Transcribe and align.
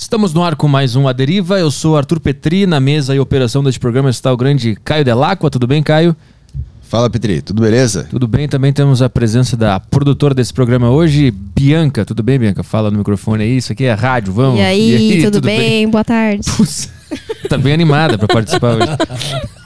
Estamos 0.00 0.32
no 0.32 0.42
ar 0.42 0.56
com 0.56 0.66
mais 0.66 0.96
um 0.96 1.06
A 1.06 1.12
Deriva. 1.12 1.60
Eu 1.60 1.70
sou 1.70 1.94
Arthur 1.94 2.20
Petri. 2.20 2.66
Na 2.66 2.80
mesa 2.80 3.14
e 3.14 3.20
operação 3.20 3.62
deste 3.62 3.78
programa 3.78 4.08
está 4.08 4.32
o 4.32 4.36
grande 4.36 4.74
Caio 4.82 5.04
Delacqua. 5.04 5.50
Tudo 5.50 5.66
bem, 5.66 5.82
Caio? 5.82 6.16
Fala, 6.80 7.10
Petri. 7.10 7.42
Tudo 7.42 7.60
beleza? 7.60 8.06
Tudo 8.10 8.26
bem. 8.26 8.48
Também 8.48 8.72
temos 8.72 9.02
a 9.02 9.10
presença 9.10 9.58
da 9.58 9.78
produtora 9.78 10.34
desse 10.34 10.54
programa 10.54 10.90
hoje, 10.90 11.30
Bianca. 11.30 12.02
Tudo 12.06 12.22
bem, 12.22 12.38
Bianca? 12.38 12.62
Fala 12.62 12.90
no 12.90 12.96
microfone 12.96 13.44
aí. 13.44 13.58
Isso 13.58 13.72
aqui 13.72 13.84
é 13.84 13.92
rádio. 13.92 14.32
Vamos. 14.32 14.58
E 14.58 14.62
aí, 14.62 14.90
e 14.90 14.94
aí 14.96 15.22
tudo, 15.22 15.34
tudo 15.34 15.44
bem? 15.44 15.58
bem? 15.58 15.88
Boa 15.90 16.02
tarde. 16.02 16.48
Tá 17.48 17.58
bem 17.58 17.72
animada 17.72 18.16
para 18.18 18.28
participar 18.28 18.76
hoje. 18.76 18.88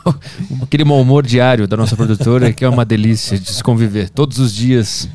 Aquele 0.63 0.85
mau 0.85 1.01
humor 1.01 1.25
diário 1.25 1.67
da 1.67 1.77
nossa 1.77 1.97
produtora 1.97 2.53
que 2.53 2.65
é 2.65 2.69
uma 2.69 2.85
delícia 2.85 3.39
de 3.39 3.51
se 3.51 3.63
conviver 3.63 4.11
todos 4.11 4.39
os 4.39 4.55
dias. 4.55 5.09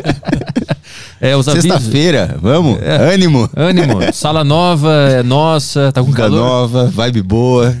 é, 1.20 1.42
Sexta-feira, 1.42 2.36
vamos? 2.40 2.80
É, 2.80 3.14
ânimo. 3.14 3.50
Ânimo. 3.54 4.00
Sala 4.12 4.42
nova, 4.44 4.92
é 5.10 5.22
nossa, 5.22 5.92
tá 5.92 6.02
com 6.02 6.12
calor. 6.12 6.40
nova, 6.40 6.86
vibe 6.86 7.22
boa. 7.22 7.76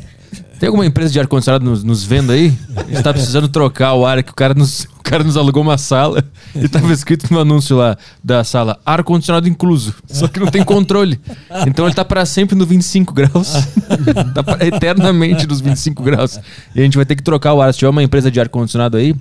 Tem 0.62 0.68
alguma 0.68 0.86
empresa 0.86 1.12
de 1.12 1.18
ar-condicionado 1.18 1.64
nos, 1.64 1.82
nos, 1.82 2.04
vendo 2.04 2.30
aí? 2.30 2.56
A 2.76 2.84
gente 2.84 3.02
tá 3.02 3.12
precisando 3.12 3.48
trocar 3.48 3.94
o 3.94 4.06
ar, 4.06 4.22
que 4.22 4.30
o 4.30 4.34
cara 4.34 4.54
nos, 4.54 4.84
o 4.96 5.02
cara 5.02 5.24
nos 5.24 5.36
alugou 5.36 5.60
uma 5.60 5.76
sala 5.76 6.24
e 6.54 6.68
tava 6.68 6.92
escrito 6.92 7.26
no 7.34 7.40
anúncio 7.40 7.76
lá 7.76 7.96
da 8.22 8.44
sala, 8.44 8.78
ar-condicionado 8.86 9.48
incluso. 9.48 9.92
Só 10.06 10.28
que 10.28 10.38
não 10.38 10.46
tem 10.46 10.62
controle. 10.62 11.18
Então 11.66 11.84
ele 11.84 11.96
tá 11.96 12.04
para 12.04 12.24
sempre 12.24 12.54
no 12.54 12.64
25 12.64 13.12
graus. 13.12 13.54
tá 14.36 14.64
eternamente 14.64 15.48
nos 15.48 15.60
25 15.60 16.00
graus. 16.00 16.38
E 16.76 16.80
a 16.80 16.84
gente 16.84 16.96
vai 16.96 17.04
ter 17.04 17.16
que 17.16 17.24
trocar 17.24 17.54
o 17.54 17.60
ar. 17.60 17.72
Se 17.72 17.80
tiver 17.80 17.90
uma 17.90 18.04
empresa 18.04 18.30
de 18.30 18.38
ar-condicionado 18.38 18.96
aí, 18.96 19.16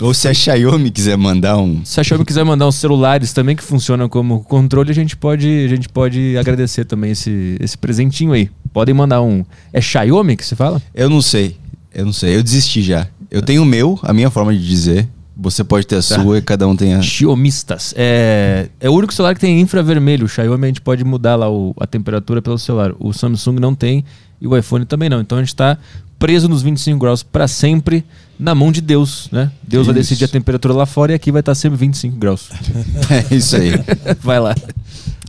ou 0.00 0.14
se 0.14 0.28
a 0.28 0.34
Xiaomi 0.34 0.90
quiser 0.90 1.16
mandar 1.16 1.56
um. 1.58 1.84
Se 1.84 2.00
a 2.00 2.04
Xiaomi 2.04 2.24
quiser 2.24 2.44
mandar 2.44 2.66
uns 2.66 2.76
celulares 2.76 3.32
também 3.32 3.54
que 3.54 3.62
funcionam 3.62 4.08
como 4.08 4.40
controle, 4.40 4.90
a 4.90 4.94
gente 4.94 5.16
pode, 5.16 5.48
a 5.64 5.68
gente 5.68 5.88
pode 5.88 6.36
agradecer 6.38 6.84
também 6.84 7.10
esse, 7.10 7.56
esse 7.60 7.76
presentinho 7.76 8.32
aí. 8.32 8.50
Podem 8.72 8.94
mandar 8.94 9.22
um. 9.22 9.44
É 9.72 9.80
Xiaomi 9.80 10.36
que 10.36 10.44
se 10.44 10.56
fala? 10.56 10.80
Eu 10.94 11.10
não 11.10 11.20
sei. 11.20 11.56
Eu 11.94 12.06
não 12.06 12.12
sei. 12.12 12.36
Eu 12.36 12.42
desisti 12.42 12.82
já. 12.82 13.06
Eu 13.30 13.42
tenho 13.42 13.62
o 13.62 13.66
meu, 13.66 13.98
a 14.02 14.12
minha 14.12 14.30
forma 14.30 14.52
de 14.54 14.66
dizer. 14.66 15.08
Você 15.36 15.64
pode 15.64 15.86
ter 15.86 15.96
a 15.96 16.02
tá. 16.02 16.20
sua 16.20 16.38
e 16.38 16.42
cada 16.42 16.68
um 16.68 16.76
tem 16.76 16.94
a. 16.94 17.00
Xiomistas. 17.00 17.94
É, 17.96 18.68
é 18.78 18.90
o 18.90 18.92
único 18.92 19.12
celular 19.12 19.34
que 19.34 19.40
tem 19.40 19.60
infravermelho. 19.60 20.26
O 20.26 20.28
Xiaomi 20.28 20.64
a 20.64 20.68
gente 20.68 20.82
pode 20.82 21.02
mudar 21.04 21.36
lá 21.36 21.50
o, 21.50 21.74
a 21.78 21.86
temperatura 21.86 22.42
pelo 22.42 22.58
celular. 22.58 22.92
O 22.98 23.12
Samsung 23.12 23.58
não 23.58 23.74
tem 23.74 24.04
e 24.40 24.46
o 24.46 24.56
iPhone 24.56 24.84
também 24.84 25.08
não. 25.08 25.20
Então 25.20 25.38
a 25.38 25.40
gente 25.40 25.48
está 25.48 25.78
preso 26.20 26.48
nos 26.48 26.62
25 26.62 26.98
graus 27.00 27.22
para 27.22 27.48
sempre 27.48 28.04
na 28.38 28.54
mão 28.54 28.70
de 28.70 28.82
Deus, 28.82 29.28
né? 29.32 29.50
Deus 29.66 29.82
isso. 29.82 29.92
vai 29.92 29.94
decidir 30.02 30.24
a 30.26 30.28
temperatura 30.28 30.74
lá 30.74 30.86
fora 30.86 31.12
e 31.12 31.14
aqui 31.14 31.32
vai 31.32 31.40
estar 31.40 31.52
tá 31.52 31.54
sempre 31.54 31.78
25 31.78 32.16
graus. 32.16 32.50
é 33.30 33.34
isso 33.34 33.56
aí. 33.56 33.72
vai 34.22 34.38
lá. 34.38 34.54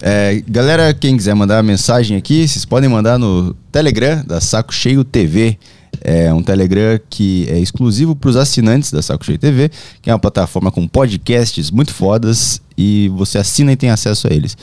É, 0.02 0.44
galera, 0.47 0.94
quem 0.94 1.16
quiser 1.16 1.34
mandar 1.34 1.64
mensagem 1.64 2.17
aqui, 2.17 2.45
vocês 2.45 2.66
podem 2.66 2.89
mandar 2.89 3.17
no 3.17 3.53
Telegram 3.72 4.23
da 4.25 4.42
Saco 4.42 4.73
Cheio 4.73 5.03
TV. 5.03 5.58
É 6.02 6.34
um 6.34 6.44
Telegram 6.44 7.00
que 7.09 7.45
é 7.50 7.59
exclusivo 7.59 8.16
para 8.16 8.30
os 8.30 8.36
assinantes 8.36 8.92
da 8.92 9.02
Saco 9.02 9.25
Cheio 9.25 9.38
TV, 9.38 9.72
que 10.02 10.09
é 10.09 10.14
uma 10.14 10.19
plataforma 10.19 10.72
com 10.72 10.88
podcasts 10.88 11.72
muito 11.72 11.94
fodas 11.94 12.62
e 12.78 13.09
você 13.16 13.38
assina 13.38 13.72
e 13.72 13.78
tem 13.78 13.89
acesso 13.89 14.28
a 14.28 14.34
eles. 14.34 14.58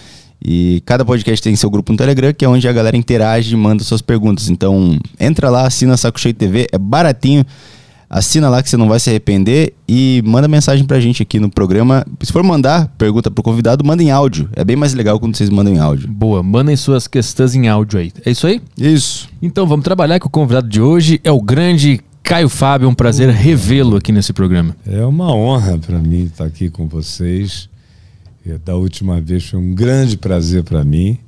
E 0.45 0.83
cada 0.87 1.05
podcast 1.05 1.43
tem 1.43 1.55
seu 1.57 1.71
grupo 1.71 1.93
no 1.93 1.99
Telegram, 1.99 2.33
que 2.33 2.45
é 2.45 2.49
onde 2.49 2.69
a 2.69 2.73
galera 2.73 2.97
interage 2.97 3.55
e 3.55 3.57
manda 3.57 3.83
suas 3.83 4.01
perguntas. 4.01 4.49
Então, 4.49 4.99
entra 5.19 5.51
lá, 5.51 5.67
assina 5.67 5.97
Saco 5.97 6.21
Cheio 6.21 6.35
TV, 6.35 6.67
é 6.73 6.79
baratinho. 6.79 7.45
Assina 8.11 8.49
lá 8.49 8.63
que 8.63 8.71
você 8.71 8.77
não 8.77 8.89
vai 8.89 8.99
se 8.99 9.11
arrepender 9.11 9.75
e 9.87 10.23
manda 10.25 10.49
mensagem 10.49 10.87
pra 10.87 10.99
gente 10.99 11.23
aqui 11.23 11.39
no 11.39 11.51
programa. 11.51 12.07
Se 12.23 12.33
for 12.33 12.43
mandar 12.43 12.89
pergunta 12.97 13.31
pro 13.31 13.43
convidado, 13.43 13.85
manda 13.85 14.03
em 14.03 14.11
áudio. 14.11 14.49
É 14.57 14.65
bem 14.65 14.77
mais 14.77 14.95
legal 14.95 15.21
quando 15.21 15.37
vocês 15.37 15.51
mandam 15.51 15.75
em 15.75 15.79
áudio. 15.79 16.09
Boa, 16.09 16.43
mandem 16.43 16.75
suas 16.75 17.07
questões 17.07 17.55
em 17.55 17.69
áudio 17.69 18.01
aí. 18.01 18.11
É 18.25 18.31
isso 18.31 18.47
aí? 18.47 18.63
Isso. 18.79 19.29
Então 19.43 19.67
vamos 19.67 19.85
trabalhar 19.85 20.19
com 20.21 20.29
o 20.29 20.31
convidado 20.31 20.67
de 20.67 20.81
hoje 20.81 21.21
é 21.23 21.31
o 21.31 21.43
grande 21.43 22.01
Caio 22.23 22.49
Fábio. 22.49 22.87
É 22.87 22.89
um 22.89 22.95
prazer 22.95 23.29
revê-lo 23.29 23.97
aqui 23.97 24.11
nesse 24.11 24.33
programa. 24.33 24.75
É 24.87 25.05
uma 25.05 25.31
honra 25.35 25.77
para 25.77 25.99
mim 25.99 26.25
estar 26.25 26.45
aqui 26.45 26.71
com 26.71 26.89
vocês. 26.89 27.69
Da 28.65 28.75
última 28.75 29.21
vez 29.21 29.47
foi 29.49 29.59
um 29.59 29.75
grande 29.75 30.17
prazer 30.17 30.63
para 30.65 30.85
mim. 30.85 31.19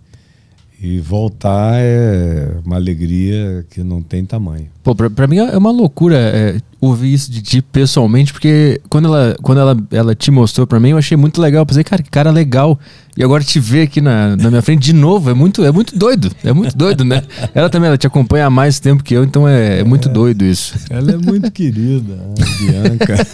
E 0.83 0.99
voltar 0.99 1.75
é 1.79 2.57
uma 2.65 2.77
alegria 2.77 3.67
que 3.69 3.83
não 3.83 4.01
tem 4.01 4.25
tamanho. 4.25 4.69
Pô, 4.83 4.95
mim 5.27 5.37
é 5.37 5.57
uma 5.59 5.71
loucura 5.71 6.17
é, 6.17 6.59
ouvir 6.81 7.13
isso 7.13 7.31
de 7.31 7.43
ti 7.43 7.61
pessoalmente, 7.61 8.33
porque 8.33 8.81
quando 8.89 9.07
ela, 9.07 9.37
quando 9.43 9.59
ela, 9.61 9.77
ela 9.91 10.15
te 10.15 10.31
mostrou 10.31 10.67
pra 10.67 10.81
mim, 10.81 10.91
eu 10.91 10.99
achei 10.99 11.17
muito 11.17 11.41
legal. 11.41 11.63
Eu 11.63 11.67
pensei, 11.67 11.85
cara, 11.85 12.03
que 12.03 12.11
cara 12.11 12.31
legal. 12.31 12.79
E 13.17 13.25
agora 13.25 13.43
te 13.43 13.59
ver 13.59 13.83
aqui 13.83 14.01
na, 14.01 14.37
na 14.37 14.51
minha 14.51 14.63
frente 14.63 14.83
de 14.83 14.93
novo 14.93 15.29
é 15.31 15.35
muito, 15.35 15.65
é 15.65 15.73
muito 15.73 15.99
doido. 15.99 16.31
É 16.45 16.53
muito 16.53 16.77
doido, 16.77 17.05
né? 17.05 17.23
Ela 17.55 17.69
também 17.69 17.89
ela 17.89 17.99
te 17.99 18.07
acompanha 18.07 18.47
há 18.47 18.51
mais 18.51 18.79
tempo 18.79 19.03
que 19.03 19.13
eu, 19.13 19.25
então 19.25 19.47
é, 19.47 19.81
é 19.81 19.85
muito 19.85 20.09
é, 20.09 20.13
doido 20.13 20.45
isso. 20.45 20.75
Ela 20.89 21.13
é 21.13 21.17
muito 21.17 21.51
querida, 21.51 22.15
a 22.15 22.65
Bianca. 22.65 23.27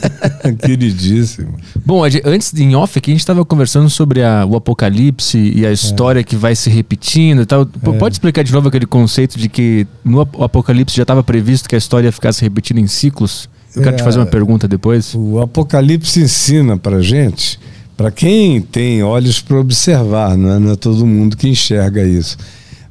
Queridíssima. 0.66 1.54
Bom, 1.84 2.02
antes 2.24 2.52
de 2.52 2.64
em 2.64 2.74
off 2.74 2.98
aqui, 2.98 3.10
a 3.10 3.14
gente 3.14 3.20
estava 3.20 3.44
conversando 3.44 3.88
sobre 3.90 4.22
a, 4.24 4.46
o 4.46 4.56
apocalipse 4.56 5.38
e 5.54 5.64
a 5.66 5.70
história 5.70 6.20
é. 6.20 6.24
que 6.24 6.34
vai 6.34 6.56
se 6.56 6.70
repetindo 6.70 7.42
e 7.42 7.46
tal. 7.46 7.62
É. 7.62 7.92
Pode 7.92 8.14
explicar 8.14 8.42
de 8.42 8.52
novo 8.52 8.68
aquele 8.68 8.86
conceito 8.86 9.38
de 9.38 9.48
que 9.48 9.86
no 10.04 10.22
apocalipse 10.22 10.96
já 10.96 11.02
estava 11.02 11.22
previsto 11.22 11.68
que 11.68 11.74
a 11.74 11.78
história 11.78 12.08
ia 12.08 12.12
ficar 12.12 12.32
se 12.32 12.42
repetindo 12.42 12.78
em 12.78 12.86
ciclos? 12.86 13.35
Eu 13.76 13.82
quero 13.82 13.96
te 13.96 14.02
fazer 14.02 14.18
uma 14.18 14.26
é, 14.26 14.30
pergunta 14.30 14.66
depois. 14.66 15.14
O 15.14 15.40
Apocalipse 15.40 16.20
ensina 16.20 16.76
para 16.76 17.02
gente, 17.02 17.60
para 17.96 18.10
quem 18.10 18.60
tem 18.60 19.02
olhos 19.02 19.40
para 19.40 19.58
observar, 19.58 20.36
não 20.36 20.52
é? 20.52 20.58
não 20.58 20.72
é 20.72 20.76
todo 20.76 21.06
mundo 21.06 21.36
que 21.36 21.48
enxerga 21.48 22.02
isso. 22.02 22.36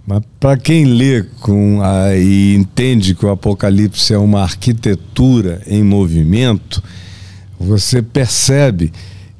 Mas 0.08 0.22
para 0.40 0.56
quem 0.56 0.86
lê 0.86 1.24
com 1.42 1.82
a, 1.82 2.16
e 2.16 2.56
entende 2.56 3.16
que 3.16 3.26
o 3.26 3.32
Apocalipse 3.32 4.14
é 4.14 4.18
uma 4.18 4.44
arquitetura 4.44 5.62
em 5.66 5.84
movimento, 5.84 6.84
você 7.60 8.02
percebe 8.02 8.94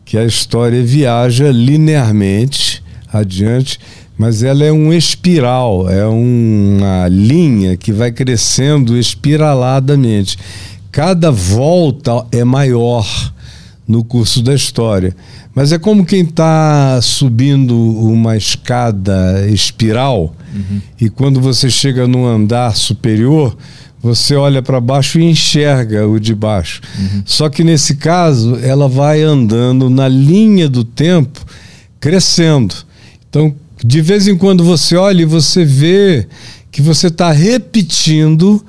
que 0.04 0.18
a 0.18 0.26
história 0.26 0.84
viaja 0.84 1.52
linearmente 1.52 2.84
adiante 3.14 3.80
mas 4.18 4.44
ela 4.44 4.64
é 4.64 4.72
um 4.72 4.94
espiral, 4.94 5.90
é 5.90 6.06
uma 6.06 7.08
linha 7.10 7.76
que 7.76 7.92
vai 7.92 8.12
crescendo 8.12 8.98
espiraladamente. 8.98 10.38
Cada 10.96 11.30
volta 11.30 12.26
é 12.32 12.46
maior 12.46 13.06
no 13.86 14.02
curso 14.02 14.42
da 14.42 14.54
história. 14.54 15.14
Mas 15.54 15.74
é 15.74 15.78
como 15.78 16.06
quem 16.06 16.22
está 16.22 17.02
subindo 17.02 17.76
uma 17.78 18.38
escada 18.38 19.46
espiral 19.50 20.34
uhum. 20.56 20.82
e 20.98 21.10
quando 21.10 21.42
você 21.42 21.70
chega 21.70 22.08
no 22.08 22.26
andar 22.26 22.78
superior, 22.78 23.58
você 24.02 24.36
olha 24.36 24.62
para 24.62 24.80
baixo 24.80 25.20
e 25.20 25.26
enxerga 25.26 26.08
o 26.08 26.18
de 26.18 26.34
baixo. 26.34 26.80
Uhum. 26.98 27.24
Só 27.26 27.50
que 27.50 27.62
nesse 27.62 27.98
caso, 27.98 28.56
ela 28.64 28.88
vai 28.88 29.22
andando 29.22 29.90
na 29.90 30.08
linha 30.08 30.70
do 30.70 30.86
tempo, 30.86 31.46
crescendo. 32.00 32.74
Então, 33.30 33.54
de 33.84 34.00
vez 34.00 34.30
em 34.30 34.38
quando 34.38 34.64
você 34.64 34.96
olha 34.96 35.24
e 35.24 35.26
você 35.26 35.66
vê 35.66 36.26
que 36.72 36.82
você 36.82 37.08
está 37.08 37.34
repetindo 37.34 38.66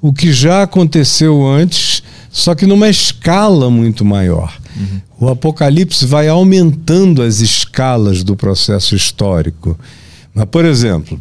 o 0.00 0.12
que 0.12 0.32
já 0.32 0.62
aconteceu 0.62 1.46
antes, 1.46 2.02
só 2.30 2.54
que 2.54 2.66
numa 2.66 2.88
escala 2.88 3.70
muito 3.70 4.04
maior. 4.04 4.56
Uhum. 4.76 5.00
O 5.20 5.28
Apocalipse 5.28 6.06
vai 6.06 6.28
aumentando 6.28 7.22
as 7.22 7.40
escalas 7.40 8.22
do 8.22 8.34
processo 8.34 8.94
histórico. 8.94 9.78
Mas, 10.34 10.46
por 10.46 10.64
exemplo, 10.64 11.20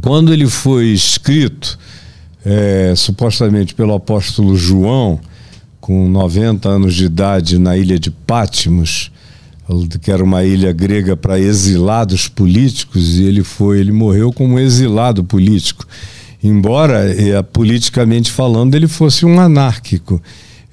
quando 0.00 0.32
ele 0.32 0.46
foi 0.46 0.86
escrito, 0.86 1.78
é, 2.44 2.94
supostamente 2.96 3.74
pelo 3.74 3.94
apóstolo 3.94 4.56
João, 4.56 5.20
com 5.80 6.08
90 6.08 6.68
anos 6.68 6.94
de 6.94 7.04
idade 7.04 7.58
na 7.58 7.76
ilha 7.76 7.98
de 7.98 8.10
Pátimos, 8.10 9.10
que 10.00 10.10
era 10.10 10.22
uma 10.22 10.44
ilha 10.44 10.72
grega 10.72 11.16
para 11.16 11.38
exilados 11.38 12.28
políticos, 12.28 13.18
e 13.18 13.24
ele 13.24 13.42
foi, 13.42 13.80
ele 13.80 13.92
morreu 13.92 14.32
como 14.32 14.58
exilado 14.58 15.24
político. 15.24 15.86
Embora, 16.42 17.04
é, 17.04 17.40
politicamente 17.42 18.30
falando, 18.30 18.74
ele 18.74 18.88
fosse 18.88 19.24
um 19.24 19.38
anárquico. 19.38 20.20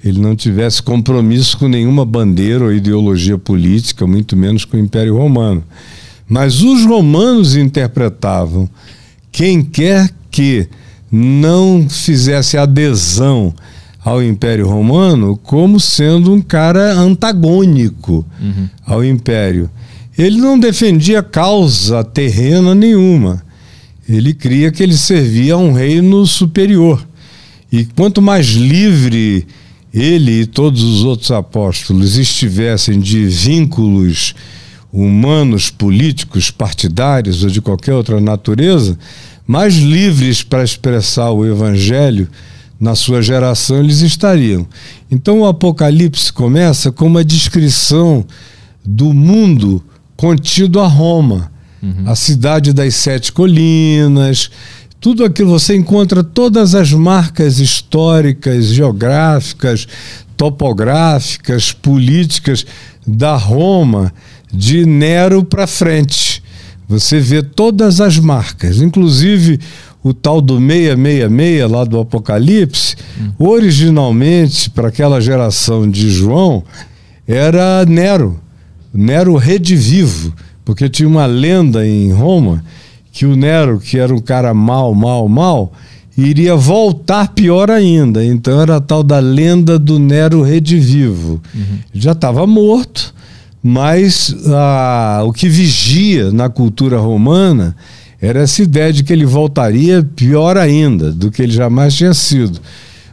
Ele 0.02 0.18
não 0.18 0.34
tivesse 0.34 0.82
compromisso 0.82 1.58
com 1.58 1.68
nenhuma 1.68 2.04
bandeira 2.04 2.64
ou 2.64 2.72
ideologia 2.72 3.38
política, 3.38 4.06
muito 4.06 4.36
menos 4.36 4.64
com 4.64 4.76
o 4.76 4.80
Império 4.80 5.16
Romano. 5.16 5.62
Mas 6.28 6.62
os 6.62 6.84
romanos 6.84 7.54
interpretavam 7.54 8.68
quem 9.30 9.62
quer 9.62 10.10
que 10.30 10.68
não 11.10 11.86
fizesse 11.88 12.56
adesão 12.56 13.54
ao 14.02 14.22
Império 14.22 14.66
Romano 14.66 15.36
como 15.36 15.78
sendo 15.78 16.32
um 16.32 16.40
cara 16.40 16.92
antagônico 16.94 18.24
uhum. 18.40 18.68
ao 18.86 19.04
Império. 19.04 19.68
Ele 20.16 20.38
não 20.38 20.58
defendia 20.58 21.22
causa 21.22 22.02
terrena 22.02 22.74
nenhuma. 22.74 23.42
Ele 24.16 24.34
cria 24.34 24.72
que 24.72 24.82
ele 24.82 24.96
servia 24.96 25.54
a 25.54 25.58
um 25.58 25.72
reino 25.72 26.26
superior. 26.26 27.06
E 27.70 27.84
quanto 27.84 28.20
mais 28.20 28.46
livre 28.46 29.46
ele 29.92 30.42
e 30.42 30.46
todos 30.46 30.82
os 30.82 31.04
outros 31.04 31.30
apóstolos 31.30 32.16
estivessem 32.16 32.98
de 32.98 33.26
vínculos 33.26 34.34
humanos, 34.92 35.70
políticos, 35.70 36.50
partidários 36.50 37.44
ou 37.44 37.50
de 37.50 37.60
qualquer 37.60 37.94
outra 37.94 38.20
natureza, 38.20 38.98
mais 39.46 39.76
livres 39.76 40.42
para 40.42 40.64
expressar 40.64 41.30
o 41.30 41.46
evangelho 41.46 42.28
na 42.78 42.94
sua 42.94 43.20
geração 43.20 43.78
eles 43.78 44.00
estariam. 44.00 44.66
Então 45.10 45.40
o 45.40 45.46
Apocalipse 45.46 46.32
começa 46.32 46.90
com 46.90 47.06
uma 47.06 47.24
descrição 47.24 48.24
do 48.84 49.12
mundo 49.12 49.84
contido 50.16 50.80
a 50.80 50.86
Roma, 50.86 51.52
uhum. 51.82 52.04
a 52.06 52.14
cidade 52.14 52.72
das 52.72 52.94
sete 52.94 53.32
colinas, 53.32 54.50
tudo 55.00 55.24
aquilo 55.24 55.50
você 55.50 55.74
encontra 55.74 56.22
todas 56.22 56.74
as 56.74 56.92
marcas 56.92 57.58
históricas, 57.58 58.66
geográficas, 58.66 59.86
topográficas, 60.36 61.72
políticas 61.72 62.66
da 63.06 63.34
Roma 63.34 64.12
de 64.52 64.84
Nero 64.84 65.44
para 65.44 65.66
frente. 65.66 66.42
Você 66.88 67.20
vê 67.20 67.42
todas 67.42 68.00
as 68.00 68.18
marcas, 68.18 68.82
inclusive 68.82 69.60
o 70.02 70.12
tal 70.12 70.40
do 70.40 70.58
666 70.58 71.70
lá 71.70 71.84
do 71.84 72.00
Apocalipse, 72.00 72.96
originalmente 73.38 74.68
para 74.70 74.88
aquela 74.88 75.20
geração 75.20 75.88
de 75.88 76.10
João 76.10 76.64
era 77.28 77.84
Nero, 77.86 78.40
Nero 78.92 79.36
redivivo, 79.36 80.34
porque 80.70 80.88
tinha 80.88 81.08
uma 81.08 81.26
lenda 81.26 81.84
em 81.84 82.12
Roma 82.12 82.62
que 83.10 83.26
o 83.26 83.34
Nero, 83.34 83.80
que 83.80 83.98
era 83.98 84.14
um 84.14 84.20
cara 84.20 84.54
mal, 84.54 84.94
mal, 84.94 85.28
mal, 85.28 85.72
iria 86.16 86.54
voltar 86.54 87.34
pior 87.34 87.68
ainda. 87.68 88.24
Então 88.24 88.60
era 88.60 88.76
a 88.76 88.80
tal 88.80 89.02
da 89.02 89.18
lenda 89.18 89.80
do 89.80 89.98
Nero 89.98 90.42
redivivo. 90.42 91.42
Uhum. 91.52 91.78
Já 91.92 92.12
estava 92.12 92.46
morto, 92.46 93.12
mas 93.60 94.32
ah, 94.46 95.22
o 95.24 95.32
que 95.32 95.48
vigia 95.48 96.30
na 96.30 96.48
cultura 96.48 97.00
romana 97.00 97.74
era 98.22 98.42
essa 98.42 98.62
ideia 98.62 98.92
de 98.92 99.02
que 99.02 99.12
ele 99.12 99.26
voltaria 99.26 100.08
pior 100.14 100.56
ainda 100.56 101.10
do 101.10 101.32
que 101.32 101.42
ele 101.42 101.52
jamais 101.52 101.94
tinha 101.94 102.14
sido. 102.14 102.60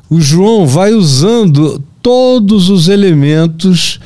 O 0.08 0.22
João 0.22 0.68
vai 0.68 0.94
usando 0.94 1.84
todos 2.04 2.70
os 2.70 2.88
elementos 2.88 4.00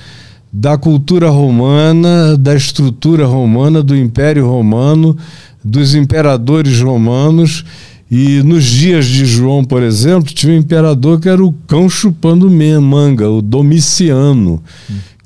da 0.51 0.77
cultura 0.77 1.29
romana, 1.29 2.37
da 2.37 2.55
estrutura 2.55 3.25
romana, 3.25 3.81
do 3.81 3.95
Império 3.95 4.45
Romano, 4.45 5.15
dos 5.63 5.95
imperadores 5.95 6.81
romanos. 6.81 7.63
E 8.09 8.43
nos 8.43 8.65
dias 8.65 9.05
de 9.05 9.25
João, 9.25 9.63
por 9.63 9.81
exemplo, 9.81 10.33
tinha 10.33 10.53
um 10.53 10.57
imperador 10.57 11.19
que 11.21 11.29
era 11.29 11.43
o 11.43 11.53
cão 11.65 11.89
chupando 11.89 12.51
manga, 12.81 13.29
o 13.29 13.41
Domiciano. 13.41 14.61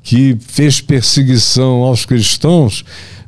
Que 0.02 0.36
fez 0.38 0.80
perseguição 0.80 1.82
aos 1.82 2.04
cristãos 2.04 2.84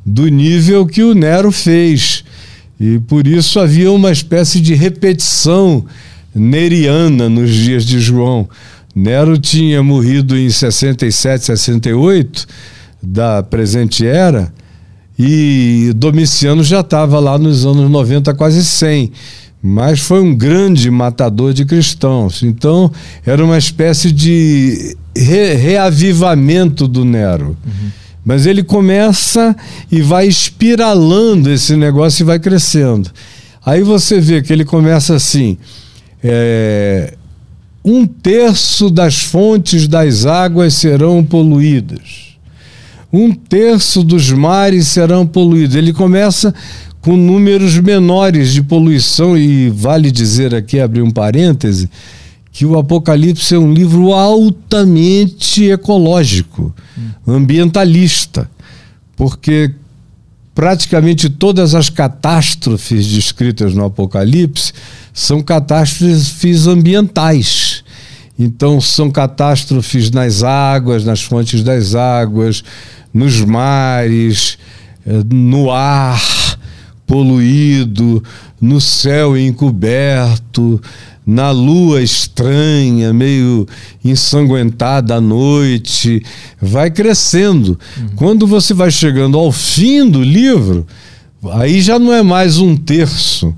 do 0.07 0.29
nível 0.29 0.87
que 0.87 1.03
o 1.03 1.13
Nero 1.13 1.51
fez. 1.51 2.25
E 2.79 3.01
por 3.01 3.27
isso 3.27 3.59
havia 3.59 3.91
uma 3.91 4.13
espécie 4.13 4.61
de 4.61 4.75
repetição 4.75 5.85
neriana 6.33 7.29
nos 7.29 7.53
dias 7.53 7.85
de 7.85 7.99
João. 7.99 8.49
Nero 8.99 9.39
tinha 9.39 9.83
morrido 9.83 10.37
em 10.37 10.51
67, 10.51 11.45
68 11.45 12.47
da 13.03 13.43
presente 13.43 14.07
era, 14.07 14.53
e 15.19 15.93
Domiciano 15.95 16.65
já 16.65 16.81
estava 16.81 17.21
lá 17.21 17.39
nos 17.39 17.65
anos 17.65 17.91
90, 17.91 18.35
quase 18.35 18.65
100 18.65 19.13
mas 19.63 19.99
foi 20.01 20.21
um 20.21 20.35
grande 20.35 20.91
matador 20.91 21.53
de 21.53 21.65
cristãos. 21.65 22.43
Então, 22.43 22.91
era 23.27 23.45
uma 23.45 23.59
espécie 23.59 24.13
de 24.13 24.97
re 25.17 25.55
reavivamento 25.55 26.87
do 26.87 27.05
Nero. 27.05 27.57
Uhum. 27.67 27.91
Mas 28.25 28.47
ele 28.47 28.63
começa 28.63 29.57
e 29.91 30.01
vai 30.01 30.29
espiralando 30.29 31.51
esse 31.51 31.75
negócio 31.77 32.23
e 32.23 32.27
vai 32.27 32.39
crescendo. 32.39 33.11
Aí 33.65 33.83
você 33.83 34.21
vê 34.21 34.41
que 34.43 34.53
ele 34.53 34.65
começa 34.65 35.15
assim: 35.15 35.59
é, 36.23 37.15
um 37.89 38.07
terço 38.07 38.91
das 38.91 39.23
fontes 39.23 39.89
das 39.89 40.27
águas 40.27 40.75
serão 40.75 41.25
poluídas, 41.25 42.37
um 43.11 43.33
terço 43.33 44.03
dos 44.03 44.31
mares 44.31 44.89
serão 44.89 45.27
poluídos. 45.27 45.75
Ele 45.75 45.95
começa 45.95 46.55
com 47.01 47.17
números 47.17 47.79
menores 47.79 48.53
de 48.53 48.63
poluição, 48.63 49.39
e 49.39 49.71
vale 49.71 50.11
dizer 50.11 50.55
aqui, 50.55 50.79
abrir 50.79 51.01
um 51.01 51.11
parêntese, 51.11 51.89
que 52.53 52.67
o 52.67 52.79
Apocalipse 52.79 53.55
é 53.55 53.59
um 53.59 53.73
livro 53.73 54.13
altamente 54.13 55.65
ecológico, 55.65 56.75
hum. 56.99 57.35
ambientalista, 57.35 58.51
porque 59.17 59.71
praticamente 60.55 61.31
todas 61.31 61.75
as 61.75 61.89
catástrofes 61.89 63.07
descritas 63.07 63.73
no 63.75 63.85
Apocalipse 63.85 64.73
são 65.19 65.43
catástrofes 65.43 66.69
ambientais. 66.69 67.83
Então, 68.39 68.81
são 68.81 69.11
catástrofes 69.11 70.13
nas 70.13 70.45
águas, 70.45 71.05
nas 71.05 71.21
fontes 71.21 71.65
das 71.65 71.97
águas, 71.97 72.63
nos 73.13 73.41
mares, 73.41 74.57
eh, 75.05 75.25
no 75.29 75.73
ar 75.73 76.23
poluído, 77.05 78.23
no 78.61 78.81
céu 78.81 79.37
encoberto, 79.37 80.81
na 81.27 81.51
lua 81.51 82.01
estranha, 82.01 83.13
meio 83.13 83.67
ensanguentada 84.05 85.17
à 85.17 85.21
noite, 85.21 86.23
vai 86.63 86.93
crescendo. 86.93 87.77
Uhum. 87.97 88.09
Quando 88.15 88.47
você 88.47 88.73
vai 88.73 88.93
chegando 88.93 89.37
ao 89.37 89.51
fim 89.51 90.09
do 90.09 90.23
livro, 90.23 90.87
aí 91.55 91.81
já 91.81 91.99
não 91.99 92.13
é 92.13 92.23
mais 92.23 92.59
um 92.59 92.77
terço, 92.77 93.53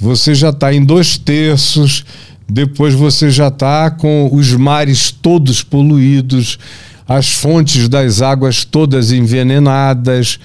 você 0.00 0.34
já 0.34 0.50
está 0.50 0.72
em 0.72 0.84
dois 0.84 1.18
terços, 1.18 2.04
depois 2.48 2.94
você 2.94 3.30
já 3.30 3.48
está 3.48 3.90
com 3.90 4.28
os 4.32 4.52
mares 4.52 5.10
todos 5.10 5.62
poluídos, 5.62 6.58
as 7.06 7.32
fontes 7.32 7.88
das 7.88 8.22
águas 8.22 8.64
todas 8.64 9.12
envenenadas 9.12 10.38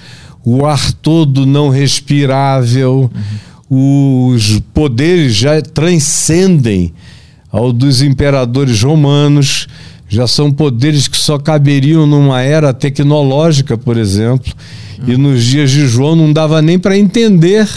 o 0.46 0.63
ar 0.63 0.94
todo 0.94 1.46
não 1.46 1.69
respirável, 1.69 3.10
uhum. 3.69 4.36
os 4.36 4.62
poderes 4.74 5.36
já 5.36 5.60
transcendem 5.60 6.94
ao 7.52 7.74
dos 7.74 8.04
imperadores 8.04 8.84
romanos, 8.84 9.68
já 10.07 10.28
são 10.28 10.52
poderes 10.52 11.07
que 11.07 11.18
só 11.18 11.40
caberiam 11.40 12.06
numa 12.06 12.42
era 12.42 12.72
tecnológica, 12.72 13.75
por 13.75 13.98
exemplo, 13.98 14.54
uhum. 15.00 15.13
e 15.13 15.18
nos 15.18 15.44
dias 15.44 15.72
de 15.72 15.88
João 15.88 16.16
não 16.16 16.31
dava 16.31 16.62
nem 16.62 16.78
para 16.78 16.96
entender 16.96 17.68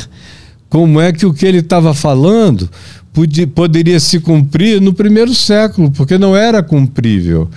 como 0.69 1.01
é 1.01 1.13
que 1.13 1.25
o 1.25 1.33
que 1.33 1.47
ele 1.47 1.59
estava 1.59 1.95
falando 1.95 2.69
podia, 3.13 3.47
poderia 3.47 3.99
se 3.99 4.21
cumprir 4.21 4.81
no 4.81 4.93
primeiro 4.93 5.35
século, 5.35 5.91
porque 5.91 6.19
não 6.19 6.37
era 6.37 6.63
cumprível. 6.63 7.49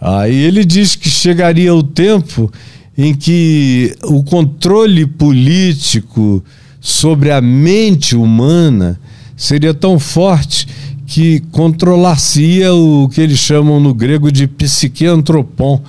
Aí 0.00 0.34
ele 0.34 0.64
diz 0.64 0.94
que 0.94 1.08
chegaria 1.08 1.74
o 1.74 1.82
tempo 1.82 2.50
em 2.96 3.14
que 3.14 3.94
o 4.04 4.22
controle 4.22 5.06
político 5.06 6.42
sobre 6.80 7.30
a 7.30 7.40
mente 7.40 8.16
humana 8.16 8.98
seria 9.36 9.74
tão 9.74 9.98
forte 9.98 10.66
que 11.06 11.40
controlaria 11.52 12.72
o 12.72 13.08
que 13.08 13.20
eles 13.20 13.38
chamam 13.38 13.78
no 13.78 13.94
grego 13.94 14.32
de 14.32 14.46
psiqueantropon. 14.46 15.82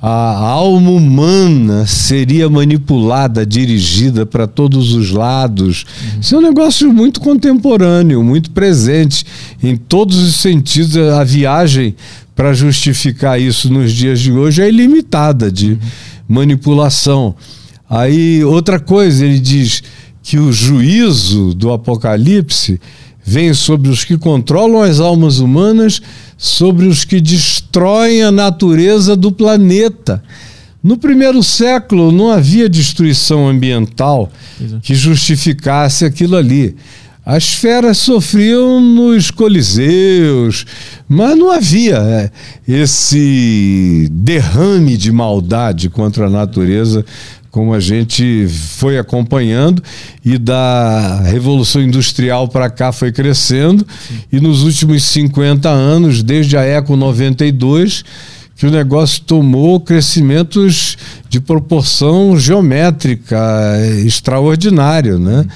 A 0.00 0.36
alma 0.36 0.90
humana 0.90 1.86
seria 1.86 2.50
manipulada, 2.50 3.46
dirigida 3.46 4.26
para 4.26 4.46
todos 4.46 4.92
os 4.92 5.10
lados. 5.10 5.84
Isso 6.20 6.34
é 6.34 6.38
um 6.38 6.42
negócio 6.42 6.92
muito 6.92 7.20
contemporâneo, 7.20 8.22
muito 8.22 8.50
presente 8.50 9.24
em 9.62 9.76
todos 9.76 10.18
os 10.18 10.36
sentidos. 10.36 10.96
A 10.96 11.24
viagem 11.24 11.94
para 12.34 12.52
justificar 12.52 13.40
isso 13.40 13.72
nos 13.72 13.92
dias 13.92 14.20
de 14.20 14.30
hoje 14.32 14.62
é 14.62 14.68
ilimitada 14.68 15.50
de. 15.50 15.78
Manipulação. 16.28 17.34
Aí, 17.88 18.44
outra 18.44 18.80
coisa, 18.80 19.24
ele 19.24 19.38
diz 19.38 19.82
que 20.22 20.38
o 20.38 20.52
juízo 20.52 21.54
do 21.54 21.72
Apocalipse 21.72 22.80
vem 23.26 23.52
sobre 23.52 23.90
os 23.90 24.04
que 24.04 24.16
controlam 24.16 24.80
as 24.82 25.00
almas 25.00 25.40
humanas, 25.40 26.00
sobre 26.38 26.86
os 26.86 27.04
que 27.04 27.20
destroem 27.20 28.22
a 28.22 28.30
natureza 28.30 29.16
do 29.16 29.32
planeta. 29.32 30.22
No 30.80 30.96
primeiro 30.96 31.42
século 31.42 32.12
não 32.12 32.30
havia 32.30 32.68
destruição 32.68 33.48
ambiental 33.48 34.30
que 34.80 34.94
justificasse 34.94 36.04
aquilo 36.04 36.36
ali. 36.36 36.76
As 37.24 37.54
feras 37.54 37.98
sofriam 37.98 38.80
nos 38.80 39.32
coliseus, 39.32 40.64
mas 41.08 41.36
não 41.36 41.50
havia 41.50 41.96
é, 41.96 42.30
esse 42.68 44.08
derrame 44.12 44.96
de 44.96 45.10
maldade 45.10 45.90
contra 45.90 46.28
a 46.28 46.30
natureza 46.30 47.04
como 47.56 47.72
a 47.72 47.80
gente 47.80 48.46
foi 48.48 48.98
acompanhando 48.98 49.82
e 50.22 50.36
da 50.36 51.22
revolução 51.22 51.80
industrial 51.80 52.46
para 52.48 52.68
cá 52.68 52.92
foi 52.92 53.10
crescendo 53.10 53.86
e 54.30 54.38
nos 54.38 54.62
últimos 54.62 55.04
50 55.04 55.66
anos, 55.66 56.22
desde 56.22 56.54
a 56.54 56.60
Eco 56.60 56.96
92, 56.96 58.04
que 58.56 58.66
o 58.66 58.70
negócio 58.70 59.22
tomou 59.22 59.80
crescimentos 59.80 60.98
de 61.30 61.40
proporção 61.40 62.38
geométrica 62.38 63.38
extraordinário, 64.04 65.18
né? 65.18 65.46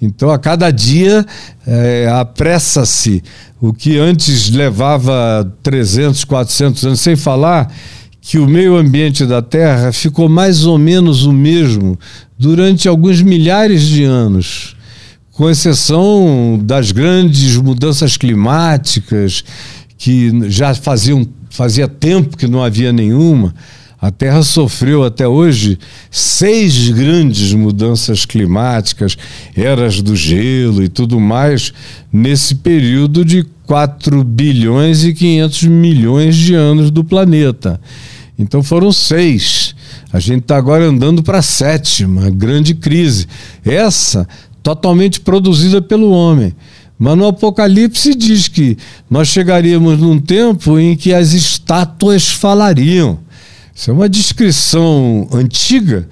Então, 0.00 0.30
a 0.30 0.38
cada 0.38 0.70
dia 0.70 1.26
é, 1.66 2.08
apressa-se 2.08 3.20
o 3.60 3.72
que 3.72 3.98
antes 3.98 4.48
levava 4.48 5.52
300, 5.64 6.22
400 6.22 6.84
anos, 6.84 7.00
sem 7.00 7.16
falar 7.16 7.68
que 8.28 8.38
o 8.38 8.46
meio 8.46 8.76
ambiente 8.76 9.24
da 9.24 9.40
Terra 9.40 9.90
ficou 9.90 10.28
mais 10.28 10.66
ou 10.66 10.76
menos 10.76 11.24
o 11.24 11.32
mesmo 11.32 11.98
durante 12.38 12.86
alguns 12.86 13.22
milhares 13.22 13.80
de 13.80 14.04
anos, 14.04 14.76
com 15.32 15.48
exceção 15.48 16.60
das 16.62 16.92
grandes 16.92 17.56
mudanças 17.56 18.18
climáticas 18.18 19.42
que 19.96 20.30
já 20.50 20.74
faziam 20.74 21.26
fazia 21.48 21.88
tempo 21.88 22.36
que 22.36 22.46
não 22.46 22.62
havia 22.62 22.92
nenhuma. 22.92 23.54
A 23.98 24.10
Terra 24.10 24.42
sofreu 24.42 25.04
até 25.04 25.26
hoje 25.26 25.78
seis 26.10 26.90
grandes 26.90 27.54
mudanças 27.54 28.26
climáticas, 28.26 29.16
eras 29.56 30.02
do 30.02 30.14
gelo 30.14 30.84
e 30.84 30.88
tudo 30.90 31.18
mais, 31.18 31.72
nesse 32.12 32.56
período 32.56 33.24
de 33.24 33.46
4 33.64 34.22
bilhões 34.22 35.02
e 35.02 35.14
500 35.14 35.62
milhões 35.64 36.36
de 36.36 36.54
anos 36.54 36.90
do 36.90 37.02
planeta. 37.02 37.80
Então 38.38 38.62
foram 38.62 38.92
seis. 38.92 39.74
A 40.12 40.20
gente 40.20 40.42
está 40.42 40.56
agora 40.56 40.84
andando 40.84 41.22
para 41.22 41.38
a 41.38 41.42
sétima 41.42 42.30
grande 42.30 42.74
crise. 42.74 43.26
Essa 43.64 44.28
totalmente 44.62 45.20
produzida 45.20 45.82
pelo 45.82 46.10
homem. 46.10 46.54
Mas 46.98 47.16
no 47.16 47.26
Apocalipse 47.26 48.14
diz 48.14 48.48
que 48.48 48.76
nós 49.08 49.28
chegaríamos 49.28 49.98
num 49.98 50.18
tempo 50.18 50.78
em 50.78 50.96
que 50.96 51.12
as 51.12 51.32
estátuas 51.32 52.28
falariam. 52.28 53.18
Isso 53.74 53.90
é 53.90 53.94
uma 53.94 54.08
descrição 54.08 55.28
antiga 55.32 56.08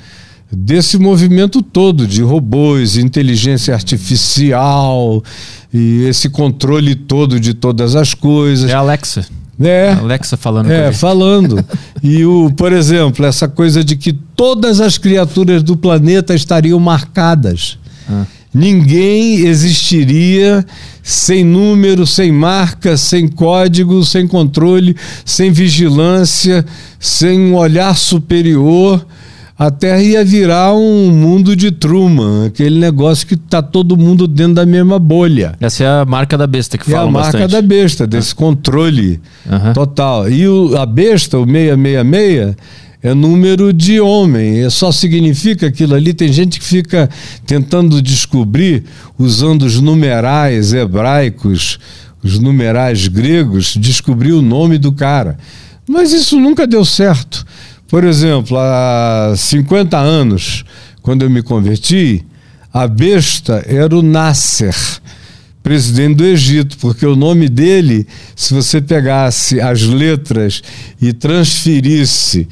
desse 0.50 0.96
movimento 0.96 1.60
todo 1.60 2.06
de 2.06 2.22
robôs, 2.22 2.96
inteligência 2.96 3.74
artificial 3.74 5.22
e 5.74 6.04
esse 6.04 6.28
controle 6.28 6.94
todo 6.94 7.40
de 7.40 7.52
todas 7.52 7.96
as 7.96 8.14
coisas. 8.14 8.70
É 8.70 8.74
Alexa. 8.74 9.26
É. 9.58 9.92
Alexa 9.92 10.36
falando. 10.36 10.70
É, 10.70 10.92
falando. 10.92 11.64
e 12.02 12.24
o, 12.24 12.50
por 12.52 12.72
exemplo, 12.72 13.24
essa 13.24 13.48
coisa 13.48 13.82
de 13.82 13.96
que 13.96 14.12
todas 14.12 14.80
as 14.80 14.98
criaturas 14.98 15.62
do 15.62 15.76
planeta 15.76 16.34
estariam 16.34 16.78
marcadas. 16.78 17.78
Ah. 18.08 18.26
Ninguém 18.52 19.40
existiria 19.46 20.64
sem 21.02 21.44
número, 21.44 22.06
sem 22.06 22.32
marca, 22.32 22.96
sem 22.96 23.28
código, 23.28 24.02
sem 24.04 24.26
controle, 24.26 24.96
sem 25.24 25.52
vigilância, 25.52 26.64
sem 26.98 27.38
um 27.38 27.54
olhar 27.54 27.94
superior. 27.96 29.06
A 29.58 29.70
Terra 29.70 30.02
ia 30.02 30.22
virar 30.22 30.74
um 30.74 31.10
mundo 31.10 31.56
de 31.56 31.70
Truman, 31.70 32.44
aquele 32.46 32.78
negócio 32.78 33.26
que 33.26 33.32
está 33.32 33.62
todo 33.62 33.96
mundo 33.96 34.28
dentro 34.28 34.52
da 34.52 34.66
mesma 34.66 34.98
bolha. 34.98 35.54
Essa 35.58 35.84
é 35.84 35.86
a 35.86 36.04
marca 36.04 36.36
da 36.36 36.46
besta 36.46 36.76
que 36.76 36.90
é 36.90 36.94
fala 36.94 37.06
É 37.06 37.08
a 37.08 37.10
marca 37.10 37.32
bastante. 37.38 37.52
da 37.52 37.62
besta, 37.62 38.06
desse 38.06 38.32
ah. 38.32 38.36
controle 38.36 39.18
uhum. 39.50 39.72
total. 39.72 40.28
E 40.28 40.46
o, 40.46 40.76
a 40.76 40.84
besta, 40.84 41.38
o 41.38 41.46
666, 41.46 42.54
é 43.02 43.14
número 43.14 43.72
de 43.72 43.98
homem, 43.98 44.68
só 44.68 44.92
significa 44.92 45.68
aquilo 45.68 45.94
ali. 45.94 46.12
Tem 46.12 46.30
gente 46.30 46.58
que 46.58 46.64
fica 46.64 47.08
tentando 47.46 48.02
descobrir, 48.02 48.84
usando 49.18 49.62
os 49.62 49.80
numerais 49.80 50.74
hebraicos, 50.74 51.78
os 52.22 52.38
numerais 52.38 53.08
gregos, 53.08 53.74
descobrir 53.74 54.32
o 54.32 54.42
nome 54.42 54.76
do 54.76 54.92
cara. 54.92 55.38
Mas 55.88 56.12
isso 56.12 56.38
nunca 56.38 56.66
deu 56.66 56.84
certo. 56.84 57.46
Por 57.88 58.04
exemplo, 58.04 58.56
há 58.58 59.34
50 59.36 59.96
anos, 59.96 60.64
quando 61.02 61.22
eu 61.22 61.30
me 61.30 61.42
converti, 61.42 62.24
a 62.72 62.86
besta 62.88 63.64
era 63.66 63.96
o 63.96 64.02
Nasser, 64.02 64.74
presidente 65.62 66.16
do 66.16 66.24
Egito, 66.24 66.76
porque 66.78 67.06
o 67.06 67.16
nome 67.16 67.48
dele, 67.48 68.06
se 68.34 68.52
você 68.52 68.80
pegasse 68.80 69.60
as 69.60 69.82
letras 69.82 70.62
e 71.00 71.12
transferisse 71.12 72.48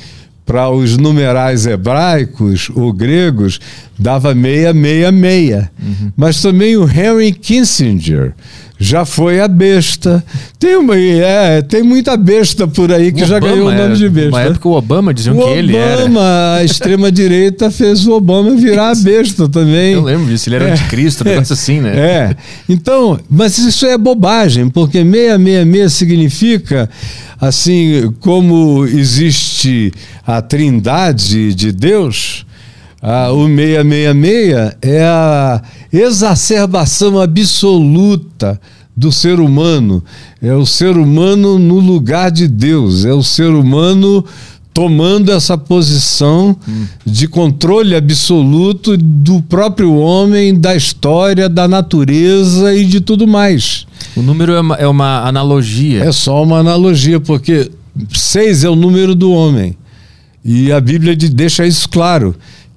para 0.47 0.69
os 0.71 0.97
numerais 0.97 1.67
hebraicos 1.67 2.71
ou 2.75 2.93
gregos, 2.93 3.61
dava 3.99 4.35
666. 4.35 5.69
Uhum. 5.83 6.13
Mas 6.17 6.41
também 6.41 6.77
o 6.77 6.89
Henry 6.89 7.33
Kissinger 7.33 8.35
já 8.79 9.05
foi 9.05 9.41
a 9.41 9.47
besta. 9.47 10.25
Tem, 10.59 10.77
uma, 10.77 10.99
é, 10.99 11.63
tem 11.63 11.83
muita 11.83 12.17
besta 12.17 12.67
por 12.67 12.93
aí 12.93 13.13
que 13.13 13.23
o 13.23 13.27
já 13.27 13.37
Obama 13.37 13.53
ganhou 13.53 13.69
o 13.69 13.75
nome 13.75 13.97
de 13.97 14.09
besta. 14.09 14.31
Na 14.31 14.41
época 14.43 14.69
o 14.69 14.73
Obama 14.73 15.15
diziam 15.15 15.35
o 15.35 15.39
que 15.39 15.45
Obama, 15.45 15.59
ele 15.59 15.77
era. 15.77 16.03
Obama, 16.03 16.55
a 16.57 16.65
extrema-direita 16.65 17.71
fez 17.71 18.07
o 18.07 18.13
Obama 18.13 18.55
virar 18.57 18.91
a 18.91 18.95
besta 18.95 19.49
também. 19.49 19.93
Eu 19.93 20.03
lembro 20.03 20.27
disso, 20.27 20.49
ele 20.49 20.57
era 20.57 20.69
é, 20.69 20.73
anticristo, 20.73 21.25
um 21.25 21.31
negócio 21.31 21.53
assim, 21.53 21.81
né? 21.81 21.97
É. 21.97 22.37
Então, 22.69 23.19
mas 23.31 23.57
isso 23.59 23.87
é 23.87 23.97
bobagem, 23.97 24.69
porque 24.69 24.99
666 24.99 25.93
significa 25.93 26.91
assim 27.41 28.13
como 28.21 28.85
existe 28.87 29.93
a 30.27 30.41
trindade 30.41 31.55
de 31.55 31.73
Deus, 31.73 32.44
ah, 33.07 33.31
o 33.31 33.47
666 33.47 34.77
é 34.81 35.05
a 35.05 35.61
exacerbação 35.93 37.21
absoluta 37.21 38.59
do 38.97 39.13
ser 39.13 39.41
humano. 39.41 40.03
É 40.41 40.55
o 40.55 40.65
ser 40.65 40.97
humano 40.97 41.59
no 41.59 41.81
lugar 41.81 42.31
de 42.31 42.49
Deus. 42.49 43.05
É 43.05 43.13
o 43.13 43.23
ser 43.23 43.51
humano 43.51 44.25
tomando 44.73 45.31
essa 45.31 45.59
posição 45.59 46.57
hum. 46.67 46.87
de 47.05 47.29
controle 47.29 47.95
absoluto 47.95 48.97
do 48.97 49.43
próprio 49.43 49.95
homem, 49.95 50.59
da 50.59 50.75
história, 50.75 51.47
da 51.47 51.69
natureza 51.69 52.75
e 52.75 52.87
de 52.87 53.03
tudo 53.03 53.27
mais. 53.27 53.87
O 54.17 54.23
número 54.23 54.53
é 54.53 54.61
uma, 54.61 54.77
é 54.77 54.89
uma 54.89 55.29
analogia. 55.29 56.03
É 56.03 56.11
só 56.11 56.43
uma 56.43 56.59
analogia, 56.59 57.21
porque 57.21 57.71
seis 58.15 58.65
é 58.65 58.71
o 58.71 58.75
número 58.75 59.15
do 59.15 59.31
homem. 59.31 59.77
E 60.43 60.73
a 60.73 60.81
Bíblia 60.81 61.15
deixa 61.15 61.67
isso 61.67 61.87
claro 61.87 62.35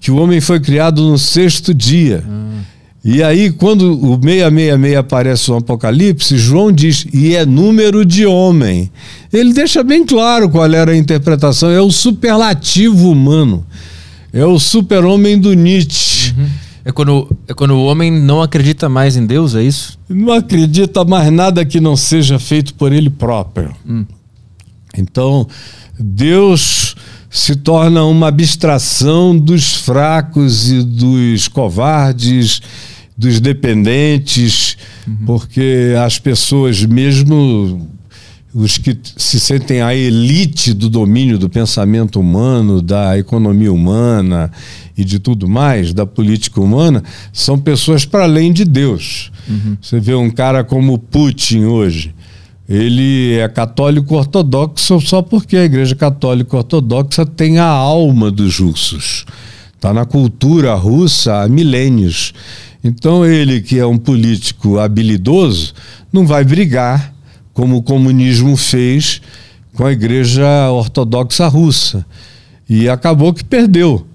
que 0.07 0.11
o 0.11 0.15
homem 0.15 0.39
foi 0.39 0.57
criado 0.57 1.01
no 1.03 1.17
sexto 1.17 1.73
dia. 1.73 2.23
Hum. 2.25 2.61
E 3.03 3.21
aí, 3.21 3.51
quando 3.51 3.91
o 3.91 4.13
666 4.15 4.95
aparece 4.95 5.51
no 5.51 5.57
Apocalipse, 5.57 6.37
João 6.37 6.71
diz, 6.71 7.05
e 7.13 7.35
é 7.35 7.45
número 7.45 8.05
de 8.05 8.25
homem. 8.25 8.89
Ele 9.33 9.51
deixa 9.51 9.83
bem 9.83 10.05
claro 10.05 10.49
qual 10.49 10.73
era 10.73 10.93
a 10.93 10.95
interpretação, 10.95 11.69
é 11.69 11.81
o 11.81 11.91
superlativo 11.91 13.11
humano. 13.11 13.65
É 14.31 14.45
o 14.45 14.57
super-homem 14.57 15.37
do 15.37 15.53
Nietzsche. 15.53 16.33
Uhum. 16.37 16.47
É 16.85 16.91
quando, 16.93 17.37
é 17.49 17.53
quando 17.53 17.71
o 17.71 17.83
homem 17.83 18.09
não 18.09 18.41
acredita 18.41 18.87
mais 18.87 19.17
em 19.17 19.25
Deus, 19.25 19.55
é 19.55 19.63
isso? 19.63 19.99
Não 20.07 20.31
acredita 20.31 21.03
mais 21.03 21.29
nada 21.33 21.65
que 21.65 21.81
não 21.81 21.97
seja 21.97 22.39
feito 22.39 22.75
por 22.75 22.93
ele 22.93 23.09
próprio. 23.09 23.75
Hum. 23.85 24.05
Então, 24.97 25.45
Deus 25.99 26.95
se 27.29 27.55
torna 27.55 28.03
uma 28.05 28.27
abstração 28.27 29.37
dos 29.37 29.73
fracos 29.73 30.71
e 30.71 30.83
dos 30.83 31.47
covardes, 31.47 32.61
dos 33.17 33.39
dependentes, 33.39 34.77
uhum. 35.07 35.17
porque 35.25 35.93
as 36.03 36.19
pessoas, 36.19 36.83
mesmo 36.85 37.87
os 38.53 38.77
que 38.77 38.97
se 39.17 39.39
sentem 39.39 39.81
a 39.81 39.93
elite 39.93 40.73
do 40.73 40.89
domínio 40.89 41.37
do 41.37 41.49
pensamento 41.49 42.19
humano, 42.19 42.81
da 42.81 43.17
economia 43.17 43.71
humana 43.71 44.51
e 44.97 45.03
de 45.03 45.19
tudo 45.19 45.47
mais, 45.47 45.93
da 45.93 46.05
política 46.05 46.61
humana, 46.61 47.03
são 47.33 47.59
pessoas 47.59 48.05
para 48.05 48.23
além 48.23 48.53
de 48.53 48.63
Deus. 48.65 49.31
Uhum. 49.47 49.77
Você 49.81 49.99
vê 49.99 50.15
um 50.15 50.29
cara 50.29 50.63
como 50.63 50.97
Putin 50.97 51.65
hoje 51.65 52.15
ele 52.69 53.37
é 53.37 53.47
católico 53.47 54.15
ortodoxo 54.15 54.99
só 54.99 55.21
porque 55.21 55.55
a 55.55 55.63
Igreja 55.63 55.95
Católica 55.95 56.57
Ortodoxa 56.57 57.25
tem 57.25 57.59
a 57.59 57.65
alma 57.65 58.29
dos 58.29 58.59
russos. 58.59 59.25
Está 59.73 59.93
na 59.93 60.05
cultura 60.05 60.73
russa 60.75 61.43
há 61.43 61.47
milênios. 61.47 62.33
Então, 62.83 63.25
ele, 63.25 63.61
que 63.61 63.79
é 63.79 63.85
um 63.85 63.97
político 63.97 64.79
habilidoso, 64.79 65.73
não 66.11 66.27
vai 66.27 66.43
brigar 66.43 67.13
como 67.53 67.77
o 67.77 67.83
comunismo 67.83 68.57
fez 68.57 69.21
com 69.73 69.85
a 69.85 69.91
Igreja 69.91 70.69
Ortodoxa 70.71 71.47
Russa. 71.47 72.05
E 72.67 72.89
acabou 72.89 73.33
que 73.33 73.45
perdeu. 73.45 74.05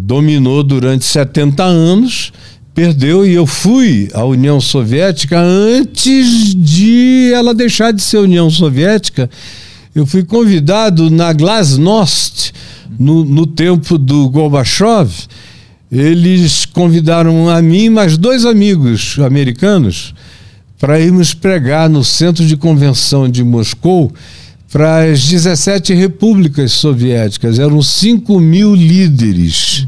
Dominou 0.00 0.64
durante 0.64 1.04
70 1.04 1.62
anos 1.62 2.32
perdeu 2.74 3.24
e 3.24 3.32
eu 3.32 3.46
fui 3.46 4.08
à 4.12 4.24
União 4.24 4.60
Soviética 4.60 5.40
antes 5.40 6.54
de 6.54 7.30
ela 7.32 7.54
deixar 7.54 7.92
de 7.92 8.02
ser 8.02 8.18
União 8.18 8.50
Soviética. 8.50 9.30
Eu 9.94 10.04
fui 10.04 10.24
convidado 10.24 11.08
na 11.08 11.32
Glasnost, 11.32 12.52
no, 12.98 13.24
no 13.24 13.46
tempo 13.46 13.96
do 13.96 14.28
Gorbachev. 14.28 15.08
Eles 15.90 16.64
convidaram 16.66 17.48
a 17.48 17.62
mim 17.62 17.88
mais 17.90 18.18
dois 18.18 18.44
amigos 18.44 19.16
americanos 19.20 20.12
para 20.80 20.98
irmos 20.98 21.32
pregar 21.32 21.88
no 21.88 22.02
centro 22.02 22.44
de 22.44 22.56
convenção 22.56 23.28
de 23.28 23.44
Moscou 23.44 24.12
para 24.74 25.04
as 25.04 25.28
17 25.28 25.94
repúblicas 25.94 26.72
soviéticas. 26.72 27.60
Eram 27.60 27.80
5 27.80 28.40
mil 28.40 28.74
líderes 28.74 29.86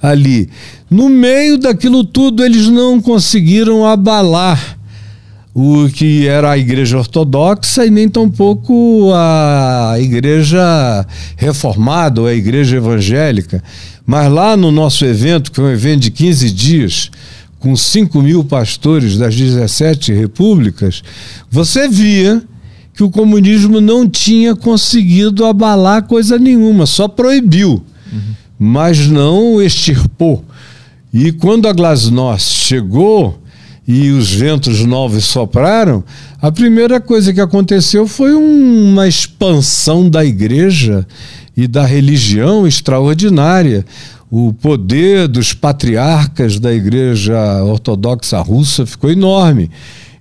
ali. 0.00 0.48
No 0.88 1.08
meio 1.08 1.58
daquilo 1.58 2.04
tudo, 2.04 2.44
eles 2.44 2.68
não 2.68 3.00
conseguiram 3.00 3.84
abalar 3.84 4.78
o 5.52 5.88
que 5.88 6.28
era 6.28 6.52
a 6.52 6.56
igreja 6.56 6.98
ortodoxa 6.98 7.84
e 7.84 7.90
nem 7.90 8.08
tampouco 8.08 9.10
a 9.12 9.96
igreja 9.98 11.04
reformada 11.36 12.20
ou 12.20 12.28
a 12.28 12.32
igreja 12.32 12.76
evangélica. 12.76 13.60
Mas 14.06 14.30
lá 14.30 14.56
no 14.56 14.70
nosso 14.70 15.04
evento, 15.04 15.50
que 15.50 15.58
é 15.58 15.64
um 15.64 15.68
evento 15.68 16.02
de 16.02 16.12
15 16.12 16.50
dias, 16.52 17.10
com 17.58 17.74
5 17.74 18.22
mil 18.22 18.44
pastores 18.44 19.16
das 19.16 19.34
17 19.34 20.12
repúblicas, 20.12 21.02
você 21.50 21.88
via 21.88 22.40
que 22.98 23.04
o 23.04 23.10
comunismo 23.10 23.80
não 23.80 24.08
tinha 24.08 24.56
conseguido 24.56 25.44
abalar 25.44 26.02
coisa 26.02 26.36
nenhuma, 26.36 26.84
só 26.84 27.06
proibiu, 27.06 27.80
uhum. 28.12 28.34
mas 28.58 29.06
não 29.06 29.62
extirpou. 29.62 30.44
E 31.14 31.30
quando 31.30 31.68
a 31.68 31.72
Glasnost 31.72 32.58
chegou 32.58 33.38
e 33.86 34.10
os 34.10 34.32
ventos 34.32 34.84
novos 34.84 35.26
sopraram, 35.26 36.02
a 36.42 36.50
primeira 36.50 37.00
coisa 37.00 37.32
que 37.32 37.40
aconteceu 37.40 38.04
foi 38.04 38.34
uma 38.34 39.06
expansão 39.06 40.10
da 40.10 40.24
igreja 40.24 41.06
e 41.56 41.68
da 41.68 41.86
religião 41.86 42.66
extraordinária. 42.66 43.86
O 44.28 44.52
poder 44.52 45.28
dos 45.28 45.52
patriarcas 45.52 46.58
da 46.58 46.74
igreja 46.74 47.62
ortodoxa 47.62 48.40
russa 48.40 48.84
ficou 48.84 49.08
enorme. 49.08 49.70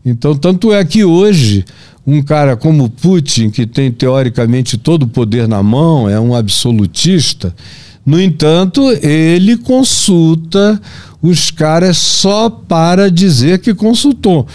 Então, 0.06 0.36
tanto 0.36 0.72
é 0.72 0.86
que 0.86 1.04
hoje 1.04 1.66
um 2.08 2.24
cara 2.24 2.56
como 2.56 2.90
Putin, 2.90 3.50
que 3.50 3.68
tem 3.68 3.92
teoricamente 3.92 4.78
todo 4.78 5.04
o 5.04 5.08
poder 5.08 5.48
na 5.48 5.62
mão, 5.62 6.10
é 6.10 6.18
um 6.18 6.34
absolutista, 6.34 7.54
no 8.08 8.22
entanto, 8.22 8.90
ele 9.04 9.58
consulta 9.58 10.82
os 11.22 11.52
caras 11.52 11.98
só 11.98 12.50
para 12.50 13.12
dizer 13.12 13.60
que 13.60 13.74
consultou. 13.74 14.48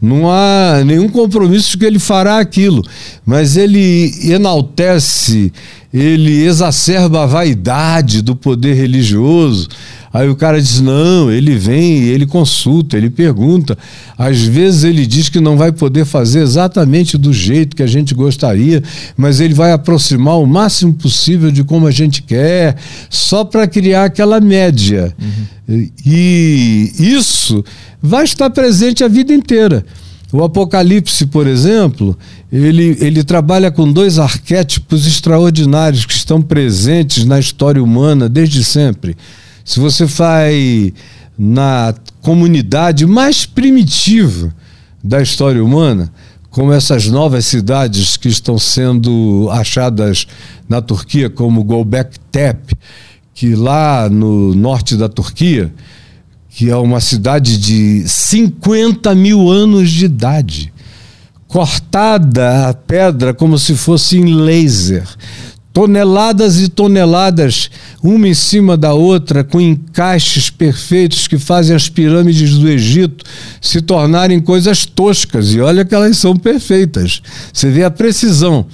Não 0.00 0.30
há 0.30 0.82
nenhum 0.84 1.08
compromisso 1.08 1.70
de 1.70 1.78
que 1.78 1.84
ele 1.86 1.98
fará 1.98 2.38
aquilo, 2.38 2.84
mas 3.24 3.56
ele 3.56 4.12
enaltece, 4.30 5.50
ele 5.92 6.44
exacerba 6.44 7.22
a 7.22 7.26
vaidade 7.26 8.20
do 8.20 8.36
poder 8.36 8.74
religioso. 8.74 9.68
Aí 10.12 10.28
o 10.28 10.36
cara 10.36 10.60
diz: 10.60 10.80
não, 10.80 11.30
ele 11.30 11.56
vem, 11.56 12.04
ele 12.04 12.26
consulta, 12.26 12.96
ele 12.96 13.10
pergunta. 13.10 13.76
Às 14.16 14.40
vezes 14.42 14.84
ele 14.84 15.06
diz 15.06 15.28
que 15.28 15.40
não 15.40 15.56
vai 15.56 15.72
poder 15.72 16.04
fazer 16.04 16.40
exatamente 16.40 17.18
do 17.18 17.32
jeito 17.32 17.76
que 17.76 17.82
a 17.82 17.86
gente 17.86 18.14
gostaria, 18.14 18.82
mas 19.16 19.40
ele 19.40 19.54
vai 19.54 19.72
aproximar 19.72 20.38
o 20.38 20.46
máximo 20.46 20.94
possível 20.94 21.50
de 21.50 21.62
como 21.62 21.86
a 21.86 21.90
gente 21.90 22.22
quer, 22.22 22.76
só 23.10 23.44
para 23.44 23.66
criar 23.66 24.04
aquela 24.04 24.40
média. 24.40 25.14
Uhum. 25.20 25.88
E 26.04 26.92
isso 26.98 27.62
vai 28.02 28.24
estar 28.24 28.48
presente 28.50 29.04
a 29.04 29.08
vida 29.08 29.34
inteira. 29.34 29.84
O 30.30 30.44
Apocalipse, 30.44 31.24
por 31.26 31.46
exemplo, 31.46 32.16
ele, 32.52 32.96
ele 33.00 33.24
trabalha 33.24 33.70
com 33.70 33.90
dois 33.90 34.18
arquétipos 34.18 35.06
extraordinários 35.06 36.04
que 36.04 36.12
estão 36.12 36.42
presentes 36.42 37.24
na 37.24 37.38
história 37.38 37.82
humana 37.82 38.28
desde 38.28 38.62
sempre. 38.62 39.16
Se 39.68 39.78
você 39.80 40.06
vai 40.06 40.94
na 41.38 41.94
comunidade 42.22 43.04
mais 43.04 43.44
primitiva 43.44 44.50
da 45.04 45.20
história 45.20 45.62
humana, 45.62 46.10
como 46.48 46.72
essas 46.72 47.06
novas 47.08 47.44
cidades 47.44 48.16
que 48.16 48.28
estão 48.28 48.58
sendo 48.58 49.46
achadas 49.52 50.26
na 50.66 50.80
Turquia, 50.80 51.28
como 51.28 51.62
Gobek 51.62 52.18
Tepe, 52.32 52.74
que 53.34 53.54
lá 53.54 54.08
no 54.08 54.54
norte 54.54 54.96
da 54.96 55.06
Turquia, 55.06 55.70
que 56.48 56.70
é 56.70 56.76
uma 56.76 56.98
cidade 56.98 57.58
de 57.58 58.08
50 58.08 59.14
mil 59.14 59.50
anos 59.50 59.90
de 59.90 60.06
idade, 60.06 60.72
cortada 61.46 62.70
a 62.70 62.72
pedra 62.72 63.34
como 63.34 63.58
se 63.58 63.74
fosse 63.74 64.16
em 64.16 64.32
laser, 64.32 65.06
toneladas 65.74 66.58
e 66.58 66.68
toneladas, 66.68 67.70
uma 68.02 68.28
em 68.28 68.34
cima 68.34 68.76
da 68.76 68.94
outra, 68.94 69.42
com 69.42 69.60
encaixes 69.60 70.50
perfeitos 70.50 71.26
que 71.26 71.38
fazem 71.38 71.74
as 71.74 71.88
pirâmides 71.88 72.56
do 72.56 72.68
Egito 72.68 73.24
se 73.60 73.80
tornarem 73.80 74.40
coisas 74.40 74.86
toscas. 74.86 75.52
E 75.52 75.60
olha 75.60 75.84
que 75.84 75.94
elas 75.94 76.16
são 76.16 76.36
perfeitas. 76.36 77.20
Você 77.52 77.70
vê 77.70 77.84
a 77.84 77.90
precisão. 77.90 78.66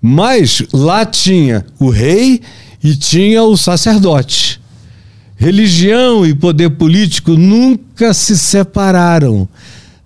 Mas 0.00 0.62
lá 0.72 1.06
tinha 1.06 1.64
o 1.78 1.88
rei 1.88 2.40
e 2.82 2.94
tinha 2.94 3.42
o 3.42 3.56
sacerdote. 3.56 4.60
Religião 5.36 6.26
e 6.26 6.34
poder 6.34 6.70
político 6.70 7.32
nunca 7.32 8.12
se 8.12 8.36
separaram 8.36 9.48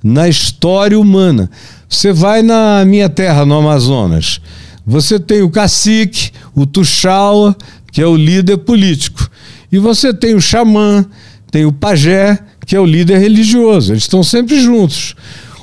na 0.03 0.29
história 0.29 0.99
humana. 0.99 1.51
Você 1.89 2.13
vai 2.13 2.43
na 2.43 2.85
minha 2.85 3.09
terra, 3.09 3.45
no 3.45 3.59
Amazonas, 3.59 4.41
você 4.87 5.19
tem 5.19 5.43
o 5.43 5.51
cacique, 5.51 6.31
o 6.55 6.65
tuxaua, 6.65 7.57
que 7.97 8.03
é 8.03 8.07
o 8.07 8.15
líder 8.15 8.59
político, 8.59 9.27
e 9.73 9.79
você 9.79 10.13
tem 10.13 10.35
o 10.35 10.41
xamã, 10.41 11.07
tem 11.51 11.65
o 11.65 11.73
pajé, 11.73 12.39
que 12.67 12.77
é 12.77 12.79
o 12.79 12.85
líder 12.85 13.17
religioso. 13.17 13.95
Eles 13.95 14.03
estão 14.03 14.23
sempre 14.23 14.61
juntos. 14.61 15.15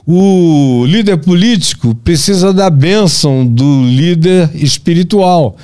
O 0.04 0.84
líder 0.88 1.18
político 1.18 1.94
precisa 1.94 2.52
da 2.52 2.72
bênção 2.72 3.46
do 3.46 3.84
líder 3.84 4.50
espiritual. 4.56 5.56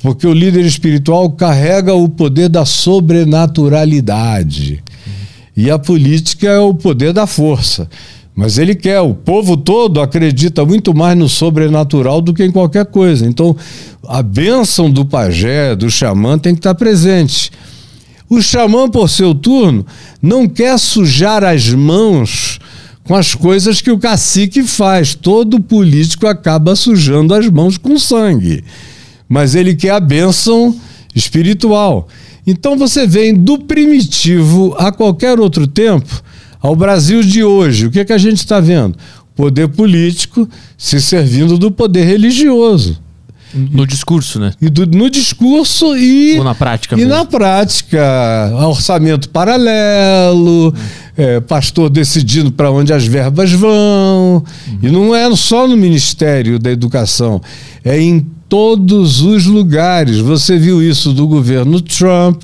Porque 0.00 0.26
o 0.26 0.32
líder 0.32 0.66
espiritual 0.66 1.30
carrega 1.30 1.94
o 1.94 2.08
poder 2.08 2.48
da 2.48 2.64
sobrenaturalidade. 2.64 4.82
E 5.56 5.70
a 5.70 5.78
política 5.78 6.48
é 6.48 6.58
o 6.58 6.74
poder 6.74 7.12
da 7.12 7.28
força. 7.28 7.88
Mas 8.40 8.56
ele 8.56 8.74
quer, 8.74 9.00
o 9.00 9.12
povo 9.12 9.54
todo 9.54 10.00
acredita 10.00 10.64
muito 10.64 10.94
mais 10.94 11.14
no 11.18 11.28
sobrenatural 11.28 12.22
do 12.22 12.32
que 12.32 12.42
em 12.42 12.50
qualquer 12.50 12.86
coisa. 12.86 13.26
Então, 13.26 13.54
a 14.08 14.22
bênção 14.22 14.90
do 14.90 15.04
pajé, 15.04 15.76
do 15.76 15.90
xamã, 15.90 16.38
tem 16.38 16.54
que 16.54 16.60
estar 16.60 16.74
presente. 16.74 17.50
O 18.30 18.40
xamã, 18.40 18.88
por 18.88 19.10
seu 19.10 19.34
turno, 19.34 19.84
não 20.22 20.48
quer 20.48 20.78
sujar 20.78 21.44
as 21.44 21.68
mãos 21.68 22.58
com 23.04 23.14
as 23.14 23.34
coisas 23.34 23.82
que 23.82 23.90
o 23.90 23.98
cacique 23.98 24.62
faz. 24.62 25.14
Todo 25.14 25.60
político 25.60 26.26
acaba 26.26 26.74
sujando 26.74 27.34
as 27.34 27.46
mãos 27.50 27.76
com 27.76 27.98
sangue 27.98 28.64
mas 29.30 29.54
ele 29.54 29.76
quer 29.76 29.90
a 29.90 30.00
bênção 30.00 30.76
espiritual. 31.14 32.08
Então 32.44 32.76
você 32.76 33.06
vem 33.06 33.32
do 33.32 33.60
primitivo 33.60 34.74
a 34.76 34.90
qualquer 34.90 35.38
outro 35.38 35.68
tempo 35.68 36.20
ao 36.60 36.76
Brasil 36.76 37.22
de 37.22 37.42
hoje. 37.42 37.86
O 37.86 37.90
que, 37.90 38.00
é 38.00 38.04
que 38.04 38.12
a 38.12 38.18
gente 38.18 38.38
está 38.38 38.60
vendo? 38.60 38.96
Poder 39.34 39.68
político 39.68 40.48
se 40.76 41.00
servindo 41.00 41.56
do 41.56 41.70
poder 41.70 42.04
religioso. 42.04 42.98
No 43.52 43.84
discurso, 43.84 44.38
né? 44.38 44.52
E 44.62 44.68
do, 44.68 44.86
no 44.86 45.10
discurso 45.10 45.96
e. 45.96 46.38
Ou 46.38 46.44
na 46.44 46.54
prática 46.54 46.94
E 46.94 46.98
mesmo. 46.98 47.12
na 47.12 47.24
prática. 47.24 48.00
Orçamento 48.68 49.28
paralelo, 49.28 50.72
é, 51.16 51.40
pastor 51.40 51.90
decidindo 51.90 52.52
para 52.52 52.70
onde 52.70 52.92
as 52.92 53.04
verbas 53.04 53.50
vão. 53.50 54.44
Hum. 54.68 54.78
E 54.82 54.88
não 54.88 55.14
é 55.14 55.34
só 55.34 55.66
no 55.66 55.76
Ministério 55.76 56.60
da 56.60 56.70
Educação, 56.70 57.40
é 57.84 58.00
em 58.00 58.24
todos 58.48 59.20
os 59.20 59.46
lugares. 59.46 60.18
Você 60.18 60.56
viu 60.56 60.80
isso 60.80 61.12
do 61.12 61.26
governo 61.26 61.80
Trump. 61.80 62.42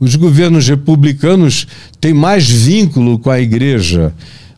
Os 0.00 0.14
governos 0.14 0.68
republicanos 0.68 1.66
têm 2.00 2.14
mais 2.14 2.48
vínculo 2.48 3.18
com 3.18 3.30
a 3.30 3.40
igreja 3.40 4.12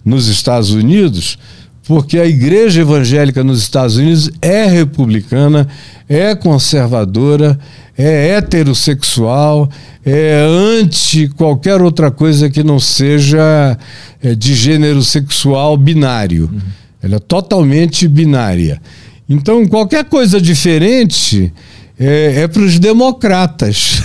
nos 0.05 0.29
Estados 0.29 0.71
Unidos, 0.71 1.39
porque 1.85 2.19
a 2.19 2.27
igreja 2.27 2.83
evangélica 2.83 3.43
nos 3.43 3.61
Estados 3.61 3.97
Unidos 3.97 4.31
é 4.41 4.67
republicana, 4.67 5.67
é 6.09 6.35
conservadora, 6.35 7.59
é 7.97 8.37
heterossexual, 8.37 9.69
é 10.05 10.47
anti 10.49 11.29
qualquer 11.29 11.81
outra 11.81 12.11
coisa 12.11 12.49
que 12.49 12.63
não 12.63 12.79
seja 12.79 13.77
é, 14.23 14.35
de 14.35 14.55
gênero 14.55 15.03
sexual 15.03 15.77
binário. 15.77 16.49
Uhum. 16.53 16.61
Ela 17.03 17.17
é 17.17 17.19
totalmente 17.19 18.07
binária. 18.07 18.81
Então, 19.29 19.67
qualquer 19.67 20.05
coisa 20.05 20.41
diferente 20.41 21.53
é, 22.01 22.41
é 22.41 22.49
para 22.49 22.63
os 22.63 22.79
democratas, 22.79 24.01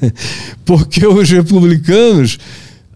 porque 0.64 1.06
os 1.06 1.28
republicanos 1.28 2.38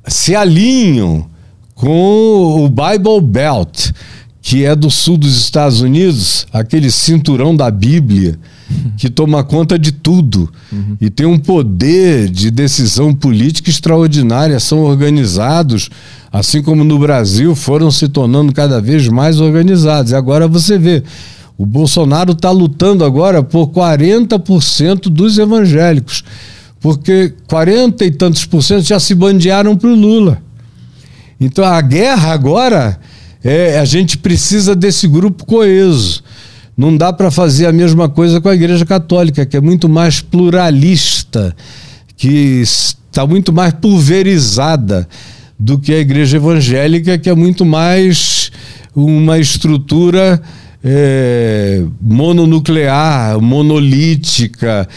se 0.06 0.34
alinham 0.34 1.26
com 1.74 2.64
o 2.64 2.68
Bible 2.68 3.20
Belt, 3.20 3.90
que 4.40 4.64
é 4.64 4.74
do 4.74 4.90
sul 4.90 5.18
dos 5.18 5.36
Estados 5.38 5.82
Unidos, 5.82 6.46
aquele 6.50 6.90
cinturão 6.90 7.54
da 7.54 7.70
Bíblia 7.70 8.38
que 8.96 9.10
toma 9.10 9.44
conta 9.44 9.78
de 9.78 9.92
tudo 9.92 10.50
uhum. 10.72 10.96
e 11.00 11.10
tem 11.10 11.26
um 11.26 11.38
poder 11.38 12.28
de 12.28 12.50
decisão 12.50 13.14
política 13.14 13.70
extraordinária, 13.70 14.58
são 14.60 14.80
organizados, 14.80 15.90
assim 16.32 16.62
como 16.62 16.84
no 16.84 16.98
Brasil 16.98 17.54
foram 17.54 17.90
se 17.90 18.08
tornando 18.08 18.52
cada 18.52 18.80
vez 18.80 19.08
mais 19.08 19.40
organizados. 19.40 20.12
E 20.12 20.14
agora 20.14 20.48
você 20.48 20.78
vê 20.78 21.02
O 21.58 21.66
Bolsonaro 21.66 22.32
está 22.32 22.52
lutando 22.52 23.04
agora 23.04 23.42
por 23.42 23.66
40% 23.70 25.08
dos 25.08 25.38
evangélicos, 25.38 26.22
porque 26.78 27.34
40 27.48 28.04
e 28.04 28.12
tantos 28.12 28.44
por 28.44 28.62
cento 28.62 28.84
já 28.84 29.00
se 29.00 29.12
bandearam 29.12 29.76
para 29.76 29.90
o 29.90 29.94
Lula. 29.94 30.40
Então 31.40 31.64
a 31.64 31.80
guerra 31.80 32.32
agora 32.32 33.00
é 33.42 33.76
a 33.80 33.84
gente 33.84 34.16
precisa 34.18 34.76
desse 34.76 35.08
grupo 35.08 35.44
coeso. 35.44 36.22
Não 36.76 36.96
dá 36.96 37.12
para 37.12 37.28
fazer 37.28 37.66
a 37.66 37.72
mesma 37.72 38.08
coisa 38.08 38.40
com 38.40 38.48
a 38.48 38.54
Igreja 38.54 38.86
Católica, 38.86 39.44
que 39.44 39.56
é 39.56 39.60
muito 39.60 39.88
mais 39.88 40.20
pluralista, 40.20 41.56
que 42.16 42.62
está 42.62 43.26
muito 43.26 43.52
mais 43.52 43.74
pulverizada 43.74 45.08
do 45.58 45.76
que 45.76 45.92
a 45.92 45.98
Igreja 45.98 46.36
Evangélica, 46.36 47.18
que 47.18 47.28
é 47.28 47.34
muito 47.34 47.64
mais 47.64 48.52
uma 48.94 49.40
estrutura 49.40 50.40
é, 50.82 51.84
mononuclear, 52.00 53.40
monolítica, 53.40 54.88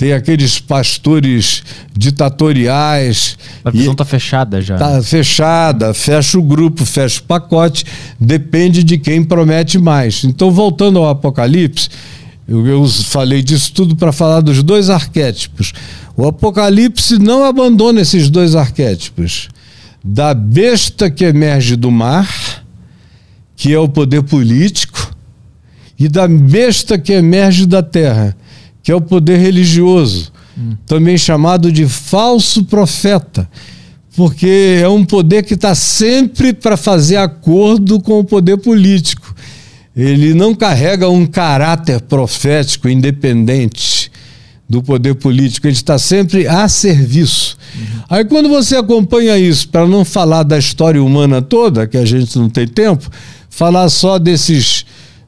tem 0.00 0.14
aqueles 0.14 0.58
pastores 0.58 1.62
ditatoriais. 1.94 3.36
A 3.62 3.70
visão 3.70 3.92
está 3.92 4.04
fechada 4.04 4.62
já. 4.62 4.74
Está 4.74 5.02
fechada, 5.02 5.92
fecha 5.92 6.38
o 6.38 6.42
grupo, 6.42 6.86
fecha 6.86 7.20
o 7.20 7.24
pacote, 7.24 7.84
depende 8.18 8.82
de 8.82 8.96
quem 8.96 9.22
promete 9.22 9.78
mais. 9.78 10.24
Então, 10.24 10.50
voltando 10.50 10.98
ao 10.98 11.10
Apocalipse, 11.10 11.90
eu, 12.48 12.66
eu 12.66 12.88
falei 12.88 13.42
disso 13.42 13.74
tudo 13.74 13.94
para 13.94 14.10
falar 14.10 14.40
dos 14.40 14.62
dois 14.62 14.88
arquétipos. 14.88 15.74
O 16.16 16.26
Apocalipse 16.26 17.18
não 17.18 17.44
abandona 17.44 18.00
esses 18.00 18.30
dois 18.30 18.56
arquétipos. 18.56 19.48
Da 20.02 20.32
besta 20.32 21.10
que 21.10 21.24
emerge 21.24 21.76
do 21.76 21.90
mar, 21.90 22.64
que 23.54 23.74
é 23.74 23.78
o 23.78 23.86
poder 23.86 24.22
político, 24.22 24.89
e 26.00 26.08
da 26.08 26.26
besta 26.26 26.98
que 26.98 27.12
emerge 27.12 27.66
da 27.66 27.82
terra, 27.82 28.34
que 28.82 28.90
é 28.90 28.94
o 28.94 29.02
poder 29.02 29.36
religioso, 29.36 30.32
hum. 30.58 30.74
também 30.86 31.18
chamado 31.18 31.70
de 31.70 31.86
falso 31.86 32.64
profeta, 32.64 33.46
porque 34.16 34.80
é 34.82 34.88
um 34.88 35.04
poder 35.04 35.42
que 35.42 35.52
está 35.52 35.74
sempre 35.74 36.54
para 36.54 36.78
fazer 36.78 37.18
acordo 37.18 38.00
com 38.00 38.18
o 38.18 38.24
poder 38.24 38.56
político. 38.56 39.34
Ele 39.94 40.32
não 40.32 40.54
carrega 40.54 41.06
um 41.10 41.26
caráter 41.26 42.00
profético 42.00 42.88
independente 42.88 44.10
do 44.66 44.82
poder 44.82 45.16
político, 45.16 45.66
ele 45.66 45.74
está 45.74 45.98
sempre 45.98 46.46
a 46.46 46.66
serviço. 46.68 47.58
Uhum. 47.74 48.02
Aí, 48.08 48.24
quando 48.24 48.48
você 48.48 48.76
acompanha 48.76 49.36
isso, 49.36 49.68
para 49.68 49.86
não 49.86 50.04
falar 50.04 50.44
da 50.44 50.56
história 50.56 51.02
humana 51.02 51.42
toda, 51.42 51.86
que 51.86 51.98
a 51.98 52.04
gente 52.06 52.38
não 52.38 52.48
tem 52.48 52.66
tempo, 52.66 53.10
falar 53.50 53.88
só 53.88 54.18
desses 54.18 54.86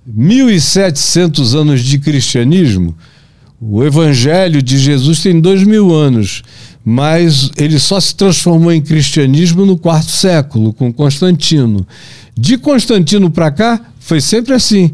1.700 0.08 1.54
anos 1.54 1.80
de 1.80 1.98
cristianismo, 1.98 2.94
o 3.60 3.84
Evangelho 3.84 4.60
de 4.60 4.76
Jesus 4.76 5.20
tem 5.20 5.40
dois 5.40 5.62
mil 5.62 5.94
anos, 5.94 6.42
mas 6.84 7.50
ele 7.56 7.78
só 7.78 8.00
se 8.00 8.14
transformou 8.14 8.72
em 8.72 8.80
cristianismo 8.80 9.64
no 9.64 9.78
quarto 9.78 10.10
século, 10.10 10.72
com 10.72 10.92
Constantino. 10.92 11.86
De 12.36 12.58
Constantino 12.58 13.30
para 13.30 13.52
cá, 13.52 13.80
foi 14.00 14.20
sempre 14.20 14.52
assim: 14.52 14.90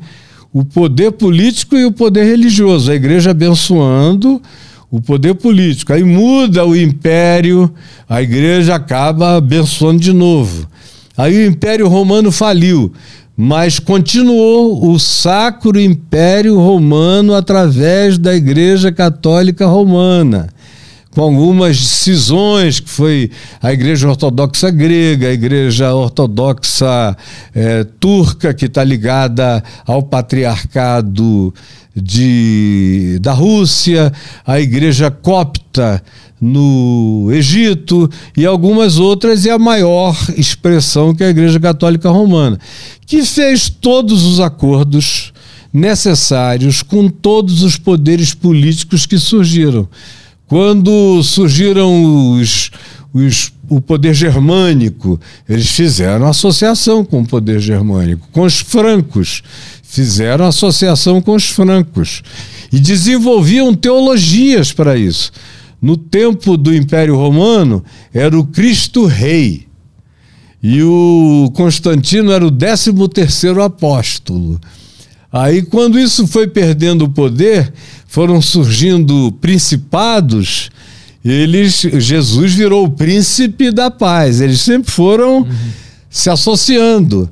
o 0.53 0.63
poder 0.63 1.13
político 1.13 1.77
e 1.77 1.87
o 1.87 1.93
poder 1.93 2.25
religioso, 2.25 2.91
a 2.91 2.95
igreja 2.95 3.31
abençoando 3.31 4.43
o 4.91 5.01
poder 5.01 5.35
político. 5.35 5.93
Aí 5.93 6.05
muda 6.05 6.67
o 6.67 6.77
império, 6.77 7.73
a 8.07 8.23
igreja 8.23 8.75
acaba 8.75 9.37
abençoando 9.37 10.01
de 10.01 10.13
novo. 10.13 10.69
Aí 11.17 11.37
o 11.37 11.47
Império 11.49 11.89
Romano 11.89 12.31
faliu 12.31 12.93
mas 13.41 13.79
continuou 13.79 14.91
o 14.93 14.99
Sacro 14.99 15.79
Império 15.79 16.59
Romano 16.59 17.37
através 17.37 18.19
da 18.19 18.35
Igreja 18.35 18.91
Católica 18.91 19.65
Romana, 19.65 20.49
com 21.13 21.21
algumas 21.23 21.79
cisões, 21.79 22.81
que 22.81 22.91
foi 22.91 23.31
a 23.63 23.73
Igreja 23.73 24.09
Ortodoxa 24.09 24.73
Grega, 24.73 25.29
a 25.29 25.33
Igreja 25.33 25.95
Ortodoxa 25.95 27.17
é, 27.55 27.85
Turca, 28.01 28.53
que 28.53 28.65
está 28.65 28.83
ligada 28.83 29.63
ao 29.87 30.03
Patriarcado 30.03 31.55
de, 31.95 33.21
da 33.21 33.35
Rússia, 33.35 34.13
a 34.45 34.59
Igreja 34.59 35.13
Copta 35.13 36.03
no 36.41 37.29
Egito 37.33 38.09
e 38.37 38.47
algumas 38.47 38.99
outras, 38.99 39.45
e 39.45 39.51
a 39.51 39.59
maior 39.59 40.17
expressão 40.37 41.15
que 41.15 41.23
é 41.23 41.27
a 41.27 41.31
Igreja 41.31 41.59
Católica 41.59 42.11
Romana, 42.11 42.59
que 43.07 43.25
fez 43.25 43.69
todos 43.69 44.25
os 44.25 44.41
acordos 44.41 45.33
necessários 45.73 46.83
com 46.83 47.09
todos 47.09 47.63
os 47.63 47.77
poderes 47.77 48.35
políticos 48.35 49.07
que 49.07 49.19
surgiram. 49.19 49.89
Quando 50.47 51.23
surgiram 51.23 52.33
os, 52.33 52.71
os, 53.13 53.53
o 53.69 53.81
poder 53.81 54.15
germânico, 54.15 55.21
eles 55.47 55.69
fizeram 55.69 56.27
associação 56.27 57.05
com 57.05 57.21
o 57.21 57.27
poder 57.27 57.61
germânico, 57.61 58.27
com 58.33 58.43
os 58.43 58.59
francos, 58.61 59.43
fizeram 59.83 60.47
associação 60.47 61.21
com 61.21 61.35
os 61.35 61.49
francos 61.51 62.23
e 62.73 62.81
desenvolviam 62.81 63.75
teologias 63.75 64.73
para 64.73 64.97
isso. 64.97 65.33
No 65.81 65.97
tempo 65.97 66.57
do 66.57 66.75
Império 66.75 67.17
Romano, 67.17 67.85
era 68.13 68.39
o 68.39 68.45
Cristo 68.45 69.07
Rei. 69.07 69.67
E 70.63 70.83
o 70.83 71.51
Constantino 71.55 72.33
era 72.33 72.45
o 72.45 72.51
13 72.51 72.93
terceiro 73.09 73.63
apóstolo. 73.63 74.61
Aí, 75.33 75.63
quando 75.63 75.99
isso 75.99 76.27
foi 76.27 76.49
perdendo 76.49 77.05
o 77.05 77.09
poder, 77.09 77.73
foram 78.07 78.41
surgindo 78.41 79.31
principados, 79.41 80.71
eles, 81.25 81.81
Jesus 81.81 82.55
virou 82.55 82.87
o 82.87 82.91
príncipe 82.91 83.71
da 83.71 83.91
paz. 83.91 84.41
Eles 84.41 84.61
sempre 84.61 84.91
foram 84.91 85.41
uhum. 85.41 85.47
se 86.09 86.31
associando. 86.31 87.29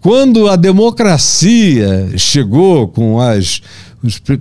Quando 0.00 0.48
a 0.48 0.56
democracia 0.56 2.12
chegou 2.16 2.88
com 2.88 3.20
as 3.20 3.62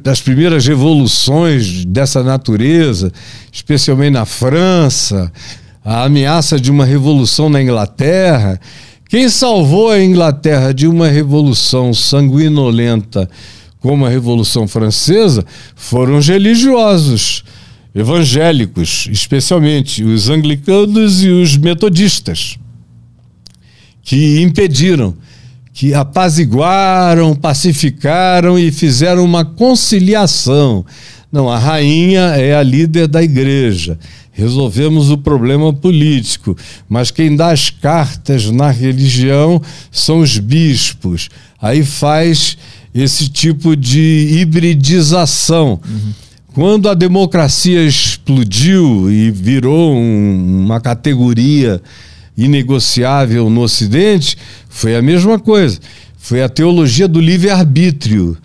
das 0.02 0.20
primeiras 0.22 0.66
revoluções 0.66 1.86
dessa 1.86 2.22
natureza, 2.24 3.12
especialmente 3.52 4.14
na 4.14 4.26
França, 4.26 5.32
a 5.84 6.04
ameaça 6.04 6.60
de 6.60 6.70
uma 6.70 6.86
revolução 6.86 7.50
na 7.50 7.62
Inglaterra. 7.62 8.60
Quem 9.10 9.30
salvou 9.30 9.92
a 9.92 10.04
Inglaterra 10.04 10.74
de 10.74 10.88
uma 10.88 11.08
revolução 11.08 11.94
sanguinolenta 11.94 13.30
como 13.80 14.06
a 14.06 14.10
Revolução 14.10 14.66
Francesa 14.66 15.46
foram 15.76 16.18
os 16.18 16.28
religiosos, 16.28 17.44
evangélicos, 17.94 19.08
especialmente 19.12 20.04
os 20.04 20.30
anglicanos 20.30 21.22
e 21.22 21.30
os 21.30 21.58
metodistas, 21.58 22.58
que 24.02 24.42
impediram 24.42 25.14
que 25.74 25.92
apaziguaram, 25.94 27.36
pacificaram 27.36 28.60
e 28.60 28.72
fizeram 28.72 29.26
uma 29.26 29.44
conciliação. 29.44 30.86
Não, 31.32 31.50
a 31.50 31.58
rainha 31.58 32.22
é 32.38 32.56
a 32.56 32.62
líder 32.62 33.08
da 33.08 33.24
igreja. 33.24 33.98
Resolvemos 34.32 35.10
o 35.10 35.18
problema 35.18 35.74
político, 35.74 36.56
mas 36.88 37.10
quem 37.10 37.36
dá 37.36 37.52
as 37.52 37.72
cartas 37.72 38.52
na 38.52 38.70
religião 38.70 39.60
são 39.92 40.20
os 40.20 40.38
bispos. 40.38 41.30
Aí 41.60 41.84
faz 41.84 42.56
esse 42.94 43.28
tipo 43.30 43.76
de 43.76 44.40
hibridização. 44.40 45.80
Uhum. 45.84 46.14
Quando 46.54 46.88
a 46.88 46.94
democracia 46.94 47.84
explodiu 47.84 49.12
e 49.12 49.32
virou 49.32 49.96
um, 49.96 50.66
uma 50.66 50.80
categoria 50.80 51.82
inegociável 52.38 53.50
no 53.50 53.62
Ocidente, 53.62 54.38
foi 54.70 54.96
a 54.96 55.02
mesma 55.02 55.40
coisa. 55.40 55.80
Foi 56.18 56.42
a 56.42 56.50
teologia 56.50 57.08
do 57.08 57.20
livre-arbítrio 57.20 58.38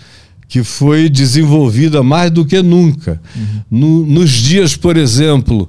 que 0.49 0.65
foi 0.65 1.09
desenvolvida 1.09 2.03
mais 2.03 2.31
do 2.31 2.45
que 2.45 2.63
nunca. 2.63 3.21
Uhum. 3.37 3.61
No, 3.71 4.07
nos 4.07 4.31
dias, 4.31 4.75
por 4.75 4.97
exemplo, 4.97 5.69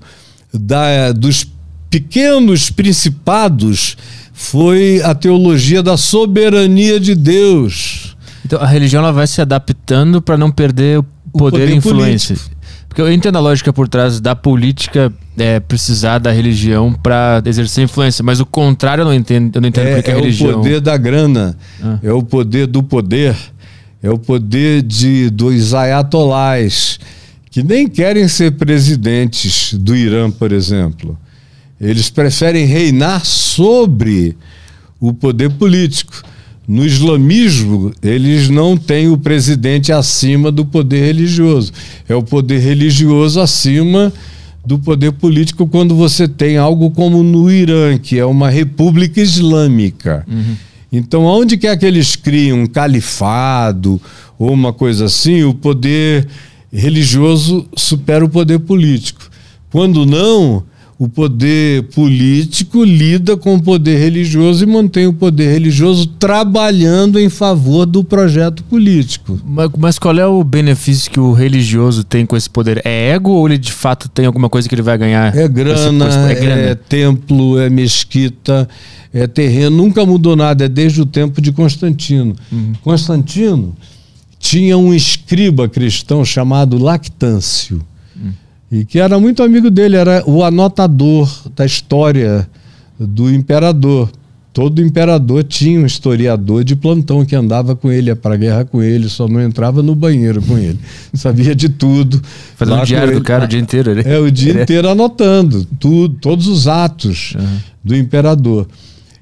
da, 0.53 1.12
dos 1.12 1.45
pequenos 1.89 2.69
principados, 2.69 3.97
foi 4.34 5.01
a 5.03 5.13
teologia 5.13 5.84
da 5.84 5.97
soberania 5.97 6.99
de 6.99 7.13
Deus. 7.13 8.15
Então 8.45 8.62
a 8.62 8.65
religião 8.65 9.03
ela 9.03 9.12
vai 9.12 9.27
se 9.27 9.41
adaptando 9.41 10.21
para 10.21 10.38
não 10.38 10.49
perder 10.49 10.99
o 10.99 11.03
poder, 11.03 11.13
o 11.34 11.38
poder 11.51 11.69
e 11.69 11.75
influência. 11.75 12.36
Político. 12.36 12.58
Eu 13.01 13.12
entendo 13.12 13.38
a 13.38 13.39
lógica 13.39 13.71
por 13.71 13.88
trás 13.88 14.19
da 14.19 14.35
política 14.35 15.12
é, 15.38 15.59
precisar 15.59 16.19
da 16.19 16.31
religião 16.31 16.93
para 16.93 17.41
exercer 17.45 17.83
influência, 17.83 18.23
mas 18.23 18.39
o 18.39 18.45
contrário 18.45 19.01
eu 19.01 19.05
não 19.05 19.13
entendo, 19.13 19.55
eu 19.55 19.62
não 19.62 19.69
entendo 19.69 19.88
é, 19.88 19.95
porque 19.95 20.12
é 20.12 20.13
a 20.13 20.17
religião. 20.17 20.49
É 20.49 20.53
o 20.53 20.57
poder 20.57 20.81
da 20.81 20.97
grana, 20.97 21.57
ah. 21.81 21.99
é 22.03 22.12
o 22.12 22.21
poder 22.21 22.67
do 22.67 22.83
poder, 22.83 23.35
é 24.03 24.09
o 24.09 24.17
poder 24.17 24.81
de, 24.81 25.29
dos 25.29 25.73
ayatolás, 25.73 26.99
que 27.49 27.63
nem 27.63 27.88
querem 27.88 28.27
ser 28.27 28.51
presidentes 28.51 29.73
do 29.73 29.95
Irã, 29.95 30.29
por 30.29 30.51
exemplo. 30.51 31.17
Eles 31.79 32.09
preferem 32.09 32.65
reinar 32.65 33.25
sobre 33.25 34.35
o 34.99 35.13
poder 35.13 35.49
político. 35.51 36.21
No 36.69 36.86
islamismo, 36.86 37.91
eles 37.99 38.47
não 38.47 38.77
têm 38.77 39.10
o 39.10 39.17
presidente 39.17 39.91
acima 39.91 40.51
do 40.51 40.63
poder 40.63 41.03
religioso. 41.03 41.73
É 42.08 42.13
o 42.13 42.21
poder 42.21 42.60
religioso 42.60 43.41
acima 43.41 44.13
do 44.63 44.77
poder 44.77 45.13
político 45.13 45.65
quando 45.65 45.95
você 45.95 46.27
tem 46.27 46.58
algo 46.58 46.91
como 46.91 47.23
no 47.23 47.49
Irã, 47.49 47.97
que 47.97 48.19
é 48.19 48.25
uma 48.25 48.51
república 48.51 49.19
islâmica. 49.19 50.23
Uhum. 50.29 50.55
Então, 50.93 51.23
onde 51.23 51.58
quer 51.58 51.75
que 51.75 51.88
eles 51.88 52.15
criem 52.15 52.53
um 52.53 52.67
califado 52.67 53.99
ou 54.38 54.53
uma 54.53 54.71
coisa 54.71 55.05
assim, 55.05 55.41
o 55.41 55.55
poder 55.55 56.27
religioso 56.71 57.65
supera 57.75 58.23
o 58.23 58.29
poder 58.29 58.60
político. 58.60 59.27
Quando 59.71 60.05
não, 60.05 60.62
o 60.99 61.07
poder 61.07 61.83
político 61.83 62.83
lida 62.83 63.38
com 63.38 63.55
o 63.55 63.62
poder 63.62 63.97
religioso 63.97 64.65
e 64.65 64.67
mantém 64.67 65.07
o 65.07 65.13
poder 65.13 65.49
religioso 65.49 66.05
trabalhando 66.05 67.17
em 67.17 67.29
favor 67.29 67.85
do 67.85 68.03
projeto 68.03 68.65
político. 68.65 69.39
Mas, 69.45 69.69
mas, 69.77 69.97
qual 69.97 70.19
é 70.19 70.27
o 70.27 70.43
benefício 70.43 71.09
que 71.09 71.17
o 71.17 71.31
religioso 71.31 72.03
tem 72.03 72.25
com 72.25 72.35
esse 72.35 72.49
poder? 72.49 72.81
É 72.83 73.12
ego 73.12 73.31
ou 73.31 73.47
ele 73.47 73.57
de 73.57 73.71
fato 73.71 74.09
tem 74.09 74.25
alguma 74.25 74.49
coisa 74.49 74.67
que 74.67 74.75
ele 74.75 74.81
vai 74.81 74.97
ganhar? 74.97 75.33
É 75.33 75.47
grana, 75.47 76.05
é, 76.29 76.35
grana. 76.35 76.62
é 76.63 76.75
templo, 76.75 77.57
é 77.57 77.69
mesquita, 77.69 78.67
é 79.13 79.25
terreno. 79.25 79.77
Nunca 79.77 80.05
mudou 80.05 80.35
nada, 80.35 80.65
é 80.65 80.67
desde 80.67 81.01
o 81.01 81.05
tempo 81.05 81.41
de 81.41 81.53
Constantino. 81.53 82.35
Uhum. 82.51 82.73
Constantino 82.83 83.73
tinha 84.38 84.77
um 84.77 84.93
escriba 84.93 85.69
cristão 85.69 86.25
chamado 86.25 86.77
Lactâncio 86.77 87.81
e 88.71 88.86
que 88.86 88.99
era 88.99 89.19
muito 89.19 89.41
amigo 89.41 89.69
dele, 89.69 89.95
era 89.95 90.23
o 90.27 90.43
anotador 90.43 91.29
da 91.55 91.65
história 91.65 92.47
do 92.99 93.34
imperador. 93.34 94.10
Todo 94.51 94.82
imperador 94.82 95.43
tinha 95.43 95.79
um 95.79 95.86
historiador 95.86 96.63
de 96.63 96.75
plantão 96.75 97.23
que 97.23 97.36
andava 97.36 97.75
com 97.75 97.91
ele, 97.91 98.10
ia 98.10 98.15
para 98.15 98.34
a 98.34 98.38
guerra 98.38 98.65
com 98.65 98.82
ele, 98.82 99.08
só 99.08 99.27
não 99.27 99.41
entrava 99.41 99.82
no 99.82 99.95
banheiro 99.95 100.41
com 100.41 100.58
ele. 100.58 100.77
Sabia 101.13 101.55
de 101.55 101.69
tudo. 101.69 102.21
Fazendo 102.55 102.82
o 102.82 102.86
diário 102.86 103.13
do 103.13 103.23
cara 103.23 103.45
o 103.45 103.47
dia 103.47 103.60
inteiro. 103.60 103.91
Ele... 103.91 104.01
É, 104.05 104.19
o 104.19 104.29
dia 104.29 104.62
inteiro 104.62 104.89
anotando 104.89 105.65
tudo, 105.79 106.15
todos 106.19 106.47
os 106.47 106.67
atos 106.67 107.36
uhum. 107.36 107.58
do 107.84 107.95
imperador. 107.95 108.67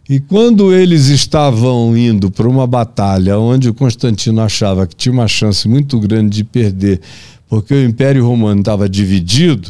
E 0.10 0.22
quando 0.22 0.74
eles 0.74 1.08
estavam 1.08 1.96
indo 1.96 2.32
para 2.32 2.48
uma 2.48 2.66
batalha 2.66 3.38
onde 3.38 3.68
o 3.68 3.74
Constantino 3.74 4.40
achava 4.42 4.88
que 4.88 4.96
tinha 4.96 5.12
uma 5.12 5.28
chance 5.28 5.68
muito 5.68 6.00
grande 6.00 6.38
de 6.38 6.44
perder 6.46 7.02
porque 7.50 7.74
o 7.74 7.86
Império 7.86 8.26
Romano 8.26 8.60
estava 8.60 8.90
dividido 8.90 9.70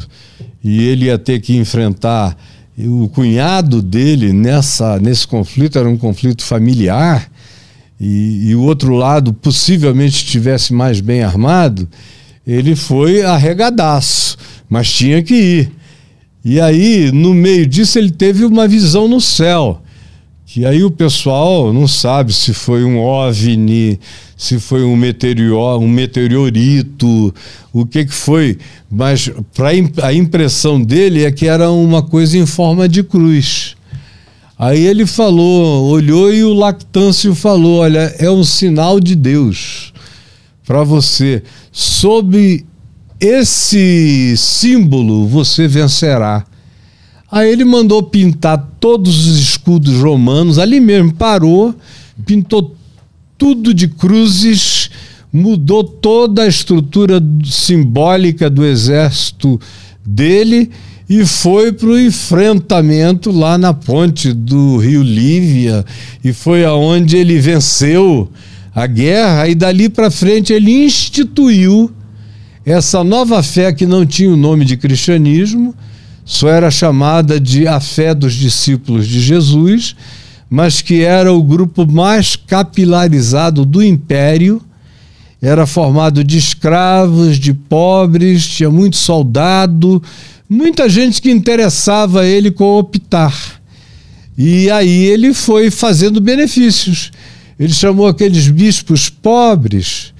e 0.64 0.84
ele 0.84 1.06
ia 1.06 1.18
ter 1.18 1.40
que 1.40 1.56
enfrentar 1.56 2.38
o 2.78 3.10
cunhado 3.10 3.82
dele 3.82 4.32
nessa, 4.32 5.00
nesse 5.00 5.26
conflito, 5.28 5.80
era 5.80 5.90
um 5.90 5.98
conflito 5.98 6.44
familiar, 6.44 7.30
e, 8.00 8.50
e 8.50 8.56
o 8.56 8.62
outro 8.62 8.94
lado 8.94 9.34
possivelmente 9.34 10.18
estivesse 10.18 10.74
mais 10.74 11.00
bem 11.00 11.24
armado, 11.24 11.88
ele 12.46 12.76
foi 12.76 13.24
arregadaço, 13.24 14.38
mas 14.70 14.92
tinha 14.92 15.24
que 15.24 15.34
ir. 15.34 15.72
E 16.46 16.62
aí, 16.62 17.12
no 17.12 17.34
meio 17.34 17.66
disso, 17.66 17.98
ele 17.98 18.12
teve 18.12 18.46
uma 18.46 18.68
visão 18.68 19.08
no 19.08 19.20
céu. 19.20 19.82
Que 20.46 20.66
aí 20.66 20.82
o 20.82 20.92
pessoal 20.92 21.74
não 21.74 21.88
sabe 21.88 22.32
se 22.32 22.54
foi 22.54 22.86
um 22.86 23.00
OVNI, 23.00 24.00
se 24.38 24.60
foi 24.60 24.84
um, 24.84 24.96
meteor, 24.96 25.80
um 25.80 25.90
meteorito, 25.90 27.34
o 27.74 27.88
que, 27.88 28.06
que 28.06 28.14
foi. 28.14 28.60
Mas 28.90 29.32
pra, 29.56 29.70
a 30.04 30.14
impressão 30.14 30.80
dele 30.80 31.26
é 31.26 31.32
que 31.32 31.48
era 31.48 31.72
uma 31.72 32.04
coisa 32.04 32.38
em 32.38 32.46
forma 32.46 32.88
de 32.88 33.02
cruz. 33.02 33.76
Aí 34.60 34.86
ele 34.86 35.08
falou, 35.08 35.88
olhou 35.88 36.32
e 36.32 36.44
o 36.44 36.54
Lactâncio 36.54 37.34
falou: 37.34 37.80
Olha, 37.80 38.16
é 38.20 38.30
um 38.30 38.44
sinal 38.44 39.00
de 39.00 39.16
Deus 39.16 39.92
para 40.66 40.84
você. 40.84 41.42
Sob 41.72 42.64
esse 43.20 44.36
símbolo 44.38 45.28
você 45.28 45.68
vencerá. 45.68 46.46
Aí 47.32 47.52
ele 47.52 47.66
mandou 47.66 48.04
pintar 48.04 48.72
todos 48.80 49.28
os 49.28 49.40
escudos 49.40 49.96
romanos, 50.00 50.60
ali 50.60 50.80
mesmo 50.80 51.14
parou, 51.14 51.76
pintou 52.26 52.77
tudo 53.38 53.74
de 53.74 53.88
cruzes, 53.88 54.90
mudou 55.32 55.84
toda 55.84 56.44
a 56.44 56.48
estrutura 56.48 57.22
simbólica 57.46 58.50
do 58.50 58.66
exército 58.66 59.60
dele 60.06 60.72
e 61.10 61.26
foi 61.26 61.72
para 61.72 61.88
o 61.88 62.00
enfrentamento 62.00 63.32
lá 63.32 63.58
na 63.58 63.74
ponte 63.74 64.34
do 64.34 64.78
rio 64.78 65.02
Lívia. 65.02 65.86
E 66.24 66.34
foi 66.34 66.66
aonde 66.66 67.16
ele 67.16 67.40
venceu 67.40 68.30
a 68.76 68.86
guerra 68.86 69.48
e 69.48 69.56
dali 69.56 69.90
para 69.90 70.12
frente 70.12 70.52
ele 70.54 70.86
instituiu 70.86 71.92
essa 72.66 73.04
nova 73.04 73.42
fé 73.42 73.72
que 73.72 73.86
não 73.86 74.06
tinha 74.06 74.30
o 74.30 74.36
nome 74.36 74.66
de 74.66 74.76
cristianismo, 74.76 75.74
só 76.26 76.50
era 76.50 76.70
chamada 76.70 77.40
de 77.40 77.66
a 77.66 77.80
fé 77.80 78.14
dos 78.14 78.34
discípulos 78.34 79.08
de 79.08 79.22
Jesus 79.22 79.96
mas 80.50 80.82
que 80.82 81.02
era 81.04 81.32
o 81.34 81.44
grupo 81.44 81.86
mais 81.92 82.36
capilarizado 82.36 83.66
do 83.66 83.84
império. 83.84 84.62
Era 85.42 85.68
formado 85.68 86.24
de 86.24 86.38
escravos, 86.38 87.38
de 87.38 87.54
pobres, 87.54 88.48
tinha 88.48 88.72
muito 88.72 88.96
soldado, 88.96 90.02
muita 90.50 90.90
gente 90.90 91.22
que 91.22 91.30
interessava 91.30 92.26
ele 92.26 92.50
cooptar. 92.50 93.36
E 94.38 94.70
aí 94.70 95.06
ele 95.06 95.34
foi 95.34 95.70
fazendo 95.70 96.22
benefícios. 96.22 97.12
Ele 97.60 97.74
chamou 97.74 98.08
aqueles 98.08 98.48
bispos 98.48 99.10
pobres, 99.10 100.14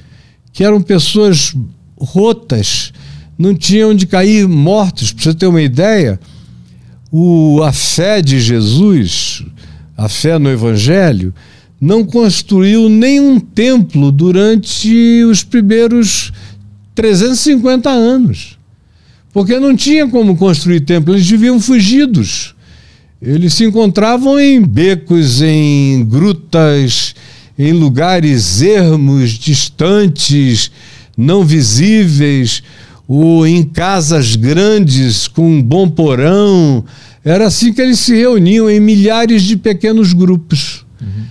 que 0.52 0.64
eram 0.64 0.82
pessoas 0.82 1.56
rotas, 2.00 2.92
não 3.38 3.56
tinham 3.56 3.92
onde 3.92 4.08
cair 4.08 4.48
mortos. 4.48 5.12
Para 5.12 5.24
você 5.24 5.34
ter 5.34 5.48
uma 5.48 5.62
ideia, 5.62 6.20
o, 7.12 7.62
a 7.64 7.72
fé 7.72 8.22
de 8.22 8.40
Jesus, 8.40 9.44
a 9.98 10.08
fé 10.08 10.38
no 10.38 10.50
Evangelho, 10.50 11.34
não 11.82 12.06
construiu 12.06 12.88
nenhum 12.88 13.40
templo 13.40 14.12
durante 14.12 15.24
os 15.24 15.44
primeiros 15.44 16.32
350 16.94 17.90
anos. 17.90 18.58
Porque 19.34 19.60
não 19.60 19.76
tinha 19.76 20.08
como 20.08 20.38
construir 20.38 20.82
templo, 20.82 21.14
eles 21.14 21.30
viviam 21.30 21.60
fugidos. 21.60 22.56
Eles 23.22 23.56
se 23.56 23.66
encontravam 23.66 24.40
em 24.40 24.62
becos, 24.62 25.42
em 25.42 26.06
grutas, 26.06 27.16
em 27.58 27.72
lugares 27.74 28.62
ermos, 28.62 29.32
distantes, 29.32 30.72
não 31.16 31.44
visíveis, 31.44 32.62
ou 33.08 33.48
em 33.48 33.64
casas 33.64 34.36
grandes 34.36 35.28
com 35.28 35.50
um 35.50 35.62
bom 35.62 35.90
porão, 35.90 36.84
era 37.28 37.48
assim 37.48 37.74
que 37.74 37.82
eles 37.82 38.00
se 38.00 38.16
reuniam 38.16 38.70
em 38.70 38.80
milhares 38.80 39.44
de 39.44 39.58
pequenos 39.58 40.14
grupos. 40.14 40.86
Uhum. 41.02 41.26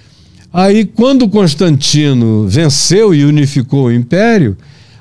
Aí, 0.53 0.85
quando 0.85 1.29
Constantino 1.29 2.47
venceu 2.47 3.15
e 3.15 3.25
unificou 3.25 3.87
o 3.87 3.93
império, 3.93 4.59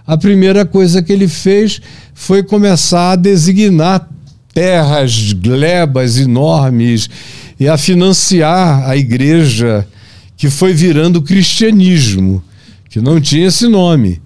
a 0.07 0.17
primeira 0.17 0.65
coisa 0.65 1.03
que 1.03 1.11
ele 1.11 1.27
fez 1.27 1.81
foi 2.13 2.43
começar 2.43 3.11
a 3.11 3.15
designar 3.17 4.09
terras 4.53 5.33
glebas 5.33 6.17
enormes 6.17 7.09
e 7.59 7.67
a 7.67 7.77
financiar 7.77 8.89
a 8.89 8.95
igreja 8.95 9.85
que 10.37 10.49
foi 10.49 10.73
virando 10.73 11.21
cristianismo, 11.21 12.41
que 12.89 13.01
não 13.01 13.19
tinha 13.19 13.47
esse 13.47 13.67
nome. 13.67 14.21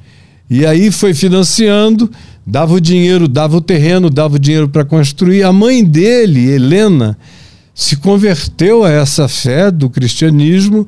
E 0.48 0.68
aí 0.68 0.92
foi 0.92 1.16
financiando 1.16 2.12
dava 2.50 2.74
o 2.74 2.82
dinheiro, 2.82 3.28
dava 3.28 3.58
o 3.58 3.62
terreno, 3.62 4.10
dava 4.10 4.36
o 4.36 4.40
dinheiro 4.40 4.68
para 4.68 4.84
construir. 4.84 5.44
A 5.44 5.54
mãe 5.54 5.84
dele, 5.84 6.50
Helena, 6.50 7.16
se 7.76 7.96
converteu 7.96 8.84
a 8.84 8.90
essa 8.90 9.28
fé 9.28 9.70
do 9.70 9.88
cristianismo 9.88 10.88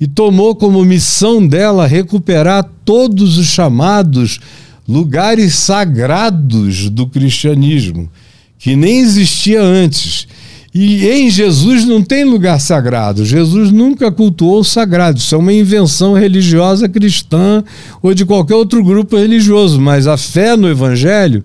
e 0.00 0.06
tomou 0.06 0.56
como 0.56 0.82
missão 0.84 1.46
dela 1.46 1.86
recuperar 1.86 2.66
todos 2.82 3.36
os 3.36 3.46
chamados 3.46 4.40
lugares 4.88 5.54
sagrados 5.54 6.88
do 6.88 7.06
cristianismo, 7.06 8.10
que 8.58 8.74
nem 8.74 9.00
existia 9.00 9.62
antes. 9.62 10.26
E 10.74 11.06
em 11.06 11.28
Jesus 11.28 11.84
não 11.84 12.02
tem 12.02 12.24
lugar 12.24 12.58
sagrado. 12.58 13.26
Jesus 13.26 13.70
nunca 13.70 14.10
cultuou 14.10 14.60
o 14.60 14.64
sagrado. 14.64 15.18
Isso 15.18 15.34
é 15.34 15.38
uma 15.38 15.52
invenção 15.52 16.14
religiosa 16.14 16.88
cristã 16.88 17.62
ou 18.02 18.14
de 18.14 18.24
qualquer 18.24 18.54
outro 18.54 18.82
grupo 18.82 19.18
religioso. 19.18 19.78
Mas 19.78 20.06
a 20.06 20.16
fé 20.16 20.56
no 20.56 20.68
Evangelho 20.68 21.44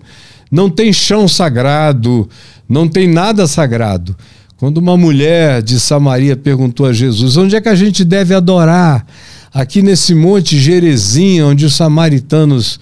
não 0.50 0.70
tem 0.70 0.94
chão 0.94 1.28
sagrado, 1.28 2.26
não 2.66 2.88
tem 2.88 3.06
nada 3.06 3.46
sagrado. 3.46 4.16
Quando 4.56 4.78
uma 4.78 4.96
mulher 4.96 5.62
de 5.62 5.78
Samaria 5.78 6.34
perguntou 6.34 6.86
a 6.86 6.92
Jesus: 6.92 7.36
onde 7.36 7.54
é 7.54 7.60
que 7.60 7.68
a 7.68 7.74
gente 7.74 8.04
deve 8.04 8.34
adorar? 8.34 9.06
Aqui 9.52 9.82
nesse 9.82 10.14
monte 10.14 10.58
Gerezim, 10.58 11.42
onde 11.42 11.66
os 11.66 11.76
samaritanos 11.76 12.80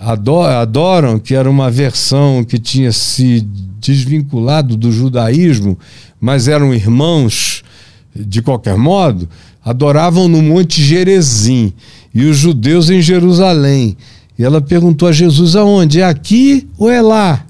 adoram, 0.00 1.18
que 1.18 1.34
era 1.34 1.50
uma 1.50 1.70
versão 1.70 2.42
que 2.42 2.58
tinha 2.58 2.90
se 2.90 3.46
desvinculado 3.78 4.76
do 4.76 4.90
judaísmo, 4.90 5.78
mas 6.20 6.48
eram 6.48 6.72
irmãos 6.72 7.62
de 8.14 8.42
qualquer 8.42 8.76
modo, 8.76 9.28
adoravam 9.64 10.26
no 10.26 10.42
Monte 10.42 10.82
Gerezim 10.82 11.72
e 12.14 12.24
os 12.24 12.36
judeus 12.36 12.90
em 12.90 13.00
Jerusalém. 13.00 13.96
E 14.38 14.44
ela 14.44 14.60
perguntou 14.60 15.08
a 15.08 15.12
Jesus 15.12 15.54
aonde? 15.54 16.00
É 16.00 16.04
aqui 16.04 16.66
ou 16.78 16.90
é 16.90 17.00
lá? 17.00 17.44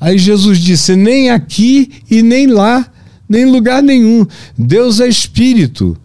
Aí 0.00 0.18
Jesus 0.18 0.58
disse: 0.58 0.96
nem 0.96 1.30
aqui 1.30 1.90
e 2.10 2.22
nem 2.22 2.46
lá, 2.46 2.90
nem 3.28 3.44
lugar 3.44 3.82
nenhum. 3.82 4.26
Deus 4.58 4.98
é 4.98 5.06
espírito. 5.06 5.96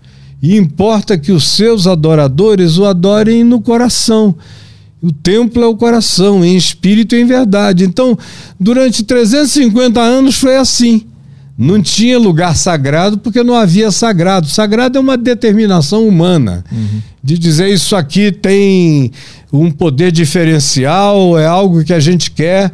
E 0.41 0.55
importa 0.55 1.17
que 1.17 1.31
os 1.31 1.47
seus 1.47 1.87
adoradores 1.87 2.77
o 2.77 2.85
adorem 2.85 3.43
no 3.43 3.59
coração. 3.59 4.35
O 5.01 5.11
templo 5.11 5.63
é 5.63 5.67
o 5.67 5.75
coração, 5.75 6.43
em 6.43 6.55
espírito 6.55 7.15
e 7.15 7.21
em 7.21 7.25
verdade. 7.25 7.83
Então, 7.83 8.17
durante 8.59 9.03
350 9.03 9.99
anos 10.01 10.37
foi 10.37 10.57
assim. 10.57 11.03
Não 11.57 11.81
tinha 11.81 12.19
lugar 12.19 12.55
sagrado 12.55 13.17
porque 13.17 13.43
não 13.43 13.55
havia 13.55 13.89
sagrado. 13.91 14.47
Sagrado 14.47 14.97
é 14.97 15.01
uma 15.01 15.17
determinação 15.17 16.07
humana 16.07 16.63
uhum. 16.71 17.01
de 17.23 17.37
dizer 17.37 17.69
isso 17.69 17.95
aqui 17.95 18.31
tem 18.31 19.11
um 19.51 19.71
poder 19.71 20.11
diferencial, 20.11 21.37
é 21.37 21.47
algo 21.47 21.83
que 21.83 21.93
a 21.93 21.99
gente 21.99 22.29
quer 22.29 22.71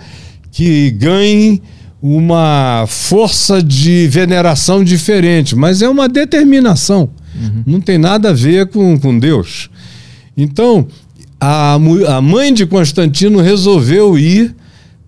que 0.51 0.91
ganhe 0.91 1.61
uma 2.01 2.83
força 2.85 3.63
de 3.63 4.07
veneração 4.07 4.83
diferente, 4.83 5.55
mas 5.55 5.81
é 5.81 5.87
uma 5.87 6.09
determinação. 6.09 7.09
Uhum. 7.33 7.63
Não 7.65 7.81
tem 7.81 7.97
nada 7.97 8.31
a 8.31 8.33
ver 8.33 8.67
com, 8.67 8.99
com 8.99 9.17
Deus. 9.17 9.69
Então, 10.35 10.85
a, 11.45 11.73
a 11.73 12.21
mãe 12.21 12.53
de 12.53 12.65
Constantino 12.65 13.41
resolveu 13.41 14.17
ir 14.17 14.55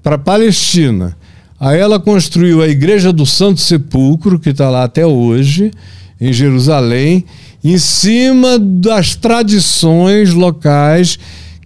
para 0.03 0.15
a 0.15 0.19
Palestina. 0.19 1.15
Aí 1.57 1.79
ela 1.79 1.97
construiu 1.97 2.61
a 2.61 2.67
Igreja 2.67 3.13
do 3.13 3.25
Santo 3.25 3.61
Sepulcro, 3.61 4.37
que 4.37 4.49
está 4.49 4.69
lá 4.69 4.83
até 4.83 5.05
hoje, 5.05 5.71
em 6.19 6.33
Jerusalém, 6.33 7.23
em 7.63 7.77
cima 7.77 8.59
das 8.59 9.15
tradições 9.15 10.33
locais 10.33 11.17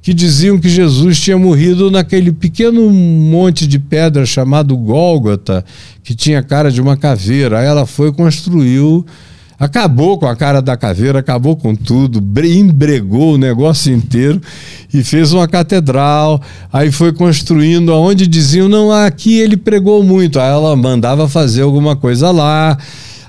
que 0.03 0.13
diziam 0.13 0.59
que 0.59 0.69
Jesus 0.69 1.19
tinha 1.19 1.37
morrido 1.37 1.89
naquele 1.89 2.31
pequeno 2.31 2.89
monte 2.91 3.65
de 3.65 3.79
pedra 3.79 4.23
chamado 4.23 4.77
Gólgota, 4.77 5.65
que 6.03 6.13
tinha 6.13 6.43
cara 6.43 6.71
de 6.71 6.79
uma 6.79 6.95
caveira. 6.95 7.59
Aí 7.59 7.65
ela 7.65 7.87
foi 7.87 8.09
e 8.09 8.13
construiu 8.13 9.03
acabou 9.59 10.17
com 10.17 10.25
a 10.25 10.35
cara 10.35 10.61
da 10.61 10.77
caveira, 10.77 11.19
acabou 11.19 11.55
com 11.55 11.75
tudo, 11.75 12.23
embregou 12.45 13.33
o 13.33 13.37
negócio 13.37 13.93
inteiro 13.93 14.41
e 14.93 15.03
fez 15.03 15.33
uma 15.33 15.47
catedral. 15.47 16.41
Aí 16.71 16.91
foi 16.91 17.11
construindo 17.11 17.91
aonde 17.91 18.25
diziam, 18.25 18.69
não, 18.69 18.91
aqui 18.91 19.37
ele 19.39 19.57
pregou 19.57 20.01
muito. 20.01 20.39
Aí 20.39 20.49
ela 20.49 20.75
mandava 20.75 21.27
fazer 21.27 21.63
alguma 21.63 21.95
coisa 21.95 22.31
lá. 22.31 22.77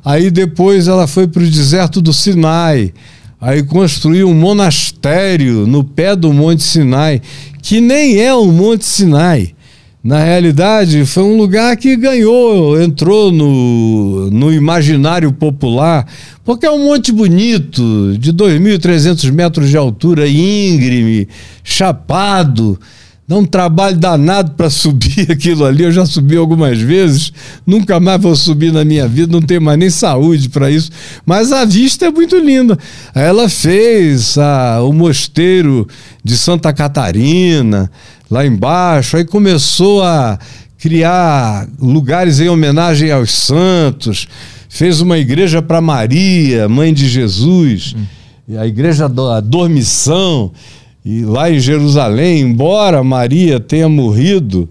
Aí 0.05 0.31
depois 0.31 0.87
ela 0.87 1.07
foi 1.07 1.27
para 1.27 1.43
o 1.43 1.51
deserto 1.51 2.01
do 2.01 2.13
Sinai. 2.13 2.95
Aí 3.41 3.63
construiu 3.63 4.29
um 4.29 4.35
monastério 4.35 5.67
no 5.67 5.83
pé 5.83 6.15
do 6.15 6.33
Monte 6.33 6.63
Sinai, 6.63 7.21
que 7.63 7.81
nem 7.81 8.21
é 8.21 8.33
o 8.35 8.47
Monte 8.47 8.85
Sinai 8.85 9.55
na 10.03 10.19
realidade, 10.25 11.05
foi 11.05 11.23
um 11.23 11.37
lugar 11.37 11.77
que 11.77 11.95
ganhou, 11.95 12.81
entrou 12.81 13.31
no, 13.31 14.31
no 14.31 14.51
imaginário 14.51 15.31
popular, 15.31 16.07
porque 16.43 16.65
é 16.65 16.71
um 16.71 16.87
monte 16.87 17.13
bonito, 17.13 18.17
de 18.19 18.33
2.300 18.33 19.31
metros 19.31 19.69
de 19.69 19.77
altura, 19.77 20.27
íngreme, 20.27 21.29
chapado. 21.63 22.81
Dá 23.29 23.37
um 23.37 23.45
trabalho 23.45 23.99
danado 23.99 24.53
para 24.53 24.69
subir 24.71 25.31
aquilo 25.31 25.67
ali. 25.67 25.85
Eu 25.85 25.93
já 25.93 26.07
subi 26.07 26.35
algumas 26.35 26.81
vezes, 26.81 27.31
nunca 27.67 28.01
mais 28.01 28.23
vou 28.23 28.35
subir 28.35 28.73
na 28.73 28.87
minha 28.87 29.07
vida, 29.07 29.31
não 29.31 29.43
tenho 29.43 29.61
mais 29.61 29.79
nem 29.79 29.91
saúde 29.91 30.49
para 30.49 30.71
isso. 30.71 30.91
Mas 31.27 31.53
a 31.53 31.67
vista 31.67 32.07
é 32.07 32.11
muito 32.11 32.39
linda. 32.39 32.77
Ela 33.15 33.51
fez 33.51 34.39
a, 34.39 34.83
o 34.83 34.95
mosteiro 34.95 35.87
de 36.25 36.39
Santa 36.39 36.73
Catarina 36.73 37.91
lá 38.31 38.47
embaixo, 38.47 39.17
aí 39.17 39.25
começou 39.25 40.03
a 40.03 40.39
criar 40.79 41.69
lugares 41.81 42.41
em 42.41 42.49
homenagem 42.49 43.11
aos 43.11 43.33
santos, 43.33 44.29
fez 44.69 45.01
uma 45.01 45.19
igreja 45.19 45.61
para 45.61 45.81
Maria, 45.81 46.69
mãe 46.69 46.95
de 46.95 47.09
Jesus, 47.09 47.95
hum. 47.97 48.59
a 48.59 48.67
igreja 48.67 49.09
da 49.09 49.41
Dormição, 49.41 50.53
e 51.05 51.23
lá 51.23 51.51
em 51.51 51.59
Jerusalém, 51.59 52.41
embora 52.41 53.03
Maria 53.03 53.59
tenha 53.59 53.89
morrido, 53.89 54.69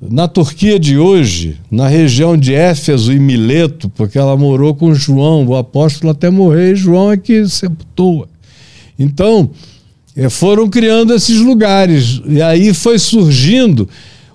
na 0.00 0.26
Turquia 0.26 0.80
de 0.80 0.98
hoje, 0.98 1.56
na 1.70 1.86
região 1.86 2.36
de 2.36 2.52
Éfeso 2.52 3.12
e 3.12 3.20
Mileto, 3.20 3.88
porque 3.88 4.18
ela 4.18 4.36
morou 4.36 4.74
com 4.74 4.92
João, 4.94 5.46
o 5.46 5.56
apóstolo 5.56 6.10
até 6.10 6.28
morrer, 6.28 6.72
e 6.72 6.76
João 6.76 7.12
é 7.12 7.16
que 7.16 7.48
sepultou. 7.48 8.26
Então, 8.98 9.50
foram 10.28 10.68
criando 10.68 11.14
esses 11.14 11.38
lugares. 11.38 12.20
E 12.26 12.40
aí 12.42 12.74
foi 12.74 12.98
surgindo 12.98 13.88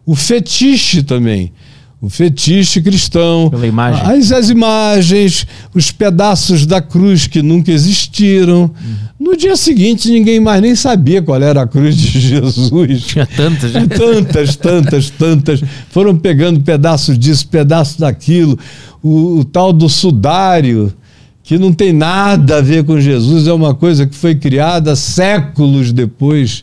o 0.05 0.15
fetiche 0.15 1.03
também. 1.03 1.51
O 1.99 2.09
fetiche 2.09 2.79
cristão. 2.79 3.49
Pela 3.49 3.65
imagem. 3.65 4.01
As, 4.03 4.31
as 4.31 4.49
imagens, 4.49 5.47
os 5.73 5.89
pedaços 5.89 6.65
da 6.65 6.79
cruz 6.79 7.25
que 7.25 7.41
nunca 7.41 7.71
existiram. 7.71 8.61
Uhum. 8.61 9.07
No 9.19 9.35
dia 9.35 9.57
seguinte, 9.57 10.09
ninguém 10.09 10.39
mais 10.39 10.61
nem 10.61 10.75
sabia 10.75 11.23
qual 11.23 11.41
era 11.41 11.63
a 11.63 11.67
cruz 11.67 11.97
de 11.97 12.19
Jesus. 12.21 13.03
Tinha 13.03 13.25
tantas, 13.25 13.73
né? 13.73 13.87
Tantas, 13.87 14.55
tantas, 14.55 15.09
tantas. 15.09 15.63
Foram 15.89 16.15
pegando 16.15 16.61
pedaços 16.61 17.17
disso, 17.17 17.47
pedaços 17.47 17.97
daquilo. 17.97 18.57
O, 19.01 19.39
o 19.39 19.43
tal 19.43 19.73
do 19.73 19.89
sudário 19.89 20.93
que 21.47 21.57
não 21.57 21.71
tem 21.71 21.93
nada 21.93 22.57
a 22.57 22.61
ver 22.61 22.83
com 22.83 22.99
Jesus, 22.99 23.47
é 23.47 23.53
uma 23.53 23.73
coisa 23.73 24.05
que 24.05 24.13
foi 24.13 24.35
criada 24.35 24.97
séculos 24.97 25.93
depois. 25.93 26.61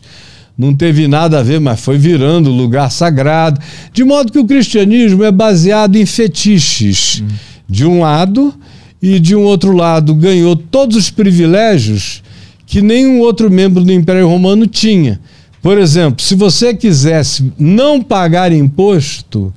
Não 0.55 0.75
teve 0.75 1.07
nada 1.07 1.39
a 1.39 1.43
ver, 1.43 1.59
mas 1.59 1.79
foi 1.79 1.97
virando 1.97 2.51
lugar 2.51 2.91
sagrado. 2.91 3.59
De 3.91 4.03
modo 4.03 4.31
que 4.31 4.37
o 4.37 4.45
cristianismo 4.45 5.23
é 5.23 5.31
baseado 5.31 5.95
em 5.95 6.05
fetiches. 6.05 7.23
Hum. 7.23 7.27
De 7.67 7.83
um 7.83 8.01
lado, 8.01 8.53
e 9.01 9.19
de 9.19 9.35
um 9.35 9.41
outro 9.41 9.71
lado, 9.71 10.13
ganhou 10.13 10.55
todos 10.55 10.95
os 10.95 11.09
privilégios 11.09 12.21
que 12.67 12.79
nenhum 12.79 13.21
outro 13.21 13.49
membro 13.49 13.83
do 13.83 13.91
Império 13.91 14.27
Romano 14.29 14.67
tinha. 14.67 15.19
Por 15.63 15.79
exemplo, 15.79 16.23
se 16.23 16.35
você 16.35 16.75
quisesse 16.75 17.51
não 17.57 18.03
pagar 18.03 18.51
imposto, 18.51 19.51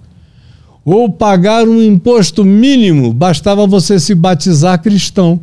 ou 0.91 1.11
pagar 1.11 1.69
um 1.69 1.83
imposto 1.83 2.43
mínimo, 2.43 3.13
bastava 3.13 3.67
você 3.67 4.01
se 4.01 4.15
batizar 4.15 4.81
cristão 4.81 5.39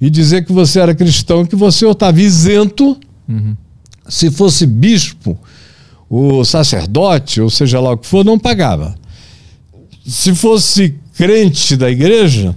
e 0.00 0.10
dizer 0.10 0.44
que 0.44 0.52
você 0.52 0.80
era 0.80 0.92
cristão, 0.92 1.46
que 1.46 1.54
você 1.54 1.86
estava 1.88 2.20
isento. 2.20 2.98
Uhum. 3.28 3.56
Se 4.08 4.32
fosse 4.32 4.66
bispo, 4.66 5.38
ou 6.10 6.44
sacerdote, 6.44 7.40
ou 7.40 7.48
seja 7.48 7.78
lá 7.78 7.92
o 7.92 7.98
que 7.98 8.06
for, 8.06 8.24
não 8.24 8.36
pagava. 8.36 8.96
Se 10.04 10.34
fosse 10.34 10.96
crente 11.16 11.76
da 11.76 11.88
igreja, 11.88 12.56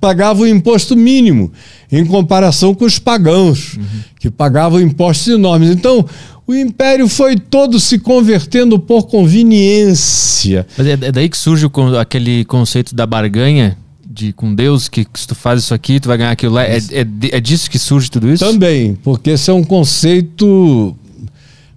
pagava 0.00 0.42
o 0.42 0.46
imposto 0.46 0.96
mínimo, 0.96 1.52
em 1.90 2.06
comparação 2.06 2.74
com 2.74 2.84
os 2.84 3.00
pagãos, 3.00 3.74
uhum. 3.74 3.84
que 4.20 4.30
pagavam 4.30 4.80
impostos 4.80 5.26
enormes. 5.28 5.70
Então, 5.70 6.06
o 6.46 6.54
império 6.54 7.08
foi 7.08 7.36
todo 7.36 7.80
se 7.80 7.98
convertendo 7.98 8.78
por 8.78 9.04
conveniência. 9.06 10.66
Mas 10.76 10.86
é, 10.86 10.92
é 10.92 11.12
daí 11.12 11.28
que 11.28 11.38
surge 11.38 11.66
o, 11.66 11.98
aquele 11.98 12.44
conceito 12.44 12.94
da 12.94 13.06
barganha 13.06 13.76
de 14.14 14.32
com 14.32 14.54
Deus, 14.54 14.88
que, 14.88 15.04
que, 15.04 15.18
se 15.18 15.26
tu 15.26 15.34
faz 15.34 15.60
isso 15.60 15.74
aqui, 15.74 15.98
tu 15.98 16.06
vai 16.06 16.16
ganhar 16.16 16.30
aquilo 16.30 16.54
lá. 16.54 16.62
É, 16.64 16.76
é, 16.76 17.06
é 17.32 17.40
disso 17.40 17.68
que 17.68 17.78
surge 17.78 18.10
tudo 18.10 18.30
isso? 18.30 18.44
Também, 18.44 18.94
porque 19.02 19.30
esse 19.30 19.50
é 19.50 19.52
um 19.52 19.64
conceito 19.64 20.94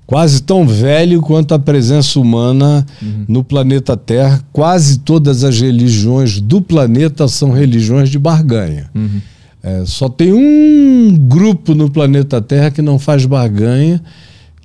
quase 0.06 0.41
tão 0.41 0.65
velho 0.65 1.21
quanto 1.21 1.53
a 1.53 1.60
presença 1.60 2.19
humana 2.19 2.86
uhum. 3.01 3.25
no 3.27 3.43
planeta 3.43 3.97
Terra. 3.97 4.41
Quase 4.53 4.99
todas 4.99 5.43
as 5.43 5.60
religiões 5.60 6.39
do 6.39 6.62
planeta 6.62 7.27
são 7.27 7.51
religiões 7.51 8.10
de 8.10 8.19
barganha. 8.19 8.89
Uhum. 8.93 9.21
É, 9.63 9.84
só 9.86 10.08
tem 10.08 10.32
um 10.32 11.17
grupo 11.17 11.73
no 11.73 11.89
planeta 11.89 12.39
Terra 12.39 12.69
que 12.69 12.82
não 12.82 12.99
faz 12.99 13.25
barganha, 13.25 14.01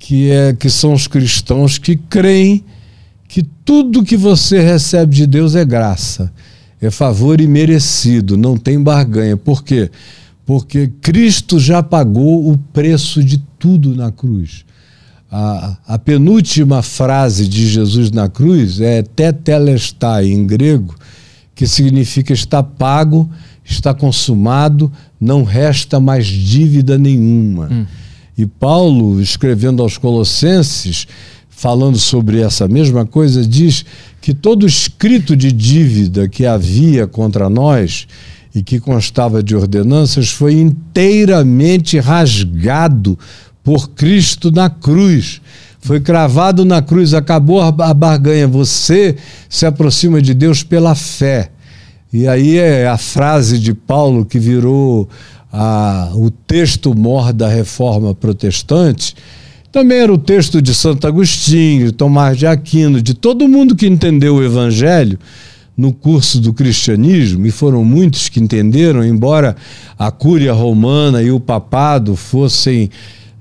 que, 0.03 0.29
é, 0.29 0.53
que 0.53 0.69
são 0.69 0.91
os 0.91 1.07
cristãos 1.07 1.77
que 1.77 1.95
creem 1.95 2.65
que 3.25 3.41
tudo 3.41 4.03
que 4.03 4.17
você 4.17 4.59
recebe 4.59 5.15
de 5.15 5.25
Deus 5.25 5.55
é 5.55 5.63
graça, 5.63 6.29
é 6.81 6.91
favor 6.91 7.39
e 7.39 7.47
merecido, 7.47 8.35
não 8.35 8.57
tem 8.57 8.83
barganha. 8.83 9.37
Por 9.37 9.63
quê? 9.63 9.89
Porque 10.45 10.91
Cristo 11.01 11.57
já 11.57 11.81
pagou 11.81 12.51
o 12.51 12.57
preço 12.57 13.23
de 13.23 13.37
tudo 13.57 13.95
na 13.95 14.11
cruz. 14.11 14.65
A, 15.31 15.77
a 15.87 15.97
penúltima 15.97 16.81
frase 16.81 17.47
de 17.47 17.65
Jesus 17.65 18.11
na 18.11 18.27
cruz 18.27 18.81
é 18.81 19.01
tetelestai 19.03 20.27
em 20.27 20.45
grego, 20.45 20.95
que 21.55 21.65
significa 21.65 22.33
está 22.33 22.61
pago, 22.61 23.31
está 23.63 23.93
consumado, 23.93 24.91
não 25.19 25.45
resta 25.45 25.97
mais 25.97 26.27
dívida 26.27 26.97
nenhuma. 26.97 27.69
Hum. 27.71 27.85
E 28.37 28.45
Paulo, 28.45 29.21
escrevendo 29.21 29.81
aos 29.81 29.97
Colossenses, 29.97 31.07
falando 31.49 31.97
sobre 31.97 32.41
essa 32.41 32.67
mesma 32.67 33.05
coisa, 33.05 33.45
diz 33.45 33.85
que 34.19 34.33
todo 34.33 34.65
escrito 34.65 35.35
de 35.35 35.51
dívida 35.51 36.27
que 36.27 36.45
havia 36.45 37.05
contra 37.05 37.49
nós 37.49 38.07
e 38.55 38.61
que 38.61 38.79
constava 38.79 39.41
de 39.41 39.55
ordenanças 39.55 40.29
foi 40.29 40.53
inteiramente 40.53 41.99
rasgado 41.99 43.17
por 43.63 43.91
Cristo 43.91 44.51
na 44.51 44.69
cruz. 44.69 45.41
Foi 45.79 45.99
cravado 45.99 46.63
na 46.63 46.81
cruz, 46.81 47.13
acabou 47.13 47.61
a 47.61 47.93
barganha. 47.93 48.47
Você 48.47 49.15
se 49.49 49.65
aproxima 49.65 50.21
de 50.21 50.33
Deus 50.33 50.63
pela 50.63 50.95
fé. 50.95 51.51
E 52.11 52.27
aí 52.27 52.57
é 52.57 52.87
a 52.87 52.97
frase 52.97 53.57
de 53.57 53.73
Paulo 53.73 54.25
que 54.25 54.37
virou 54.37 55.09
a, 55.55 56.11
o 56.15 56.31
texto 56.31 56.97
mor 56.97 57.31
da 57.31 57.47
reforma 57.47 58.15
protestante. 58.15 59.15
Também 59.71 59.99
era 59.99 60.11
o 60.11 60.17
texto 60.17 60.59
de 60.59 60.73
Santo 60.73 61.05
Agostinho, 61.05 61.85
de 61.85 61.91
Tomás 61.91 62.37
de 62.37 62.47
Aquino, 62.47 62.99
de 62.99 63.13
todo 63.13 63.47
mundo 63.47 63.75
que 63.75 63.85
entendeu 63.85 64.35
o 64.35 64.43
Evangelho 64.43 65.19
no 65.75 65.91
curso 65.91 66.39
do 66.39 66.53
cristianismo, 66.53 67.47
e 67.47 67.51
foram 67.51 67.83
muitos 67.83 68.29
que 68.29 68.39
entenderam, 68.39 69.03
embora 69.03 69.55
a 69.97 70.11
Cúria 70.11 70.53
Romana 70.53 71.21
e 71.21 71.31
o 71.31 71.39
Papado 71.39 72.15
fossem 72.15 72.91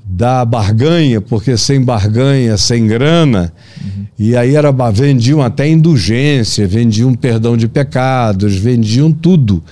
da 0.05 0.43
barganha, 0.45 1.21
porque 1.21 1.57
sem 1.59 1.83
barganha, 1.83 2.57
sem 2.57 2.87
grana, 2.87 3.53
uhum. 3.83 4.07
e 4.19 4.37
aí 4.37 4.55
era, 4.55 4.71
vendiam 4.91 5.43
até 5.43 5.69
indulgência, 5.69 6.67
vendiam 6.67 7.15
perdão 7.15 7.55
de 7.55 7.69
pecados, 7.69 8.57
vendiam 8.57 9.13
tudo. 9.13 9.63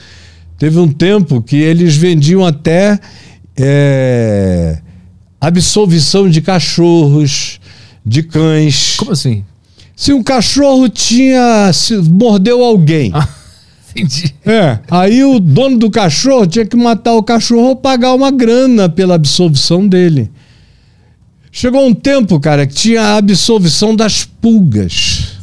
Teve 0.61 0.79
um 0.79 0.87
tempo 0.87 1.43
que 1.43 1.57
eles 1.57 1.97
vendiam 1.97 2.47
até 2.47 3.01
é, 3.57 4.79
absolvição 5.41 6.31
de 6.31 6.41
cachorros, 6.41 7.59
de 8.07 8.23
cães. 8.23 8.95
Como 8.97 9.11
assim? 9.11 9.43
se 9.97 10.15
um 10.15 10.23
cachorro 10.23 10.89
tinha 10.89 11.71
se 11.75 11.95
mordeu 11.97 12.63
alguém. 12.63 13.11
Ah, 13.15 13.27
entendi. 13.91 14.35
É, 14.47 14.79
aí 14.91 15.25
o 15.25 15.41
dono 15.41 15.79
do 15.79 15.91
cachorro 15.91 16.47
tinha 16.47 16.67
que 16.67 16.77
matar 16.77 17.15
o 17.15 17.23
cachorro 17.23 17.69
ou 17.69 17.77
pagar 17.77 18.15
uma 18.15 18.31
grana 18.31 18.87
pela 18.87 19.15
absolvição 19.15 19.89
dele. 19.89 20.31
Chegou 21.51 21.87
um 21.87 21.95
tempo, 21.95 22.39
cara, 22.39 22.67
que 22.67 22.75
tinha 22.75 23.01
a 23.01 23.17
absolvição 23.17 23.97
das 23.97 24.25
pulgas. 24.25 25.39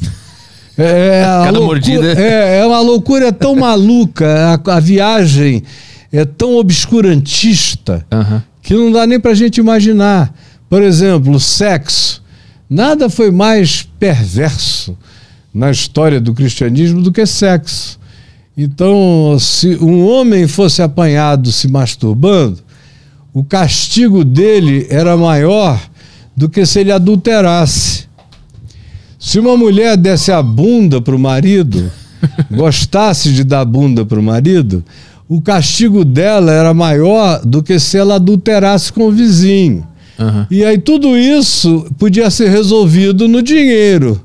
É, 0.78 1.24
Cada 1.24 1.46
loucura, 1.46 1.66
mordida. 1.66 2.22
É, 2.22 2.60
é 2.60 2.66
uma 2.66 2.80
loucura 2.80 3.32
tão 3.32 3.56
maluca, 3.56 4.62
a, 4.66 4.76
a, 4.76 4.80
viagem 4.80 5.64
é 6.12 6.24
tão 6.24 6.56
obscurantista 6.56 8.06
uhum. 8.14 8.42
que 8.62 8.74
não 8.76 8.92
dá 8.92 9.08
nem 9.08 9.20
pra 9.20 9.34
gente 9.34 9.58
imaginar. 9.58 10.34
Por 10.70 10.84
exemplo, 10.84 11.34
o 11.34 11.40
sexo. 11.40 12.24
Nada 12.70 13.10
foi 13.10 13.32
mais 13.32 13.88
perverso 13.98 14.98
na 15.54 15.72
história 15.72 16.20
do 16.20 16.34
cristianismo 16.34 17.02
do 17.02 17.12
que 17.12 17.26
sexo. 17.26 17.98
Então, 18.56 19.38
se 19.40 19.76
um 19.82 20.06
homem 20.06 20.48
fosse 20.48 20.82
apanhado 20.82 21.52
se 21.52 21.68
masturbando, 21.68 22.60
o 23.34 23.44
castigo 23.44 24.26
dele 24.26 24.88
era 24.90 25.16
maior 25.16 25.80
do 26.36 26.50
que 26.50 26.66
se 26.66 26.80
ele 26.80 26.92
adulterasse. 26.92 28.07
Se 29.20 29.40
uma 29.40 29.58
mulher 29.58 29.98
desse 29.98 30.32
a 30.32 30.42
bunda 30.42 31.02
para 31.02 31.16
o 31.16 31.20
marido, 31.20 31.92
gostasse 32.52 33.32
de 33.32 33.44
dar 33.44 33.66
bunda 33.66 34.06
para 34.06 34.20
o 34.20 34.24
marido, 34.24 34.84
o 35.28 35.42
castigo 35.42 36.06
dela 36.06 36.52
era 36.52 36.74
maior 36.74 37.42
do 37.44 37.62
que 37.62 37.80
se 37.80 37.98
ela 37.98 38.16
adulterasse 38.16 38.94
com 38.94 39.08
o 39.08 39.12
vizinho. 39.12 39.86
Uhum. 40.20 40.46
E 40.50 40.64
aí 40.64 40.78
tudo 40.78 41.18
isso 41.18 41.86
podia 41.98 42.30
ser 42.30 42.50
resolvido 42.50 43.28
no 43.28 43.42
dinheiro, 43.42 44.22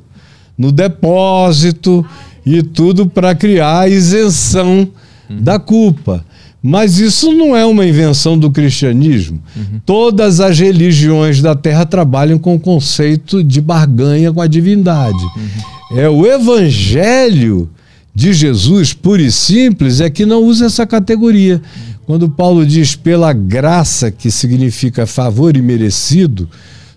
no 0.56 0.70
depósito 0.70 2.04
e 2.44 2.62
tudo 2.62 3.06
para 3.06 3.34
criar 3.34 3.80
a 3.80 3.88
isenção 3.88 4.88
uhum. 5.28 5.42
da 5.42 5.58
culpa. 5.58 6.24
Mas 6.62 6.98
isso 6.98 7.32
não 7.32 7.56
é 7.56 7.66
uma 7.66 7.84
invenção 7.84 8.38
do 8.38 8.50
cristianismo. 8.50 9.42
Uhum. 9.56 9.80
Todas 9.84 10.38
as 10.38 10.60
religiões 10.60 11.42
da 11.42 11.56
terra 11.56 11.84
trabalham 11.84 12.38
com 12.38 12.54
o 12.54 12.60
conceito 12.60 13.42
de 13.42 13.60
barganha 13.60 14.32
com 14.32 14.40
a 14.40 14.46
divindade. 14.46 15.24
Uhum. 15.24 15.98
É 15.98 16.08
o 16.08 16.24
evangelho 16.24 17.68
de 18.14 18.32
Jesus, 18.32 18.92
puro 18.92 19.20
e 19.22 19.32
simples, 19.32 20.00
é 20.00 20.08
que 20.08 20.24
não 20.24 20.44
usa 20.44 20.66
essa 20.66 20.86
categoria. 20.86 21.60
Quando 22.06 22.28
Paulo 22.28 22.64
diz 22.64 22.94
pela 22.94 23.32
graça, 23.32 24.10
que 24.10 24.30
significa 24.30 25.06
favor 25.06 25.56
e 25.56 25.62
merecido, 25.62 26.48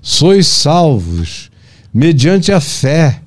sois 0.01 0.45
salvos, 0.45 1.49
mediante 1.93 2.51
a 2.51 2.59
fé. 2.59 3.22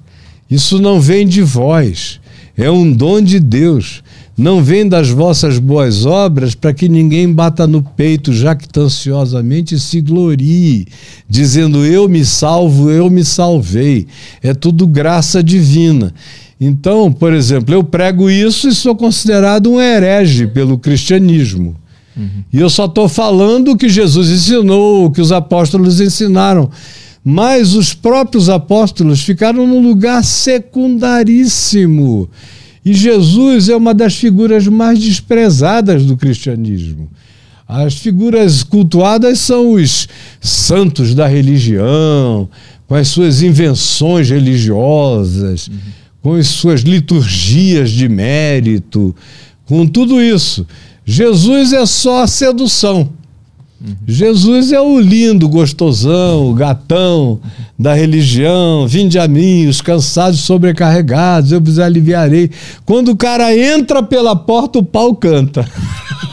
Isso 0.51 0.81
não 0.81 1.01
vem 1.01 1.27
de 1.27 1.43
vós, 1.43 2.21
é 2.57 2.71
um 2.71 2.91
dom 2.93 3.21
de 3.21 3.41
Deus. 3.41 4.03
Não 4.39 4.63
vem 4.63 4.89
das 4.89 5.11
vossas 5.11 5.59
boas 5.59 6.07
obras 6.07 6.55
para 6.55 6.73
que 6.73 6.89
ninguém 6.89 7.33
bata 7.33 7.67
no 7.67 7.83
peito 7.83 8.33
jactanciosamente 8.33 9.75
e 9.75 9.81
se 9.81 10.01
glorie, 10.01 10.87
dizendo 11.29 11.85
eu 11.85 12.09
me 12.09 12.25
salvo, 12.25 12.89
eu 12.89 13.11
me 13.11 13.25
salvei. 13.25 14.07
É 14.41 14.55
tudo 14.55 14.87
graça 14.87 15.43
divina. 15.43 16.15
Então, 16.61 17.13
por 17.13 17.33
exemplo, 17.33 17.75
eu 17.75 17.83
prego 17.83 18.31
isso 18.31 18.69
e 18.69 18.75
sou 18.75 18.95
considerado 18.95 19.73
um 19.73 19.81
herege 19.81 20.47
pelo 20.47 20.79
cristianismo. 20.79 21.75
Uhum. 22.17 22.45
E 22.53 22.61
eu 22.61 22.71
só 22.71 22.85
estou 22.85 23.09
falando 23.09 23.73
o 23.73 23.77
que 23.77 23.89
Jesus 23.89 24.31
ensinou, 24.31 25.07
o 25.07 25.11
que 25.11 25.21
os 25.21 25.33
apóstolos 25.33 26.01
ensinaram. 26.01 26.71
Mas 27.25 27.75
os 27.75 27.93
próprios 27.93 28.49
apóstolos 28.49 29.23
ficaram 29.23 29.67
num 29.67 29.83
lugar 29.83 30.23
secundaríssimo. 30.23 32.29
E 32.89 32.95
Jesus 32.95 33.69
é 33.69 33.77
uma 33.77 33.93
das 33.93 34.15
figuras 34.15 34.67
mais 34.67 34.99
desprezadas 34.99 36.05
do 36.05 36.17
cristianismo. 36.17 37.11
As 37.67 37.95
figuras 37.95 38.63
cultuadas 38.63 39.39
são 39.41 39.73
os 39.73 40.09
santos 40.41 41.15
da 41.15 41.27
religião, 41.27 42.49
com 42.87 42.95
as 42.95 43.09
suas 43.09 43.43
invenções 43.43 44.31
religiosas. 44.31 45.69
Uhum 45.69 45.99
com 46.23 46.35
as 46.35 46.49
suas 46.49 46.81
liturgias 46.81 47.91
de 47.91 48.09
mérito, 48.09 49.15
com 49.65 49.87
tudo 49.87 50.21
isso. 50.21 50.67
Jesus 51.05 51.73
é 51.73 51.87
só 51.87 52.23
a 52.23 52.27
sedução. 52.27 53.09
Jesus 54.07 54.73
é 54.73 54.81
o 54.81 54.99
lindo, 54.99 55.49
gostosão, 55.49 56.53
gatão 56.53 57.41
da 57.79 57.95
religião. 57.95 58.89
Vinde 58.89 59.19
a 59.19 59.29
mim, 59.29 59.67
os 59.67 59.81
cansados 59.81 60.41
sobrecarregados, 60.41 61.53
eu 61.53 61.61
vos 61.61 61.79
aliviarei. 61.79 62.51
Quando 62.85 63.11
o 63.11 63.17
cara 63.17 63.57
entra 63.57 64.03
pela 64.03 64.35
porta, 64.35 64.81
o 64.81 64.85
pau 64.85 65.15
canta. 65.15 65.65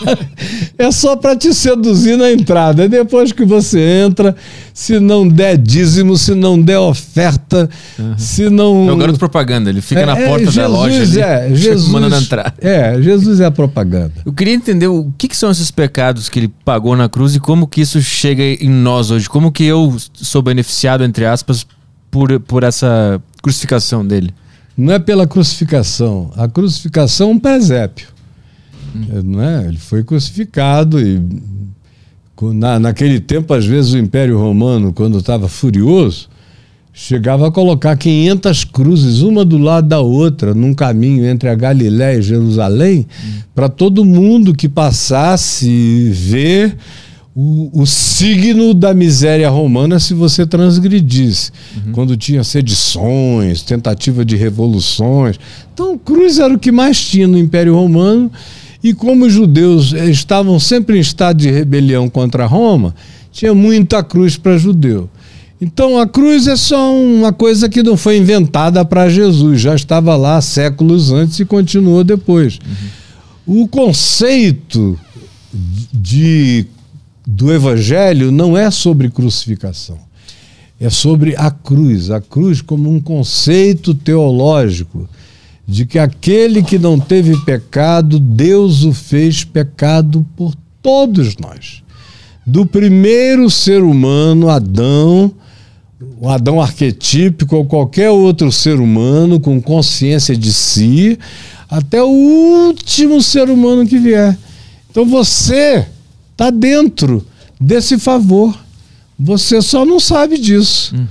é 0.78 0.91
só 0.91 1.16
para 1.16 1.36
te 1.36 1.54
seduzir 1.54 2.18
na 2.18 2.32
entrada. 2.32 2.89
Depois 2.89 3.32
que 3.32 3.46
você 3.46 3.80
entra, 4.06 4.36
se 4.76 4.99
não 4.99 5.26
der 5.26 5.57
dízimo, 5.57 6.17
se 6.17 6.36
não 6.36 6.61
der 6.61 6.78
oferta, 6.78 7.69
uhum. 7.97 8.17
se 8.17 8.49
não. 8.49 8.89
É 8.89 8.91
o 8.91 8.97
garoto 8.97 9.17
propaganda, 9.17 9.69
ele 9.69 9.80
fica 9.80 10.01
é, 10.01 10.05
na 10.05 10.17
porta 10.17 10.49
é, 10.49 10.51
da 10.51 10.67
loja. 10.67 11.01
Ali, 11.01 11.21
é, 11.21 11.49
Jesus, 11.55 11.88
mandando 11.88 12.17
entrar. 12.17 12.53
É, 12.59 13.01
Jesus 13.01 13.39
é 13.39 13.45
a 13.45 13.51
propaganda. 13.51 14.11
Eu 14.26 14.34
queria 14.34 14.53
entender 14.53 14.88
o 14.88 15.13
que, 15.17 15.30
que, 15.30 15.38
são 15.38 15.49
esses 15.49 15.71
pecados 15.71 16.28
que 16.28 16.39
ele 16.39 16.49
pagou 16.65 16.93
na 16.97 17.07
cruz 17.07 17.36
e 17.36 17.39
como 17.39 17.65
que 17.67 17.80
isso 17.80 18.01
chega 18.01 18.43
em 18.43 18.69
nós 18.69 19.11
hoje. 19.11 19.30
Como 19.30 19.49
que 19.49 19.63
eu 19.63 19.95
sou 20.13 20.41
beneficiado, 20.41 21.05
entre 21.05 21.26
aspas, 21.26 21.65
por, 22.11 22.38
por 22.41 22.61
essa 22.61 23.21
crucificação 23.41 24.05
dele? 24.05 24.34
Não 24.78 24.93
é 24.93 24.99
pela 24.99 25.26
crucificação. 25.26 26.34
A 26.36 26.49
crucificação 26.49 27.30
é 27.30 27.32
um 27.32 27.39
presépio. 27.39 28.09
Hum. 28.93 29.21
Não 29.23 29.41
é? 29.41 29.69
Ele 29.69 29.78
foi 29.78 30.03
crucificado 30.03 30.99
e 30.99 31.23
na, 32.54 32.80
naquele 32.80 33.20
tempo, 33.20 33.54
às 33.54 33.66
vezes, 33.66 33.94
o 33.94 33.98
Império 33.98 34.38
Romano, 34.38 34.92
quando 34.94 35.18
estava 35.18 35.48
furioso, 35.48 36.28
chegava 36.94 37.48
a 37.48 37.52
colocar 37.52 37.96
500 37.98 38.64
cruzes, 38.64 39.22
uma 39.22 39.44
do 39.44 39.58
lado 39.58 39.88
da 39.88 40.00
outra, 40.00 40.54
num 40.54 40.74
caminho 40.74 41.26
entre 41.26 41.50
a 41.50 41.56
Galiléia 41.56 42.20
e 42.20 42.22
Jerusalém, 42.22 43.06
hum. 43.24 43.42
para 43.54 43.68
todo 43.68 44.06
mundo 44.06 44.54
que 44.54 44.70
passasse 44.70 46.10
ver 46.14 46.78
o, 47.36 47.82
o, 47.82 47.86
signo 47.86 48.74
da 48.74 48.94
miséria 48.94 49.50
romana 49.50 50.00
se 50.00 50.14
você 50.14 50.48
transgredisse. 50.48 51.52
Uhum. 51.76 51.92
Quando 51.92 52.16
tinha 52.16 52.46
sedições, 52.46 53.62
tentativa 53.62 54.24
de 54.24 54.38
revoluções. 54.38 55.38
Então, 55.74 55.98
cruz 55.98 56.40
era 56.40 56.54
o 56.54 56.58
que 56.58 56.72
mais 56.72 56.98
tinha 56.98 57.28
no 57.28 57.38
Império 57.38 57.76
Romano 57.76 58.32
e 58.86 58.94
como 58.94 59.26
os 59.26 59.34
judeus 59.34 59.96
eh, 59.96 60.12
estavam 60.12 60.60
sempre 60.60 61.00
em 61.00 61.02
estado 61.02 61.38
de 61.38 61.50
rebelião 61.50 62.08
contra 62.08 62.46
Roma, 62.46 62.94
tinha 63.32 63.52
muita 63.52 64.04
cruz 64.04 64.38
para 64.38 64.60
judeu. 64.60 65.10
Então 65.60 65.98
a 65.98 66.06
cruz 66.06 66.46
é 66.46 66.56
só 66.56 66.94
uma 66.94 67.34
coisa 67.34 67.68
que 67.68 67.82
não 67.82 67.98
foi 67.98 68.18
inventada 68.18 68.86
para 68.86 69.10
Jesus, 69.10 69.60
já 69.60 69.74
estava 69.74 70.16
lá 70.16 70.40
séculos 70.40 71.12
antes 71.12 71.40
e 71.40 71.46
continuou 71.46 72.04
depois. 72.04 72.60
Uhum. 73.48 73.62
O 73.62 73.68
conceito 73.68 75.00
de, 75.92 76.68
do 77.26 77.52
evangelho 77.52 78.32
não 78.32 78.56
é 78.56 78.70
sobre 78.70 79.10
crucificação, 79.10 79.98
é 80.80 80.92
sobre 80.92 81.36
a 81.36 81.50
cruz, 81.50 82.12
a 82.12 82.22
cruz 82.22 82.62
como 82.62 82.88
um 82.88 83.00
conceito 83.00 83.96
teológico 83.96 85.10
de 85.68 85.86
que 85.86 85.97
aquele 85.97 86.61
que 86.61 86.78
não 86.78 86.99
teve 86.99 87.36
pecado, 87.43 88.20
Deus 88.20 88.84
o 88.84 88.93
fez 88.93 89.43
pecado 89.43 90.26
por 90.36 90.53
todos 90.82 91.36
nós. 91.38 91.84
Do 92.45 92.66
primeiro 92.66 93.49
ser 93.49 93.82
humano, 93.82 94.49
Adão, 94.49 95.34
o 96.20 96.30
Adão 96.30 96.61
arquetípico 96.61 97.55
ou 97.55 97.66
qualquer 97.66 98.11
outro 98.11 98.51
ser 98.51 98.80
humano 98.80 99.39
com 99.39 99.59
consciência 99.59 100.36
de 100.38 100.53
si, 100.53 101.18
até 101.68 102.03
o 102.03 102.07
último 102.07 103.22
ser 103.22 103.49
humano 103.49 103.88
que 103.88 103.97
vier. 103.97 104.38
Então 104.91 105.05
você 105.05 105.88
está 106.32 106.51
dentro 106.51 107.26
desse 107.59 107.97
favor. 107.97 108.55
Você 109.18 109.61
só 109.61 109.86
não 109.86 109.99
sabe 109.99 110.38
disso. 110.38 110.95
Hum. 110.95 111.07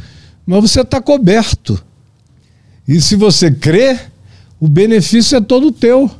Mas 0.46 0.60
você 0.70 0.82
está 0.82 1.00
coberto. 1.00 1.82
E 2.86 3.00
se 3.00 3.16
você 3.16 3.50
crê, 3.50 3.98
o 4.64 4.68
benefício 4.68 5.36
é 5.36 5.42
todo 5.42 5.70
teu. 5.70 6.10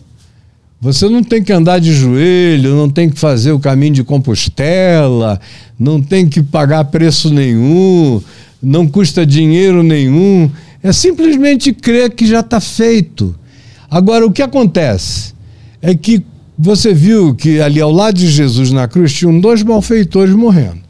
Você 0.79 1.09
não 1.09 1.25
tem 1.25 1.43
que 1.43 1.51
andar 1.51 1.79
de 1.79 1.95
joelho, 1.95 2.77
não 2.77 2.91
tem 2.91 3.09
que 3.09 3.19
fazer 3.19 3.53
o 3.53 3.59
caminho 3.59 3.95
de 3.95 4.05
Compostela, 4.05 5.41
não 5.79 5.99
tem 5.99 6.29
que 6.29 6.43
pagar 6.43 6.85
preço 6.85 7.33
nenhum, 7.33 8.21
não 8.63 8.87
custa 8.87 9.25
dinheiro 9.25 9.83
nenhum. 9.83 10.51
É 10.83 10.93
simplesmente 10.93 11.73
crer 11.73 12.11
que 12.11 12.27
já 12.27 12.41
está 12.41 12.61
feito. 12.61 13.35
Agora, 13.91 14.27
o 14.27 14.31
que 14.31 14.43
acontece 14.43 15.33
é 15.81 15.95
que 15.95 16.23
você 16.59 16.93
viu 16.93 17.35
que 17.35 17.63
ali 17.63 17.81
ao 17.81 17.91
lado 17.91 18.19
de 18.19 18.29
Jesus 18.29 18.71
na 18.71 18.87
cruz 18.87 19.11
tinham 19.15 19.41
dois 19.41 19.63
malfeitores 19.63 20.35
morrendo. 20.35 20.84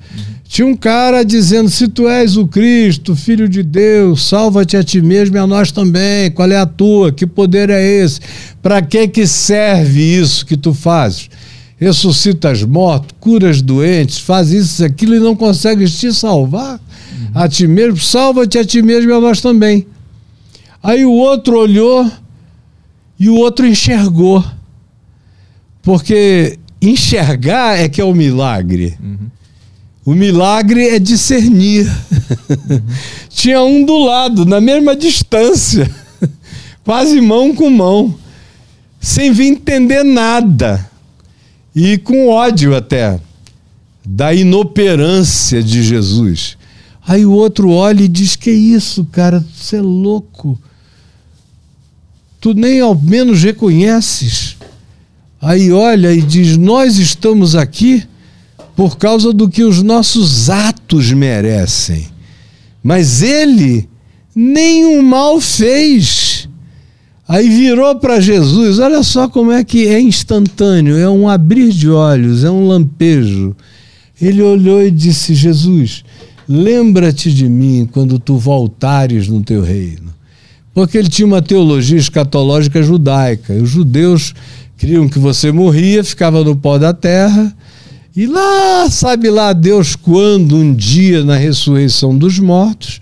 Tinha 0.47 0.67
um 0.67 0.77
cara 0.77 1.25
dizendo: 1.25 1.69
Se 1.69 1.89
tu 1.89 2.09
és 2.09 2.37
o 2.37 2.47
Cristo, 2.47 3.17
filho 3.17 3.49
de 3.49 3.63
Deus, 3.63 4.29
salva-te 4.29 4.77
a 4.77 4.85
ti 4.85 5.01
mesmo 5.01 5.37
e 5.37 5.39
a 5.39 5.47
nós 5.47 5.73
também. 5.73 6.31
Qual 6.31 6.51
é 6.51 6.57
a 6.57 6.67
tua? 6.67 7.11
Que 7.11 7.27
poder 7.27 7.71
é 7.71 7.83
esse? 7.83 8.21
Para 8.63 8.81
que 8.83 9.09
que 9.09 9.27
serve 9.27 10.01
isso 10.01 10.47
que 10.47 10.57
tu 10.57 10.73
fazes? 10.73 11.29
Ressuscitas 11.77 12.63
mortos, 12.63 13.17
curas 13.19 13.61
doentes, 13.61 14.19
faz 14.19 14.53
isso, 14.53 14.85
aquilo 14.85 15.15
e 15.17 15.19
não 15.19 15.35
consegues 15.35 15.99
te 15.99 16.13
salvar 16.13 16.75
uhum. 16.75 17.29
a 17.35 17.49
ti 17.49 17.67
mesmo. 17.67 17.99
Salva-te 17.99 18.59
a 18.59 18.65
ti 18.65 18.81
mesmo 18.81 19.11
e 19.11 19.15
a 19.15 19.21
nós 19.21 19.41
também. 19.41 19.87
Aí 20.83 21.05
o 21.05 21.13
outro 21.13 21.59
olhou 21.59 22.09
e 23.19 23.29
o 23.29 23.37
outro 23.37 23.67
enxergou. 23.67 24.45
Porque 25.83 26.59
enxergar 26.81 27.79
é 27.79 27.89
que 27.89 28.01
é 28.01 28.05
o 28.05 28.15
milagre. 28.15 28.95
Uhum. 29.03 29.34
O 30.05 30.13
milagre 30.13 30.89
é 30.89 30.99
discernir. 30.99 31.91
Tinha 33.31 33.63
um 33.63 33.85
do 33.85 33.97
lado, 33.99 34.45
na 34.45 34.61
mesma 34.61 34.95
distância, 34.95 35.91
quase 36.85 37.21
mão 37.21 37.55
com 37.55 37.71
mão, 37.71 38.15
sem 39.01 39.33
vir 39.33 39.47
entender 39.47 40.05
nada. 40.05 40.91
E 41.75 41.97
com 41.99 42.29
ódio 42.29 42.77
até 42.77 43.19
da 44.05 44.35
inoperância 44.35 45.63
de 45.63 45.83
Jesus. 45.83 46.59
Aí 47.07 47.25
o 47.25 47.33
outro 47.33 47.71
olha 47.71 48.03
e 48.03 48.09
diz: 48.09 48.37
Que 48.37 48.51
isso, 48.51 49.05
cara? 49.11 49.45
Você 49.55 49.77
é 49.77 49.83
louco. 49.83 50.59
Tu 52.41 52.53
nem 52.53 52.81
ao 52.81 52.95
menos 52.95 53.43
reconheces. 53.43 54.57
Aí 55.41 55.73
olha 55.73 56.13
e 56.13 56.21
diz: 56.21 56.57
Nós 56.57 56.99
estamos 56.99 57.57
aqui 57.57 58.07
por 58.77 58.97
causa 58.97 59.33
do 59.33 59.49
que 59.49 59.63
os 59.63 59.83
nossos 59.83 60.51
atos 60.51 61.13
merecem. 61.13 62.07
Mas 62.83 63.23
ele 63.23 63.89
nenhum 64.35 65.03
mal 65.03 65.41
fez. 65.41 66.49
Aí 67.27 67.49
virou 67.49 67.97
para 67.97 68.21
Jesus, 68.21 68.79
olha 68.79 69.03
só 69.03 69.29
como 69.29 69.51
é 69.51 69.65
que 69.65 69.87
é 69.87 69.99
instantâneo, 69.99 70.99
é 70.99 71.09
um 71.09 71.27
abrir 71.27 71.73
de 71.73 71.89
olhos, 71.89 72.45
é 72.45 72.51
um 72.51 72.67
lampejo. 72.67 73.57
Ele 74.21 74.43
olhou 74.43 74.83
e 74.83 74.91
disse: 74.91 75.35
Jesus, 75.35 76.05
lembra-te 76.47 77.33
de 77.33 77.49
mim 77.49 77.89
quando 77.91 78.19
tu 78.19 78.37
voltares 78.37 79.29
no 79.29 79.43
teu 79.43 79.63
reino. 79.63 80.13
Porque 80.75 80.99
ele 80.99 81.09
tinha 81.09 81.25
uma 81.25 81.41
teologia 81.41 81.97
escatológica 81.97 82.83
judaica. 82.83 83.55
Os 83.55 83.71
judeus 83.71 84.35
criam 84.77 85.09
que 85.09 85.19
você 85.19 85.51
morria, 85.53 86.05
ficava 86.05 86.43
no 86.45 86.57
pó 86.57 86.77
da 86.77 86.93
terra 86.93 87.55
e 88.17 88.27
lá, 88.27 88.89
sabe 88.91 89.29
lá 89.29 89.53
Deus 89.53 89.97
quando, 89.97 90.57
um 90.57 90.73
dia 90.73 91.25
na 91.25 91.37
ressurreição 91.37 92.17
dos 92.17 92.39
mortos, 92.39 93.01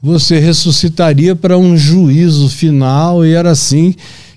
você 0.00 0.38
ressuscitaria 0.38 1.34
para 1.34 1.58
um 1.58 1.76
juízo 1.76 2.48
final, 2.48 3.26
e 3.26 3.32
era 3.32 3.50
assim 3.50 3.94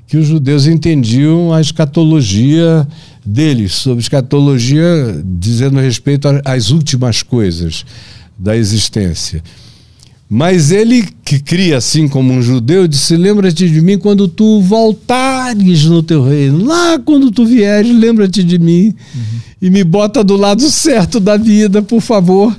que 0.07 0.17
os 0.17 0.25
judeus 0.25 0.65
entendiam 0.65 1.53
a 1.53 1.61
escatologia 1.61 2.87
deles, 3.25 3.73
sobre 3.73 4.01
escatologia 4.01 5.21
dizendo 5.23 5.79
respeito 5.79 6.27
às 6.45 6.71
últimas 6.71 7.21
coisas 7.21 7.85
da 8.39 8.55
existência. 8.55 9.43
Mas 10.29 10.71
ele 10.71 11.07
que 11.23 11.39
cria 11.39 11.77
assim 11.77 12.07
como 12.07 12.33
um 12.33 12.41
judeu 12.41 12.87
disse: 12.87 13.15
Lembra-te 13.15 13.69
de 13.69 13.81
mim 13.81 13.97
quando 13.97 14.27
tu 14.27 14.61
voltares 14.61 15.85
no 15.85 16.03
teu 16.03 16.23
reino. 16.23 16.65
Lá 16.65 16.99
quando 16.99 17.31
tu 17.31 17.45
vieres, 17.45 17.95
lembra-te 17.95 18.43
de 18.43 18.59
mim. 18.59 18.93
Uhum. 19.15 19.46
E 19.61 19.69
me 19.69 19.83
bota 19.83 20.23
do 20.23 20.35
lado 20.35 20.69
certo 20.69 21.19
da 21.19 21.37
vida, 21.37 21.81
por 21.81 22.01
favor. 22.01 22.55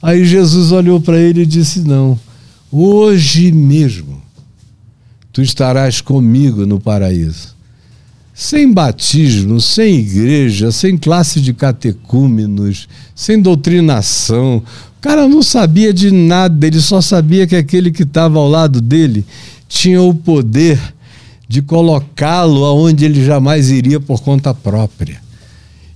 Aí 0.00 0.24
Jesus 0.24 0.70
olhou 0.70 1.00
para 1.00 1.18
ele 1.18 1.42
e 1.42 1.46
disse: 1.46 1.80
Não, 1.80 2.18
hoje 2.70 3.50
mesmo 3.50 4.22
tu 5.32 5.42
estarás 5.42 6.00
comigo 6.00 6.66
no 6.66 6.80
paraíso. 6.80 7.56
Sem 8.32 8.72
batismo, 8.72 9.60
sem 9.60 9.96
igreja, 9.96 10.70
sem 10.70 10.96
classe 10.96 11.40
de 11.40 11.52
catecúmenos, 11.52 12.88
sem 13.12 13.40
doutrinação, 13.40 14.62
o 14.98 15.00
cara 15.00 15.28
não 15.28 15.44
sabia 15.44 15.92
de 15.92 16.10
nada, 16.10 16.66
ele 16.66 16.80
só 16.80 17.00
sabia 17.00 17.46
que 17.46 17.54
aquele 17.54 17.92
que 17.92 18.02
estava 18.02 18.36
ao 18.38 18.48
lado 18.48 18.80
dele 18.80 19.24
tinha 19.68 20.02
o 20.02 20.12
poder 20.12 20.80
de 21.46 21.62
colocá-lo 21.62 22.64
aonde 22.64 23.04
ele 23.04 23.24
jamais 23.24 23.70
iria 23.70 24.00
por 24.00 24.20
conta 24.20 24.52
própria. 24.52 25.20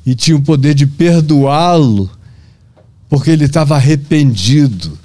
E 0.04 0.14
tinha 0.14 0.36
o 0.36 0.42
poder 0.42 0.74
de 0.74 0.86
perdoá-lo, 0.86 2.10
porque 3.08 3.30
ele 3.30 3.44
estava 3.44 3.76
arrependido. 3.76 4.98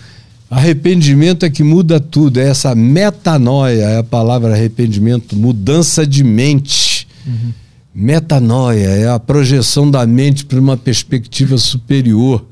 Arrependimento 0.50 1.46
é 1.46 1.50
que 1.50 1.64
muda 1.64 2.00
tudo, 2.00 2.40
é 2.40 2.50
essa 2.50 2.74
metanoia, 2.74 3.84
é 3.84 3.98
a 3.98 4.04
palavra 4.04 4.54
arrependimento, 4.54 5.36
mudança 5.36 6.08
de 6.08 6.24
mente. 6.24 7.08
Uhum. 7.26 7.54
Metanoia 7.94 8.88
é 8.88 9.10
a 9.10 9.20
projeção 9.20 9.90
da 9.90 10.06
mente 10.06 10.46
para 10.46 10.60
uma 10.60 10.78
perspectiva 10.78 11.58
superior 11.58 12.46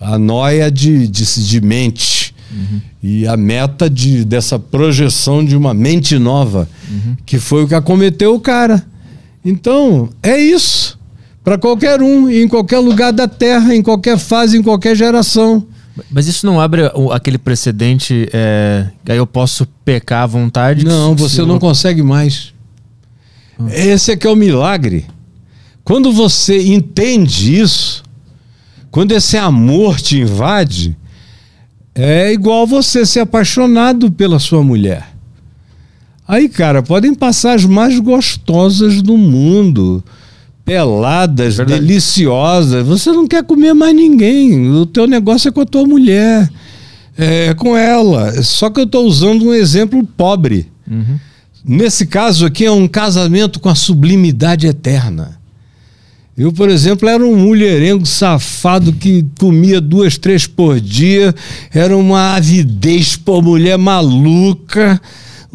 a 0.00 0.18
noia 0.18 0.70
de, 0.70 1.08
de, 1.08 1.24
de 1.24 1.60
mente. 1.60 2.34
Uhum. 2.50 2.80
E 3.02 3.26
a 3.26 3.36
meta 3.36 3.88
de, 3.90 4.24
dessa 4.24 4.58
projeção 4.58 5.44
de 5.44 5.56
uma 5.56 5.74
mente 5.74 6.18
nova, 6.18 6.68
uhum. 6.88 7.16
que 7.24 7.38
foi 7.38 7.64
o 7.64 7.68
que 7.68 7.74
acometeu 7.74 8.34
o 8.34 8.40
cara. 8.40 8.84
Então, 9.44 10.10
é 10.22 10.36
isso. 10.36 10.98
Para 11.46 11.56
qualquer 11.56 12.02
um, 12.02 12.28
em 12.28 12.48
qualquer 12.48 12.80
lugar 12.80 13.12
da 13.12 13.28
Terra, 13.28 13.72
em 13.72 13.80
qualquer 13.80 14.18
fase, 14.18 14.58
em 14.58 14.62
qualquer 14.64 14.96
geração. 14.96 15.64
Mas 16.10 16.26
isso 16.26 16.44
não 16.44 16.60
abre 16.60 16.90
aquele 17.12 17.38
precedente, 17.38 18.28
é, 18.32 18.90
aí 19.08 19.16
eu 19.16 19.28
posso 19.28 19.64
pecar 19.84 20.24
à 20.24 20.26
vontade? 20.26 20.84
Não, 20.84 21.14
você 21.14 21.42
não 21.42 21.60
consegue 21.60 22.02
mais. 22.02 22.52
Hum. 23.60 23.68
Esse 23.70 24.10
é 24.10 24.16
que 24.16 24.26
é 24.26 24.30
o 24.30 24.34
milagre. 24.34 25.06
Quando 25.84 26.10
você 26.10 26.66
entende 26.66 27.60
isso, 27.60 28.02
quando 28.90 29.12
esse 29.12 29.36
amor 29.36 30.00
te 30.00 30.18
invade, 30.18 30.96
é 31.94 32.32
igual 32.32 32.66
você 32.66 33.06
ser 33.06 33.20
apaixonado 33.20 34.10
pela 34.10 34.40
sua 34.40 34.64
mulher. 34.64 35.14
Aí, 36.26 36.48
cara, 36.48 36.82
podem 36.82 37.14
passar 37.14 37.54
as 37.54 37.64
mais 37.64 38.00
gostosas 38.00 39.00
do 39.00 39.16
mundo, 39.16 40.02
peladas, 40.66 41.56
Verdade. 41.56 41.80
deliciosas. 41.80 42.84
Você 42.84 43.12
não 43.12 43.26
quer 43.26 43.44
comer 43.44 43.72
mais 43.72 43.94
ninguém. 43.94 44.68
O 44.72 44.84
teu 44.84 45.06
negócio 45.06 45.48
é 45.48 45.52
com 45.52 45.60
a 45.60 45.66
tua 45.66 45.86
mulher, 45.86 46.50
é 47.16 47.54
com 47.54 47.76
ela. 47.76 48.42
Só 48.42 48.68
que 48.68 48.80
eu 48.80 48.84
estou 48.84 49.06
usando 49.06 49.46
um 49.46 49.54
exemplo 49.54 50.04
pobre. 50.04 50.66
Uhum. 50.90 51.18
Nesse 51.64 52.06
caso 52.06 52.44
aqui 52.44 52.64
é 52.64 52.70
um 52.70 52.88
casamento 52.88 53.60
com 53.60 53.68
a 53.68 53.74
sublimidade 53.74 54.66
eterna. 54.66 55.38
Eu, 56.36 56.52
por 56.52 56.68
exemplo, 56.68 57.08
era 57.08 57.24
um 57.24 57.34
mulherengo 57.34 58.04
safado 58.04 58.92
que 58.92 59.24
comia 59.38 59.80
duas, 59.80 60.18
três 60.18 60.46
por 60.46 60.78
dia, 60.78 61.34
era 61.72 61.96
uma 61.96 62.36
avidez 62.36 63.16
por 63.16 63.42
mulher 63.42 63.78
maluca, 63.78 65.00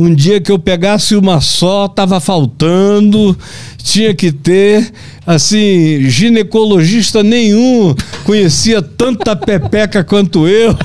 Um 0.02 0.16
dia 0.16 0.41
que 0.41 0.52
eu 0.52 0.58
pegasse 0.58 1.16
uma 1.16 1.39
só, 1.39 1.88
tava 1.88 2.20
faltando, 2.20 3.38
tinha 3.78 4.16
que 4.16 4.32
ter. 4.32 4.91
Assim, 5.28 6.10
ginecologista 6.10 7.22
nenhum 7.22 7.93
conhecia 8.24 8.82
tanta 8.82 9.36
pepeca 9.36 10.04
quanto 10.04 10.47
eu 10.47 10.76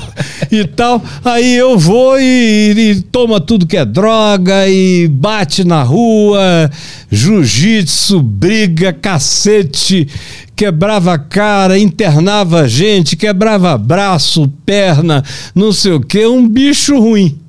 e 0.51 0.63
tal. 0.67 1.03
Aí 1.25 1.55
eu 1.55 1.79
vou 1.79 2.19
e, 2.19 2.75
e 2.77 3.01
toma 3.11 3.41
tudo 3.41 3.65
que 3.65 3.75
é 3.75 3.83
droga 3.83 4.69
e 4.69 5.07
bate 5.07 5.63
na 5.63 5.81
rua, 5.81 6.69
jiu-jitsu, 7.09 8.21
briga, 8.21 8.93
cacete, 8.93 10.07
quebrava 10.55 11.17
cara, 11.17 11.79
internava 11.79 12.67
gente, 12.67 13.15
quebrava 13.15 13.75
braço, 13.79 14.47
perna, 14.63 15.23
não 15.55 15.73
sei 15.73 15.93
o 15.93 16.01
que, 16.01 16.23
um 16.27 16.47
bicho 16.47 16.99
ruim. 16.99 17.46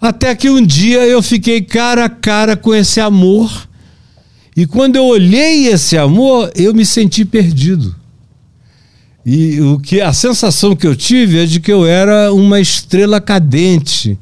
Até 0.00 0.34
que 0.34 0.48
um 0.48 0.64
dia 0.64 1.04
eu 1.06 1.20
fiquei 1.22 1.60
cara 1.60 2.04
a 2.04 2.08
cara 2.08 2.56
com 2.56 2.74
esse 2.74 3.00
amor. 3.00 3.68
E 4.56 4.66
quando 4.66 4.96
eu 4.96 5.04
olhei 5.04 5.66
esse 5.66 5.96
amor, 5.96 6.50
eu 6.54 6.72
me 6.72 6.86
senti 6.86 7.24
perdido. 7.24 7.94
E 9.26 9.60
o 9.60 9.78
que 9.78 10.00
a 10.00 10.12
sensação 10.12 10.74
que 10.74 10.86
eu 10.86 10.96
tive 10.96 11.38
é 11.38 11.46
de 11.46 11.60
que 11.60 11.72
eu 11.72 11.84
era 11.84 12.32
uma 12.32 12.60
estrela 12.60 13.20
cadente, 13.20 14.18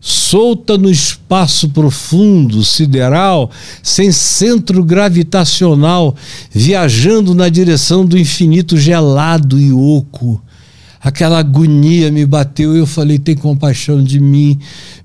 solta 0.00 0.78
no 0.78 0.90
espaço 0.90 1.68
profundo, 1.68 2.64
sideral, 2.64 3.50
sem 3.82 4.10
centro 4.10 4.82
gravitacional, 4.82 6.16
viajando 6.50 7.34
na 7.34 7.48
direção 7.48 8.04
do 8.04 8.18
infinito 8.18 8.76
gelado 8.78 9.60
e 9.60 9.70
oco 9.70 10.42
aquela 11.02 11.38
agonia 11.38 12.10
me 12.10 12.26
bateu 12.26 12.76
e 12.76 12.78
eu 12.78 12.86
falei: 12.86 13.18
tem 13.18 13.34
compaixão 13.34 14.02
de 14.02 14.20
mim, 14.20 14.58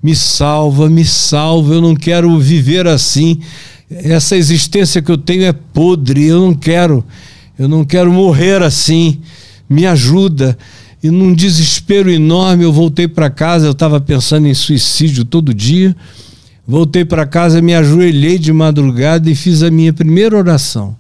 me 0.04 0.16
salva, 0.16 0.90
me 0.90 1.06
salva, 1.06 1.76
eu 1.76 1.82
não 1.82 1.96
quero 1.96 2.38
viver 2.40 2.88
assim. 2.88 3.40
Essa 3.90 4.36
existência 4.36 5.02
que 5.02 5.12
eu 5.12 5.18
tenho 5.18 5.44
é 5.44 5.54
podre, 5.54 6.26
eu 6.26 6.42
não 6.42 6.54
quero, 6.54 7.06
eu 7.58 7.68
não 7.68 7.86
quero 7.86 8.12
morrer 8.12 8.62
assim. 8.62 9.20
Me 9.70 9.86
ajuda. 9.86 10.58
E 11.02 11.12
num 11.12 11.34
desespero 11.34 12.10
enorme 12.10 12.64
eu 12.64 12.74
voltei 12.74 13.08
para 13.08 13.30
casa, 13.30 13.68
eu 13.68 13.74
estava 13.74 14.02
pensando 14.02 14.48
em 14.48 14.54
suicídio 14.54 15.24
todo 15.24 15.54
dia. 15.54 15.96
Voltei 16.68 17.06
para 17.06 17.28
casa, 17.28 17.62
me 17.62 17.76
ajoelhei 17.76 18.40
de 18.40 18.52
madrugada 18.52 19.30
e 19.30 19.36
fiz 19.36 19.62
a 19.62 19.70
minha 19.70 19.94
primeira 19.94 20.36
oração. 20.36 20.96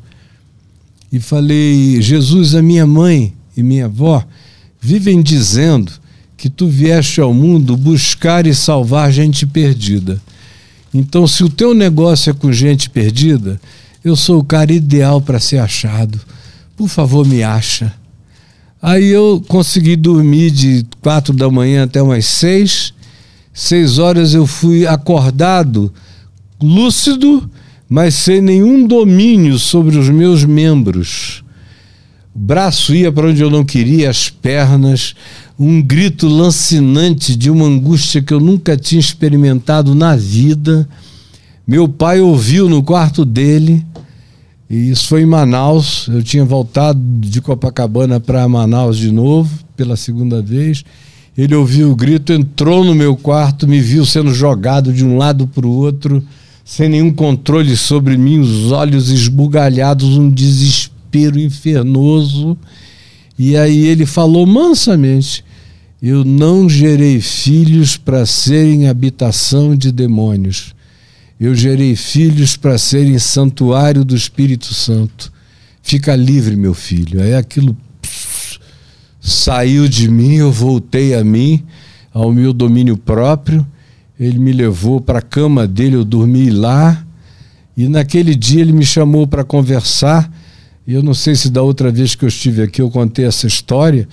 E 1.11 1.19
falei: 1.19 1.99
Jesus, 2.01 2.53
a 2.53 2.61
minha 2.61 2.85
mãe 2.85 3.33
e 3.57 3.63
minha 3.63 3.85
avó, 3.85 4.23
vivem 4.85 5.19
dizendo 5.19 5.91
que 6.37 6.47
tu 6.47 6.67
vieste 6.67 7.19
ao 7.19 7.33
mundo 7.33 7.75
buscar 7.75 8.45
e 8.45 8.53
salvar 8.53 9.11
gente 9.11 9.47
perdida. 9.47 10.21
Então, 10.93 11.27
se 11.27 11.43
o 11.43 11.49
teu 11.49 11.73
negócio 11.73 12.29
é 12.29 12.33
com 12.33 12.53
gente 12.53 12.87
perdida, 12.87 13.59
eu 14.03 14.15
sou 14.15 14.39
o 14.39 14.43
cara 14.43 14.71
ideal 14.71 15.19
para 15.19 15.39
ser 15.39 15.57
achado. 15.57 16.21
Por 16.77 16.87
favor, 16.87 17.25
me 17.25 17.41
acha. 17.41 17.91
Aí 18.79 19.07
eu 19.07 19.43
consegui 19.47 19.95
dormir 19.95 20.51
de 20.51 20.85
quatro 21.01 21.33
da 21.33 21.49
manhã 21.49 21.85
até 21.85 21.99
umas 21.99 22.27
seis. 22.27 22.93
Seis 23.51 23.97
horas 23.97 24.35
eu 24.35 24.45
fui 24.45 24.85
acordado, 24.85 25.91
lúcido, 26.61 27.49
mas 27.89 28.13
sem 28.13 28.39
nenhum 28.39 28.85
domínio 28.85 29.57
sobre 29.57 29.97
os 29.97 30.09
meus 30.09 30.43
membros. 30.43 31.44
Braço 32.37 32.93
ia 32.93 33.13
para 33.13 33.29
onde 33.29 33.41
eu 33.41 33.49
não 33.49 33.63
queria, 33.63 34.09
as 34.09 34.27
pernas, 34.27 35.15
um 35.57 35.81
grito 35.81 36.27
lancinante 36.27 37.33
de 37.33 37.49
uma 37.49 37.65
angústia 37.65 38.21
que 38.21 38.33
eu 38.33 38.41
nunca 38.41 38.75
tinha 38.75 38.99
experimentado 38.99 39.95
na 39.95 40.17
vida. 40.17 40.85
Meu 41.65 41.87
pai 41.87 42.19
ouviu 42.19 42.67
no 42.67 42.83
quarto 42.83 43.23
dele, 43.23 43.85
e 44.69 44.89
isso 44.89 45.07
foi 45.07 45.21
em 45.21 45.25
Manaus. 45.25 46.09
Eu 46.09 46.21
tinha 46.21 46.43
voltado 46.43 46.99
de 47.21 47.39
Copacabana 47.39 48.19
para 48.19 48.45
Manaus 48.49 48.97
de 48.97 49.13
novo, 49.13 49.57
pela 49.77 49.95
segunda 49.95 50.41
vez. 50.41 50.83
Ele 51.37 51.55
ouviu 51.55 51.89
o 51.89 51.95
grito, 51.95 52.33
entrou 52.33 52.83
no 52.83 52.93
meu 52.93 53.15
quarto, 53.15 53.65
me 53.65 53.79
viu 53.79 54.05
sendo 54.05 54.33
jogado 54.33 54.91
de 54.91 55.05
um 55.05 55.17
lado 55.17 55.47
para 55.47 55.65
o 55.65 55.71
outro, 55.71 56.21
sem 56.65 56.89
nenhum 56.89 57.13
controle 57.13 57.77
sobre 57.77 58.17
mim, 58.17 58.39
os 58.39 58.73
olhos 58.73 59.09
esbugalhados, 59.09 60.17
um 60.17 60.29
desespero 60.29 60.94
desespero 61.15 61.39
infernoso. 61.39 62.57
E 63.37 63.55
aí 63.55 63.85
ele 63.87 64.05
falou 64.05 64.45
mansamente: 64.45 65.43
Eu 66.01 66.23
não 66.23 66.69
gerei 66.69 67.21
filhos 67.21 67.97
para 67.97 68.25
serem 68.25 68.87
habitação 68.87 69.75
de 69.75 69.91
demônios. 69.91 70.73
Eu 71.39 71.53
gerei 71.53 71.95
filhos 71.95 72.55
para 72.55 72.77
serem 72.77 73.19
santuário 73.19 74.05
do 74.05 74.15
Espírito 74.15 74.73
Santo. 74.73 75.31
Fica 75.81 76.15
livre, 76.15 76.55
meu 76.55 76.73
filho. 76.73 77.21
Aí 77.21 77.35
aquilo 77.35 77.75
pss, 78.01 78.59
saiu 79.19 79.87
de 79.87 80.09
mim, 80.09 80.35
eu 80.35 80.51
voltei 80.51 81.13
a 81.13 81.23
mim, 81.23 81.61
ao 82.13 82.31
meu 82.31 82.53
domínio 82.53 82.97
próprio. 82.97 83.65
Ele 84.17 84.39
me 84.39 84.53
levou 84.53 85.01
para 85.01 85.19
a 85.19 85.21
cama 85.21 85.67
dele, 85.67 85.97
eu 85.97 86.05
dormi 86.05 86.49
lá. 86.49 87.05
E 87.75 87.89
naquele 87.89 88.33
dia 88.33 88.61
ele 88.61 88.71
me 88.71 88.85
chamou 88.85 89.27
para 89.27 89.43
conversar 89.43 90.31
e 90.87 90.93
eu 90.93 91.01
não 91.01 91.13
sei 91.13 91.35
se 91.35 91.49
da 91.49 91.61
outra 91.61 91.91
vez 91.91 92.15
que 92.15 92.23
eu 92.23 92.29
estive 92.29 92.61
aqui 92.61 92.81
eu 92.81 92.89
contei 92.89 93.25
essa 93.25 93.47
história 93.47 94.07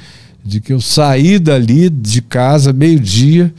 de 0.45 0.61
que 0.61 0.73
eu 0.73 0.81
saí 0.81 1.39
dali 1.39 1.89
de 1.89 2.21
casa 2.21 2.73
meio-dia, 2.73 3.53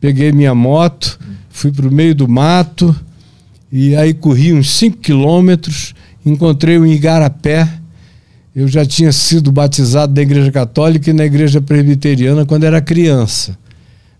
peguei 0.00 0.32
minha 0.32 0.54
moto, 0.54 1.18
fui 1.48 1.70
para 1.70 1.86
o 1.86 1.92
meio 1.92 2.14
do 2.14 2.28
mato 2.28 2.94
e 3.70 3.94
aí 3.94 4.12
corri 4.12 4.52
uns 4.52 4.70
5 4.76 4.98
quilômetros, 4.98 5.94
encontrei 6.24 6.78
o 6.78 6.86
Igarapé. 6.86 7.68
Eu 8.54 8.68
já 8.68 8.86
tinha 8.86 9.10
sido 9.12 9.50
batizado 9.50 10.14
na 10.14 10.22
Igreja 10.22 10.50
Católica 10.50 11.10
e 11.10 11.12
na 11.12 11.24
Igreja 11.24 11.60
Presbiteriana 11.60 12.46
quando 12.46 12.64
era 12.64 12.80
criança. 12.80 13.58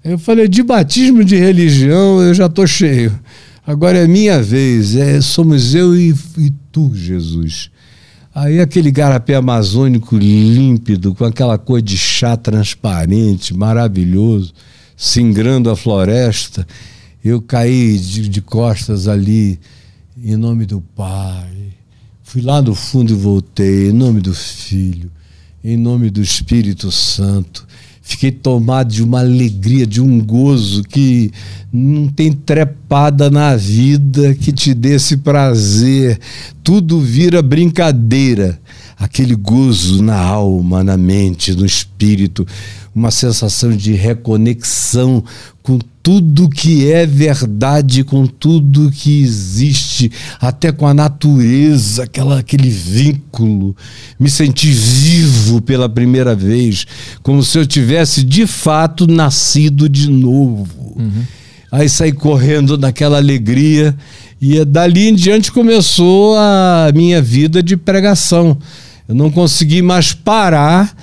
Eu 0.03 0.18
falei, 0.18 0.49
de 0.49 0.62
batismo 0.62 1.24
de 1.24 1.36
religião 1.36 2.20
eu 2.20 2.34
já 2.34 2.47
estou 2.47 2.66
cheio. 2.66 3.18
Agora 3.66 3.99
é 3.99 4.07
minha 4.07 4.42
vez, 4.42 4.95
é, 4.95 5.20
somos 5.20 5.74
eu 5.74 5.97
e, 5.97 6.14
e 6.36 6.53
tu, 6.70 6.92
Jesus. 6.95 7.70
Aí 8.35 8.61
aquele 8.61 8.91
garapé 8.91 9.37
amazônico 9.37 10.16
límpido, 10.16 11.14
com 11.14 11.24
aquela 11.24 11.57
cor 11.57 11.80
de 11.80 11.97
chá 11.97 12.37
transparente, 12.37 13.55
maravilhoso, 13.55 14.53
singrando 14.97 15.70
a 15.70 15.76
floresta, 15.76 16.66
eu 17.24 17.41
caí 17.41 17.97
de, 17.97 18.28
de 18.28 18.43
costas 18.43 19.07
ali, 19.07 19.61
em 20.20 20.37
nome 20.37 20.66
do 20.66 20.80
Pai. 20.80 21.74
Fui 22.24 22.43
lá 22.43 22.61
no 22.61 22.74
fundo 22.74 23.12
e 23.12 23.16
voltei, 23.16 23.91
em 23.91 23.93
nome 23.93 24.20
do 24.20 24.35
Filho, 24.35 25.12
em 25.62 25.76
nome 25.76 26.11
do 26.11 26.20
Espírito 26.20 26.91
Santo 26.91 27.64
fiquei 28.07 28.30
tomado 28.30 28.92
de 28.92 29.02
uma 29.02 29.20
alegria, 29.20 29.86
de 29.86 29.98
um 30.00 30.20
gozo 30.20 30.82
que 30.84 31.32
não 31.72 32.07
tem 32.07 32.30
trepada 32.30 33.30
na 33.30 33.57
vida 33.57 34.34
que 34.34 34.52
te 34.52 34.74
dê 34.74 34.96
esse 34.96 35.16
prazer. 35.16 36.20
Tudo 36.62 37.00
vira 37.00 37.42
brincadeira. 37.42 38.61
Aquele 38.98 39.34
gozo 39.34 40.02
na 40.02 40.18
alma, 40.18 40.84
na 40.84 40.98
mente, 40.98 41.55
no 41.55 41.64
espírito, 41.64 42.46
uma 42.94 43.11
sensação 43.11 43.74
de 43.74 43.94
reconexão 43.94 45.24
com 45.64 45.78
tudo 46.02 46.46
que 46.46 46.92
é 46.92 47.06
verdade, 47.06 48.04
com 48.04 48.26
tudo 48.26 48.90
que 48.90 49.22
existe, 49.22 50.12
até 50.38 50.70
com 50.70 50.86
a 50.86 50.92
natureza, 50.92 52.02
aquela, 52.02 52.38
aquele 52.38 52.68
vínculo. 52.68 53.74
Me 54.20 54.28
senti 54.28 54.70
vivo 54.70 55.62
pela 55.62 55.88
primeira 55.88 56.36
vez, 56.36 56.86
como 57.22 57.42
se 57.42 57.56
eu 57.56 57.66
tivesse 57.66 58.22
de 58.22 58.46
fato 58.46 59.06
nascido 59.06 59.88
de 59.88 60.10
novo. 60.10 60.92
Uhum. 60.96 61.24
Aí 61.72 61.88
saí 61.88 62.12
correndo 62.12 62.76
naquela 62.76 63.16
alegria 63.16 63.96
e 64.38 64.62
dali 64.66 65.08
em 65.08 65.14
diante 65.14 65.50
começou 65.50 66.36
a 66.36 66.92
minha 66.94 67.22
vida 67.22 67.62
de 67.62 67.74
pregação. 67.74 68.58
Eu 69.08 69.14
não 69.14 69.30
consegui 69.30 69.80
mais 69.80 70.12
parar 70.12 70.94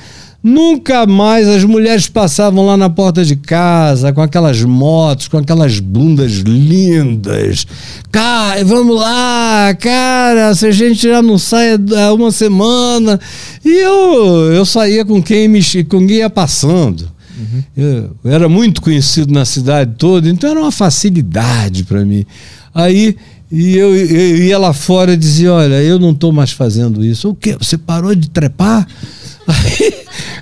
Nunca 0.43 1.05
mais 1.05 1.47
as 1.47 1.63
mulheres 1.63 2.07
passavam 2.07 2.65
lá 2.65 2.75
na 2.75 2.89
porta 2.89 3.23
de 3.23 3.35
casa 3.35 4.11
com 4.11 4.21
aquelas 4.21 4.63
motos, 4.63 5.27
com 5.27 5.37
aquelas 5.37 5.79
bundas 5.79 6.31
lindas. 6.37 7.67
Cara, 8.11 8.65
vamos 8.65 8.99
lá, 8.99 9.75
cara, 9.79 10.55
se 10.55 10.65
a 10.65 10.71
gente 10.71 11.07
já 11.07 11.21
não 11.21 11.37
sai 11.37 11.77
há 11.95 12.11
uma 12.11 12.31
semana. 12.31 13.19
E 13.63 13.69
eu, 13.69 14.51
eu 14.51 14.65
saía 14.65 15.05
com 15.05 15.21
quem, 15.21 15.47
me, 15.47 15.61
com 15.87 16.07
quem 16.07 16.17
ia 16.17 16.29
passando. 16.29 17.01
Uhum. 17.37 17.63
Eu, 17.77 18.17
eu 18.23 18.31
era 18.31 18.49
muito 18.49 18.81
conhecido 18.81 19.31
na 19.31 19.45
cidade 19.45 19.93
toda, 19.95 20.27
então 20.27 20.49
era 20.49 20.59
uma 20.59 20.71
facilidade 20.71 21.83
para 21.83 22.03
mim. 22.03 22.25
Aí 22.73 23.15
e 23.51 23.75
eu, 23.77 23.93
eu, 23.93 24.37
ia 24.37 24.57
lá 24.57 24.71
fora 24.71 25.13
e 25.13 25.17
dizia: 25.17 25.51
Olha, 25.53 25.81
eu 25.83 25.99
não 25.99 26.11
estou 26.11 26.31
mais 26.31 26.51
fazendo 26.51 27.03
isso. 27.03 27.29
O 27.29 27.35
quê? 27.35 27.57
Você 27.59 27.77
parou 27.77 28.15
de 28.15 28.29
trepar? 28.29 28.87
Aí 29.45 29.93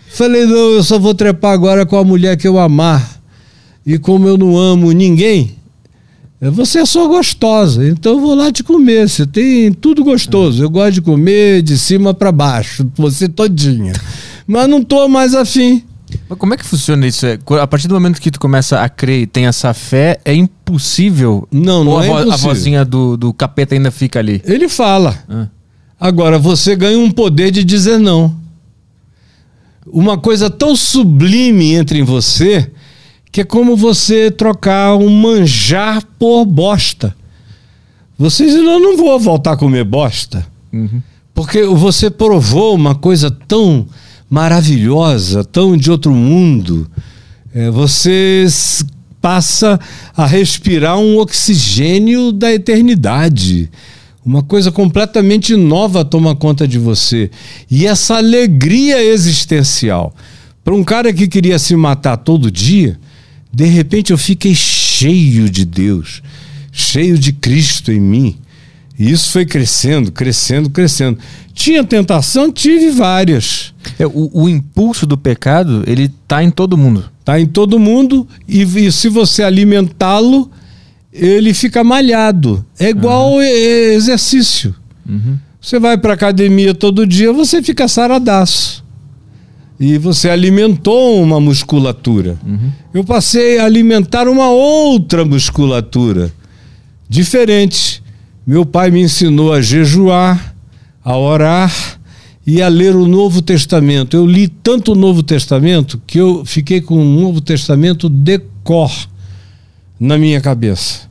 falei: 0.10 0.45
Não, 0.45 0.74
eu 0.74 0.84
só 0.84 0.99
vou 0.99 1.16
trepar 1.16 1.53
agora 1.53 1.86
com 1.86 1.97
a 1.97 2.03
mulher 2.03 2.38
que 2.38 2.47
eu 2.47 2.60
amar. 2.60 3.20
e 3.86 3.97
como 3.97 4.28
eu 4.28 4.38
não 4.38 4.55
amo 4.57 4.91
ninguém, 4.91 5.55
é, 6.39 6.49
você 6.49 6.80
é 6.80 6.86
só 6.86 7.07
gostosa, 7.07 7.86
então 7.88 8.14
eu 8.14 8.20
vou 8.20 8.36
lá 8.36 8.51
te 8.51 8.64
comer. 8.64 9.10
Você 9.10 9.26
tem 9.26 9.74
tudo 9.74 10.03
gostoso. 10.03 10.64
Eu 10.64 10.70
gosto 10.70 10.93
de 10.93 11.01
comer 11.01 11.62
de 11.62 11.78
cima 11.78 12.14
para 12.14 12.32
baixo, 12.32 12.89
você 12.95 13.28
todinha. 13.28 13.93
Mas 14.47 14.70
não 14.70 14.84
tô 14.84 15.07
mais 15.07 15.34
afim. 15.34 15.84
Mas 16.28 16.39
como 16.39 16.53
é 16.53 16.57
que 16.57 16.66
funciona 16.66 17.05
isso? 17.05 17.26
É, 17.26 17.38
A 17.62 17.68
partir 17.68 17.88
do 17.88 17.93
momento 17.93 18.22
que 18.22 18.32
tu 18.32 18.39
começa 18.39 18.82
a 18.82 18.89
crer 18.89 19.24
e 19.24 19.28
tem 19.28 19.47
essa 19.47 19.74
fé, 19.74 20.20
é 20.24 20.34
impossível. 20.34 20.59
Não, 21.51 21.84
não 21.84 21.93
Ou 21.93 21.99
a, 21.99 22.05
é 22.05 22.09
a 22.09 22.22
impossível. 22.22 22.38
vozinha 22.38 22.86
do, 22.86 23.17
do 23.17 23.34
capeta 23.34 23.74
ainda 23.76 23.91
fica 23.91 24.20
ali. 24.20 24.41
Ele 24.45 24.67
fala. 24.70 25.17
Ah. 25.28 25.47
Agora, 25.99 26.38
você 26.38 26.76
ganha 26.76 26.97
um 26.97 27.09
poder 27.11 27.51
de 27.51 27.63
dizer 27.63 27.97
não. 27.97 28.36
Uma 29.88 30.17
coisa 30.17 30.49
tão 30.49 30.76
sublime 30.76 31.74
entra 31.74 31.97
em 31.97 32.03
você 32.03 32.72
que 33.32 33.41
é 33.41 33.43
como 33.43 33.76
você 33.76 34.32
trocar 34.32 34.95
um 34.95 35.09
manjar 35.09 36.03
por 36.17 36.45
bosta. 36.45 37.15
Você 38.17 38.45
diz, 38.45 38.55
eu 38.55 38.80
não 38.80 38.97
vou 38.97 39.20
voltar 39.20 39.53
a 39.53 39.57
comer 39.57 39.84
bosta. 39.84 40.45
Uhum. 40.74 41.01
Porque 41.34 41.63
você 41.63 42.09
provou 42.09 42.76
uma 42.76 42.95
coisa 42.95 43.32
tão 43.32 43.88
maravilhosa, 44.30 45.43
tão 45.43 45.78
de 45.78 45.89
outro 45.89 46.11
mundo. 46.11 46.89
É, 47.53 47.70
você 47.70 48.45
passa 49.22 49.80
a 50.15 50.26
respirar 50.26 50.97
um 50.97 51.17
oxigênio 51.17 52.32
da 52.32 52.51
eternidade. 52.51 53.70
Uma 54.26 54.43
coisa 54.43 54.72
completamente 54.72 55.55
nova 55.55 56.05
toma 56.05 56.36
conta 56.36 56.67
de 56.67 56.78
você. 56.78 57.32
E 57.70 57.86
essa 57.86 58.15
alegria 58.15 59.01
existencial. 59.03 60.13
Para 60.63 60.76
um 60.76 60.84
cara 60.84 61.13
que 61.13 61.28
queria 61.28 61.57
se 61.57 61.76
matar 61.76 62.17
todo 62.17 62.51
dia, 62.51 62.99
de 63.51 63.65
repente 63.65 64.11
eu 64.11 64.17
fiquei 64.17 64.53
cheio 64.53 65.49
de 65.49 65.65
Deus, 65.65 66.22
cheio 66.72 67.17
de 67.17 67.34
Cristo 67.34 67.91
em 67.91 67.99
mim. 67.99 68.38
E 68.97 69.09
isso 69.09 69.32
foi 69.32 69.45
crescendo, 69.45 70.11
crescendo, 70.11 70.70
crescendo. 70.70 71.17
Tinha 71.53 71.84
tentação? 71.84 72.51
Tive 72.51 72.91
várias. 72.91 73.74
É, 73.97 74.05
o, 74.05 74.30
o 74.34 74.49
impulso 74.49 75.05
do 75.05 75.17
pecado, 75.17 75.84
ele 75.88 76.11
tá 76.28 76.43
em 76.43 76.51
todo 76.51 76.78
mundo. 76.78 77.09
Tá 77.30 77.40
em 77.40 77.46
todo 77.46 77.78
mundo 77.78 78.28
e, 78.48 78.64
e 78.64 78.92
se 78.92 79.08
você 79.08 79.44
alimentá-lo, 79.44 80.50
ele 81.14 81.54
fica 81.54 81.84
malhado. 81.84 82.66
É 82.80 82.90
igual 82.90 83.40
e- 83.40 83.94
exercício. 83.94 84.74
Você 85.62 85.78
vai 85.78 85.96
para 85.96 86.16
academia 86.16 86.74
todo 86.74 87.06
dia, 87.06 87.32
você 87.32 87.62
fica 87.62 87.88
saradaço. 87.88 88.84
E 89.80 89.96
você 90.00 90.28
alimentou 90.28 91.22
uma 91.22 91.40
musculatura. 91.40 92.36
Eu 92.92 93.04
passei 93.04 93.60
a 93.60 93.66
alimentar 93.66 94.28
uma 94.28 94.50
outra 94.50 95.24
musculatura 95.24 96.34
diferente. 97.08 98.02
Meu 98.44 98.66
pai 98.66 98.90
me 98.90 99.02
ensinou 99.04 99.54
a 99.54 99.62
jejuar, 99.62 100.56
a 101.06 101.16
orar 101.16 101.99
e 102.50 102.64
a 102.64 102.68
ler 102.68 102.95
o 102.95 103.08
Novo 103.08 103.43
Testamento. 103.43 104.18
Eu 104.18 104.26
li 104.26 104.47
tanto 104.47 104.93
o 104.93 104.95
Novo 104.95 105.22
Testamento 105.22 106.02
que 106.08 106.18
eu 106.18 106.43
fiquei 106.43 106.82
com 106.82 106.95
o 106.95 107.22
Novo 107.22 107.39
Testamento 107.39 108.10
de 108.10 108.39
cor 108.64 108.91
na 110.00 110.18
minha 110.18 110.41
cabeça. 110.41 111.02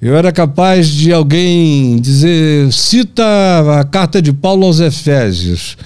Eu 0.00 0.16
era 0.16 0.32
capaz 0.32 0.88
de 0.88 1.12
alguém 1.12 2.00
dizer, 2.00 2.72
cita 2.72 3.22
a 3.78 3.84
carta 3.84 4.20
de 4.20 4.32
Paulo 4.32 4.66
aos 4.66 4.80
Efésios. 4.80 5.76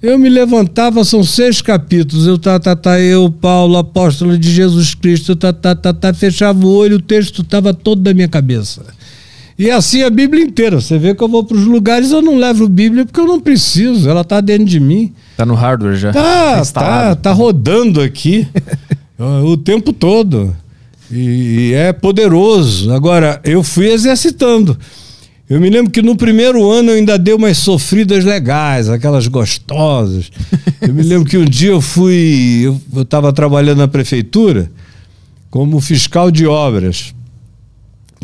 Eu 0.00 0.16
me 0.20 0.28
levantava, 0.28 1.02
são 1.02 1.24
seis 1.24 1.60
capítulos. 1.60 2.24
Eu, 2.24 2.38
tá, 2.38 2.60
tá, 2.60 2.76
tá, 2.76 3.00
eu, 3.00 3.28
Paulo, 3.28 3.76
apóstolo 3.76 4.38
de 4.38 4.52
Jesus 4.52 4.94
Cristo, 4.94 5.34
tá, 5.34 5.52
tá, 5.52 5.74
tá, 5.74 5.92
tá, 5.92 6.14
fechava 6.14 6.64
o 6.64 6.72
olho, 6.72 6.98
o 6.98 7.02
texto 7.02 7.42
estava 7.42 7.74
todo 7.74 8.02
da 8.02 8.14
minha 8.14 8.28
cabeça. 8.28 8.84
E 9.58 9.70
assim 9.70 10.02
a 10.02 10.10
Bíblia 10.10 10.42
inteira. 10.44 10.80
Você 10.80 10.98
vê 10.98 11.14
que 11.14 11.22
eu 11.22 11.28
vou 11.28 11.44
para 11.44 11.56
os 11.56 11.64
lugares, 11.64 12.10
eu 12.10 12.20
não 12.20 12.36
levo 12.36 12.68
Bíblia 12.68 13.04
porque 13.04 13.20
eu 13.20 13.26
não 13.26 13.40
preciso, 13.40 14.08
ela 14.08 14.22
está 14.22 14.40
dentro 14.40 14.64
de 14.64 14.80
mim. 14.80 15.12
Tá 15.36 15.46
no 15.46 15.54
hardware 15.54 15.96
já. 15.96 16.12
Tá, 16.12 16.54
tá, 16.54 16.60
instalado. 16.60 17.20
tá 17.20 17.32
rodando 17.32 18.00
aqui 18.00 18.46
o 19.44 19.56
tempo 19.56 19.92
todo. 19.92 20.54
E, 21.10 21.70
e 21.70 21.74
é 21.74 21.92
poderoso. 21.92 22.92
Agora, 22.92 23.40
eu 23.44 23.62
fui 23.62 23.86
exercitando. 23.92 24.76
Eu 25.48 25.60
me 25.60 25.68
lembro 25.68 25.92
que 25.92 26.00
no 26.00 26.16
primeiro 26.16 26.70
ano 26.70 26.90
eu 26.90 26.96
ainda 26.96 27.18
dei 27.18 27.34
umas 27.34 27.58
sofridas 27.58 28.24
legais, 28.24 28.88
aquelas 28.88 29.26
gostosas. 29.28 30.30
Eu 30.80 30.94
me 30.94 31.02
lembro 31.02 31.28
que 31.28 31.36
um 31.36 31.44
dia 31.44 31.70
eu 31.70 31.82
fui. 31.82 32.62
Eu 32.92 33.02
estava 33.02 33.32
trabalhando 33.32 33.78
na 33.78 33.88
prefeitura 33.88 34.70
como 35.50 35.80
fiscal 35.80 36.30
de 36.30 36.46
obras. 36.46 37.14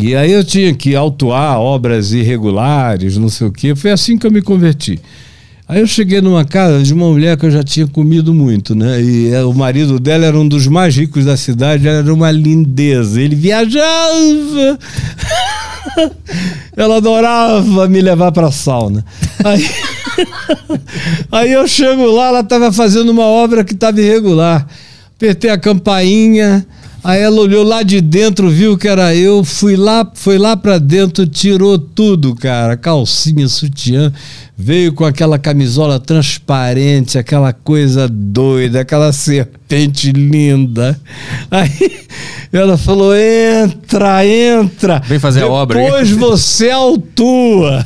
E 0.01 0.16
aí 0.16 0.32
eu 0.32 0.42
tinha 0.42 0.72
que 0.74 0.94
autuar 0.94 1.61
obras 1.61 2.12
irregulares, 2.12 3.18
não 3.18 3.28
sei 3.28 3.46
o 3.46 3.53
quê. 3.53 3.74
Foi 3.76 3.90
assim 3.90 4.16
que 4.16 4.26
eu 4.26 4.30
me 4.30 4.40
converti. 4.40 4.98
Aí 5.68 5.80
eu 5.80 5.86
cheguei 5.86 6.20
numa 6.20 6.44
casa 6.44 6.82
de 6.82 6.92
uma 6.92 7.07
mulher 7.07 7.36
que 7.36 7.46
eu 7.46 7.51
já 7.51 7.62
tinha 7.62 7.86
comido 7.86 8.34
muito, 8.34 8.74
né? 8.74 9.01
E 9.01 9.32
é, 9.32 9.44
o 9.44 9.53
marido 9.53 10.01
dela 10.01 10.26
era 10.26 10.36
um 10.36 10.48
dos 10.48 10.66
mais 10.66 10.96
ricos 10.96 11.26
da 11.26 11.36
cidade, 11.36 11.86
era 11.86 12.12
uma 12.12 12.30
lindeza. 12.30 13.20
Ele 13.20 13.36
viajava. 13.36 14.78
Ela 16.76 16.96
adorava 16.96 17.86
me 17.86 18.01
levar 18.01 18.32
para 18.32 18.51
sauna. 18.51 19.05
Aí, 19.44 19.70
aí 21.30 21.53
eu 21.53 21.68
chego 21.68 22.05
lá, 22.07 22.28
ela 22.28 22.40
estava 22.40 22.72
fazendo 22.72 23.11
uma 23.11 23.24
obra 23.24 23.62
que 23.62 23.74
estava 23.74 24.01
irregular. 24.01 24.66
Apertei 25.14 25.51
a 25.51 25.59
campainha, 25.59 26.66
aí 27.03 27.20
ela 27.20 27.40
olhou 27.40 27.64
lá 27.64 27.82
de 27.82 28.01
dentro, 28.01 28.48
viu 28.51 28.76
que 28.76 28.88
era 28.88 29.14
eu, 29.14 29.42
fui 29.44 29.76
lá, 29.76 30.07
foi 30.14 30.38
lá 30.38 30.57
para 30.57 30.78
dentro, 30.78 31.26
tirou 31.26 31.78
tudo, 31.78 32.34
cara, 32.34 32.76
calcinha, 32.76 33.48
sutiã, 33.48 34.12
veio 34.57 34.92
com 34.92 35.05
aquela 35.05 35.38
camisola 35.38 35.98
transparente, 36.01 37.18
aquela 37.18 37.53
coisa 37.53 38.09
doida, 38.09 38.80
aquela 38.80 39.12
serpente 39.12 40.12
linda. 40.12 40.98
Aí 41.51 42.01
ela 42.53 42.76
falou: 42.76 43.12
entra, 43.16 44.26
entra. 44.26 45.01
Vem 45.07 45.18
fazer 45.18 45.42
a 45.42 45.46
obra 45.48 45.78
aí." 45.78 45.84
Depois 45.90 46.11
você 46.11 46.70
autua. 46.70 47.84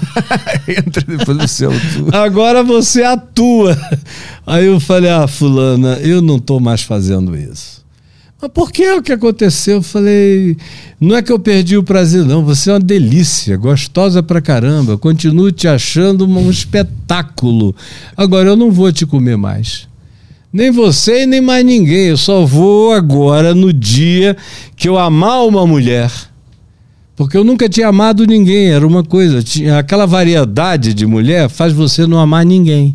Entra 0.66 1.04
depois 1.06 1.36
do 1.38 1.48
seu. 1.48 1.70
tu- 1.70 2.08
Agora 2.16 2.62
você 2.64 3.02
atua. 3.02 3.76
Aí 4.46 4.66
eu 4.66 4.80
falei, 4.80 5.10
ah, 5.10 5.26
fulana, 5.26 5.98
eu 6.02 6.20
não 6.20 6.36
estou 6.36 6.58
mais 6.60 6.82
fazendo 6.82 7.36
isso. 7.36 7.84
Mas 8.45 8.53
por 8.53 8.70
que 8.70 8.86
o 8.92 9.03
que 9.03 9.11
aconteceu? 9.11 9.76
Eu 9.76 9.82
falei, 9.82 10.55
não 11.01 11.16
é 11.16 11.22
que 11.22 11.32
eu 11.32 11.38
perdi 11.38 11.78
o 11.78 11.82
prazer, 11.82 12.26
não. 12.26 12.45
Você 12.45 12.68
é 12.68 12.74
uma 12.74 12.78
delícia, 12.78 13.57
gostosa 13.57 14.22
pra 14.22 14.42
caramba. 14.42 14.99
Continuo 14.99 15.51
te 15.51 15.66
achando 15.66 16.26
um 16.26 16.51
espetáculo. 16.51 17.74
Agora 18.14 18.51
eu 18.51 18.57
não 18.57 18.70
vou 18.70 18.92
te 18.92 19.07
comer 19.07 19.38
mais. 19.38 19.88
Nem 20.53 20.70
você 20.70 21.22
e 21.22 21.26
nem 21.26 21.40
mais 21.40 21.64
ninguém. 21.64 22.09
Eu 22.09 22.18
só 22.18 22.45
vou 22.45 22.92
agora 22.92 23.55
no 23.55 23.72
dia 23.72 24.36
que 24.76 24.86
eu 24.86 24.99
amar 24.99 25.47
uma 25.47 25.66
mulher. 25.66 26.12
Porque 27.16 27.38
eu 27.38 27.45
nunca 27.45 27.66
tinha 27.66 27.88
amado 27.88 28.26
ninguém, 28.26 28.72
era 28.72 28.86
uma 28.86 29.03
coisa. 29.03 29.42
Tinha, 29.42 29.78
aquela 29.78 30.05
variedade 30.05 30.92
de 30.92 31.07
mulher 31.07 31.49
faz 31.49 31.72
você 31.72 32.07
não 32.07 32.18
amar 32.18 32.45
ninguém. 32.45 32.95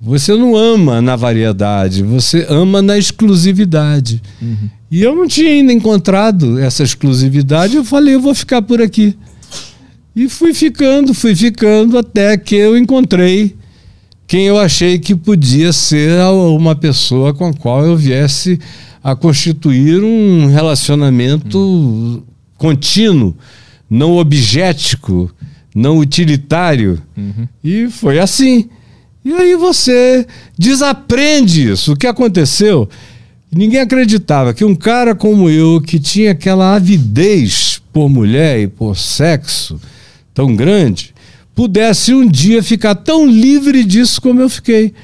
Você 0.00 0.34
não 0.34 0.56
ama 0.56 1.02
na 1.02 1.14
variedade, 1.14 2.02
você 2.02 2.46
ama 2.48 2.80
na 2.80 2.96
exclusividade. 2.96 4.22
E 4.90 5.02
eu 5.02 5.14
não 5.14 5.28
tinha 5.28 5.50
ainda 5.50 5.72
encontrado 5.72 6.58
essa 6.58 6.82
exclusividade, 6.82 7.76
eu 7.76 7.84
falei, 7.84 8.14
eu 8.14 8.20
vou 8.20 8.34
ficar 8.34 8.62
por 8.62 8.80
aqui. 8.80 9.14
E 10.16 10.28
fui 10.28 10.54
ficando, 10.54 11.12
fui 11.12 11.36
ficando, 11.36 11.98
até 11.98 12.36
que 12.38 12.56
eu 12.56 12.76
encontrei 12.78 13.54
quem 14.26 14.46
eu 14.46 14.58
achei 14.58 14.98
que 14.98 15.14
podia 15.14 15.72
ser 15.72 16.20
uma 16.56 16.74
pessoa 16.74 17.34
com 17.34 17.46
a 17.46 17.52
qual 17.52 17.84
eu 17.84 17.96
viesse 17.96 18.58
a 19.02 19.14
constituir 19.16 20.02
um 20.02 20.46
relacionamento 20.46 22.22
contínuo, 22.56 23.36
não 23.88 24.16
objetico, 24.16 25.30
não 25.74 25.98
utilitário. 25.98 27.02
E 27.62 27.88
foi 27.88 28.18
assim. 28.18 28.68
E 29.24 29.32
aí 29.34 29.54
você 29.54 30.26
desaprende 30.58 31.70
isso. 31.70 31.92
O 31.92 31.96
que 31.96 32.06
aconteceu? 32.06 32.88
Ninguém 33.52 33.80
acreditava 33.80 34.54
que 34.54 34.64
um 34.64 34.74
cara 34.74 35.14
como 35.14 35.50
eu, 35.50 35.80
que 35.80 35.98
tinha 35.98 36.30
aquela 36.30 36.74
avidez 36.74 37.82
por 37.92 38.08
mulher 38.08 38.60
e 38.60 38.66
por 38.66 38.96
sexo 38.96 39.78
tão 40.32 40.56
grande, 40.56 41.12
pudesse 41.54 42.14
um 42.14 42.26
dia 42.26 42.62
ficar 42.62 42.94
tão 42.94 43.26
livre 43.26 43.84
disso 43.84 44.22
como 44.22 44.40
eu 44.40 44.48
fiquei. 44.48 44.94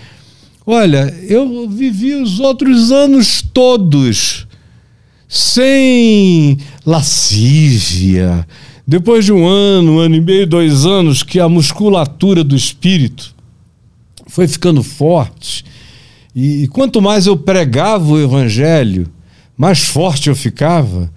Olha, 0.64 1.14
eu 1.29 1.69
vivi 1.69 2.14
os 2.14 2.41
outros 2.41 2.91
anos 2.91 3.43
todos 3.53 4.47
sem 5.29 6.57
lascívia. 6.87 8.47
Depois 8.87 9.25
de 9.25 9.33
um 9.33 9.47
ano, 9.47 9.97
um 9.97 9.99
ano 9.99 10.14
e 10.14 10.21
meio, 10.21 10.47
dois 10.47 10.87
anos, 10.87 11.23
que 11.23 11.39
a 11.39 11.49
musculatura 11.49 12.43
do 12.43 12.57
espírito 12.57 13.36
foi 14.27 14.47
ficando 14.49 14.83
forte. 14.83 15.64
E, 16.35 16.64
e 16.64 16.68
quanto 16.68 17.01
mais 17.01 17.27
eu 17.27 17.37
pregava 17.37 18.05
o 18.05 18.20
evangelho, 18.20 19.09
mais 19.57 19.85
forte 19.85 20.29
eu 20.29 20.37
ficava. 20.37 21.11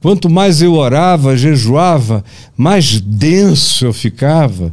Quanto 0.00 0.28
mais 0.28 0.60
eu 0.62 0.74
orava, 0.74 1.36
jejuava, 1.36 2.24
mais 2.56 3.00
denso 3.00 3.84
eu 3.84 3.92
ficava. 3.92 4.72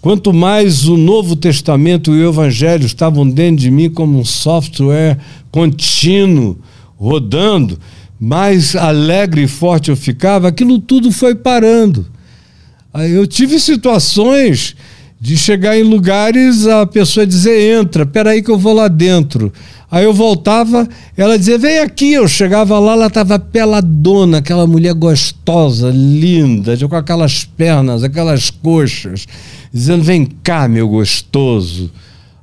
Quanto 0.00 0.32
mais 0.32 0.88
o 0.88 0.96
Novo 0.96 1.36
Testamento 1.36 2.14
e 2.14 2.24
o 2.24 2.28
Evangelho 2.30 2.86
estavam 2.86 3.28
dentro 3.28 3.60
de 3.60 3.70
mim 3.70 3.90
como 3.90 4.18
um 4.18 4.24
software 4.24 5.18
contínuo, 5.50 6.58
rodando, 6.96 7.78
mais 8.18 8.74
alegre 8.74 9.42
e 9.42 9.48
forte 9.48 9.90
eu 9.90 9.96
ficava, 9.96 10.48
aquilo 10.48 10.78
tudo 10.78 11.12
foi 11.12 11.34
parando. 11.34 12.06
Eu 12.94 13.26
tive 13.26 13.60
situações 13.60 14.74
de 15.20 15.36
chegar 15.36 15.76
em 15.76 15.82
lugares, 15.82 16.66
a 16.66 16.86
pessoa 16.86 17.26
dizer, 17.26 17.78
entra, 17.78 18.06
peraí 18.06 18.42
que 18.42 18.50
eu 18.50 18.56
vou 18.56 18.72
lá 18.72 18.88
dentro. 18.88 19.52
Aí 19.90 20.04
eu 20.04 20.14
voltava, 20.14 20.88
ela 21.14 21.38
dizia, 21.38 21.58
vem 21.58 21.80
aqui. 21.80 22.12
Eu 22.12 22.26
chegava 22.26 22.78
lá, 22.78 22.92
ela 22.92 23.08
estava 23.08 23.38
peladona, 23.38 24.38
aquela 24.38 24.66
mulher 24.66 24.94
gostosa, 24.94 25.90
linda, 25.90 26.74
com 26.88 26.96
aquelas 26.96 27.44
pernas, 27.44 28.02
aquelas 28.02 28.50
coxas, 28.50 29.26
dizendo, 29.70 30.02
vem 30.02 30.24
cá, 30.42 30.66
meu 30.66 30.88
gostoso. 30.88 31.90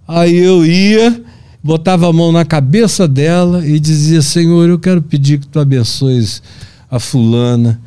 Aí 0.07 0.37
eu 0.37 0.63
ia, 0.63 1.23
botava 1.63 2.07
a 2.07 2.13
mão 2.13 2.31
na 2.31 2.45
cabeça 2.45 3.07
dela 3.07 3.65
e 3.65 3.79
dizia, 3.79 4.21
Senhor, 4.21 4.69
eu 4.69 4.77
quero 4.77 5.01
pedir 5.01 5.39
que 5.39 5.47
tu 5.47 5.59
abençoes 5.59 6.43
a 6.91 6.99
fulana 6.99 7.81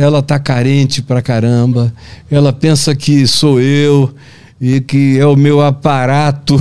ela 0.00 0.20
está 0.20 0.38
carente 0.38 1.02
pra 1.02 1.22
caramba, 1.22 1.92
ela 2.30 2.52
pensa 2.52 2.94
que 2.94 3.26
sou 3.26 3.60
eu 3.60 4.12
e 4.60 4.80
que 4.80 5.18
é 5.18 5.26
o 5.26 5.34
meu 5.34 5.60
aparato 5.60 6.56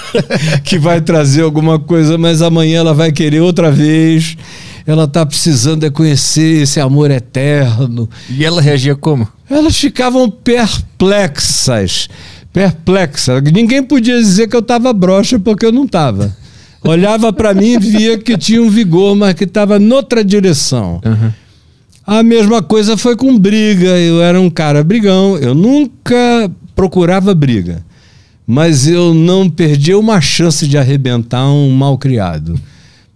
que 0.64 0.78
vai 0.78 1.00
trazer 1.00 1.42
alguma 1.42 1.78
coisa, 1.78 2.16
mas 2.16 2.40
amanhã 2.40 2.78
ela 2.80 2.94
vai 2.94 3.12
querer 3.12 3.40
outra 3.40 3.70
vez. 3.70 4.36
Ela 4.86 5.04
está 5.04 5.24
precisando 5.24 5.84
é 5.84 5.90
conhecer 5.90 6.62
esse 6.62 6.78
amor 6.78 7.10
eterno. 7.10 8.08
E 8.28 8.44
ela 8.44 8.60
reagia 8.60 8.94
como? 8.94 9.26
Elas 9.48 9.76
ficavam 9.76 10.30
perplexas. 10.30 12.08
Perplexas. 12.52 13.42
Ninguém 13.52 13.82
podia 13.82 14.16
dizer 14.18 14.48
que 14.48 14.56
eu 14.56 14.60
estava 14.60 14.92
broxa 14.92 15.38
porque 15.38 15.66
eu 15.66 15.72
não 15.72 15.84
estava. 15.84 16.34
Olhava 16.82 17.32
para 17.32 17.54
mim 17.54 17.72
e 17.72 17.78
via 17.78 18.18
que 18.18 18.36
tinha 18.36 18.62
um 18.62 18.68
vigor, 18.68 19.16
mas 19.16 19.34
que 19.34 19.44
estava 19.44 19.78
noutra 19.78 20.22
direção. 20.22 21.00
Uhum. 21.04 21.32
A 22.06 22.22
mesma 22.22 22.62
coisa 22.62 22.96
foi 22.96 23.16
com 23.16 23.38
briga. 23.38 23.98
Eu 23.98 24.22
era 24.22 24.40
um 24.40 24.50
cara 24.50 24.84
brigão. 24.84 25.38
Eu 25.38 25.54
nunca 25.54 26.50
procurava 26.74 27.34
briga. 27.34 27.84
Mas 28.46 28.86
eu 28.86 29.14
não 29.14 29.48
perdia 29.48 29.98
uma 29.98 30.20
chance 30.20 30.68
de 30.68 30.76
arrebentar 30.76 31.46
um 31.46 31.70
mal 31.70 31.96
criado. 31.96 32.60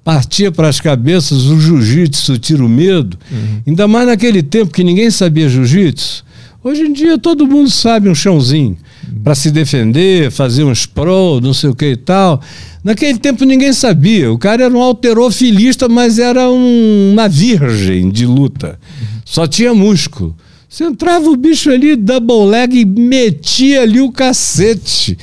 Partia 0.02 0.50
para 0.50 0.68
as 0.68 0.80
cabeças 0.80 1.44
o 1.44 1.60
jiu-jitsu, 1.60 2.38
tira 2.38 2.64
o 2.64 2.68
medo. 2.68 3.18
Uhum. 3.30 3.60
Ainda 3.66 3.86
mais 3.86 4.06
naquele 4.06 4.42
tempo 4.42 4.72
que 4.72 4.82
ninguém 4.82 5.10
sabia 5.10 5.50
jiu-jitsu. 5.50 6.24
Hoje 6.64 6.82
em 6.82 6.92
dia 6.92 7.18
todo 7.18 7.46
mundo 7.46 7.70
sabe 7.70 8.08
um 8.08 8.14
chãozinho. 8.14 8.78
Para 9.22 9.34
se 9.34 9.50
defender, 9.50 10.30
fazer 10.30 10.64
uns 10.64 10.86
pro, 10.86 11.40
não 11.40 11.54
sei 11.54 11.70
o 11.70 11.74
que 11.74 11.92
e 11.92 11.96
tal. 11.96 12.40
Naquele 12.82 13.18
tempo 13.18 13.44
ninguém 13.44 13.72
sabia. 13.72 14.32
O 14.32 14.38
cara 14.38 14.64
era 14.64 14.74
um 14.74 14.82
alterofilista, 14.82 15.88
mas 15.88 16.18
era 16.18 16.48
um, 16.50 17.12
uma 17.12 17.28
virgem 17.28 18.10
de 18.10 18.26
luta. 18.26 18.78
Só 19.24 19.46
tinha 19.46 19.74
músculo. 19.74 20.34
Você 20.68 20.84
entrava 20.84 21.28
o 21.28 21.36
bicho 21.36 21.70
ali, 21.70 21.96
double 21.96 22.46
leg, 22.46 22.80
e 22.80 22.84
metia 22.84 23.82
ali 23.82 24.00
o 24.00 24.12
cacete. 24.12 25.18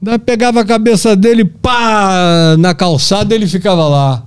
Daí 0.00 0.18
pegava 0.18 0.60
a 0.60 0.64
cabeça 0.64 1.16
dele, 1.16 1.44
pá, 1.44 2.56
na 2.58 2.74
calçada, 2.74 3.34
ele 3.34 3.46
ficava 3.46 3.86
lá. 3.88 4.26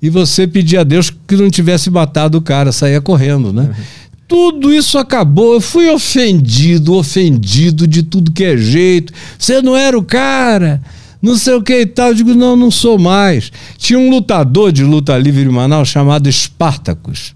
E 0.00 0.10
você 0.10 0.46
pedia 0.46 0.80
a 0.80 0.84
Deus 0.84 1.10
que 1.10 1.36
não 1.36 1.48
tivesse 1.48 1.90
matado 1.90 2.36
o 2.36 2.42
cara, 2.42 2.72
saía 2.72 3.00
correndo, 3.00 3.52
né? 3.52 3.62
Uhum. 3.62 3.84
Tudo 4.26 4.72
isso 4.72 4.98
acabou. 4.98 5.54
Eu 5.54 5.60
fui 5.60 5.88
ofendido, 5.90 6.94
ofendido 6.94 7.86
de 7.86 8.02
tudo 8.02 8.32
que 8.32 8.44
é 8.44 8.56
jeito. 8.56 9.12
Você 9.38 9.60
não 9.60 9.76
era 9.76 9.98
o 9.98 10.02
cara 10.02 10.80
não 11.24 11.38
sei 11.38 11.54
o 11.54 11.62
que 11.62 11.80
e 11.80 11.86
tal. 11.86 12.08
Eu 12.08 12.14
digo, 12.14 12.34
não, 12.34 12.54
não 12.54 12.70
sou 12.70 12.98
mais. 12.98 13.50
Tinha 13.78 13.98
um 13.98 14.10
lutador 14.10 14.70
de 14.70 14.84
luta 14.84 15.16
livre 15.16 15.42
em 15.42 15.48
Manaus 15.48 15.88
chamado 15.88 16.28
Espartacus. 16.28 17.34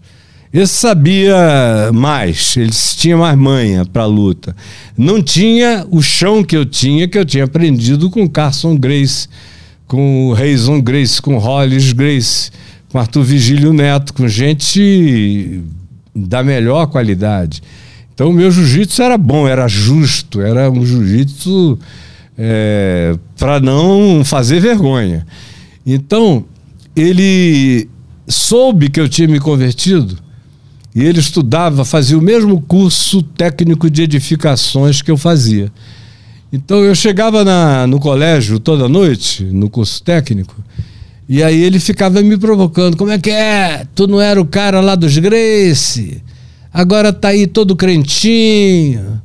Esse 0.52 0.74
sabia 0.74 1.90
mais, 1.92 2.56
ele 2.56 2.70
tinha 2.70 3.16
mais 3.16 3.36
manha 3.36 3.84
para 3.84 4.06
luta. 4.06 4.54
Não 4.96 5.22
tinha 5.22 5.86
o 5.90 6.02
chão 6.02 6.42
que 6.42 6.56
eu 6.56 6.64
tinha, 6.64 7.06
que 7.06 7.18
eu 7.18 7.24
tinha 7.24 7.44
aprendido 7.44 8.08
com 8.10 8.28
Carson 8.28 8.76
Grace, 8.76 9.28
com 9.86 10.32
Reison 10.32 10.80
Grace, 10.80 11.20
com 11.20 11.36
Hollis 11.38 11.92
Grace, 11.92 12.50
com 12.90 12.98
Arthur 12.98 13.22
Vigílio 13.24 13.74
Neto, 13.74 14.14
com 14.14 14.26
gente 14.26 15.62
da 16.26 16.42
melhor 16.42 16.86
qualidade. 16.86 17.62
Então 18.14 18.30
o 18.30 18.32
meu 18.32 18.50
jiu-jitsu 18.50 19.02
era 19.02 19.16
bom, 19.16 19.46
era 19.46 19.68
justo, 19.68 20.40
era 20.40 20.70
um 20.70 20.84
jiu-jitsu 20.84 21.78
é, 22.36 23.16
para 23.36 23.60
não 23.60 24.24
fazer 24.24 24.60
vergonha. 24.60 25.26
Então, 25.86 26.44
ele 26.94 27.88
soube 28.26 28.90
que 28.90 29.00
eu 29.00 29.08
tinha 29.08 29.26
me 29.26 29.40
convertido 29.40 30.18
e 30.94 31.04
ele 31.04 31.20
estudava, 31.20 31.84
fazia 31.84 32.18
o 32.18 32.22
mesmo 32.22 32.60
curso 32.60 33.22
técnico 33.22 33.88
de 33.88 34.02
edificações 34.02 35.00
que 35.00 35.10
eu 35.10 35.16
fazia. 35.16 35.72
Então 36.52 36.82
eu 36.82 36.94
chegava 36.94 37.44
na, 37.44 37.86
no 37.86 38.00
colégio 38.00 38.58
toda 38.58 38.88
noite, 38.88 39.44
no 39.44 39.68
curso 39.68 40.02
técnico, 40.02 40.54
e 41.28 41.42
aí 41.42 41.62
ele 41.62 41.78
ficava 41.78 42.22
me 42.22 42.38
provocando: 42.38 42.96
como 42.96 43.10
é 43.10 43.18
que 43.18 43.30
é? 43.30 43.86
Tu 43.94 44.06
não 44.06 44.20
era 44.20 44.40
o 44.40 44.46
cara 44.46 44.80
lá 44.80 44.94
dos 44.94 45.16
Grace? 45.18 46.22
Agora 46.72 47.12
tá 47.12 47.28
aí 47.28 47.46
todo 47.46 47.76
crentinho 47.76 49.20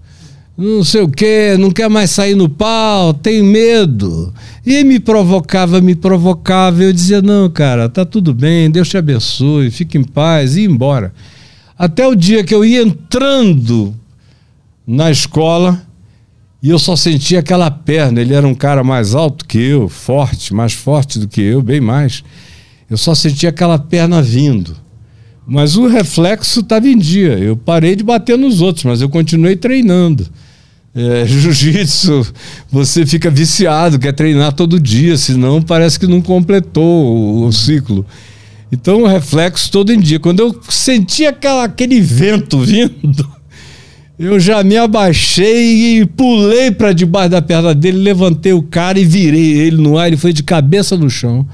não 0.56 0.84
sei 0.84 1.01
o 1.01 1.10
que, 1.10 1.58
não 1.58 1.72
quer 1.72 1.89
mais 1.89 2.12
sair 2.12 2.36
no 2.36 2.47
pau, 2.47 3.14
tem 3.14 3.41
medo. 3.41 4.32
E 4.66 4.84
me 4.84 4.99
provocava, 4.99 5.82
me 5.82 5.95
provocava. 5.95 6.84
Eu 6.84 6.93
dizia: 6.93 7.22
não, 7.22 7.49
cara, 7.49 7.89
tá 7.89 8.06
tudo 8.06 8.34
bem, 8.34 8.70
Deus 8.70 8.88
te 8.88 8.97
abençoe, 8.97 9.72
fique 9.72 9.97
em 9.97 10.04
paz, 10.04 10.56
e 10.56 10.62
ia 10.62 10.68
embora. 10.68 11.14
Até 11.78 12.08
o 12.08 12.16
dia 12.16 12.43
que 12.43 12.54
eu 12.54 12.64
ia 12.64 12.84
entrando 12.84 13.95
na 14.86 15.10
escola 15.10 15.82
e 16.64 16.70
eu 16.70 16.80
só 16.80 16.95
sentia 16.95 17.39
aquela 17.39 17.70
perna. 17.70 18.22
Ele 18.22 18.34
era 18.34 18.47
um 18.47 18.55
cara 18.55 18.86
mais 18.86 19.14
alto 19.14 19.45
que 19.45 19.57
eu, 19.57 19.89
forte, 19.89 20.53
mais 20.53 20.72
forte 20.72 21.20
do 21.20 21.28
que 21.28 21.41
eu, 21.41 21.61
bem 21.61 21.82
mais. 21.82 22.24
Eu 22.89 22.95
só 22.95 23.14
sentia 23.14 23.49
aquela 23.49 23.78
perna 23.78 24.22
vindo. 24.22 24.78
Mas 25.45 25.76
o 25.76 25.88
reflexo 25.88 26.61
estava 26.61 26.88
em 26.88 26.97
dia. 26.97 27.38
Eu 27.38 27.57
parei 27.57 27.97
de 27.97 28.03
bater 28.03 28.38
nos 28.38 28.61
outros, 28.61 28.86
mas 28.86 29.01
eu 29.01 29.09
continuei 29.09 29.57
treinando. 29.57 30.26
É, 30.95 31.26
Jiu-jitsu, 31.28 32.26
você 32.72 33.05
fica 33.05 33.30
viciado, 33.30 33.99
quer 33.99 34.14
treinar 34.14 34.53
todo 34.53 34.80
dia, 34.80 35.18
senão 35.18 35.61
parece 35.61 35.99
que 35.99 36.07
não 36.07 36.22
completou 36.22 36.84
o, 36.84 37.45
o 37.45 37.51
ciclo. 37.51 38.05
Então 38.72 39.03
o 39.03 39.07
reflexo 39.07 39.70
todo 39.70 39.91
em 39.91 39.99
dia. 39.99 40.18
Quando 40.18 40.39
eu 40.39 40.61
senti 40.70 41.26
aquela, 41.26 41.66
aquele 41.66 41.99
vento 41.99 42.57
vindo, 42.64 43.30
eu 44.26 44.40
já 44.40 44.64
me 44.64 44.78
abaixei 44.78 46.00
e 46.00 46.06
pulei 46.06 46.72
para 46.72 46.94
debaixo 46.94 47.30
da 47.30 47.42
perna 47.42 47.74
dele, 47.74 47.98
levantei 47.98 48.54
o 48.54 48.62
cara 48.62 49.00
e 49.00 49.06
virei 49.06 49.60
ele 49.60 49.78
no 49.78 49.98
ar. 49.98 50.08
Ele 50.08 50.18
foi 50.18 50.32
de 50.32 50.44
cabeça 50.44 50.96
no 50.96 51.10
chão. 51.10 51.48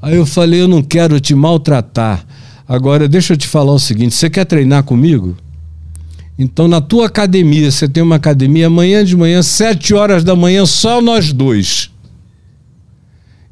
Aí 0.00 0.16
eu 0.16 0.26
falei: 0.26 0.60
Eu 0.60 0.68
não 0.68 0.82
quero 0.82 1.18
te 1.20 1.34
maltratar. 1.34 2.24
Agora, 2.68 3.08
deixa 3.08 3.32
eu 3.32 3.36
te 3.36 3.46
falar 3.46 3.72
o 3.72 3.78
seguinte: 3.78 4.14
você 4.14 4.30
quer 4.30 4.44
treinar 4.44 4.82
comigo? 4.84 5.36
Então, 6.38 6.66
na 6.66 6.80
tua 6.80 7.06
academia, 7.06 7.70
você 7.70 7.88
tem 7.88 8.02
uma 8.02 8.16
academia 8.16 8.66
amanhã 8.66 9.04
de 9.04 9.16
manhã, 9.16 9.42
sete 9.42 9.94
horas 9.94 10.24
da 10.24 10.34
manhã, 10.34 10.64
só 10.64 11.00
nós 11.00 11.32
dois. 11.32 11.90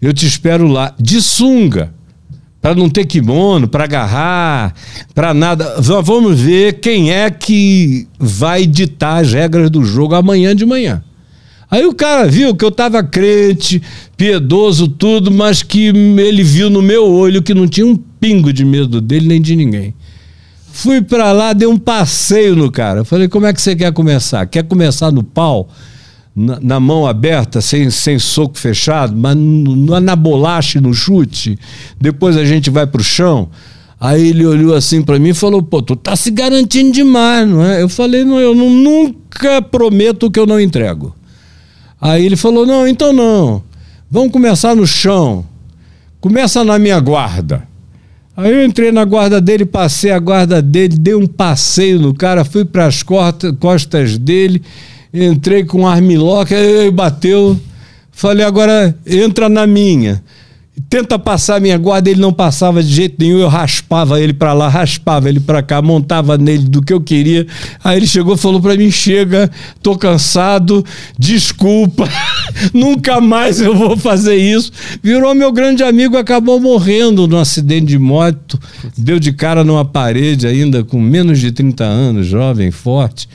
Eu 0.01 0.15
te 0.15 0.27
espero 0.27 0.67
lá, 0.67 0.95
de 0.99 1.21
sunga, 1.21 1.93
para 2.61 2.75
não 2.75 2.91
ter 2.91 3.07
kimono, 3.07 3.67
para 3.67 3.85
agarrar, 3.85 4.75
para 5.15 5.33
nada. 5.33 5.77
Vamos 5.81 6.39
ver 6.39 6.81
quem 6.81 7.13
é 7.13 7.31
que 7.31 8.07
vai 8.19 8.67
ditar 8.67 9.23
as 9.23 9.33
regras 9.33 9.71
do 9.71 9.83
jogo 9.83 10.15
amanhã 10.15 10.55
de 10.55 10.67
manhã. 10.67 11.03
Aí 11.71 11.87
o 11.87 11.95
cara 11.95 12.27
viu 12.27 12.55
que 12.55 12.65
eu 12.65 12.69
estava 12.69 13.03
crente, 13.03 13.81
piedoso, 14.17 14.89
tudo, 14.89 15.31
mas 15.31 15.63
que 15.63 15.87
ele 15.87 16.43
viu 16.43 16.69
no 16.69 16.83
meu 16.83 17.07
olho 17.07 17.43
que 17.43 17.55
não 17.55 17.69
tinha 17.69 17.87
um 17.87 17.97
pingo 17.97 18.53
de 18.53 18.65
medo 18.65 19.01
dele 19.01 19.29
nem 19.29 19.41
de 19.41 19.55
ninguém. 19.55 19.95
Fui 20.73 21.01
para 21.01 21.31
lá, 21.33 21.53
dei 21.53 21.69
um 21.69 21.79
passeio 21.79 22.57
no 22.57 22.71
cara. 22.71 23.05
Falei, 23.05 23.29
como 23.29 23.47
é 23.47 23.53
que 23.53 23.61
você 23.61 23.77
quer 23.77 23.93
começar? 23.93 24.47
Quer 24.47 24.65
começar 24.65 25.13
no 25.13 25.23
pau? 25.23 25.69
Na, 26.41 26.59
na 26.61 26.81
mão 26.81 27.07
aberta, 27.07 27.61
sem, 27.61 27.91
sem 27.91 28.19
soco 28.19 28.59
fechado, 28.59 29.15
mas 29.15 29.37
no, 29.37 30.01
na 30.01 30.17
bolacha 30.17 30.79
e 30.79 30.81
no 30.81 30.95
chute? 30.95 31.59
Depois 32.01 32.37
a 32.37 32.45
gente 32.45 32.71
vai 32.71 32.87
pro 32.87 33.05
chão? 33.05 33.51
Aí 34.01 34.29
ele 34.29 34.47
olhou 34.47 34.75
assim 34.75 35.03
para 35.03 35.19
mim 35.19 35.29
e 35.29 35.35
falou: 35.35 35.63
pô, 35.63 35.83
tu 35.83 35.95
tá 35.95 36.17
se 36.17 36.31
garantindo 36.31 36.93
demais, 36.93 37.47
não 37.47 37.63
é? 37.63 37.83
Eu 37.83 37.89
falei: 37.89 38.25
não, 38.25 38.41
eu 38.41 38.55
não, 38.55 38.71
nunca 38.71 39.61
prometo 39.61 40.31
que 40.31 40.41
eu 40.41 40.47
não 40.47 40.59
entrego. 40.59 41.15
Aí 42.01 42.25
ele 42.25 42.37
falou: 42.37 42.65
não, 42.65 42.89
então 42.89 43.13
não. 43.13 43.63
Vamos 44.11 44.33
começar 44.33 44.75
no 44.75 44.87
chão. 44.87 45.45
Começa 46.19 46.65
na 46.65 46.79
minha 46.79 46.99
guarda. 46.99 47.69
Aí 48.35 48.51
eu 48.51 48.65
entrei 48.65 48.91
na 48.91 49.05
guarda 49.05 49.39
dele, 49.39 49.67
passei 49.67 50.11
a 50.11 50.19
guarda 50.19 50.63
dele, 50.63 50.97
dei 50.97 51.15
um 51.15 51.27
passeio 51.27 52.01
no 52.01 52.15
cara, 52.15 52.43
fui 52.43 52.65
para 52.65 52.87
as 52.87 53.03
costas 53.03 54.17
dele, 54.17 54.63
entrei 55.13 55.65
com 55.65 55.83
um 55.83 55.87
armlock, 55.87 56.55
aí 56.55 56.91
bateu. 56.91 57.59
Falei, 58.13 58.45
agora 58.45 58.95
entra 59.07 59.49
na 59.49 59.67
minha 59.67 60.23
tenta 60.89 61.19
passar 61.19 61.57
a 61.57 61.61
minha 61.61 61.77
guarda, 61.77 62.11
ele 62.11 62.21
não 62.21 62.33
passava 62.33 62.83
de 62.83 62.89
jeito 62.89 63.17
nenhum, 63.19 63.39
eu 63.39 63.49
raspava 63.49 64.21
ele 64.21 64.33
para 64.33 64.53
lá, 64.53 64.69
raspava 64.69 65.29
ele 65.29 65.41
para 65.41 65.63
cá, 65.63 65.83
montava 65.83 66.39
nele 66.39 66.65
do 66.65 66.81
que 66.81 66.93
eu 66.93 67.01
queria. 67.01 67.47
Aí 67.83 67.99
ele 67.99 68.07
chegou 68.07 68.37
falou 68.37 68.61
para 68.61 68.77
mim: 68.77 68.91
"Chega, 68.91 69.51
tô 69.83 69.97
cansado, 69.97 70.85
desculpa. 71.19 72.09
Nunca 72.73 73.21
mais 73.21 73.61
eu 73.61 73.75
vou 73.75 73.97
fazer 73.97 74.37
isso". 74.37 74.73
Virou 75.03 75.35
meu 75.35 75.53
grande 75.53 75.83
amigo, 75.83 76.17
acabou 76.17 76.61
morrendo 76.61 77.27
num 77.27 77.39
acidente 77.39 77.87
de 77.87 77.99
moto, 77.99 78.59
deu 78.97 79.19
de 79.19 79.33
cara 79.33 79.65
numa 79.65 79.85
parede 79.85 80.47
ainda 80.47 80.85
com 80.85 81.01
menos 81.01 81.39
de 81.39 81.53
30 81.53 81.85
anos, 81.85 82.27
jovem, 82.27 82.71
forte 82.71 83.29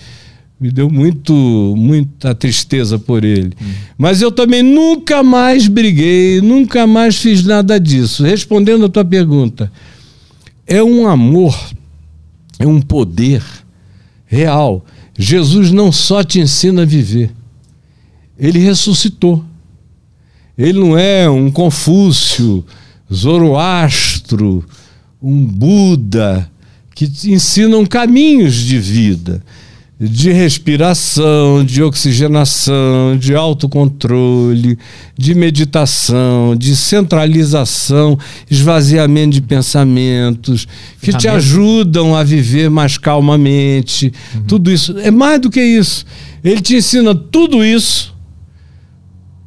me 0.66 0.72
deu 0.72 0.90
muito 0.90 1.32
muita 1.78 2.34
tristeza 2.34 2.98
por 2.98 3.24
ele. 3.24 3.54
Hum. 3.62 3.72
Mas 3.96 4.20
eu 4.20 4.32
também 4.32 4.64
nunca 4.64 5.22
mais 5.22 5.68
briguei, 5.68 6.42
nunca 6.42 6.88
mais 6.88 7.18
fiz 7.18 7.44
nada 7.44 7.80
disso. 7.80 8.24
Respondendo 8.24 8.86
a 8.86 8.90
tua 8.90 9.06
pergunta, 9.06 9.72
é 10.66 10.82
um 10.82 11.08
amor, 11.08 11.56
é 12.58 12.66
um 12.66 12.82
poder 12.82 13.44
real. 14.26 14.84
Jesus 15.18 15.72
não 15.72 15.92
só 15.92 16.24
te 16.24 16.40
ensina 16.40 16.82
a 16.82 16.86
viver, 16.86 17.32
ele 18.38 18.58
ressuscitou. 18.58 19.46
Ele 20.58 20.80
não 20.80 20.98
é 20.98 21.30
um 21.30 21.52
Confúcio, 21.52 22.66
Zoroastro, 23.14 24.66
um 25.22 25.46
Buda 25.46 26.50
que 26.96 27.08
te 27.08 27.32
ensinam 27.32 27.86
caminhos 27.86 28.56
de 28.56 28.80
vida 28.80 29.44
de 30.00 30.32
respiração, 30.32 31.64
de 31.64 31.82
oxigenação, 31.82 33.18
de 33.18 33.34
autocontrole, 33.34 34.78
de 35.18 35.34
meditação, 35.34 36.56
de 36.56 36.76
centralização, 36.76 38.18
esvaziamento 38.50 39.36
de 39.36 39.42
pensamentos, 39.42 40.68
que 41.02 41.14
te 41.14 41.28
ajudam 41.28 42.16
a 42.16 42.24
viver 42.24 42.70
mais 42.70 42.98
calmamente. 42.98 44.12
Uhum. 44.36 44.42
Tudo 44.44 44.72
isso. 44.72 44.98
É 45.00 45.12
mais 45.12 45.40
do 45.40 45.50
que 45.50 45.62
isso. 45.62 46.06
Ele 46.44 46.62
te 46.62 46.76
ensina 46.76 47.16
tudo 47.16 47.64
isso. 47.64 48.15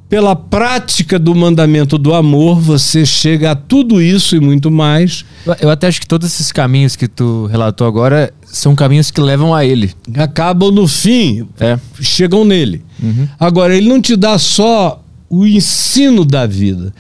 Pela 0.08 0.34
prática 0.34 1.18
do 1.18 1.34
mandamento 1.34 1.98
do 1.98 2.14
amor, 2.14 2.58
você 2.58 3.04
chega 3.04 3.50
a 3.50 3.54
tudo 3.54 4.00
isso 4.00 4.34
e 4.34 4.40
muito 4.40 4.70
mais. 4.70 5.24
Eu 5.60 5.68
até 5.68 5.86
acho 5.86 6.00
que 6.00 6.06
todos 6.06 6.26
esses 6.26 6.50
caminhos 6.50 6.96
que 6.96 7.06
tu 7.06 7.44
relatou 7.46 7.86
agora 7.86 8.32
são 8.46 8.74
caminhos 8.74 9.10
que 9.10 9.20
levam 9.20 9.54
a 9.54 9.66
ele. 9.66 9.92
Acabam 10.16 10.70
no 10.70 10.88
fim, 10.88 11.46
é. 11.60 11.78
chegam 12.00 12.42
nele. 12.42 12.82
Uhum. 13.02 13.28
Agora, 13.38 13.76
ele 13.76 13.88
não 13.88 14.00
te 14.00 14.16
dá 14.16 14.38
só 14.38 15.02
o 15.28 15.46
ensino 15.46 16.24
da 16.24 16.46
vida, 16.46 16.94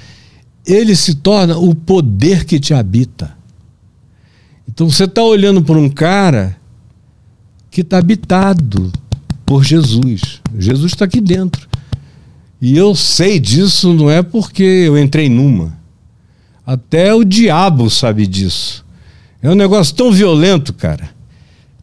ele 0.66 0.94
se 0.94 1.14
torna 1.14 1.56
o 1.56 1.74
poder 1.74 2.44
que 2.44 2.60
te 2.60 2.74
habita. 2.74 3.36
Então 4.68 4.88
você 4.90 5.04
está 5.04 5.22
olhando 5.22 5.62
para 5.62 5.78
um 5.78 5.88
cara 5.88 6.56
que 7.70 7.80
está 7.80 7.98
habitado 7.98 8.92
por 9.46 9.64
Jesus. 9.64 10.42
Jesus 10.58 10.92
está 10.92 11.06
aqui 11.06 11.20
dentro. 11.20 11.66
E 12.60 12.76
eu 12.76 12.94
sei 12.94 13.38
disso 13.38 13.92
não 13.92 14.10
é 14.10 14.22
porque 14.22 14.62
eu 14.62 14.98
entrei 14.98 15.28
numa. 15.28 15.76
Até 16.66 17.14
o 17.14 17.24
diabo 17.24 17.88
sabe 17.88 18.26
disso. 18.26 18.84
É 19.40 19.48
um 19.48 19.54
negócio 19.54 19.94
tão 19.94 20.10
violento, 20.10 20.72
cara 20.72 21.18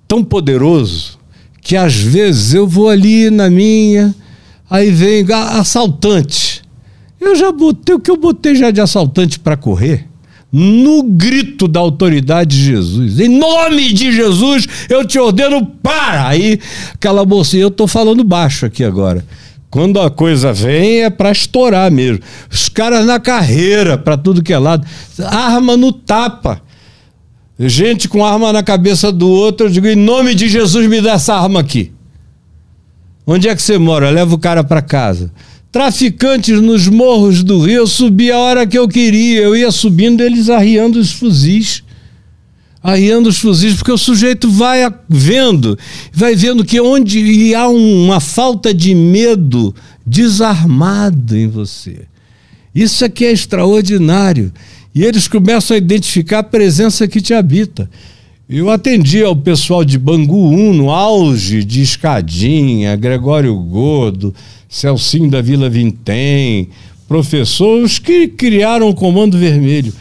tão 0.07 0.23
poderoso 0.23 1.17
que 1.61 1.75
às 1.75 1.95
vezes 1.95 2.53
eu 2.53 2.67
vou 2.67 2.89
ali 2.89 3.29
na 3.29 3.49
minha, 3.49 4.13
aí 4.69 4.91
vem 4.91 5.25
assaltante. 5.31 6.61
Eu 7.19 7.35
já 7.35 7.51
botei 7.51 7.95
o 7.95 7.99
que 7.99 8.11
eu 8.11 8.17
botei 8.17 8.55
já 8.55 8.69
de 8.69 8.79
assaltante 8.79 9.39
para 9.39 9.57
correr. 9.57 10.07
No 10.51 11.03
grito 11.03 11.67
da 11.67 11.79
autoridade 11.79 12.55
de 12.55 12.63
Jesus, 12.63 13.19
em 13.19 13.27
nome 13.27 13.91
de 13.91 14.11
Jesus, 14.11 14.67
eu 14.87 15.03
te 15.03 15.19
ordeno, 15.19 15.65
para! 15.65 16.27
Aí, 16.27 16.59
aquela 16.93 17.25
mocinha, 17.25 17.63
eu 17.63 17.67
estou 17.67 17.87
falando 17.87 18.23
baixo 18.23 18.65
aqui 18.65 18.83
agora. 18.83 19.25
Quando 19.69 19.99
a 19.99 20.09
coisa 20.09 20.53
vem 20.53 21.03
é 21.03 21.09
para 21.09 21.31
estourar 21.31 21.91
mesmo. 21.91 22.19
Os 22.49 22.69
caras 22.69 23.05
na 23.05 23.19
carreira, 23.19 23.97
para 23.97 24.17
tudo 24.17 24.43
que 24.43 24.53
é 24.53 24.57
lado, 24.57 24.85
arma 25.19 25.75
no 25.75 25.91
tapa. 25.91 26.61
Gente 27.57 28.07
com 28.07 28.25
arma 28.25 28.51
na 28.51 28.63
cabeça 28.63 29.11
do 29.11 29.29
outro, 29.29 29.67
eu 29.67 29.69
digo, 29.69 29.87
em 29.87 29.95
nome 29.95 30.35
de 30.35 30.47
Jesus, 30.47 30.87
me 30.87 31.01
dá 31.01 31.13
essa 31.13 31.35
arma 31.35 31.59
aqui. 31.59 31.91
Onde 33.25 33.47
é 33.49 33.55
que 33.55 33.61
você 33.61 33.77
mora? 33.77 34.09
Leva 34.09 34.35
o 34.35 34.37
cara 34.39 34.63
para 34.63 34.81
casa. 34.81 35.31
Traficantes 35.71 36.61
nos 36.61 36.87
morros 36.87 37.43
do 37.43 37.59
Rio, 37.59 37.79
eu 37.79 37.87
subi 37.87 38.31
a 38.31 38.37
hora 38.37 38.67
que 38.67 38.77
eu 38.77 38.87
queria. 38.87 39.41
Eu 39.41 39.55
ia 39.55 39.71
subindo, 39.71 40.21
eles 40.21 40.49
arriando 40.49 40.99
os 40.99 41.11
fuzis. 41.11 41.83
Arriando 42.87 43.29
os 43.29 43.39
fuzis, 43.39 43.73
porque 43.73 43.91
o 43.91 43.97
sujeito 43.97 44.47
vai 44.47 44.87
vendo, 45.09 45.75
vai 46.13 46.35
vendo 46.35 46.63
que 46.63 46.79
onde 46.79 47.55
há 47.55 47.67
uma 47.67 48.19
falta 48.19 48.71
de 48.71 48.93
medo 48.93 49.73
desarmado 50.05 51.35
em 51.35 51.47
você. 51.47 52.01
Isso 52.75 53.03
aqui 53.03 53.25
é 53.25 53.31
extraordinário. 53.31 54.53
E 54.93 55.03
eles 55.03 55.27
começam 55.27 55.73
a 55.73 55.79
identificar 55.79 56.39
a 56.39 56.43
presença 56.43 57.07
que 57.07 57.19
te 57.19 57.33
habita. 57.33 57.89
Eu 58.47 58.69
atendi 58.69 59.23
ao 59.23 59.35
pessoal 59.35 59.83
de 59.83 59.97
Bangu 59.97 60.49
1 60.49 60.73
no 60.75 60.91
auge 60.91 61.63
de 61.63 61.81
Escadinha, 61.81 62.95
Gregório 62.95 63.55
Godo, 63.55 64.31
Celcinho 64.69 65.31
da 65.31 65.41
Vila 65.41 65.71
Vintém, 65.71 66.69
professores 67.07 67.97
que 67.97 68.27
criaram 68.27 68.89
o 68.89 68.93
Comando 68.93 69.39
Vermelho. 69.39 69.91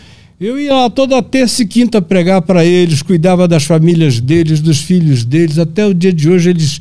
Eu 0.41 0.59
ia 0.59 0.74
lá 0.74 0.91
toda 0.91 1.22
terça 1.22 1.62
e 1.62 1.66
quinta 1.66 2.03
pregar 2.03 2.43
para 2.43 2.64
eles, 2.64 3.03
cuidava 3.03 3.47
das 3.47 3.64
famílias 3.64 4.20
deles, 4.20 4.61
dos 4.61 4.80
filhos 4.80 5.24
deles. 5.24 5.59
Até 5.59 5.87
o 5.87 5.95
dia 5.95 6.12
de 6.12 6.28
hoje 6.28 6.51
eles 6.51 6.80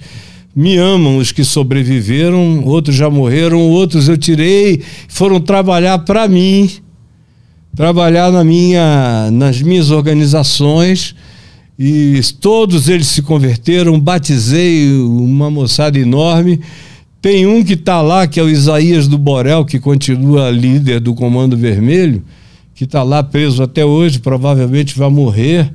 me 0.56 0.78
amam, 0.78 1.18
os 1.18 1.32
que 1.32 1.43
sobreviveram, 1.43 2.64
outros 2.66 2.95
já 2.95 3.10
morreram, 3.10 3.60
outros 3.60 4.08
eu 4.08 4.18
tirei, 4.18 4.82
foram 5.08 5.39
trabalhar 5.39 5.99
para 5.99 6.28
mim 6.28 6.70
trabalhar 7.76 8.32
na 8.32 8.43
minha, 8.43 9.30
nas 9.32 9.62
minhas 9.62 9.89
organizações 9.91 11.16
e 11.78 12.20
todos 12.39 12.88
eles 12.88 13.08
se 13.08 13.22
converteram. 13.22 13.99
Batizei 13.99 14.91
uma 14.99 15.49
moçada 15.49 15.97
enorme. 15.97 16.60
Tem 17.22 17.47
um 17.47 17.64
que 17.64 17.74
está 17.74 18.01
lá, 18.01 18.28
que 18.28 18.39
é 18.39 18.43
o 18.43 18.49
Isaías 18.49 19.08
do 19.08 19.18
Borel, 19.18 19.66
que 19.66 19.80
continua 19.80 20.51
líder 20.51 20.99
do 20.99 21.16
Comando 21.16 21.58
Vermelho, 21.58 22.22
que 22.84 22.88
está 22.88 23.03
lá 23.03 23.23
preso 23.23 23.63
até 23.63 23.84
hoje, 23.84 24.19
provavelmente 24.19 24.97
vai 24.97 25.09
morrer 25.09 25.73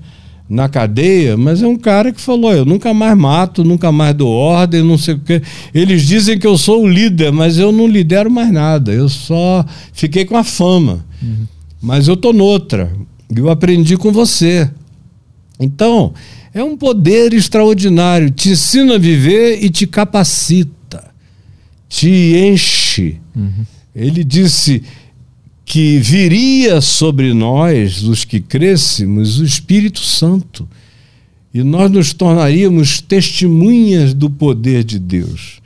na 0.49 0.69
cadeia, 0.69 1.37
mas 1.37 1.63
é 1.63 1.67
um 1.67 1.77
cara 1.77 2.13
que 2.13 2.21
falou: 2.21 2.53
eu 2.53 2.65
nunca 2.65 2.95
mais 2.95 3.17
mato, 3.17 3.65
nunca 3.65 3.93
mais 3.93 4.15
dou 4.15 4.31
ordem, 4.31 4.83
não 4.83 4.97
sei 4.97 5.15
o 5.15 5.19
quê. 5.19 5.43
Eles 5.75 6.07
dizem 6.07 6.39
que 6.39 6.47
eu 6.47 6.57
sou 6.57 6.85
o 6.85 6.89
líder, 6.89 7.33
mas 7.33 7.59
eu 7.59 7.71
não 7.73 7.87
lidero 7.87 8.31
mais 8.31 8.51
nada, 8.51 8.93
eu 8.93 9.09
só 9.09 9.65
fiquei 9.93 10.25
com 10.25 10.37
a 10.37 10.45
fama. 10.45 11.05
Uhum 11.23 11.59
mas 11.81 12.09
eu 12.09 12.17
tô 12.17 12.33
noutra. 12.33 12.91
Eu 13.35 13.49
aprendi 13.49 13.97
com 13.97 14.11
você. 14.11 14.71
Então, 15.61 16.13
é 16.53 16.63
um 16.63 16.77
poder 16.77 17.33
extraordinário. 17.33 18.31
Te 18.31 18.51
ensina 18.51 18.95
a 18.95 18.99
viver 18.99 19.63
e 19.63 19.71
te 19.71 19.87
capacita, 19.87 21.05
te 21.89 22.37
enche. 22.37 23.21
Uhum. 23.35 23.65
Ele 23.95 24.25
disse 24.25 24.83
que 25.69 25.99
viria 25.99 26.81
sobre 26.81 27.35
nós, 27.35 28.03
os 28.03 28.25
que 28.25 28.41
crescemos, 28.41 29.39
o 29.39 29.45
Espírito 29.45 30.01
Santo. 30.01 30.67
E 31.53 31.63
nós 31.63 31.91
nos 31.91 32.15
tornaríamos 32.15 33.03
testemunhas 33.03 34.15
do 34.15 34.31
poder 34.31 34.83
de 34.83 34.99
Deus 34.99 35.61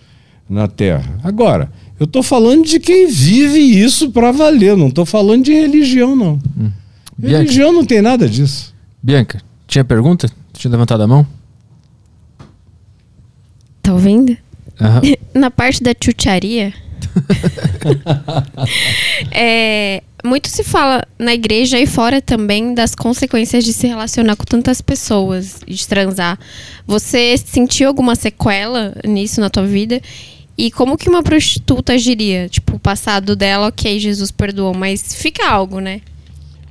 na 0.50 0.66
terra. 0.66 1.20
Agora, 1.22 1.70
eu 2.00 2.04
estou 2.04 2.20
falando 2.20 2.64
de 2.66 2.80
quem 2.80 3.08
vive 3.08 3.60
isso 3.60 4.10
para 4.10 4.32
valer, 4.32 4.76
não 4.76 4.88
estou 4.88 5.06
falando 5.06 5.44
de 5.44 5.52
religião, 5.52 6.16
não. 6.16 6.40
Hum. 6.58 6.70
Religião 7.22 7.72
não 7.72 7.84
tem 7.86 8.02
nada 8.02 8.28
disso. 8.28 8.74
Bianca, 9.00 9.40
tinha 9.68 9.84
pergunta? 9.84 10.28
Tinha 10.52 10.72
levantado 10.72 11.04
a 11.04 11.06
mão? 11.06 11.24
Tá 13.80 13.92
ouvindo? 13.92 14.36
Uhum. 14.80 15.14
Na 15.40 15.50
parte 15.50 15.80
da 15.80 15.94
chucharia. 15.98 16.74
é, 19.32 20.02
muito 20.24 20.48
se 20.48 20.62
fala 20.62 21.04
na 21.18 21.34
igreja 21.34 21.78
e 21.78 21.86
fora 21.86 22.22
também 22.22 22.74
das 22.74 22.94
consequências 22.94 23.64
de 23.64 23.72
se 23.72 23.86
relacionar 23.86 24.36
com 24.36 24.44
tantas 24.44 24.80
pessoas, 24.80 25.60
de 25.66 25.86
transar. 25.86 26.38
Você 26.86 27.36
sentiu 27.36 27.88
alguma 27.88 28.14
sequela 28.14 28.94
nisso 29.04 29.40
na 29.40 29.50
tua 29.50 29.66
vida? 29.66 30.00
E 30.56 30.70
como 30.70 30.96
que 30.96 31.08
uma 31.08 31.22
prostituta 31.22 31.94
agiria? 31.94 32.48
Tipo, 32.48 32.76
o 32.76 32.78
passado 32.78 33.34
dela, 33.34 33.68
ok, 33.68 33.98
Jesus 33.98 34.30
perdoou, 34.30 34.74
mas 34.74 35.14
fica 35.14 35.48
algo, 35.48 35.80
né? 35.80 36.00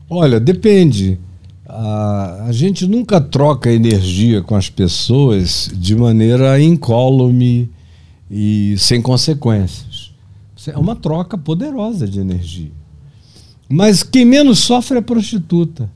Olha, 0.10 0.40
depende. 0.40 1.18
a, 1.68 2.46
a 2.48 2.52
gente 2.52 2.86
nunca 2.86 3.20
troca 3.20 3.72
energia 3.72 4.42
com 4.42 4.56
as 4.56 4.70
pessoas 4.70 5.70
de 5.74 5.96
maneira 5.96 6.62
incólume 6.62 7.70
e 8.30 8.76
sem 8.78 9.02
consequências. 9.02 9.91
É 10.70 10.78
uma 10.78 10.96
troca 10.96 11.38
poderosa 11.38 12.08
de 12.08 12.20
energia. 12.20 12.72
Mas 13.68 14.04
quem 14.04 14.26
menos 14.26 14.60
sofre 14.60 14.98
é 14.98 15.00
a 15.00 15.02
prostituta. 15.02 15.90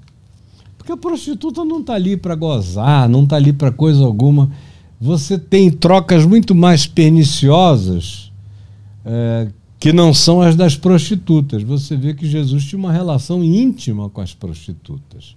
Porque 0.78 0.92
a 0.92 0.98
prostituta 0.98 1.66
não 1.66 1.82
está 1.82 1.94
ali 1.94 2.16
para 2.16 2.36
gozar, 2.36 3.10
não 3.10 3.24
está 3.24 3.36
ali 3.36 3.52
para 3.52 3.72
coisa 3.72 4.04
alguma. 4.04 4.50
Você 5.00 5.38
tem 5.38 5.70
trocas 5.70 6.26
muito 6.26 6.56
mais 6.56 6.88
perniciosas 6.88 8.32
é, 9.04 9.50
que 9.80 9.92
não 9.92 10.14
são 10.14 10.42
as 10.42 10.56
das 10.56 10.76
prostitutas. 10.76 11.62
Você 11.64 11.98
vê 11.98 12.14
que 12.14 12.26
Jesus 12.26 12.64
tinha 12.64 12.80
uma 12.80 12.92
relação 12.92 13.44
íntima 13.44 14.10
com 14.10 14.22
as 14.22 14.34
prostitutas. 14.34 15.36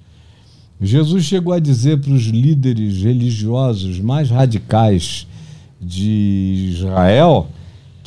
Jesus 0.81 1.25
chegou 1.25 1.53
a 1.53 1.59
dizer 1.59 2.01
para 2.01 2.13
os 2.13 2.27
líderes 2.27 3.03
religiosos 3.03 3.99
mais 3.99 4.31
radicais 4.31 5.27
de 5.81 6.71
Israel 6.73 7.49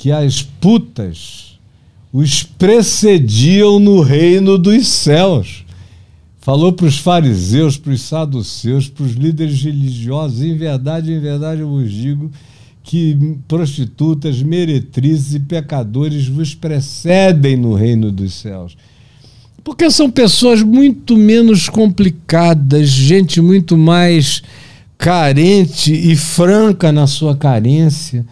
que 0.01 0.11
as 0.11 0.41
putas 0.41 1.59
os 2.11 2.41
precediam 2.41 3.79
no 3.79 4.01
reino 4.01 4.57
dos 4.57 4.87
céus. 4.87 5.63
Falou 6.39 6.73
para 6.73 6.87
os 6.87 6.97
fariseus, 6.97 7.77
para 7.77 7.93
os 7.93 8.01
saduceus, 8.01 8.89
para 8.89 9.05
os 9.05 9.11
líderes 9.11 9.61
religiosos, 9.61 10.41
em 10.41 10.57
verdade, 10.57 11.13
em 11.13 11.19
verdade 11.19 11.61
eu 11.61 11.69
vos 11.69 11.91
digo 11.91 12.31
que 12.83 13.37
prostitutas, 13.47 14.41
meretrizes 14.41 15.35
e 15.35 15.39
pecadores 15.39 16.27
vos 16.27 16.55
precedem 16.55 17.55
no 17.55 17.75
reino 17.75 18.11
dos 18.11 18.33
céus. 18.33 18.75
Porque 19.63 19.91
são 19.91 20.09
pessoas 20.09 20.63
muito 20.63 21.15
menos 21.15 21.69
complicadas, 21.69 22.89
gente 22.89 23.39
muito 23.39 23.77
mais 23.77 24.41
carente 24.97 25.93
e 25.93 26.15
franca 26.15 26.91
na 26.91 27.05
sua 27.05 27.35
carência. 27.37 28.25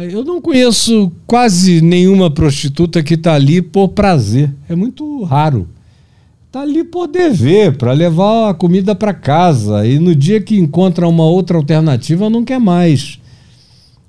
Eu 0.00 0.24
não 0.24 0.40
conheço 0.40 1.10
quase 1.26 1.80
nenhuma 1.80 2.30
prostituta 2.30 3.02
que 3.02 3.14
está 3.14 3.34
ali 3.34 3.60
por 3.60 3.88
prazer. 3.88 4.54
É 4.68 4.76
muito 4.76 5.24
raro. 5.24 5.68
Está 6.46 6.60
ali 6.60 6.84
por 6.84 7.08
dever, 7.08 7.76
para 7.76 7.92
levar 7.92 8.50
a 8.50 8.54
comida 8.54 8.94
para 8.94 9.12
casa. 9.12 9.84
E 9.84 9.98
no 9.98 10.14
dia 10.14 10.40
que 10.40 10.56
encontra 10.56 11.08
uma 11.08 11.24
outra 11.24 11.56
alternativa, 11.56 12.30
não 12.30 12.44
quer 12.44 12.60
mais. 12.60 13.18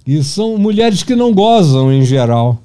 E 0.05 0.23
são 0.23 0.59
mulheres 0.59 1.01
que 1.01 1.15
não 1.15 1.33
gozam 1.33 1.91
em 1.91 2.05
geral. 2.05 2.61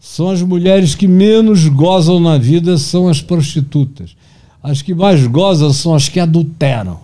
São 0.00 0.28
as 0.28 0.42
mulheres 0.42 0.96
que 0.96 1.06
menos 1.06 1.68
gozam 1.68 2.18
na 2.18 2.36
vida, 2.36 2.76
são 2.78 3.06
as 3.06 3.22
prostitutas. 3.22 4.16
As 4.60 4.82
que 4.82 4.92
mais 4.92 5.24
gozam 5.24 5.72
são 5.72 5.94
as 5.94 6.08
que 6.08 6.18
adulteram. 6.18 6.98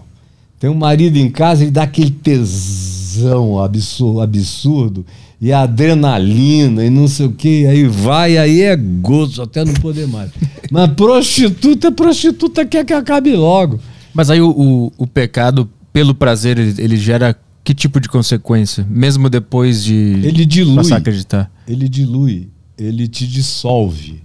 Tem 0.58 0.68
um 0.68 0.74
marido 0.74 1.16
em 1.18 1.30
casa 1.30 1.64
e 1.64 1.70
dá 1.70 1.84
aquele 1.84 2.10
tesão 2.10 3.62
absurdo, 3.62 4.20
absurdo 4.20 5.06
e 5.40 5.52
adrenalina 5.52 6.84
e 6.84 6.90
não 6.90 7.06
sei 7.06 7.26
o 7.26 7.32
que, 7.32 7.66
aí 7.66 7.86
vai, 7.86 8.38
aí 8.38 8.62
é 8.62 8.76
gozo 8.76 9.42
até 9.42 9.64
não 9.64 9.74
poder 9.74 10.06
mais. 10.06 10.30
Mas 10.70 10.90
prostituta, 10.92 11.92
prostituta 11.92 12.64
quer 12.64 12.84
que 12.84 12.92
acabe 12.92 13.34
logo. 13.34 13.78
Mas 14.14 14.30
aí 14.30 14.40
o, 14.40 14.50
o, 14.50 14.92
o 14.96 15.06
pecado, 15.06 15.68
pelo 15.92 16.14
prazer, 16.14 16.58
ele, 16.58 16.74
ele, 16.82 16.96
gera 16.96 17.36
que 17.62 17.74
tipo 17.74 18.00
de 18.00 18.08
consequência? 18.08 18.86
Mesmo 18.88 19.28
depois 19.28 19.84
de 19.84 19.94
ele 19.94 20.46
dilui, 20.46 20.76
passar 20.76 20.96
a 20.96 20.98
acreditar? 20.98 21.50
Ele 21.68 21.88
dilui 21.88 22.48
ele 22.78 23.08
te 23.08 23.26
dissolve. 23.26 24.22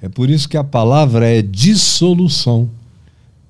É 0.00 0.08
por 0.08 0.30
isso 0.30 0.48
que 0.48 0.56
a 0.56 0.64
palavra 0.64 1.26
é 1.26 1.42
dissolução. 1.42 2.70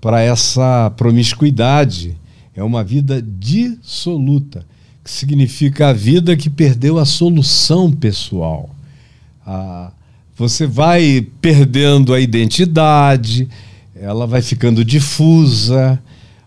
Para 0.01 0.21
essa 0.21 0.91
promiscuidade, 0.97 2.17
é 2.55 2.63
uma 2.63 2.85
vida 2.85 3.21
dissoluta, 3.21 4.65
significa 5.09 5.89
a 5.89 5.93
vida 5.93 6.37
que 6.37 6.51
perdeu 6.51 6.99
a 6.99 7.05
solução 7.07 7.91
pessoal. 7.91 8.69
Ah, 9.45 9.91
você 10.37 10.67
vai 10.67 11.27
perdendo 11.41 12.13
a 12.13 12.21
identidade, 12.21 13.49
ela 13.97 14.27
vai 14.27 14.43
ficando 14.43 14.85
difusa, 14.85 15.99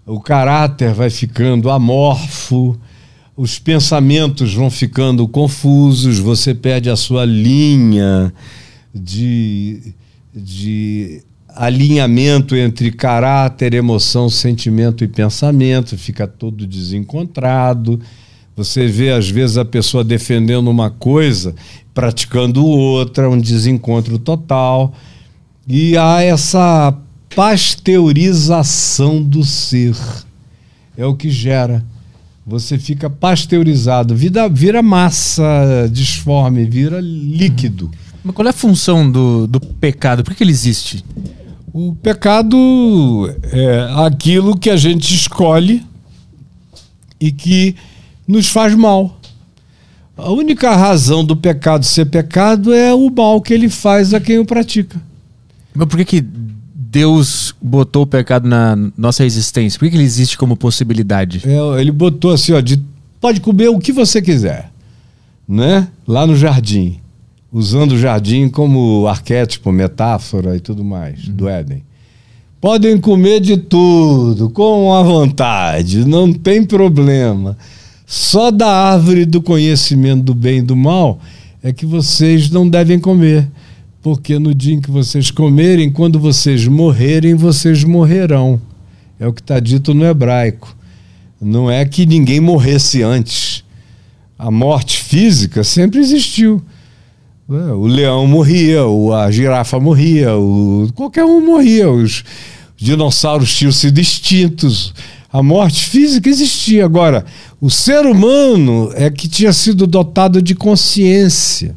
o 0.05 0.19
caráter 0.19 0.93
vai 0.93 1.09
ficando 1.09 1.71
amorfo, 1.71 2.79
os 3.35 3.57
pensamentos 3.57 4.53
vão 4.53 4.69
ficando 4.69 5.27
confusos, 5.27 6.19
você 6.19 6.53
perde 6.53 6.89
a 6.89 6.95
sua 6.95 7.25
linha 7.25 8.31
de, 8.93 9.93
de 10.33 11.23
alinhamento 11.49 12.55
entre 12.55 12.91
caráter, 12.91 13.73
emoção, 13.73 14.29
sentimento 14.29 15.03
e 15.03 15.07
pensamento, 15.07 15.97
fica 15.97 16.27
todo 16.27 16.67
desencontrado. 16.67 17.99
Você 18.55 18.87
vê, 18.87 19.11
às 19.11 19.29
vezes, 19.29 19.57
a 19.57 19.65
pessoa 19.65 20.03
defendendo 20.03 20.67
uma 20.69 20.89
coisa, 20.89 21.55
praticando 21.93 22.65
outra, 22.65 23.29
um 23.29 23.39
desencontro 23.39 24.19
total. 24.19 24.93
E 25.67 25.97
há 25.97 26.21
essa 26.21 26.93
pasteurização 27.35 29.23
do 29.23 29.43
ser. 29.43 29.95
É 30.97 31.05
o 31.05 31.15
que 31.15 31.29
gera 31.29 31.83
você 32.45 32.77
fica 32.77 33.09
pasteurizado, 33.09 34.15
vira, 34.15 34.49
vira 34.49 34.81
massa 34.81 35.89
disforme, 35.91 36.65
vira 36.65 36.99
líquido. 36.99 37.91
Mas 38.23 38.35
qual 38.35 38.47
é 38.47 38.49
a 38.49 38.53
função 38.53 39.09
do, 39.09 39.47
do 39.47 39.59
pecado? 39.59 40.23
Por 40.23 40.35
que 40.35 40.43
ele 40.43 40.51
existe? 40.51 41.03
O 41.73 41.95
pecado 41.95 43.33
é 43.51 44.05
aquilo 44.05 44.57
que 44.57 44.69
a 44.69 44.75
gente 44.75 45.13
escolhe 45.13 45.85
e 47.19 47.31
que 47.31 47.75
nos 48.27 48.49
faz 48.49 48.75
mal. 48.75 49.19
A 50.17 50.31
única 50.31 50.75
razão 50.75 51.25
do 51.25 51.35
pecado 51.35 51.85
ser 51.85 52.05
pecado 52.05 52.73
é 52.73 52.93
o 52.93 53.09
mal 53.09 53.41
que 53.41 53.53
ele 53.53 53.69
faz 53.69 54.13
a 54.13 54.19
quem 54.19 54.37
o 54.37 54.45
pratica. 54.45 55.01
Mas 55.73 55.87
por 55.87 55.97
que, 55.97 56.05
que 56.05 56.21
Deus 56.91 57.55
botou 57.61 58.03
o 58.03 58.07
pecado 58.07 58.47
na 58.47 58.77
nossa 58.97 59.25
existência? 59.25 59.79
Por 59.79 59.89
que, 59.89 59.95
ele 59.95 60.03
existe 60.03 60.37
como 60.37 60.57
possibilidade? 60.57 61.41
É, 61.45 61.81
ele 61.81 61.91
botou 61.91 62.31
assim, 62.31 62.51
ó, 62.51 62.59
de, 62.59 62.81
pode 63.19 63.39
comer 63.39 63.69
o 63.69 63.79
que 63.79 63.93
você 63.93 64.21
quiser, 64.21 64.69
né? 65.47 65.87
Lá 66.05 66.27
no 66.27 66.35
jardim, 66.35 66.99
usando 67.51 67.93
o 67.93 67.97
jardim 67.97 68.49
como 68.49 69.07
arquétipo, 69.07 69.71
metáfora 69.71 70.55
e 70.55 70.59
tudo 70.59 70.83
mais 70.83 71.27
uhum. 71.27 71.33
do 71.33 71.47
Éden. 71.47 71.83
Podem 72.59 72.99
comer 72.99 73.39
de 73.39 73.57
tudo, 73.57 74.49
com 74.49 74.93
a 74.93 75.01
vontade, 75.01 76.05
não 76.05 76.31
tem 76.31 76.63
problema. 76.63 77.57
Só 78.13 78.51
da 78.51 78.67
árvore 78.67 79.23
do 79.23 79.41
conhecimento 79.41 80.23
do 80.23 80.33
bem 80.33 80.57
e 80.57 80.61
do 80.61 80.75
mal 80.75 81.17
é 81.63 81.71
que 81.71 81.85
vocês 81.85 82.49
não 82.49 82.67
devem 82.67 82.99
comer 82.99 83.47
porque 84.01 84.37
no 84.37 84.53
dia 84.53 84.73
em 84.73 84.81
que 84.81 84.91
vocês 84.91 85.31
comerem, 85.31 85.89
quando 85.89 86.19
vocês 86.19 86.67
morrerem, 86.67 87.35
vocês 87.35 87.85
morrerão. 87.85 88.59
É 89.17 89.25
o 89.25 89.31
que 89.31 89.39
está 89.39 89.61
dito 89.61 89.93
no 89.93 90.03
hebraico. 90.03 90.75
Não 91.39 91.71
é 91.71 91.85
que 91.85 92.05
ninguém 92.05 92.41
morresse 92.41 93.01
antes. 93.01 93.63
A 94.37 94.51
morte 94.51 95.01
física 95.01 95.63
sempre 95.63 96.01
existiu. 96.01 96.61
É, 97.49 97.71
o 97.71 97.85
leão 97.85 98.27
morria, 98.27 98.81
a 99.23 99.31
girafa 99.31 99.79
morria, 99.79 100.35
o, 100.35 100.91
qualquer 100.95 101.23
um 101.23 101.45
morria. 101.45 101.89
Os 101.89 102.25
dinossauros 102.75 103.55
tinham 103.55 103.71
sido 103.71 104.01
extintos. 104.01 104.93
A 105.31 105.41
morte 105.41 105.85
física 105.85 106.29
existia. 106.29 106.83
Agora, 106.83 107.25
o 107.59 107.69
ser 107.69 108.05
humano 108.05 108.91
é 108.95 109.09
que 109.09 109.29
tinha 109.29 109.53
sido 109.53 109.87
dotado 109.87 110.41
de 110.41 110.53
consciência 110.53 111.75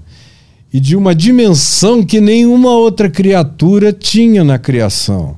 e 0.73 0.81
de 0.81 0.97
uma 0.97 1.15
dimensão 1.15 2.05
que 2.05 2.21
nenhuma 2.21 2.71
outra 2.71 3.09
criatura 3.09 3.93
tinha 3.93 4.43
na 4.43 4.59
criação. 4.59 5.37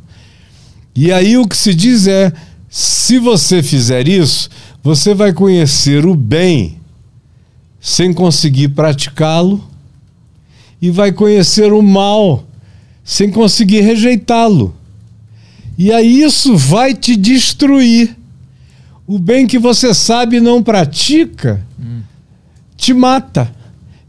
E 0.94 1.12
aí 1.12 1.36
o 1.36 1.46
que 1.46 1.56
se 1.56 1.74
diz 1.74 2.06
é: 2.06 2.32
se 2.70 3.18
você 3.18 3.62
fizer 3.62 4.08
isso, 4.08 4.48
você 4.82 5.14
vai 5.14 5.32
conhecer 5.32 6.06
o 6.06 6.14
bem 6.14 6.80
sem 7.80 8.12
conseguir 8.12 8.68
praticá-lo 8.68 9.62
e 10.80 10.90
vai 10.90 11.12
conhecer 11.12 11.72
o 11.72 11.82
mal 11.82 12.44
sem 13.02 13.30
conseguir 13.30 13.80
rejeitá-lo. 13.80 14.75
E 15.78 15.92
aí 15.92 16.22
isso 16.22 16.56
vai 16.56 16.94
te 16.94 17.16
destruir. 17.16 18.16
O 19.06 19.18
bem 19.18 19.46
que 19.46 19.58
você 19.58 19.94
sabe 19.94 20.40
não 20.40 20.62
pratica 20.62 21.62
hum. 21.78 22.00
te 22.76 22.92
mata. 22.92 23.54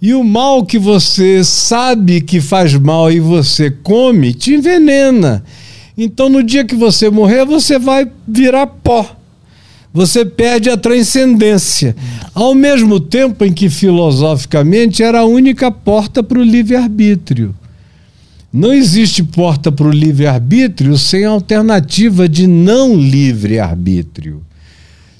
E 0.02 0.14
o 0.14 0.23
mal 0.23 0.65
que 0.65 0.77
você 0.77 1.44
sabe 1.44 2.22
que 2.22 2.39
faz 2.39 2.73
mal 2.76 3.11
e 3.11 3.19
você 3.19 3.69
come 3.69 4.34
te 4.34 4.53
envenena. 4.53 5.44
Então, 5.98 6.30
no 6.30 6.44
dia 6.44 6.64
que 6.64 6.76
você 6.76 7.10
morrer, 7.10 7.44
você 7.44 7.80
vai 7.80 8.07
virar 8.27 8.68
pó. 8.68 9.18
Você 9.91 10.23
perde 10.23 10.69
a 10.69 10.77
transcendência. 10.77 11.95
Ao 12.35 12.53
mesmo 12.53 12.99
tempo 12.99 13.44
em 13.44 13.52
que, 13.52 13.68
filosoficamente, 13.68 15.02
era 15.02 15.22
a 15.22 15.26
única 15.26 15.72
porta 15.72 16.22
para 16.22 16.38
o 16.38 16.44
livre-arbítrio. 16.44 17.56
Não 18.58 18.74
existe 18.74 19.22
porta 19.22 19.72
para 19.72 19.86
o 19.86 19.92
livre-arbítrio 19.92 20.98
sem 20.98 21.24
alternativa 21.24 22.28
de 22.28 22.48
não 22.48 22.96
livre-arbítrio. 22.96 24.42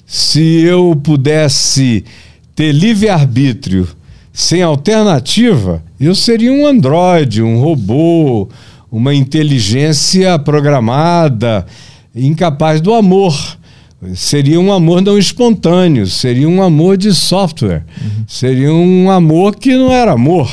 Se 0.04 0.42
eu 0.62 1.00
pudesse 1.00 2.04
ter 2.52 2.72
livre-arbítrio 2.72 3.86
sem 4.32 4.60
alternativa, 4.60 5.80
eu 6.00 6.16
seria 6.16 6.52
um 6.52 6.66
androide, 6.66 7.40
um 7.40 7.60
robô, 7.60 8.48
uma 8.90 9.14
inteligência 9.14 10.36
programada, 10.40 11.64
incapaz 12.12 12.80
do 12.80 12.92
amor. 12.92 13.38
Seria 14.16 14.58
um 14.58 14.72
amor 14.72 15.00
não 15.00 15.16
espontâneo, 15.16 16.08
seria 16.08 16.48
um 16.48 16.60
amor 16.60 16.96
de 16.96 17.14
software, 17.14 17.84
uhum. 18.02 18.24
seria 18.26 18.72
um 18.72 19.08
amor 19.08 19.54
que 19.54 19.76
não 19.76 19.92
era 19.92 20.10
amor. 20.10 20.50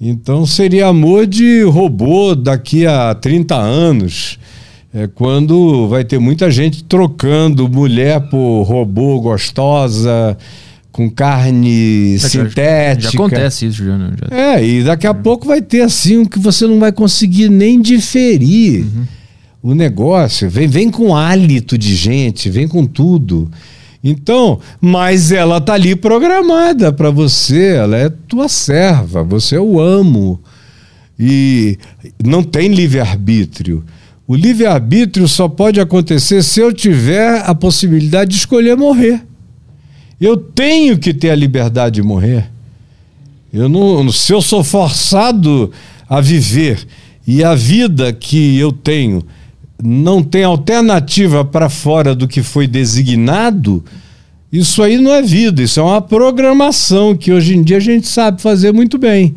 Então 0.00 0.44
seria 0.44 0.88
amor 0.88 1.26
de 1.26 1.62
robô 1.62 2.34
daqui 2.34 2.86
a 2.86 3.14
30 3.14 3.54
anos, 3.54 4.38
é 4.92 5.06
quando 5.06 5.88
vai 5.88 6.04
ter 6.04 6.18
muita 6.18 6.50
gente 6.50 6.84
trocando 6.84 7.68
mulher 7.68 8.20
por 8.28 8.62
robô 8.62 9.20
gostosa, 9.20 10.36
com 10.96 11.10
carne 11.10 12.14
é, 12.14 12.18
sintética. 12.18 13.00
Já, 13.00 13.08
acontece 13.10 13.66
isso, 13.66 13.84
já, 13.84 13.98
já. 13.98 14.34
É, 14.34 14.66
e 14.66 14.82
daqui 14.82 15.06
a 15.06 15.10
é. 15.10 15.14
pouco 15.14 15.46
vai 15.46 15.60
ter 15.60 15.82
assim 15.82 16.18
um 16.18 16.24
que 16.24 16.38
você 16.38 16.66
não 16.66 16.78
vai 16.78 16.90
conseguir 16.90 17.50
nem 17.50 17.80
diferir 17.80 18.84
uhum. 18.84 19.04
o 19.62 19.74
negócio. 19.74 20.48
Vem, 20.48 20.66
vem 20.66 20.90
com 20.90 21.14
hálito 21.14 21.76
de 21.76 21.94
gente, 21.94 22.48
vem 22.48 22.66
com 22.66 22.86
tudo. 22.86 23.50
Então, 24.08 24.60
mas 24.80 25.32
ela 25.32 25.60
tá 25.60 25.72
ali 25.72 25.96
programada 25.96 26.92
para 26.92 27.10
você, 27.10 27.74
ela 27.74 27.96
é 27.96 28.08
tua 28.08 28.48
serva, 28.48 29.24
você 29.24 29.56
é 29.56 29.60
o 29.60 29.80
amo. 29.80 30.40
E 31.18 31.76
não 32.24 32.44
tem 32.44 32.68
livre-arbítrio. 32.68 33.84
O 34.28 34.36
livre-arbítrio 34.36 35.26
só 35.26 35.48
pode 35.48 35.80
acontecer 35.80 36.44
se 36.44 36.60
eu 36.60 36.72
tiver 36.72 37.42
a 37.44 37.52
possibilidade 37.52 38.30
de 38.30 38.36
escolher 38.36 38.76
morrer. 38.76 39.26
Eu 40.20 40.36
tenho 40.36 40.96
que 40.98 41.12
ter 41.12 41.30
a 41.30 41.34
liberdade 41.34 41.96
de 41.96 42.02
morrer. 42.02 42.48
Eu 43.52 43.68
não, 43.68 44.12
se 44.12 44.32
eu 44.32 44.40
sou 44.40 44.62
forçado 44.62 45.72
a 46.08 46.20
viver 46.20 46.86
e 47.26 47.42
a 47.42 47.56
vida 47.56 48.12
que 48.12 48.56
eu 48.56 48.70
tenho 48.70 49.24
não 49.82 50.22
tem 50.22 50.44
alternativa 50.44 51.44
para 51.44 51.68
fora 51.68 52.14
do 52.14 52.26
que 52.26 52.42
foi 52.42 52.66
designado, 52.66 53.84
isso 54.52 54.82
aí 54.82 54.96
não 54.98 55.12
é 55.12 55.22
vida, 55.22 55.62
isso 55.62 55.80
é 55.80 55.82
uma 55.82 56.00
programação 56.00 57.16
que 57.16 57.32
hoje 57.32 57.56
em 57.56 57.62
dia 57.62 57.76
a 57.76 57.80
gente 57.80 58.06
sabe 58.06 58.40
fazer 58.40 58.72
muito 58.72 58.96
bem. 58.96 59.34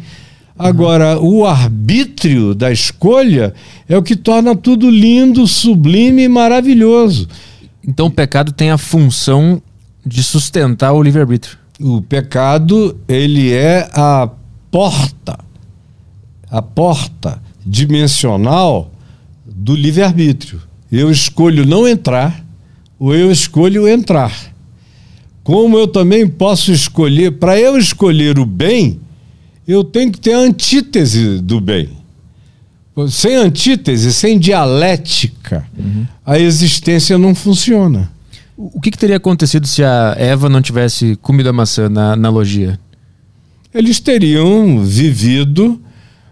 Agora, 0.57 1.19
o 1.19 1.45
arbítrio 1.45 2.53
da 2.53 2.71
escolha 2.71 3.53
é 3.87 3.97
o 3.97 4.03
que 4.03 4.15
torna 4.15 4.55
tudo 4.55 4.89
lindo, 4.89 5.47
sublime 5.47 6.23
e 6.23 6.27
maravilhoso. 6.27 7.27
Então 7.87 8.07
o 8.07 8.11
pecado 8.11 8.51
tem 8.51 8.69
a 8.69 8.77
função 8.77 9.61
de 10.05 10.21
sustentar 10.21 10.91
o 10.93 11.01
livre-arbítrio. 11.01 11.57
O 11.79 12.01
pecado, 12.01 12.97
ele 13.07 13.53
é 13.53 13.89
a 13.93 14.29
porta, 14.69 15.39
a 16.51 16.61
porta 16.61 17.41
dimensional 17.65 18.91
do 19.59 19.75
livre-arbítrio. 19.75 20.61
Eu 20.89 21.11
escolho 21.11 21.65
não 21.65 21.87
entrar 21.87 22.43
ou 22.97 23.13
eu 23.13 23.31
escolho 23.31 23.87
entrar. 23.87 24.33
Como 25.43 25.77
eu 25.77 25.87
também 25.87 26.27
posso 26.27 26.71
escolher, 26.71 27.33
para 27.33 27.59
eu 27.59 27.77
escolher 27.77 28.39
o 28.39 28.45
bem, 28.45 28.99
eu 29.67 29.83
tenho 29.83 30.11
que 30.11 30.19
ter 30.19 30.33
a 30.33 30.39
antítese 30.39 31.39
do 31.39 31.59
bem. 31.59 31.89
Sem 33.09 33.35
antítese, 33.35 34.13
sem 34.13 34.37
dialética, 34.37 35.65
uhum. 35.77 36.05
a 36.25 36.37
existência 36.37 37.17
não 37.17 37.33
funciona. 37.33 38.11
O 38.57 38.81
que, 38.81 38.91
que, 38.91 38.97
teria 38.97 39.15
acontecido 39.15 39.65
se 39.65 39.83
a 39.83 40.15
Eva 40.17 40.49
não 40.49 40.61
tivesse 40.61 41.15
comido 41.17 41.47
a 41.47 41.53
maçã 41.53 41.87
na 41.87 42.11
analogia? 42.11 42.77
Eles 43.73 44.01
teriam 44.01 44.83
vivido 44.83 45.81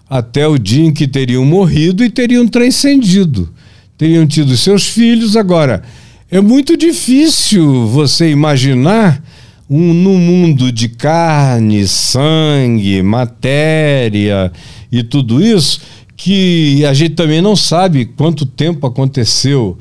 até 0.10 0.48
o 0.48 0.58
dia 0.58 0.86
em 0.86 0.94
que 0.94 1.08
teriam 1.08 1.44
morrido 1.46 2.04
e 2.04 2.10
teriam 2.10 2.48
transcendido. 2.48 3.50
Teriam 3.98 4.26
tido 4.28 4.56
seus 4.56 4.88
filhos. 4.88 5.36
Agora, 5.36 5.84
é 6.30 6.40
muito 6.40 6.78
difícil 6.78 7.88
você 7.88 8.30
imaginar 8.30 9.22
um, 9.70 9.94
num 9.94 10.18
mundo 10.18 10.72
de 10.72 10.88
carne, 10.88 11.88
sangue, 11.88 13.02
matéria 13.02 14.52
e 14.92 15.04
tudo 15.04 15.42
isso, 15.44 15.82
que 16.16 16.86
a 16.86 16.94
gente 16.94 17.16
também 17.16 17.42
não 17.42 17.56
sabe 17.56 18.06
quanto 18.06 18.46
tempo 18.46 18.88
aconteceu. 18.88 19.78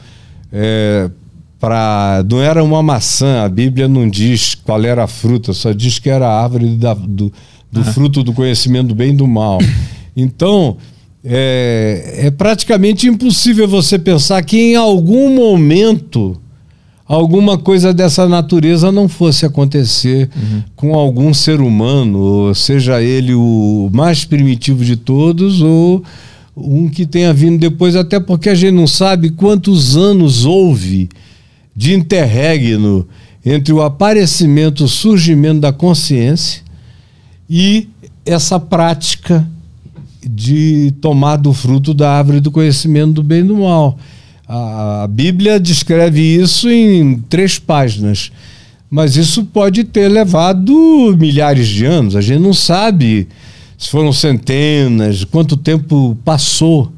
É, 0.52 1.10
para 1.58 2.24
não 2.28 2.42
era 2.42 2.62
uma 2.62 2.82
maçã, 2.82 3.42
a 3.44 3.48
Bíblia 3.48 3.88
não 3.88 4.08
diz 4.08 4.54
qual 4.54 4.84
era 4.84 5.04
a 5.04 5.06
fruta, 5.06 5.52
só 5.52 5.72
diz 5.72 5.98
que 5.98 6.10
era 6.10 6.26
a 6.28 6.42
árvore 6.42 6.76
da, 6.76 6.94
do, 6.94 7.32
do 7.72 7.84
fruto 7.84 8.22
do 8.22 8.32
conhecimento 8.32 8.88
do 8.88 8.94
bem 8.94 9.12
e 9.12 9.16
do 9.16 9.26
mal. 9.26 9.58
Então, 10.16 10.78
é, 11.22 12.20
é 12.26 12.30
praticamente 12.30 13.06
impossível 13.08 13.68
você 13.68 13.98
pensar 13.98 14.42
que 14.42 14.56
em 14.56 14.76
algum 14.76 15.34
momento 15.34 16.40
alguma 17.06 17.58
coisa 17.58 17.92
dessa 17.92 18.28
natureza 18.28 18.90
não 18.90 19.08
fosse 19.08 19.44
acontecer 19.44 20.30
uhum. 20.34 20.62
com 20.74 20.94
algum 20.94 21.32
ser 21.34 21.60
humano, 21.60 22.54
seja 22.54 23.02
ele 23.02 23.34
o 23.34 23.90
mais 23.92 24.24
primitivo 24.24 24.84
de 24.84 24.96
todos 24.96 25.60
ou 25.60 26.02
um 26.56 26.88
que 26.88 27.04
tenha 27.04 27.32
vindo 27.34 27.58
depois, 27.58 27.94
até 27.94 28.18
porque 28.18 28.48
a 28.48 28.54
gente 28.54 28.74
não 28.74 28.86
sabe 28.86 29.30
quantos 29.30 29.96
anos 29.96 30.44
houve 30.44 31.08
de 31.74 31.92
interregno 31.92 33.06
entre 33.44 33.72
o 33.72 33.82
aparecimento, 33.82 34.84
o 34.84 34.88
surgimento 34.88 35.60
da 35.60 35.72
consciência 35.72 36.62
e 37.48 37.88
essa 38.24 38.58
prática 38.58 39.46
de 40.28 40.92
tomar 41.00 41.36
do 41.36 41.52
fruto 41.52 41.94
da 41.94 42.10
árvore 42.10 42.40
do 42.40 42.50
conhecimento 42.50 43.14
do 43.14 43.22
bem 43.22 43.40
e 43.40 43.44
do 43.44 43.56
mal. 43.58 43.98
A 44.48 45.08
Bíblia 45.10 45.58
descreve 45.58 46.20
isso 46.20 46.68
em 46.70 47.18
três 47.28 47.58
páginas, 47.58 48.30
mas 48.88 49.16
isso 49.16 49.44
pode 49.44 49.84
ter 49.84 50.08
levado 50.08 51.16
milhares 51.18 51.66
de 51.68 51.84
anos. 51.84 52.14
A 52.14 52.20
gente 52.20 52.40
não 52.40 52.54
sabe 52.54 53.28
se 53.76 53.88
foram 53.88 54.12
centenas, 54.12 55.24
quanto 55.24 55.56
tempo 55.56 56.16
passou. 56.24 56.92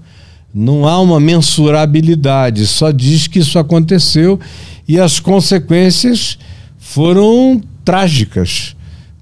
Não 0.55 0.86
há 0.86 1.00
uma 1.00 1.20
mensurabilidade, 1.20 2.66
só 2.66 2.90
diz 2.90 3.26
que 3.26 3.38
isso 3.38 3.59
aconteceu 3.59 4.40
e 4.86 4.98
as 4.98 5.20
consequências 5.20 6.38
foram 6.78 7.60
trágicas 7.84 8.74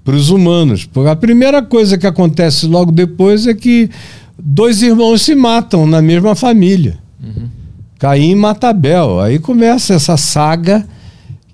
para 0.07 0.15
os 0.15 0.29
humanos. 0.29 0.85
Porque 0.85 1.09
a 1.09 1.15
primeira 1.17 1.61
coisa 1.61 1.97
que 1.97 2.07
acontece 2.07 2.65
logo 2.65 2.93
depois 2.93 3.45
é 3.45 3.53
que 3.53 3.89
dois 4.39 4.81
irmãos 4.81 5.21
se 5.21 5.35
matam 5.35 5.85
na 5.85 6.01
mesma 6.01 6.33
família. 6.33 6.97
Uhum. 7.21 7.49
Caim 7.99 8.33
mata 8.33 8.69
Abel. 8.69 9.19
Aí 9.19 9.37
começa 9.37 9.93
essa 9.93 10.15
saga 10.15 10.87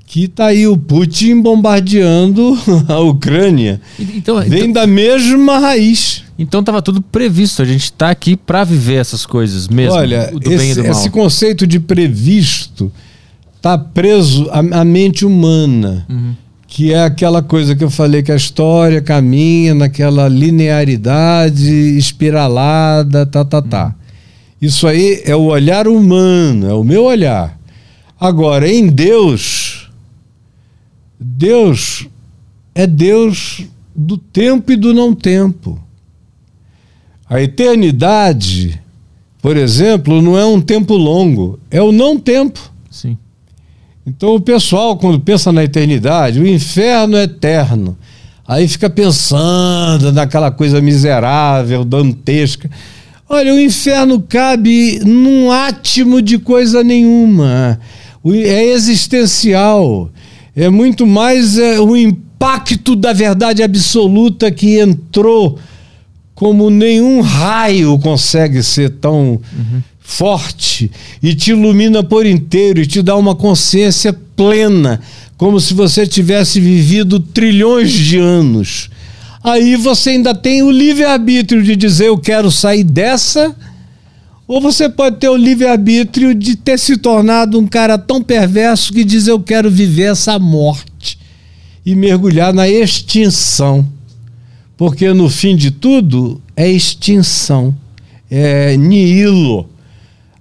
que 0.05 0.27
tá 0.27 0.47
aí 0.47 0.67
o 0.67 0.77
Putin 0.77 1.41
bombardeando 1.41 2.55
a 2.87 2.99
Ucrânia. 2.99 3.81
Então, 3.99 4.39
Vem 4.41 4.69
então, 4.69 4.73
da 4.73 4.85
mesma 4.85 5.57
raiz. 5.57 6.23
Então 6.37 6.59
estava 6.59 6.79
tudo 6.79 7.01
previsto. 7.01 7.63
A 7.63 7.65
gente 7.65 7.85
está 7.85 8.11
aqui 8.11 8.37
para 8.37 8.63
viver 8.63 9.01
essas 9.01 9.25
coisas 9.25 9.67
mesmo. 9.67 9.95
Olha, 9.95 10.31
esse, 10.43 10.79
esse, 10.79 11.09
conceito 11.09 11.65
de 11.65 11.79
previsto 11.79 12.91
está 13.55 13.79
preso 13.79 14.47
à, 14.51 14.81
à, 14.81 14.85
mente 14.85 15.25
humana. 15.25 16.05
Uhum. 16.07 16.35
Que 16.75 16.91
é 16.91 17.03
aquela 17.03 17.43
coisa 17.43 17.75
que 17.75 17.83
eu 17.83 17.89
falei 17.91 18.23
que 18.23 18.31
a 18.31 18.35
história 18.35 18.99
caminha 18.99 19.75
naquela 19.75 20.27
linearidade 20.27 21.71
espiralada, 21.71 23.27
tá, 23.27 23.45
tá, 23.45 23.61
tá. 23.61 23.95
Isso 24.59 24.87
aí 24.87 25.21
é 25.23 25.35
o 25.35 25.43
olhar 25.43 25.87
humano, 25.87 26.67
é 26.67 26.73
o 26.73 26.83
meu 26.83 27.03
olhar. 27.03 27.59
Agora, 28.19 28.67
em 28.67 28.87
Deus, 28.87 29.87
Deus 31.19 32.07
é 32.73 32.87
Deus 32.87 33.67
do 33.95 34.17
tempo 34.17 34.71
e 34.71 34.75
do 34.75 34.95
não 34.95 35.13
tempo. 35.13 35.79
A 37.29 37.39
eternidade, 37.39 38.81
por 39.43 39.57
exemplo, 39.57 40.23
não 40.23 40.35
é 40.35 40.43
um 40.43 40.59
tempo 40.59 40.95
longo, 40.95 41.59
é 41.69 41.83
o 41.83 41.91
não 41.91 42.19
tempo. 42.19 42.73
Sim. 42.89 43.15
Então 44.05 44.35
o 44.35 44.41
pessoal, 44.41 44.97
quando 44.97 45.19
pensa 45.19 45.51
na 45.51 45.63
eternidade, 45.63 46.39
o 46.39 46.47
inferno 46.47 47.15
é 47.15 47.23
eterno. 47.23 47.97
Aí 48.45 48.67
fica 48.67 48.89
pensando 48.89 50.11
naquela 50.11 50.51
coisa 50.51 50.81
miserável, 50.81 51.85
dantesca. 51.85 52.69
Olha, 53.29 53.53
o 53.53 53.59
inferno 53.59 54.19
cabe 54.19 54.99
num 55.05 55.49
átimo 55.49 56.21
de 56.21 56.37
coisa 56.37 56.83
nenhuma. 56.83 57.79
É 58.25 58.65
existencial. 58.65 60.09
É 60.55 60.69
muito 60.69 61.07
mais 61.07 61.57
é, 61.57 61.79
o 61.79 61.95
impacto 61.95 62.95
da 62.95 63.13
verdade 63.13 63.63
absoluta 63.63 64.51
que 64.51 64.77
entrou 64.77 65.57
como 66.35 66.69
nenhum 66.69 67.21
raio 67.21 67.97
consegue 67.99 68.61
ser 68.61 68.89
tão 68.89 69.39
forte 70.03 70.91
e 71.21 71.33
te 71.33 71.51
ilumina 71.51 72.03
por 72.03 72.25
inteiro 72.25 72.81
e 72.81 72.85
te 72.85 73.01
dá 73.01 73.15
uma 73.15 73.33
consciência 73.33 74.13
plena, 74.35 74.99
como 75.37 75.59
se 75.59 75.73
você 75.73 76.05
tivesse 76.05 76.59
vivido 76.59 77.19
trilhões 77.19 77.91
de 77.91 78.17
anos. 78.17 78.89
Aí 79.43 79.75
você 79.75 80.11
ainda 80.11 80.35
tem 80.35 80.61
o 80.61 80.71
livre-arbítrio 80.71 81.63
de 81.63 81.75
dizer 81.75 82.07
eu 82.07 82.17
quero 82.17 82.51
sair 82.51 82.83
dessa, 82.83 83.55
ou 84.47 84.61
você 84.61 84.89
pode 84.89 85.17
ter 85.17 85.29
o 85.29 85.37
livre-arbítrio 85.37 86.35
de 86.35 86.55
ter 86.55 86.77
se 86.77 86.97
tornado 86.97 87.57
um 87.57 87.65
cara 87.65 87.97
tão 87.97 88.21
perverso 88.21 88.93
que 88.93 89.03
diz 89.03 89.27
eu 89.27 89.39
quero 89.39 89.71
viver 89.71 90.11
essa 90.11 90.37
morte 90.37 91.17
e 91.85 91.95
mergulhar 91.95 92.53
na 92.53 92.67
extinção. 92.67 93.87
Porque 94.77 95.13
no 95.13 95.29
fim 95.29 95.55
de 95.55 95.71
tudo 95.71 96.41
é 96.55 96.69
extinção, 96.69 97.75
é 98.29 98.75
nihilo. 98.75 99.72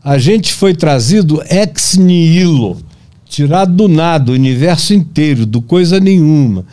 A 0.04 0.18
gente 0.18 0.52
foi 0.52 0.74
trazido 0.74 1.40
ex 1.48 1.96
nihilo, 1.96 2.76
tirado 3.24 3.72
do 3.72 3.88
nada, 3.88 4.32
o 4.32 4.34
universo 4.34 4.92
inteiro, 4.92 5.46
do 5.46 5.62
coisa 5.62 6.00
nenhuma. 6.00 6.66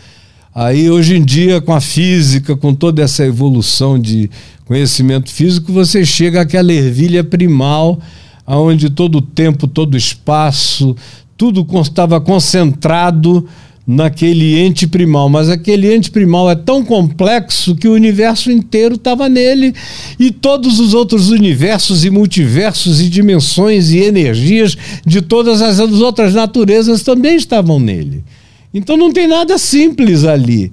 Aí 0.54 0.90
hoje 0.90 1.16
em 1.16 1.24
dia, 1.24 1.62
com 1.62 1.72
a 1.72 1.80
física, 1.80 2.58
com 2.58 2.74
toda 2.74 3.04
essa 3.04 3.24
evolução 3.24 4.00
de 4.00 4.32
conhecimento 4.66 5.30
físico, 5.30 5.72
você 5.72 6.04
chega 6.04 6.42
àquela 6.42 6.74
ervilha 6.74 7.24
primal, 7.24 8.00
onde 8.48 8.90
todo 8.90 9.20
o 9.20 9.22
tempo, 9.22 9.68
todo 9.68 9.94
o 9.94 9.98
espaço, 9.98 10.96
tudo 11.38 11.68
estava 11.82 12.20
concentrado 12.20 13.48
naquele 13.92 14.60
ente 14.60 14.86
primal, 14.86 15.28
mas 15.30 15.50
aquele 15.50 15.92
ente 15.92 16.12
primal 16.12 16.48
é 16.48 16.54
tão 16.54 16.86
complexo 16.86 17.76
que 17.76 17.88
o 17.88 17.94
universo 17.94 18.52
inteiro 18.52 18.94
estava 18.94 19.28
nele 19.28 19.74
e 20.20 20.30
todos 20.30 20.80
os 20.80 20.94
outros 20.94 21.32
universos 21.32 22.06
e 22.06 22.12
multiversos 22.12 23.02
e 23.02 23.10
dimensões 23.10 23.90
e 23.90 23.98
energias 23.98 24.78
de 25.04 25.24
todas 25.24 25.60
as 25.60 25.80
outras 25.80 26.36
naturezas 26.36 27.02
também 27.02 27.36
estavam 27.36 27.80
nele. 27.80 28.24
Então 28.72 28.96
não 28.96 29.12
tem 29.12 29.28
nada 29.28 29.58
simples 29.58 30.24
ali. 30.24 30.72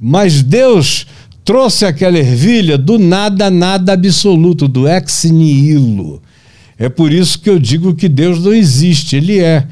Mas 0.00 0.40
Deus 0.40 1.04
trouxe 1.44 1.84
aquela 1.84 2.16
ervilha 2.16 2.78
do 2.78 2.96
nada, 2.96 3.50
nada 3.50 3.94
absoluto, 3.94 4.68
do 4.68 4.86
ex 4.86 5.24
nihilo. 5.24 6.22
É 6.78 6.88
por 6.88 7.12
isso 7.12 7.40
que 7.40 7.50
eu 7.50 7.58
digo 7.58 7.92
que 7.92 8.08
Deus 8.08 8.40
não 8.40 8.54
existe, 8.54 9.16
ele 9.16 9.40
é. 9.40 9.66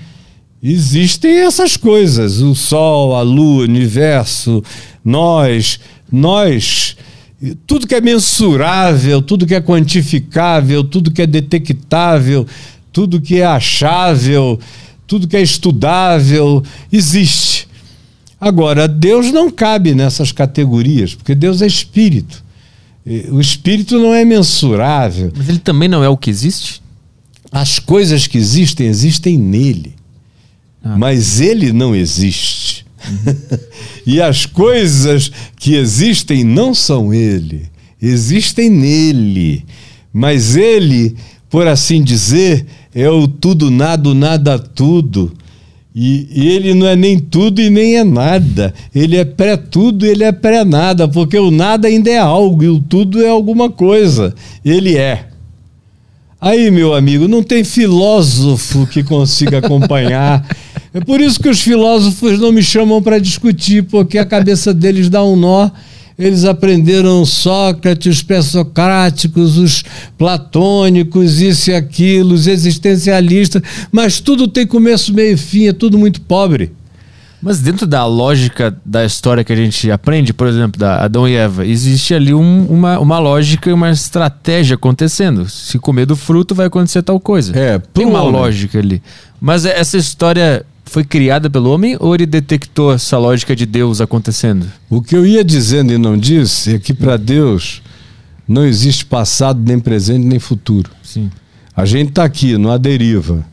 Existem 0.63 1.39
essas 1.39 1.77
coisas, 1.77 2.41
o 2.41 2.55
Sol, 2.55 3.17
a 3.17 3.23
Lua, 3.23 3.63
o 3.63 3.65
universo, 3.65 4.63
nós, 5.03 5.81
nós, 6.13 6.97
tudo 7.67 7.87
que 7.87 7.95
é 7.95 8.01
mensurável, 8.01 9.23
tudo 9.23 9.47
que 9.47 9.55
é 9.55 9.61
quantificável, 9.61 10.85
tudo 10.85 11.11
que 11.11 11.23
é 11.23 11.27
detectável, 11.27 12.47
tudo 12.93 13.23
que 13.23 13.41
é 13.41 13.47
achável, 13.47 14.61
tudo 15.07 15.27
que 15.27 15.37
é 15.37 15.43
estudável, 15.43 16.63
existe. 16.93 17.67
Agora, 18.39 18.87
Deus 18.87 19.33
não 19.33 19.51
cabe 19.51 19.95
nessas 19.95 20.31
categorias, 20.31 21.15
porque 21.15 21.35
Deus 21.35 21.63
é 21.63 21.67
espírito. 21.67 22.45
O 23.31 23.41
espírito 23.41 23.99
não 23.99 24.15
é 24.15 24.27
mensurável. 24.27 25.33
Mas 25.35 25.49
ele 25.49 25.59
também 25.59 25.89
não 25.89 26.05
é 26.05 26.09
o 26.09 26.19
que 26.19 26.29
existe? 26.29 26.83
As 27.51 27.79
coisas 27.79 28.27
que 28.27 28.37
existem, 28.37 28.87
existem 28.87 29.39
nele. 29.39 30.00
Ah. 30.83 30.97
Mas 30.97 31.41
ele 31.41 31.73
não 31.73 31.95
existe. 31.95 32.87
Uhum. 33.09 33.59
e 34.07 34.21
as 34.21 34.47
coisas 34.47 35.31
que 35.57 35.75
existem 35.75 36.45
não 36.45 36.75
são 36.75 37.13
ele, 37.13 37.69
existem 38.01 38.69
nele. 38.71 39.65
Mas 40.13 40.57
ele, 40.57 41.17
por 41.49 41.67
assim 41.67 42.03
dizer, 42.03 42.67
é 42.95 43.09
o 43.09 43.29
tudo, 43.29 43.71
nada, 43.71 44.13
nada, 44.15 44.59
tudo. 44.59 45.33
E, 45.95 46.29
e, 46.31 46.49
ele 46.49 46.73
não 46.73 46.87
é 46.87 46.95
nem 46.95 47.19
tudo 47.19 47.61
e 47.61 47.69
nem 47.69 47.97
é 47.97 48.05
nada. 48.05 48.73
Ele 48.95 49.17
é 49.17 49.25
pré-tudo 49.25 50.07
e 50.07 50.09
ele 50.09 50.25
é 50.25 50.33
pré-nada, 50.33 51.09
porque 51.09 51.39
o 51.39 51.51
nada 51.51 51.89
ainda 51.89 52.11
é 52.11 52.19
algo 52.19 52.63
e 52.63 52.69
o 52.69 52.81
tudo 52.81 53.23
é 53.23 53.29
alguma 53.29 53.69
coisa. 53.69 54.35
Ele 54.65 54.97
é. 54.97 55.27
Aí, 56.41 56.71
meu 56.71 56.95
amigo, 56.95 57.29
não 57.29 57.43
tem 57.43 57.65
filósofo 57.65 58.87
que 58.87 59.03
consiga 59.03 59.59
acompanhar. 59.59 60.47
É 60.93 61.01
por 61.01 61.21
isso 61.21 61.39
que 61.39 61.49
os 61.49 61.61
filósofos 61.61 62.39
não 62.39 62.51
me 62.51 62.63
chamam 62.63 63.01
para 63.01 63.21
discutir, 63.21 63.85
porque 63.85 64.19
a 64.19 64.25
cabeça 64.25 64.75
deles 64.75 65.09
dá 65.09 65.23
um 65.23 65.37
nó. 65.37 65.71
Eles 66.19 66.45
aprenderam 66.45 67.25
Sócrates, 67.25 68.17
os 68.17 68.23
pré-socráticos, 68.23 69.57
os 69.57 69.83
platônicos, 70.19 71.41
isso 71.41 71.71
e 71.71 71.75
aquilo, 71.75 72.35
os 72.35 72.47
existencialistas, 72.47 73.63
mas 73.91 74.21
tudo 74.21 74.47
tem 74.47 74.67
começo, 74.67 75.15
meio 75.15 75.33
e 75.33 75.37
fim, 75.37 75.69
é 75.69 75.73
tudo 75.73 75.97
muito 75.97 76.21
pobre. 76.21 76.73
Mas 77.43 77.59
dentro 77.59 77.87
da 77.87 78.05
lógica 78.05 78.77
da 78.85 79.03
história 79.03 79.43
que 79.43 79.53
a 79.53 79.57
gente 79.57 79.91
aprende, 79.91 80.35
por 80.35 80.47
exemplo, 80.47 80.79
da 80.79 81.03
Adão 81.05 81.27
e 81.27 81.35
Eva, 81.35 81.67
existe 81.67 82.13
ali 82.13 82.35
um, 82.35 82.67
uma, 82.67 82.99
uma 82.99 83.19
lógica 83.19 83.71
e 83.71 83.73
uma 83.73 83.91
estratégia 83.91 84.75
acontecendo. 84.75 85.49
Se 85.49 85.79
comer 85.79 86.05
do 86.05 86.15
fruto, 86.15 86.55
vai 86.55 86.67
acontecer 86.67 87.03
tal 87.03 87.19
coisa. 87.19 87.59
É, 87.59 87.79
tem 87.79 88.05
uma 88.05 88.21
homem. 88.21 88.33
lógica 88.33 88.79
ali. 88.79 89.01
Mas 89.41 89.65
essa 89.65 89.97
história 89.97 90.67
foi 90.91 91.05
criada 91.05 91.49
pelo 91.49 91.71
homem 91.71 91.97
ou 92.01 92.17
ele 92.17 92.27
detectou 92.27 92.93
essa 92.93 93.17
lógica 93.17 93.55
de 93.55 93.65
Deus 93.65 94.01
acontecendo? 94.01 94.67
O 94.89 95.01
que 95.01 95.17
eu 95.17 95.25
ia 95.25 95.45
dizendo 95.45 95.93
e 95.93 95.99
não 95.99 96.19
disse 96.19 96.75
é 96.75 96.79
que 96.81 96.93
para 96.93 97.17
Deus 97.17 97.81
não 98.47 98.67
existe 98.67 99.07
passado, 99.07 99.63
nem 99.65 99.79
presente, 99.79 100.27
nem 100.27 100.41
futuro. 100.41 100.91
Sim. 101.01 101.31
A 101.77 101.85
gente 101.85 102.09
está 102.09 102.25
aqui, 102.25 102.59
numa 102.59 102.77
deriva, 102.77 103.47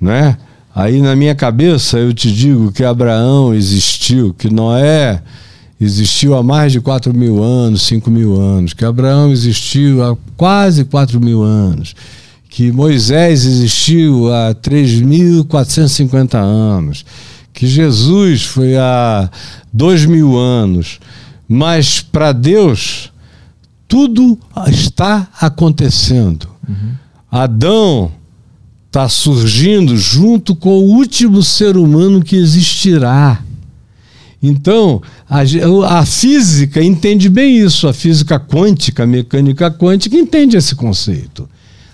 né? 0.00 0.36
Aí 0.74 1.00
na 1.00 1.14
minha 1.14 1.36
cabeça 1.36 1.96
eu 1.96 2.12
te 2.12 2.32
digo 2.32 2.72
que 2.72 2.82
Abraão 2.82 3.54
existiu, 3.54 4.34
que 4.34 4.52
Noé 4.52 5.22
existiu 5.80 6.34
há 6.34 6.42
mais 6.42 6.72
de 6.72 6.80
4 6.80 7.14
mil 7.14 7.40
anos, 7.40 7.82
5 7.82 8.10
mil 8.10 8.34
anos, 8.34 8.72
que 8.72 8.84
Abraão 8.84 9.30
existiu 9.30 10.02
há 10.02 10.16
quase 10.36 10.84
4 10.84 11.20
mil 11.20 11.40
anos, 11.40 11.94
que 12.54 12.70
Moisés 12.70 13.44
existiu 13.44 14.32
há 14.32 14.54
3.450 14.54 16.36
anos, 16.36 17.04
que 17.52 17.66
Jesus 17.66 18.44
foi 18.44 18.76
há 18.76 19.28
2 19.72 20.06
mil 20.06 20.38
anos. 20.38 21.00
Mas 21.48 22.00
para 22.00 22.30
Deus, 22.30 23.10
tudo 23.88 24.38
está 24.68 25.26
acontecendo. 25.40 26.48
Uhum. 26.68 26.92
Adão 27.28 28.12
está 28.86 29.08
surgindo 29.08 29.96
junto 29.96 30.54
com 30.54 30.78
o 30.78 30.92
último 30.94 31.42
ser 31.42 31.76
humano 31.76 32.22
que 32.22 32.36
existirá. 32.36 33.42
Então, 34.40 35.02
a, 35.28 35.40
a, 35.98 36.06
física 36.06 36.80
entende 36.80 37.28
bem 37.28 37.58
isso, 37.58 37.88
a 37.88 37.92
física 37.92 38.38
quântica, 38.38 39.02
a 39.02 39.06
mecânica 39.08 39.72
quântica 39.72 40.16
entende 40.16 40.56
esse 40.56 40.76
conceito. 40.76 41.48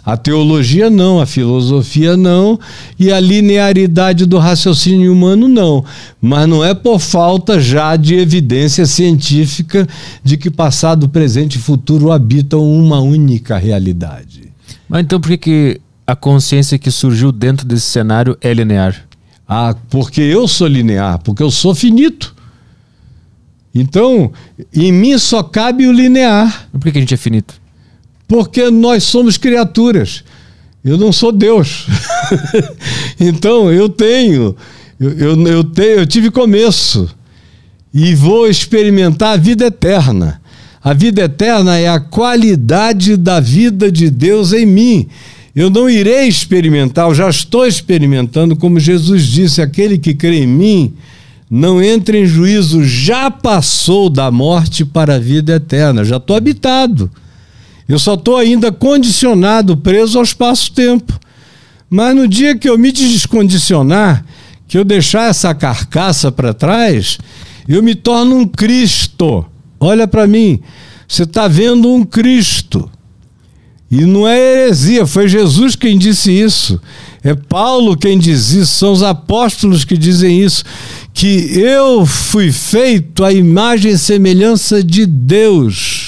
A 0.04 0.16
teologia 0.16 0.88
não, 0.88 1.20
a 1.20 1.26
filosofia 1.26 2.16
não, 2.16 2.58
e 2.98 3.12
a 3.12 3.20
linearidade 3.20 4.24
do 4.24 4.38
raciocínio 4.38 5.12
humano 5.12 5.46
não. 5.46 5.84
Mas 6.20 6.48
não 6.48 6.64
é 6.64 6.74
por 6.74 6.98
falta 6.98 7.60
já 7.60 7.96
de 7.96 8.14
evidência 8.14 8.86
científica 8.86 9.86
de 10.24 10.36
que 10.36 10.50
passado, 10.50 11.08
presente 11.08 11.56
e 11.56 11.60
futuro 11.60 12.10
habitam 12.10 12.60
uma 12.62 13.00
única 13.00 13.58
realidade. 13.58 14.50
Mas 14.88 15.02
então 15.02 15.20
por 15.20 15.28
que, 15.28 15.38
que 15.38 15.80
a 16.06 16.16
consciência 16.16 16.78
que 16.78 16.90
surgiu 16.90 17.30
dentro 17.30 17.66
desse 17.66 17.86
cenário 17.86 18.36
é 18.40 18.52
linear? 18.52 19.06
Ah, 19.46 19.74
porque 19.88 20.20
eu 20.20 20.48
sou 20.48 20.66
linear, 20.66 21.18
porque 21.18 21.42
eu 21.42 21.50
sou 21.50 21.74
finito. 21.74 22.34
Então, 23.74 24.32
em 24.74 24.90
mim 24.90 25.16
só 25.18 25.42
cabe 25.42 25.86
o 25.86 25.92
linear. 25.92 26.68
Por 26.72 26.90
que 26.90 26.98
a 26.98 27.00
gente 27.00 27.14
é 27.14 27.16
finito? 27.16 27.59
Porque 28.30 28.70
nós 28.70 29.02
somos 29.02 29.36
criaturas. 29.36 30.22
Eu 30.84 30.96
não 30.96 31.10
sou 31.10 31.32
Deus. 31.32 31.88
então, 33.18 33.72
eu 33.72 33.88
tenho, 33.88 34.54
eu, 35.00 35.10
eu, 35.18 35.46
eu, 35.48 35.64
tenho, 35.64 35.98
eu 35.98 36.06
tive 36.06 36.30
começo 36.30 37.08
e 37.92 38.14
vou 38.14 38.48
experimentar 38.48 39.34
a 39.34 39.36
vida 39.36 39.66
eterna. 39.66 40.40
A 40.80 40.94
vida 40.94 41.22
eterna 41.22 41.76
é 41.76 41.88
a 41.88 41.98
qualidade 41.98 43.16
da 43.16 43.40
vida 43.40 43.90
de 43.90 44.08
Deus 44.08 44.52
em 44.52 44.64
mim. 44.64 45.08
Eu 45.52 45.68
não 45.68 45.90
irei 45.90 46.28
experimentar, 46.28 47.08
eu 47.08 47.14
já 47.16 47.28
estou 47.28 47.66
experimentando, 47.66 48.54
como 48.54 48.78
Jesus 48.78 49.26
disse: 49.26 49.60
aquele 49.60 49.98
que 49.98 50.14
crê 50.14 50.44
em 50.44 50.46
mim 50.46 50.94
não 51.50 51.82
entra 51.82 52.16
em 52.16 52.26
juízo, 52.26 52.84
já 52.84 53.28
passou 53.28 54.08
da 54.08 54.30
morte 54.30 54.84
para 54.84 55.16
a 55.16 55.18
vida 55.18 55.56
eterna, 55.56 56.04
já 56.04 56.18
estou 56.18 56.36
habitado. 56.36 57.10
Eu 57.90 57.98
só 57.98 58.14
estou 58.14 58.36
ainda 58.36 58.70
condicionado, 58.70 59.76
preso 59.76 60.16
ao 60.16 60.22
espaço-tempo. 60.22 61.18
Mas 61.90 62.14
no 62.14 62.28
dia 62.28 62.56
que 62.56 62.70
eu 62.70 62.78
me 62.78 62.92
descondicionar, 62.92 64.24
que 64.68 64.78
eu 64.78 64.84
deixar 64.84 65.28
essa 65.28 65.52
carcaça 65.52 66.30
para 66.30 66.54
trás, 66.54 67.18
eu 67.66 67.82
me 67.82 67.96
torno 67.96 68.36
um 68.36 68.46
Cristo. 68.46 69.44
Olha 69.80 70.06
para 70.06 70.24
mim. 70.28 70.60
Você 71.08 71.24
está 71.24 71.48
vendo 71.48 71.92
um 71.92 72.04
Cristo. 72.04 72.88
E 73.90 74.04
não 74.04 74.28
é 74.28 74.38
heresia, 74.38 75.04
foi 75.04 75.28
Jesus 75.28 75.74
quem 75.74 75.98
disse 75.98 76.30
isso. 76.30 76.80
É 77.24 77.34
Paulo 77.34 77.96
quem 77.96 78.16
diz 78.16 78.52
isso, 78.52 78.78
são 78.78 78.92
os 78.92 79.02
apóstolos 79.02 79.84
que 79.84 79.98
dizem 79.98 80.40
isso. 80.40 80.62
Que 81.12 81.58
eu 81.58 82.06
fui 82.06 82.52
feito 82.52 83.24
à 83.24 83.32
imagem 83.32 83.90
e 83.90 83.98
semelhança 83.98 84.80
de 84.80 85.04
Deus. 85.06 85.99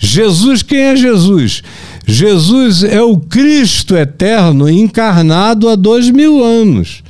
Jesus, 0.00 0.62
quem 0.62 0.80
é 0.80 0.96
Jesus? 0.96 1.62
Jesus 2.06 2.82
é 2.82 3.02
o 3.02 3.18
Cristo 3.18 3.94
eterno 3.94 4.68
encarnado 4.68 5.68
há 5.68 5.76
dois 5.76 6.08
mil 6.10 6.42
anos. 6.42 7.04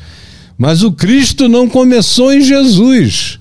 Mas 0.58 0.82
o 0.82 0.92
Cristo 0.92 1.48
não 1.48 1.68
começou 1.68 2.32
em 2.32 2.42
Jesus. 2.42 3.38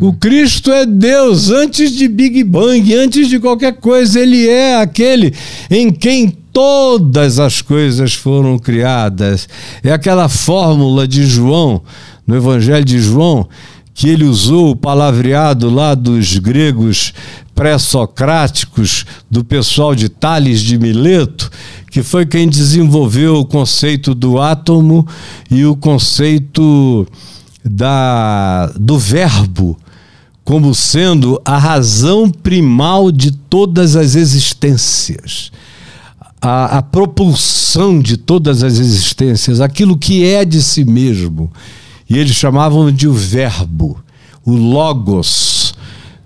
O 0.00 0.12
Cristo 0.12 0.70
é 0.70 0.84
Deus 0.84 1.48
antes 1.48 1.92
de 1.92 2.08
Big 2.08 2.44
Bang, 2.44 2.94
antes 2.94 3.28
de 3.28 3.38
qualquer 3.38 3.74
coisa. 3.74 4.20
Ele 4.20 4.46
é 4.46 4.76
aquele 4.76 5.32
em 5.70 5.90
quem 5.90 6.36
todas 6.52 7.38
as 7.38 7.62
coisas 7.62 8.12
foram 8.12 8.58
criadas. 8.58 9.48
É 9.82 9.92
aquela 9.92 10.28
fórmula 10.28 11.06
de 11.06 11.24
João, 11.24 11.80
no 12.26 12.36
Evangelho 12.36 12.84
de 12.84 12.98
João, 12.98 13.48
que 13.94 14.08
ele 14.08 14.24
usou 14.24 14.70
o 14.70 14.76
palavreado 14.76 15.70
lá 15.70 15.94
dos 15.94 16.36
gregos 16.38 17.12
pré-socráticos, 17.58 19.04
do 19.28 19.42
pessoal 19.42 19.92
de 19.92 20.08
Tales 20.08 20.60
de 20.60 20.78
Mileto, 20.78 21.50
que 21.90 22.04
foi 22.04 22.24
quem 22.24 22.48
desenvolveu 22.48 23.40
o 23.40 23.44
conceito 23.44 24.14
do 24.14 24.40
átomo 24.40 25.04
e 25.50 25.64
o 25.64 25.74
conceito 25.74 27.04
da, 27.64 28.66
do 28.78 28.96
verbo 28.96 29.76
como 30.44 30.72
sendo 30.72 31.42
a 31.44 31.58
razão 31.58 32.30
primal 32.30 33.10
de 33.10 33.32
todas 33.32 33.96
as 33.96 34.14
existências, 34.14 35.50
a, 36.40 36.78
a, 36.78 36.82
propulsão 36.82 37.98
de 37.98 38.16
todas 38.16 38.62
as 38.62 38.78
existências, 38.78 39.60
aquilo 39.60 39.98
que 39.98 40.24
é 40.24 40.44
de 40.44 40.62
si 40.62 40.84
mesmo. 40.84 41.50
E 42.08 42.16
eles 42.16 42.36
chamavam 42.36 42.92
de 42.92 43.08
o 43.08 43.12
verbo, 43.12 43.98
o 44.44 44.52
logos, 44.52 45.74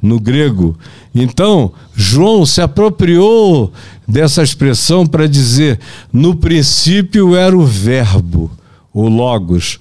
no 0.03 0.19
grego. 0.19 0.77
Então, 1.15 1.73
João 1.95 2.47
se 2.47 2.61
apropriou 2.61 3.73
dessa 4.09 4.43
expressão 4.43 5.07
para 5.07 5.29
dizer: 5.29 5.79
no 6.13 6.35
princípio 6.37 7.37
era 7.37 7.57
o 7.57 7.67
verbo, 7.67 8.51
o 8.93 9.09
logos. 9.09 9.79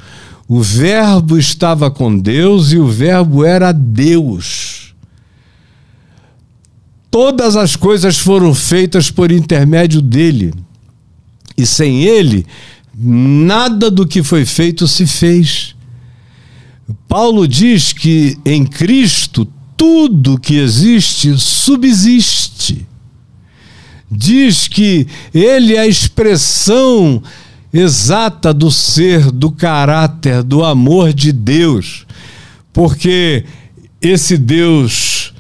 O 0.54 0.62
Verbo 0.62 1.38
estava 1.38 1.90
com 1.90 2.18
Deus 2.18 2.74
e 2.74 2.78
o 2.78 2.86
Verbo 2.86 3.46
era 3.46 3.72
Deus. 3.72 4.94
Todas 7.10 7.56
as 7.56 7.78
coisas 7.78 8.20
foram 8.20 8.54
feitas 8.54 9.10
por 9.10 9.32
intermédio 9.32 10.02
dele. 10.02 10.54
E 11.58 11.66
sem 11.66 12.04
ele, 12.04 12.46
nada 12.94 13.90
do 13.90 14.06
que 14.06 14.22
foi 14.22 14.44
feito 14.44 14.90
se 14.90 15.08
fez. 15.08 15.74
Paulo 17.08 17.48
diz 17.48 17.94
que 17.94 18.38
em 18.46 18.66
Cristo 18.66 19.48
tudo 19.82 20.38
que 20.38 20.60
existe 20.60 21.36
subsiste. 21.40 22.86
Diz 24.12 24.68
que 24.68 25.08
ele 25.34 25.76
é 25.76 25.80
a 25.80 25.88
expressão 25.88 27.24
exata 27.74 28.54
do 28.54 28.70
ser, 28.70 29.32
do 29.32 29.52
caráter, 29.52 30.44
do 30.44 30.64
amor 30.64 31.12
de 31.12 31.32
Deus. 31.32 32.06
Porque 32.72 33.44
esse 34.00 34.38
Deus 34.38 35.34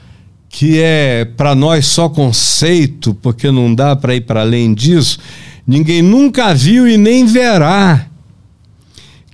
que 0.49 0.81
é 0.81 1.23
para 1.23 1.53
nós 1.53 1.85
só 1.85 2.09
conceito, 2.09 3.13
porque 3.13 3.51
não 3.51 3.75
dá 3.75 3.95
para 3.95 4.15
ir 4.15 4.21
para 4.21 4.41
além 4.41 4.73
disso, 4.73 5.19
ninguém 5.67 6.01
nunca 6.01 6.51
viu 6.51 6.87
e 6.87 6.97
nem 6.97 7.27
verá. 7.27 8.07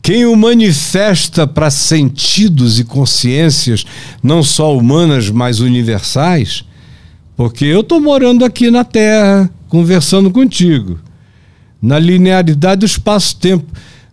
Quem 0.07 0.25
o 0.25 0.38
manifesta 0.38 1.45
para 1.45 1.69
sentidos 1.69 2.79
e 2.79 2.85
consciências, 2.85 3.85
não 4.23 4.41
só 4.41 4.73
humanas, 4.73 5.29
mas 5.29 5.59
universais, 5.59 6.63
porque 7.35 7.65
eu 7.65 7.81
estou 7.81 7.99
morando 7.99 8.45
aqui 8.45 8.71
na 8.71 8.85
Terra, 8.85 9.51
conversando 9.67 10.31
contigo 10.31 10.97
na 11.81 11.99
linearidade 11.99 12.79
do 12.79 12.85
espaço-tempo. 12.85 13.65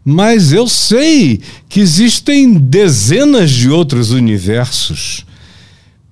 Mas 0.05 0.53
eu 0.53 0.67
sei 0.67 1.41
que 1.69 1.79
existem 1.79 2.55
dezenas 2.55 3.53
de 3.53 3.71
outros 3.71 4.11
universos 4.11 5.25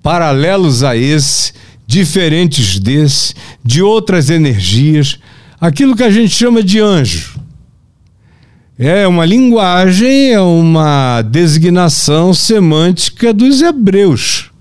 paralelos 0.01 0.81
a 0.81 0.95
esse, 0.95 1.51
diferentes 1.85 2.79
desse, 2.79 3.33
de 3.61 3.81
outras 3.81 4.29
energias, 4.29 5.19
aquilo 5.59 5.93
que 5.93 6.03
a 6.03 6.09
gente 6.09 6.33
chama 6.33 6.63
de 6.63 6.79
anjo. 6.79 7.32
É 8.85 9.07
uma 9.07 9.25
linguagem, 9.25 10.33
é 10.33 10.41
uma 10.41 11.21
designação 11.21 12.33
semântica 12.33 13.33
dos 13.33 13.61
hebreus 13.61 14.51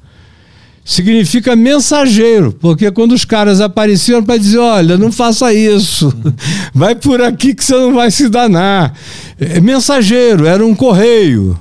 significa 0.85 1.57
mensageiro, 1.57 2.53
porque 2.53 2.91
quando 2.93 3.13
os 3.13 3.25
caras 3.25 3.61
apareciam 3.61 4.23
para 4.23 4.37
dizer, 4.37 4.59
olha, 4.59 4.97
não 4.97 5.11
faça 5.11 5.53
isso, 5.53 6.13
vai 6.73 6.95
por 6.95 7.21
aqui 7.21 7.53
que 7.53 7.65
você 7.65 7.75
não 7.75 7.95
vai 7.95 8.13
se 8.13 8.29
danar. 8.29 8.95
É, 9.41 9.61
mensageiro, 9.61 10.47
era 10.47 10.65
um 10.65 10.75
correio, 10.75 11.59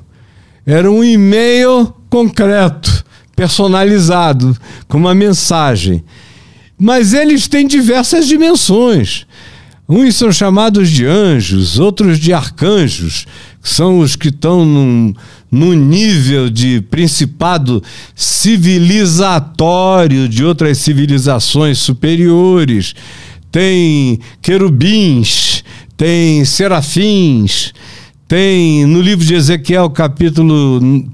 era 0.64 0.90
um 0.92 1.04
e-mail 1.04 1.92
concreto, 2.10 3.04
personalizado, 3.36 4.56
com 4.88 5.00
uma 5.00 5.16
mensagem. 5.16 6.04
Mas 6.78 7.14
eles 7.14 7.48
têm 7.48 7.66
diversas 7.66 8.28
dimensões. 8.28 9.26
Uns 9.94 10.16
são 10.16 10.32
chamados 10.32 10.90
de 10.90 11.06
anjos, 11.06 11.78
outros 11.78 12.18
de 12.18 12.32
arcanjos, 12.32 13.28
que 13.62 13.68
são 13.68 14.00
os 14.00 14.16
que 14.16 14.30
estão 14.30 14.64
num, 14.64 15.14
num 15.52 15.74
nível 15.74 16.50
de 16.50 16.80
principado 16.90 17.84
civilizatório 18.16 20.30
de 20.30 20.46
outras 20.46 20.78
civilizações 20.78 21.80
superiores. 21.80 22.96
Tem 23.52 24.18
querubins, 24.42 25.62
tem 25.98 26.46
serafins, 26.46 27.74
tem 28.30 28.86
no 28.86 29.02
livro 29.02 29.26
de 29.26 29.34
Ezequiel, 29.34 29.90
capítulo 29.90 30.80
1 30.82 31.06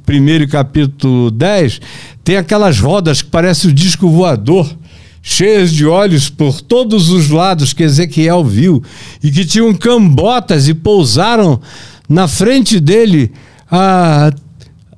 e 0.44 0.46
capítulo 0.46 1.32
10, 1.32 1.82
tem 2.24 2.38
aquelas 2.38 2.80
rodas 2.80 3.24
que 3.24 3.30
parecem 3.32 3.72
o 3.72 3.74
disco 3.74 4.08
voador 4.08 4.72
cheias 5.30 5.74
de 5.74 5.86
olhos 5.86 6.30
por 6.30 6.62
todos 6.62 7.10
os 7.10 7.30
lados 7.30 7.74
que 7.74 7.84
Ezequiel 7.84 8.46
viu 8.46 8.82
e 9.22 9.30
que 9.30 9.44
tinham 9.44 9.74
cambotas 9.74 10.70
e 10.70 10.74
pousaram 10.74 11.60
na 12.08 12.30
frente 12.30 12.80
dele 12.80 13.34
há, 13.70 14.32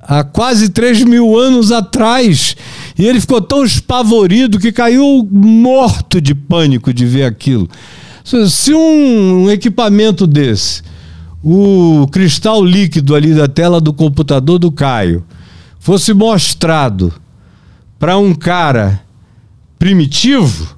há 0.00 0.22
quase 0.22 0.68
3 0.68 1.02
mil 1.02 1.36
anos 1.36 1.72
atrás. 1.72 2.54
E 2.96 3.04
ele 3.04 3.20
ficou 3.20 3.40
tão 3.40 3.64
espavorido 3.64 4.60
que 4.60 4.70
caiu 4.70 5.28
morto 5.28 6.20
de 6.20 6.32
pânico 6.32 6.94
de 6.94 7.04
ver 7.06 7.24
aquilo. 7.24 7.68
Se 8.22 8.72
um 8.72 9.50
equipamento 9.50 10.28
desse, 10.28 10.82
o 11.42 12.06
cristal 12.06 12.64
líquido 12.64 13.16
ali 13.16 13.34
da 13.34 13.48
tela 13.48 13.80
do 13.80 13.92
computador 13.92 14.60
do 14.60 14.70
Caio, 14.70 15.24
fosse 15.80 16.14
mostrado 16.14 17.12
para 17.98 18.16
um 18.16 18.32
cara 18.32 19.00
primitivo, 19.80 20.76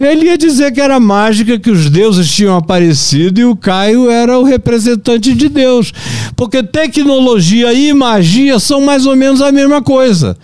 ele 0.00 0.24
ia 0.24 0.38
dizer 0.38 0.72
que 0.72 0.80
era 0.80 0.98
mágica, 0.98 1.58
que 1.58 1.70
os 1.70 1.90
deuses 1.90 2.34
tinham 2.34 2.56
aparecido 2.56 3.38
e 3.38 3.44
o 3.44 3.54
Caio 3.54 4.10
era 4.10 4.38
o 4.38 4.42
representante 4.42 5.34
de 5.34 5.50
Deus. 5.50 5.92
Porque 6.34 6.62
tecnologia 6.62 7.72
e 7.74 7.92
magia 7.92 8.58
são 8.58 8.80
mais 8.80 9.04
ou 9.04 9.14
menos 9.14 9.42
a 9.42 9.52
mesma 9.52 9.82
coisa. 9.82 10.36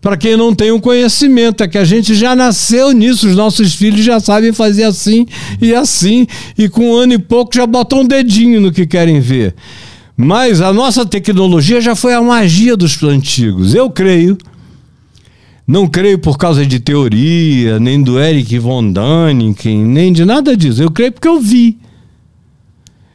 Para 0.00 0.16
quem 0.16 0.36
não 0.36 0.54
tem 0.54 0.70
o 0.70 0.80
conhecimento, 0.80 1.64
é 1.64 1.68
que 1.68 1.76
a 1.76 1.84
gente 1.84 2.14
já 2.14 2.36
nasceu 2.36 2.92
nisso, 2.92 3.26
os 3.26 3.34
nossos 3.34 3.74
filhos 3.74 4.04
já 4.04 4.20
sabem 4.20 4.52
fazer 4.52 4.84
assim 4.84 5.26
e 5.60 5.74
assim, 5.74 6.28
e 6.56 6.68
com 6.68 6.92
um 6.92 6.94
ano 6.94 7.14
e 7.14 7.18
pouco 7.18 7.56
já 7.56 7.66
botam 7.66 8.02
um 8.02 8.06
dedinho 8.06 8.60
no 8.60 8.70
que 8.70 8.86
querem 8.86 9.18
ver. 9.18 9.54
Mas 10.16 10.60
a 10.60 10.72
nossa 10.72 11.04
tecnologia 11.04 11.80
já 11.80 11.96
foi 11.96 12.14
a 12.14 12.22
magia 12.22 12.76
dos 12.76 13.02
antigos. 13.02 13.74
Eu 13.74 13.90
creio 13.90 14.38
não 15.66 15.88
creio 15.88 16.18
por 16.18 16.38
causa 16.38 16.64
de 16.64 16.78
teoria, 16.78 17.80
nem 17.80 18.00
do 18.00 18.20
Eric 18.20 18.56
von 18.58 18.92
Däniken, 18.92 19.84
nem 19.84 20.12
de 20.12 20.24
nada 20.24 20.56
disso. 20.56 20.80
Eu 20.80 20.90
creio 20.90 21.10
porque 21.12 21.26
eu 21.26 21.40
vi. 21.40 21.78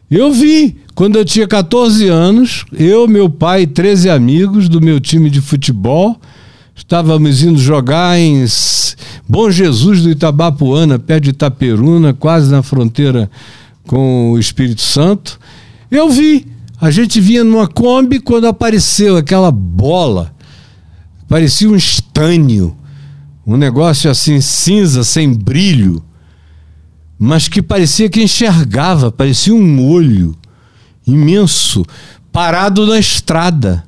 Eu 0.10 0.34
vi. 0.34 0.76
Quando 0.94 1.18
eu 1.18 1.24
tinha 1.24 1.48
14 1.48 2.08
anos, 2.10 2.66
eu, 2.74 3.08
meu 3.08 3.30
pai 3.30 3.62
e 3.62 3.68
13 3.68 4.10
amigos 4.10 4.68
do 4.68 4.82
meu 4.82 5.00
time 5.00 5.30
de 5.30 5.40
futebol, 5.40 6.20
estávamos 6.76 7.42
indo 7.42 7.58
jogar 7.58 8.20
em 8.20 8.46
Bom 9.28 9.50
Jesus 9.50 10.02
do 10.02 10.10
Itabapuana, 10.10 11.00
perto 11.00 11.24
de 11.24 11.30
Itaperuna, 11.30 12.14
quase 12.14 12.52
na 12.52 12.62
fronteira 12.62 13.32
com 13.88 14.32
o 14.32 14.40
Espírito 14.40 14.82
Santo. 14.82 15.40
Eu 15.90 16.10
vi. 16.10 16.46
A 16.82 16.92
gente 16.92 17.22
vinha 17.22 17.44
numa 17.44 17.68
Kombi 17.68 18.20
quando 18.20 18.48
apareceu 18.48 19.16
aquela 19.16 19.52
bola 19.52 20.34
Parecia 21.32 21.70
um 21.70 21.78
estânio 21.78 22.76
Um 23.48 23.56
negócio 23.56 24.12
assim 24.12 24.42
cinza, 24.42 25.02
sem 25.02 25.34
brilho, 25.34 26.04
mas 27.18 27.48
que 27.48 27.62
parecia 27.62 28.10
que 28.10 28.22
enxergava, 28.22 29.14
parecia 29.14 29.56
um 29.56 29.90
olho 29.90 30.36
imenso, 31.08 31.86
parado 32.34 32.86
na 32.86 33.00
estrada. 33.00 33.82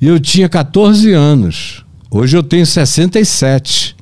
Eu 0.00 0.18
tinha 0.18 0.48
14 0.48 1.12
anos. 1.12 1.84
Hoje 2.10 2.34
eu 2.34 2.42
tenho 2.42 2.64
67. 2.64 3.94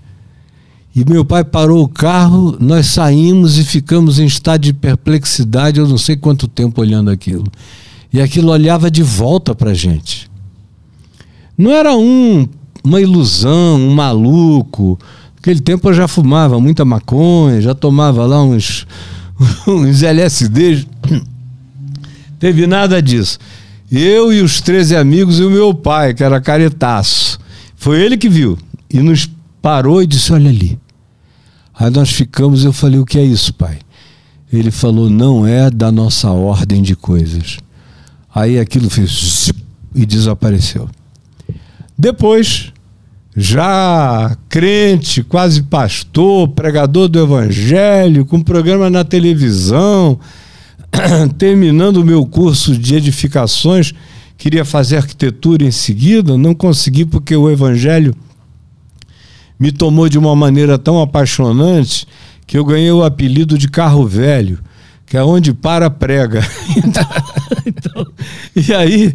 E 0.95 1.05
meu 1.05 1.25
pai 1.25 1.43
parou 1.45 1.83
o 1.83 1.89
carro, 1.89 2.57
nós 2.61 2.87
saímos 2.87 3.59
e 3.59 3.65
ficamos 3.65 4.21
em 4.21 4.27
estado 4.27 4.63
de 4.63 4.73
perplexidade, 4.73 5.81
eu 5.81 5.89
não 5.89 5.99
sei 5.99 6.17
quanto 6.17 6.47
tempo 6.47 6.81
olhando 6.81 7.11
aquilo. 7.11 7.51
E 8.13 8.21
aquilo 8.21 8.53
olhava 8.53 8.89
de 8.89 9.03
volta 9.03 9.53
para 9.53 9.75
gente. 9.75 10.31
Não 11.57 11.73
era 11.73 11.97
um, 11.97 12.49
uma 12.85 13.01
ilusão, 13.01 13.77
um 13.81 13.95
maluco. 13.95 14.99
Naquele 15.37 15.61
tempo 15.61 15.89
eu 15.89 15.95
já 15.95 16.07
fumava 16.07 16.61
muita 16.61 16.85
maconha, 16.85 17.61
já 17.61 17.75
tomava 17.75 18.27
lá 18.27 18.43
uns, 18.43 18.87
uns 19.67 20.03
LSD. 20.03 20.87
Teve 22.39 22.67
nada 22.67 23.01
disso. 23.01 23.39
Eu 23.91 24.33
e 24.33 24.41
os 24.41 24.61
13 24.61 24.97
amigos 24.97 25.39
e 25.39 25.45
o 25.45 25.51
meu 25.51 25.73
pai, 25.73 26.13
que 26.13 26.25
era 26.25 26.41
caretaço. 26.41 27.39
Foi 27.77 28.01
ele 28.01 28.17
que 28.17 28.29
viu. 28.29 28.59
E 28.93 29.01
nos 29.01 29.29
parou 29.63 30.03
e 30.03 30.07
disse: 30.07 30.33
Olha 30.33 30.51
ali. 30.51 30.79
Aí 31.79 31.91
nós 31.91 32.11
ficamos, 32.11 32.65
eu 32.65 32.73
falei: 32.73 32.99
O 32.99 33.07
que 33.07 33.19
é 33.19 33.25
isso, 33.25 33.55
pai? 33.55 33.79
Ele 34.53 34.71
falou: 34.71 35.09
Não 35.09 35.47
é 35.47 35.71
da 35.71 35.93
nossa 35.93 36.31
ordem 36.31 36.83
de 36.83 36.97
coisas. 36.97 37.59
Aí 38.35 38.59
aquilo 38.59 38.91
fez 38.91 39.53
e 39.95 40.05
desapareceu. 40.05 40.89
Depois, 41.99 42.73
já 43.37 44.37
crente, 44.49 45.23
quase 45.23 45.63
pastor, 45.63 46.49
pregador 46.49 47.09
do 47.09 47.21
evangelho, 47.21 48.25
com 48.25 48.43
programa 48.43 48.91
na 48.91 49.05
televisão, 49.05 50.19
terminando 51.39 51.99
o 51.99 52.05
meu 52.05 52.25
curso 52.27 52.77
de 52.77 52.95
edificações, 52.95 53.93
queria 54.37 54.65
fazer 54.65 54.99
arquitetura 54.99 55.65
em 55.65 55.71
seguida, 55.71 56.37
não 56.37 56.55
consegui 56.55 57.05
porque 57.05 57.35
o 57.35 57.51
evangelho 57.51 58.15
me 59.59 59.73
tomou 59.73 60.09
de 60.09 60.19
uma 60.19 60.37
maneira 60.37 60.79
tão 60.79 61.01
apaixonante 61.01 62.07
que 62.47 62.59
eu 62.59 62.65
ganhei 62.65 62.93
o 62.93 63.03
apelido 63.03 63.57
de 63.57 63.69
carro 63.69 64.07
velho 64.07 64.59
que 65.07 65.17
é 65.17 65.23
onde 65.23 65.55
para 65.55 65.89
prega. 65.89 66.41
então, 67.65 68.07
e 68.55 68.75
aí, 68.75 69.15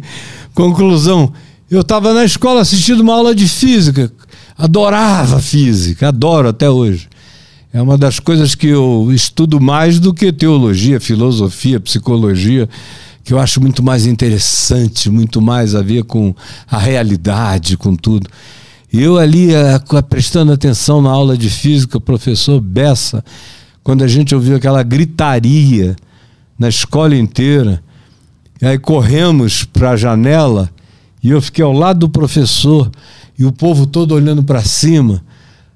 conclusão, 0.54 1.32
eu 1.76 1.80
estava 1.80 2.12
na 2.12 2.22
escola 2.22 2.60
assistindo 2.60 3.00
uma 3.00 3.14
aula 3.14 3.34
de 3.34 3.48
física, 3.48 4.12
adorava 4.58 5.40
física, 5.40 6.08
adoro 6.08 6.48
até 6.48 6.68
hoje. 6.68 7.08
É 7.72 7.80
uma 7.80 7.96
das 7.96 8.20
coisas 8.20 8.54
que 8.54 8.66
eu 8.66 9.08
estudo 9.10 9.58
mais 9.58 9.98
do 9.98 10.12
que 10.12 10.30
teologia, 10.30 11.00
filosofia, 11.00 11.80
psicologia, 11.80 12.68
que 13.24 13.32
eu 13.32 13.38
acho 13.38 13.58
muito 13.58 13.82
mais 13.82 14.04
interessante, 14.04 15.08
muito 15.08 15.40
mais 15.40 15.74
a 15.74 15.80
ver 15.80 16.04
com 16.04 16.34
a 16.70 16.76
realidade, 16.76 17.78
com 17.78 17.96
tudo. 17.96 18.28
E 18.92 19.00
eu 19.00 19.16
ali, 19.16 19.54
eh, 19.54 19.80
prestando 20.06 20.52
atenção 20.52 21.00
na 21.00 21.08
aula 21.08 21.38
de 21.38 21.48
física, 21.48 21.96
o 21.96 22.00
professor 22.02 22.60
Bessa, 22.60 23.24
quando 23.82 24.04
a 24.04 24.08
gente 24.08 24.34
ouviu 24.34 24.56
aquela 24.56 24.82
gritaria 24.82 25.96
na 26.58 26.68
escola 26.68 27.16
inteira. 27.16 27.82
E 28.60 28.66
aí 28.66 28.78
corremos 28.78 29.64
para 29.64 29.92
a 29.92 29.96
janela 29.96 30.70
e 31.22 31.30
eu 31.30 31.40
fiquei 31.40 31.64
ao 31.64 31.72
lado 31.72 32.00
do 32.00 32.08
professor 32.08 32.90
e 33.38 33.44
o 33.44 33.52
povo 33.52 33.86
todo 33.86 34.12
olhando 34.12 34.42
para 34.42 34.62
cima. 34.62 35.22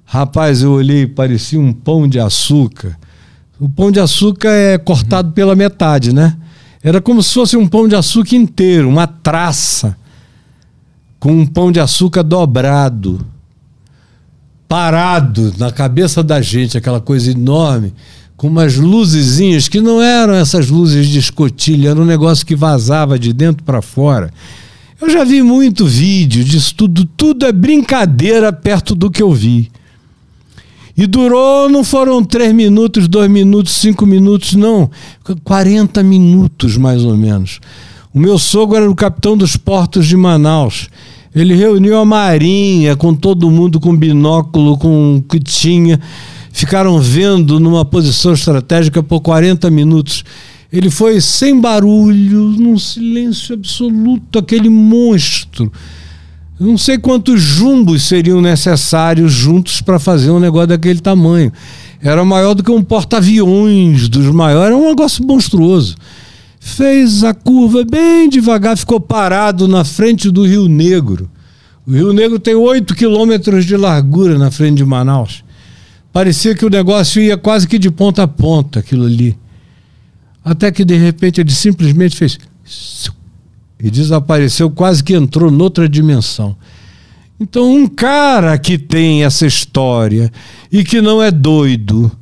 Rapaz, 0.05 0.63
eu 0.63 0.73
olhei 0.73 1.07
parecia 1.07 1.61
um 1.61 1.73
pão 1.73 2.09
de 2.09 2.19
açúcar. 2.19 2.99
O 3.59 3.69
pão 3.69 3.91
de 3.91 4.01
açúcar 4.01 4.51
é 4.51 4.79
cortado 4.79 5.33
pela 5.33 5.55
metade, 5.55 6.13
né? 6.13 6.37
Era 6.83 7.01
como 7.01 7.23
se 7.23 7.35
fosse 7.35 7.57
um 7.57 7.67
pão 7.67 7.89
de 7.89 7.97
açúcar 7.97 8.37
inteiro, 8.37 8.89
uma 8.89 9.07
traça, 9.07 9.97
com 11.19 11.33
um 11.33 11.47
pão 11.47 11.73
de 11.73 11.81
açúcar 11.81 12.23
dobrado 12.23 13.25
parado 14.69 15.55
na 15.59 15.71
cabeça 15.71 16.23
da 16.23 16.41
gente, 16.41 16.77
aquela 16.77 17.01
coisa 17.01 17.31
enorme, 17.31 17.95
com 18.37 18.49
umas 18.49 18.77
luzezinhas 18.77 19.69
que 19.69 19.81
não 19.81 20.03
eram 20.03 20.35
essas 20.35 20.69
luzes 20.69 21.07
de 21.07 21.19
escotilha, 21.19 21.91
era 21.91 22.01
um 22.01 22.05
negócio 22.05 22.45
que 22.45 22.55
vazava 22.55 23.19
de 23.19 23.33
dentro 23.33 23.65
para 23.65 23.81
fora. 23.81 24.31
Eu 24.99 25.11
já 25.11 25.25
vi 25.25 25.43
muito 25.43 25.85
vídeo 25.85 26.43
disso 26.43 26.75
tudo, 26.75 27.05
tudo 27.05 27.45
é 27.45 27.53
brincadeira 27.53 28.51
perto 28.51 28.95
do 28.95 29.11
que 29.11 29.23
eu 29.23 29.31
vi. 29.31 29.71
E 30.97 31.07
durou, 31.07 31.69
não 31.69 31.85
foram 31.85 32.25
três 32.25 32.55
minutos, 32.55 33.07
dois 33.07 33.31
minutos, 33.31 33.75
cinco 33.75 34.07
minutos, 34.07 34.55
não. 34.55 34.91
40 35.45 36.03
minutos 36.03 36.79
mais 36.79 37.05
ou 37.05 37.15
menos. 37.15 37.61
O 38.15 38.19
meu 38.19 38.39
sogro 38.39 38.79
era 38.79 38.91
o 38.91 38.95
capitão 38.95 39.37
dos 39.37 39.59
portos 39.59 40.07
de 40.07 40.17
Manaus. 40.17 40.89
Ele 41.35 41.55
reuniu 41.55 41.99
a 41.99 42.05
marinha 42.07 42.97
com 42.97 43.13
todo 43.13 43.51
mundo 43.51 43.79
com 43.79 43.95
binóculo, 43.95 44.79
com 44.79 45.17
o 45.17 45.23
que 45.23 45.39
tinha. 45.39 46.01
Ficaram 46.51 46.99
vendo 46.99 47.61
numa 47.61 47.85
posição 47.85 48.33
estratégica 48.33 49.03
por 49.03 49.21
40 49.21 49.69
minutos. 49.69 50.25
Ele 50.73 50.91
foi 50.91 51.21
sem 51.21 51.61
barulho, 51.61 52.51
num 52.51 52.79
silêncio 52.79 53.55
absoluto, 53.55 54.39
aquele 54.39 54.69
monstro. 54.69 55.73
não 56.59 56.77
sei 56.77 56.99
quantos 56.99 57.41
jumbos 57.41 58.03
seriam 58.03 58.41
necessários 58.41 59.33
juntos 59.33 59.81
para 59.81 59.99
fazer 59.99 60.31
um 60.31 60.41
negócio 60.41 60.69
daquele 60.69 61.01
tamanho. 61.01 61.53
Era 62.03 62.25
maior 62.25 62.55
do 62.55 62.63
que 62.63 62.71
um 62.71 62.83
porta-aviões 62.83 64.09
dos 64.09 64.27
maiores, 64.27 64.67
era 64.67 64.77
um 64.77 64.89
negócio 64.89 65.25
monstruoso 65.25 65.97
fez 66.67 67.23
a 67.23 67.33
curva 67.33 67.85
bem 67.85 68.29
devagar, 68.29 68.77
ficou 68.77 68.99
parado 68.99 69.69
na 69.69 69.85
frente 69.85 70.31
do 70.33 70.45
Rio 70.45 70.69
Negro. 70.69 71.31
O 71.87 71.93
Rio 71.93 72.13
Negro 72.13 72.41
tem 72.41 72.57
8 72.57 72.93
quilômetros 72.95 73.65
de 73.65 73.77
largura 73.77 74.37
na 74.37 74.51
frente 74.51 74.79
de 74.79 74.85
Manaus. 74.85 75.45
Parecia 76.13 76.57
que 76.57 76.67
o 76.67 76.71
negócio 76.71 77.23
ia 77.23 77.37
quase 77.37 77.69
que 77.69 77.79
de 77.79 77.89
ponta 77.89 78.25
a 78.25 78.29
ponta, 78.29 78.81
aquilo 78.81 79.07
ali. 79.07 79.37
Até 80.47 80.71
que 80.71 80.85
de 80.85 80.95
repente 80.95 81.41
ele 81.41 81.51
simplesmente 81.51 82.15
fez 82.15 82.39
e 83.83 83.91
desapareceu, 83.91 84.71
quase 84.71 85.03
que 85.03 85.13
entrou 85.13 85.51
noutra 85.51 85.89
dimensão. 85.89 86.57
Então, 87.39 87.75
um 87.75 87.89
cara 87.89 88.57
que 88.57 88.79
tem 88.79 89.25
essa 89.25 89.45
história 89.45 90.33
e 90.71 90.85
que 90.85 91.03
não 91.03 91.21
é 91.21 91.33
doido, 91.33 92.13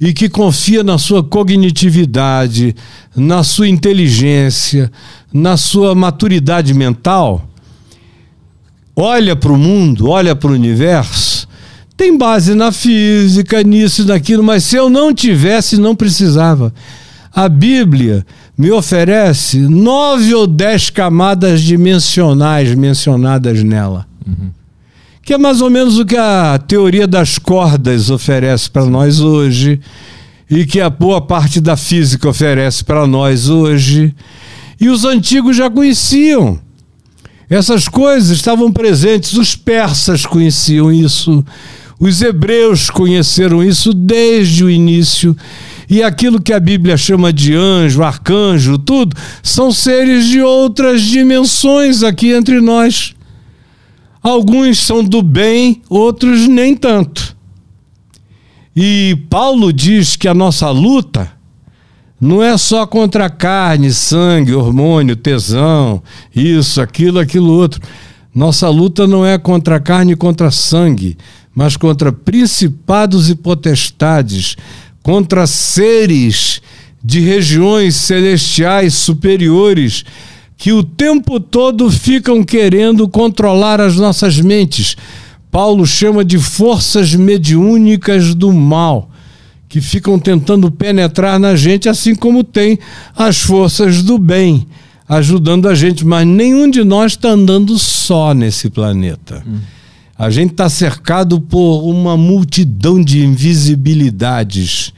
e 0.00 0.12
que 0.12 0.28
confia 0.28 0.84
na 0.84 0.96
sua 0.96 1.24
cognitividade, 1.24 2.74
na 3.16 3.42
sua 3.42 3.68
inteligência, 3.68 4.90
na 5.32 5.56
sua 5.56 5.92
maturidade 5.92 6.72
mental, 6.72 7.50
olha 8.94 9.34
para 9.34 9.52
o 9.52 9.58
mundo, 9.58 10.08
olha 10.08 10.36
para 10.36 10.50
o 10.50 10.54
universo, 10.54 11.48
tem 11.96 12.16
base 12.16 12.54
na 12.54 12.70
física, 12.70 13.60
nisso 13.64 14.02
e 14.02 14.06
naquilo, 14.06 14.42
mas 14.44 14.62
se 14.62 14.76
eu 14.76 14.88
não 14.88 15.12
tivesse, 15.12 15.78
não 15.78 15.96
precisava. 15.96 16.72
A 17.34 17.48
Bíblia 17.48 18.26
me 18.56 18.70
oferece 18.70 19.58
nove 19.58 20.34
ou 20.34 20.46
dez 20.46 20.90
camadas 20.90 21.62
dimensionais 21.62 22.74
mencionadas 22.74 23.62
nela. 23.62 24.06
Uhum 24.26 24.50
que 25.22 25.32
é 25.32 25.38
mais 25.38 25.60
ou 25.60 25.70
menos 25.70 25.98
o 25.98 26.04
que 26.04 26.16
a 26.16 26.58
teoria 26.58 27.06
das 27.06 27.38
cordas 27.38 28.10
oferece 28.10 28.68
para 28.68 28.84
nós 28.86 29.20
hoje 29.20 29.80
e 30.50 30.66
que 30.66 30.80
a 30.80 30.90
boa 30.90 31.20
parte 31.20 31.60
da 31.60 31.76
física 31.76 32.28
oferece 32.28 32.84
para 32.84 33.06
nós 33.06 33.48
hoje. 33.48 34.14
E 34.80 34.88
os 34.88 35.04
antigos 35.04 35.56
já 35.56 35.70
conheciam. 35.70 36.58
Essas 37.48 37.86
coisas 37.86 38.30
estavam 38.30 38.72
presentes, 38.72 39.34
os 39.34 39.54
persas 39.54 40.26
conheciam 40.26 40.90
isso, 40.90 41.44
os 42.00 42.20
hebreus 42.20 42.90
conheceram 42.90 43.62
isso 43.62 43.94
desde 43.94 44.64
o 44.64 44.70
início. 44.70 45.36
E 45.92 46.02
aquilo 46.02 46.40
que 46.40 46.54
a 46.54 46.58
Bíblia 46.58 46.96
chama 46.96 47.30
de 47.30 47.54
anjo, 47.54 48.02
arcanjo, 48.02 48.78
tudo, 48.78 49.14
são 49.42 49.70
seres 49.70 50.24
de 50.24 50.40
outras 50.40 51.02
dimensões 51.02 52.02
aqui 52.02 52.32
entre 52.32 52.62
nós. 52.62 53.14
Alguns 54.22 54.78
são 54.78 55.04
do 55.04 55.20
bem, 55.20 55.82
outros 55.90 56.48
nem 56.48 56.74
tanto. 56.74 57.36
E 58.74 59.18
Paulo 59.28 59.70
diz 59.70 60.16
que 60.16 60.26
a 60.26 60.32
nossa 60.32 60.70
luta 60.70 61.30
não 62.18 62.42
é 62.42 62.56
só 62.56 62.86
contra 62.86 63.28
carne, 63.28 63.92
sangue, 63.92 64.54
hormônio, 64.54 65.14
tesão, 65.14 66.02
isso, 66.34 66.80
aquilo, 66.80 67.18
aquilo 67.18 67.52
outro. 67.52 67.82
Nossa 68.34 68.66
luta 68.70 69.06
não 69.06 69.26
é 69.26 69.36
contra 69.36 69.78
carne 69.78 70.12
e 70.12 70.16
contra 70.16 70.50
sangue, 70.50 71.18
mas 71.54 71.76
contra 71.76 72.10
principados 72.10 73.28
e 73.28 73.34
potestades, 73.34 74.56
contra 75.02 75.46
seres 75.46 76.60
de 77.02 77.20
regiões 77.20 77.96
celestiais 77.96 78.94
superiores 78.94 80.04
que 80.56 80.72
o 80.72 80.84
tempo 80.84 81.40
todo 81.40 81.90
ficam 81.90 82.44
querendo 82.44 83.08
controlar 83.08 83.80
as 83.80 83.96
nossas 83.96 84.38
mentes 84.40 84.96
Paulo 85.52 85.86
chama 85.86 86.24
de 86.24 86.38
forças 86.38 87.14
mediúnicas 87.14 88.34
do 88.34 88.50
mal, 88.50 89.10
que 89.68 89.82
ficam 89.82 90.18
tentando 90.18 90.70
penetrar 90.70 91.38
na 91.38 91.54
gente, 91.54 91.90
assim 91.90 92.14
como 92.14 92.42
tem 92.42 92.78
as 93.14 93.42
forças 93.42 94.02
do 94.02 94.16
bem 94.16 94.66
ajudando 95.06 95.68
a 95.68 95.74
gente, 95.74 96.06
mas 96.06 96.26
nenhum 96.26 96.70
de 96.70 96.82
nós 96.82 97.12
está 97.12 97.28
andando 97.28 97.78
só 97.78 98.32
nesse 98.32 98.70
planeta. 98.70 99.44
Hum. 99.46 99.58
A 100.22 100.30
gente 100.30 100.52
está 100.52 100.68
cercado 100.68 101.40
por 101.40 101.82
uma 101.82 102.16
multidão 102.16 103.02
de 103.02 103.24
invisibilidades. 103.24 104.92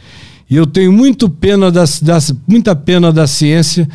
E 0.51 0.55
eu 0.55 0.67
tenho 0.67 0.93
muito 0.93 1.31
pena 1.31 1.73
da, 1.73 1.85
da, 2.03 2.19
muita 2.47 2.77
pena 2.77 3.11
da 3.11 3.27
ciência 3.27 3.89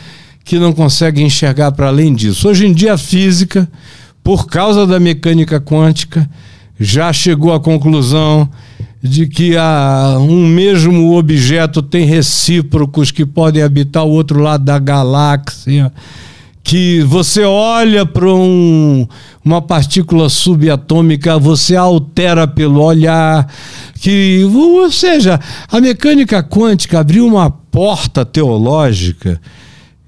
que 0.44 0.58
não 0.58 0.74
consegue 0.74 1.22
enxergar 1.22 1.72
para 1.74 1.86
além 1.86 2.16
disso. 2.16 2.50
Hoje 2.50 2.66
em 2.66 2.74
dia, 2.74 2.96
a 2.96 2.98
física, 2.98 3.70
por 4.24 4.48
causa 4.48 4.88
da 4.88 5.00
mecânica 5.00 5.62
quântica, 5.62 6.28
já 6.80 7.14
chegou 7.14 7.54
à 7.54 7.60
conclusão 7.60 8.50
de 9.00 9.28
que 9.28 9.56
a, 9.56 10.18
um 10.20 10.48
mesmo 10.48 11.16
objeto 11.16 11.84
tem 11.84 12.08
recíprocos 12.08 13.12
que 13.12 13.24
podem 13.24 13.62
habitar 13.62 14.04
o 14.04 14.10
outro 14.10 14.40
lado 14.40 14.66
da 14.66 14.80
galáxia 14.80 15.94
que 16.70 17.02
você 17.02 17.44
olha 17.44 18.06
para 18.06 18.32
um, 18.32 19.08
uma 19.44 19.60
partícula 19.60 20.30
subatômica, 20.30 21.40
você 21.40 21.76
altera 21.76 22.48
pelo 22.48 22.84
olhar, 22.84 23.52
que, 24.00 24.44
ou 24.54 24.92
seja, 24.92 25.40
a 25.68 25.82
mecânica 25.82 26.44
quântica 26.44 27.00
abriu 27.00 27.26
uma 27.26 27.50
porta 27.50 28.24
teológica 28.24 29.42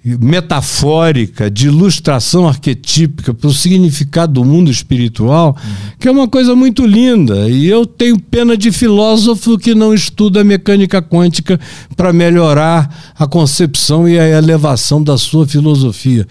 metafórica, 0.03 1.49
de 1.49 1.67
ilustração 1.67 2.47
arquetípica 2.47 3.33
para 3.33 3.47
o 3.47 3.53
significado 3.53 4.33
do 4.33 4.43
mundo 4.43 4.71
espiritual, 4.71 5.55
uhum. 5.55 5.91
que 5.99 6.07
é 6.07 6.11
uma 6.11 6.27
coisa 6.27 6.55
muito 6.55 6.85
linda. 6.85 7.47
E 7.47 7.67
eu 7.67 7.85
tenho 7.85 8.19
pena 8.19 8.57
de 8.57 8.71
filósofo 8.71 9.59
que 9.59 9.75
não 9.75 9.93
estuda 9.93 10.43
mecânica 10.43 11.01
quântica 11.03 11.59
para 11.95 12.11
melhorar 12.11 13.13
a 13.17 13.27
concepção 13.27 14.09
e 14.09 14.19
a 14.19 14.27
elevação 14.27 15.03
da 15.03 15.17
sua 15.17 15.45
filosofia. 15.45 16.27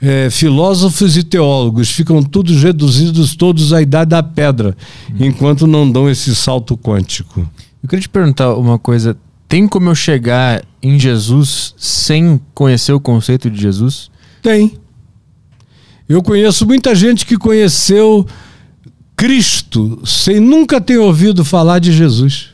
É, 0.00 0.28
filósofos 0.28 1.16
e 1.16 1.22
teólogos 1.22 1.88
ficam 1.92 2.20
todos 2.24 2.60
reduzidos 2.60 3.36
todos 3.36 3.72
à 3.72 3.80
idade 3.80 4.10
da 4.10 4.22
pedra, 4.22 4.76
uhum. 5.08 5.26
enquanto 5.26 5.64
não 5.64 5.88
dão 5.88 6.10
esse 6.10 6.34
salto 6.34 6.76
quântico. 6.76 7.48
Eu 7.80 7.88
queria 7.88 8.02
te 8.02 8.08
perguntar 8.08 8.54
uma 8.54 8.80
coisa 8.80 9.16
tem 9.52 9.68
como 9.68 9.90
eu 9.90 9.94
chegar 9.94 10.64
em 10.82 10.98
Jesus 10.98 11.74
sem 11.76 12.40
conhecer 12.54 12.94
o 12.94 12.98
conceito 12.98 13.50
de 13.50 13.60
Jesus? 13.60 14.10
Tem. 14.40 14.78
Eu 16.08 16.22
conheço 16.22 16.66
muita 16.66 16.94
gente 16.94 17.26
que 17.26 17.36
conheceu 17.36 18.26
Cristo 19.14 20.00
sem 20.06 20.40
nunca 20.40 20.80
ter 20.80 20.96
ouvido 20.96 21.44
falar 21.44 21.80
de 21.80 21.92
Jesus. 21.92 22.48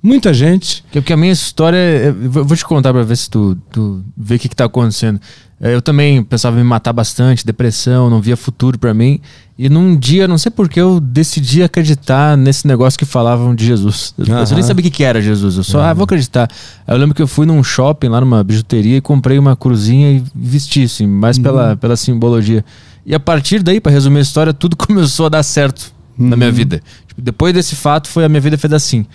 Muita 0.00 0.32
gente. 0.32 0.84
Porque 0.92 1.12
a 1.12 1.16
minha 1.16 1.32
história. 1.32 1.76
Eu 1.76 2.44
vou 2.44 2.56
te 2.56 2.64
contar 2.64 2.92
para 2.92 3.02
ver 3.02 3.16
se 3.16 3.28
tu, 3.28 3.58
tu 3.72 4.04
vê 4.16 4.36
o 4.36 4.38
que, 4.38 4.46
está 4.46 4.66
acontecendo. 4.66 5.20
É, 5.60 5.74
eu 5.74 5.82
também 5.82 6.22
pensava 6.22 6.54
em 6.54 6.62
me 6.62 6.68
matar 6.68 6.92
bastante, 6.92 7.44
depressão, 7.44 8.08
não 8.08 8.20
via 8.20 8.36
futuro 8.36 8.78
para 8.78 8.94
mim. 8.94 9.20
E 9.56 9.68
num 9.68 9.96
dia, 9.96 10.26
não 10.26 10.36
sei 10.36 10.50
porque, 10.50 10.80
eu 10.80 10.98
decidi 10.98 11.62
acreditar 11.62 12.36
nesse 12.36 12.66
negócio 12.66 12.98
que 12.98 13.04
falavam 13.04 13.54
de 13.54 13.64
Jesus. 13.64 14.12
Eu, 14.18 14.26
uhum. 14.26 14.44
nem 14.52 14.62
sabia 14.64 14.88
o 14.88 14.90
que 14.90 15.04
era 15.04 15.22
Jesus, 15.22 15.56
eu 15.56 15.62
só, 15.62 15.78
uhum. 15.78 15.84
ah, 15.84 15.94
vou 15.94 16.04
acreditar. 16.04 16.50
Aí 16.84 16.94
eu 16.94 16.98
lembro 16.98 17.14
que 17.14 17.22
eu 17.22 17.28
fui 17.28 17.46
num 17.46 17.62
shopping 17.62 18.08
lá 18.08 18.20
numa 18.20 18.42
bijuteria 18.42 18.96
e 18.96 19.00
comprei 19.00 19.38
uma 19.38 19.54
cruzinha 19.54 20.10
e 20.10 20.24
vesti, 20.34 20.82
assim, 20.82 21.06
mais 21.06 21.36
uhum. 21.36 21.44
pela, 21.44 21.76
pela 21.76 21.96
simbologia. 21.96 22.64
E 23.06 23.14
a 23.14 23.20
partir 23.20 23.62
daí, 23.62 23.80
para 23.80 23.92
resumir 23.92 24.18
a 24.18 24.22
história, 24.22 24.52
tudo 24.52 24.74
começou 24.76 25.26
a 25.26 25.28
dar 25.28 25.42
certo 25.44 25.92
na 26.18 26.36
minha 26.36 26.48
uhum. 26.48 26.54
vida. 26.54 26.82
Tipo, 27.06 27.22
depois 27.22 27.54
desse 27.54 27.76
fato, 27.76 28.08
foi 28.08 28.24
a 28.24 28.28
minha 28.28 28.40
vida 28.40 28.58
fez 28.58 28.72
assim. 28.72 29.06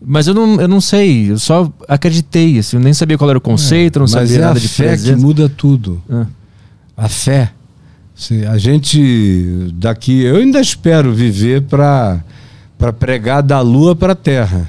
Mas 0.00 0.28
eu 0.28 0.34
não, 0.34 0.60
eu 0.60 0.68
não 0.68 0.80
sei, 0.80 1.32
eu 1.32 1.40
só 1.40 1.72
acreditei, 1.88 2.56
assim, 2.60 2.76
eu 2.76 2.80
nem 2.80 2.94
sabia 2.94 3.18
qual 3.18 3.28
era 3.30 3.38
o 3.38 3.42
conceito, 3.42 3.98
é, 3.98 4.00
não 4.00 4.06
sabia 4.06 4.36
é 4.36 4.40
nada 4.42 4.60
de 4.60 4.68
fé 4.68 4.96
que 4.96 5.16
muda 5.16 5.48
tudo. 5.48 6.00
É. 6.08 6.24
A 6.96 7.08
fé 7.08 7.52
Sim, 8.18 8.44
a 8.46 8.58
gente 8.58 9.70
daqui, 9.74 10.22
eu 10.22 10.38
ainda 10.38 10.60
espero 10.60 11.14
viver 11.14 11.62
para 11.62 12.20
pregar 12.98 13.44
da 13.44 13.60
lua 13.60 13.94
para 13.94 14.12
a 14.12 14.16
terra. 14.16 14.68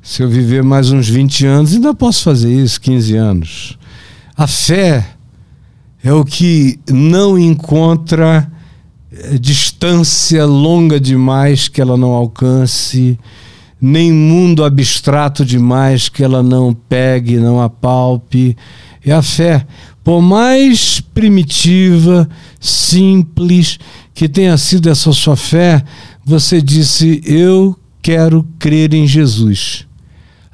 Se 0.00 0.22
eu 0.22 0.30
viver 0.30 0.62
mais 0.62 0.90
uns 0.90 1.10
20 1.10 1.44
anos, 1.44 1.74
ainda 1.74 1.92
posso 1.92 2.24
fazer 2.24 2.50
isso, 2.50 2.80
15 2.80 3.16
anos. 3.16 3.78
A 4.34 4.46
fé 4.46 5.06
é 6.02 6.10
o 6.10 6.24
que 6.24 6.80
não 6.90 7.38
encontra 7.38 8.50
eh, 9.12 9.36
distância 9.36 10.46
longa 10.46 10.98
demais 10.98 11.68
que 11.68 11.82
ela 11.82 11.98
não 11.98 12.12
alcance, 12.12 13.18
nem 13.78 14.10
mundo 14.10 14.64
abstrato 14.64 15.44
demais 15.44 16.08
que 16.08 16.24
ela 16.24 16.42
não 16.42 16.72
pegue, 16.72 17.36
não 17.36 17.60
apalpe. 17.60 18.56
É 19.04 19.12
a 19.12 19.20
fé 19.20 19.66
por 20.08 20.22
mais 20.22 21.02
primitiva, 21.02 22.26
simples 22.58 23.78
que 24.14 24.26
tenha 24.26 24.56
sido 24.56 24.88
essa 24.88 25.12
sua 25.12 25.36
fé, 25.36 25.84
você 26.24 26.62
disse: 26.62 27.20
Eu 27.26 27.78
quero 28.00 28.42
crer 28.58 28.94
em 28.94 29.06
Jesus. 29.06 29.84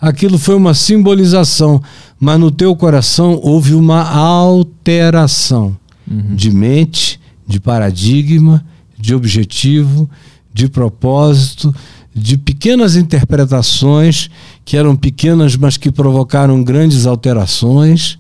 Aquilo 0.01 0.39
foi 0.39 0.57
uma 0.57 0.75
simbolização, 0.75 1.81
mas 2.19 2.41
no 2.41 2.51
teu 2.51 2.75
coração 2.75 3.39
houve 3.45 3.75
uma 3.75 4.03
alteração 4.03 5.77
uhum. 6.11 6.35
de 6.35 6.51
mente, 6.51 7.21
de 7.47 7.61
paradigma, 7.61 8.67
de 8.99 9.15
objetivo, 9.15 10.11
de 10.53 10.69
propósito, 10.69 11.73
de 12.13 12.37
pequenas 12.37 12.97
interpretações 12.97 14.29
que 14.65 14.77
eram 14.77 14.97
pequenas, 14.97 15.55
mas 15.55 15.77
que 15.77 15.93
provocaram 15.93 16.65
grandes 16.65 17.07
alterações 17.07 18.19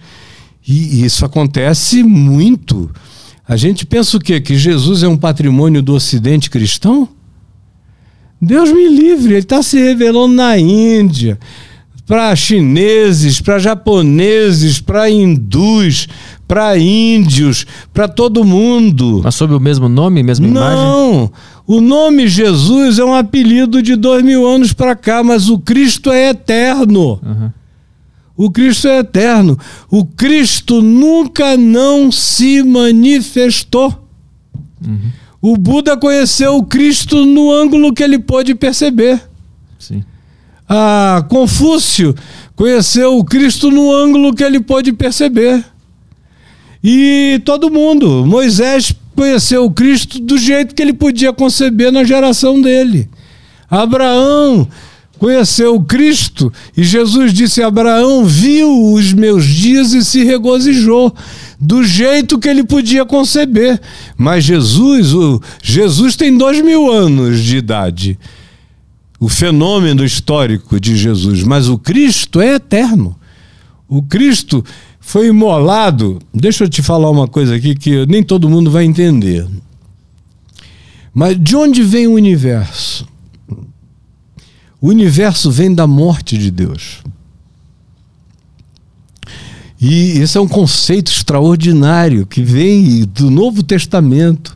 e 0.66 1.04
isso 1.04 1.24
acontece 1.24 2.02
muito. 2.02 2.90
A 3.46 3.56
gente 3.56 3.84
pensa 3.84 4.16
o 4.16 4.20
quê? 4.20 4.40
Que 4.40 4.56
Jesus 4.56 5.02
é 5.02 5.08
um 5.08 5.16
patrimônio 5.16 5.82
do 5.82 5.94
Ocidente 5.94 6.48
cristão? 6.48 7.08
Deus 8.40 8.72
me 8.72 8.88
livre, 8.88 9.34
ele 9.34 9.38
está 9.40 9.62
se 9.62 9.78
revelando 9.78 10.34
na 10.34 10.58
Índia, 10.58 11.38
para 12.06 12.34
chineses, 12.36 13.40
para 13.40 13.58
japoneses, 13.58 14.80
para 14.80 15.08
hindus, 15.10 16.06
para 16.46 16.76
índios, 16.78 17.66
para 17.92 18.06
todo 18.06 18.44
mundo. 18.44 19.22
Mas 19.24 19.34
sob 19.34 19.54
o 19.54 19.60
mesmo 19.60 19.88
nome, 19.88 20.22
mesma 20.22 20.46
Não, 20.46 20.52
imagem? 20.52 20.84
Não, 20.84 21.32
o 21.66 21.80
nome 21.80 22.28
Jesus 22.28 22.98
é 22.98 23.04
um 23.04 23.14
apelido 23.14 23.82
de 23.82 23.96
dois 23.96 24.22
mil 24.22 24.46
anos 24.46 24.72
para 24.72 24.94
cá, 24.94 25.22
mas 25.22 25.48
o 25.48 25.58
Cristo 25.58 26.12
é 26.12 26.30
eterno. 26.30 27.18
Uhum. 27.22 27.50
O 28.36 28.50
Cristo 28.50 28.88
é 28.88 28.98
eterno. 28.98 29.58
O 29.90 30.04
Cristo 30.04 30.82
nunca 30.82 31.56
não 31.56 32.10
se 32.10 32.62
manifestou. 32.62 34.08
Uhum. 34.84 35.10
O 35.40 35.56
Buda 35.56 35.96
conheceu 35.96 36.56
o 36.56 36.64
Cristo 36.64 37.24
no 37.24 37.52
ângulo 37.52 37.92
que 37.92 38.02
ele 38.02 38.18
pôde 38.18 38.54
perceber. 38.54 39.22
Sim. 39.78 40.02
A 40.68 41.24
Confúcio 41.28 42.14
conheceu 42.56 43.18
o 43.18 43.24
Cristo 43.24 43.70
no 43.70 43.92
ângulo 43.92 44.34
que 44.34 44.42
ele 44.42 44.60
pôde 44.60 44.92
perceber. 44.92 45.64
E 46.82 47.40
todo 47.44 47.70
mundo. 47.70 48.26
Moisés 48.26 48.94
conheceu 49.14 49.64
o 49.64 49.70
Cristo 49.70 50.18
do 50.18 50.36
jeito 50.36 50.74
que 50.74 50.82
ele 50.82 50.92
podia 50.92 51.32
conceber 51.32 51.92
na 51.92 52.04
geração 52.04 52.60
dele. 52.60 53.08
Abraão 53.70 54.68
conheceu 55.18 55.80
Cristo 55.80 56.52
e 56.76 56.82
Jesus 56.82 57.32
disse: 57.32 57.62
Abraão 57.62 58.24
viu 58.24 58.92
os 58.92 59.12
meus 59.12 59.44
dias 59.44 59.92
e 59.92 60.04
se 60.04 60.24
regozijou 60.24 61.14
do 61.58 61.82
jeito 61.84 62.38
que 62.38 62.48
ele 62.48 62.64
podia 62.64 63.04
conceber. 63.04 63.80
Mas 64.16 64.44
Jesus, 64.44 65.14
o, 65.14 65.40
Jesus 65.62 66.16
tem 66.16 66.36
dois 66.36 66.62
mil 66.62 66.90
anos 66.90 67.40
de 67.40 67.56
idade. 67.56 68.18
O 69.18 69.28
fenômeno 69.28 70.04
histórico 70.04 70.78
de 70.78 70.96
Jesus, 70.96 71.42
mas 71.42 71.68
o 71.68 71.78
Cristo 71.78 72.40
é 72.40 72.54
eterno. 72.54 73.16
O 73.88 74.02
Cristo 74.02 74.64
foi 75.00 75.28
imolado. 75.28 76.18
Deixa 76.32 76.64
eu 76.64 76.68
te 76.68 76.82
falar 76.82 77.10
uma 77.10 77.28
coisa 77.28 77.54
aqui 77.54 77.74
que 77.74 78.04
nem 78.06 78.22
todo 78.22 78.50
mundo 78.50 78.70
vai 78.70 78.84
entender. 78.84 79.46
Mas 81.14 81.38
de 81.40 81.54
onde 81.54 81.82
vem 81.82 82.06
o 82.06 82.14
universo? 82.14 83.06
O 84.84 84.88
universo 84.88 85.50
vem 85.50 85.74
da 85.74 85.86
morte 85.86 86.36
de 86.36 86.50
Deus. 86.50 86.98
E 89.80 90.18
esse 90.18 90.36
é 90.36 90.40
um 90.42 90.46
conceito 90.46 91.10
extraordinário 91.10 92.26
que 92.26 92.42
vem 92.42 93.06
do 93.06 93.30
Novo 93.30 93.62
Testamento, 93.62 94.54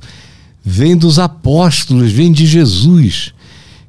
vem 0.63 0.95
dos 0.95 1.19
apóstolos, 1.19 2.13
vem 2.13 2.31
de 2.31 2.45
Jesus, 2.45 3.33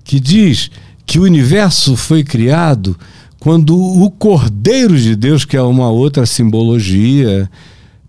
que 0.06 0.18
diz 0.18 0.72
que 1.06 1.20
o 1.20 1.24
universo 1.24 1.98
foi 1.98 2.24
criado 2.24 2.98
quando 3.38 3.78
o 3.78 4.10
Cordeiro 4.10 4.98
de 4.98 5.18
Deus, 5.18 5.44
que 5.44 5.58
é 5.58 5.62
uma 5.62 5.90
outra 5.90 6.26
simbologia, 6.26 7.52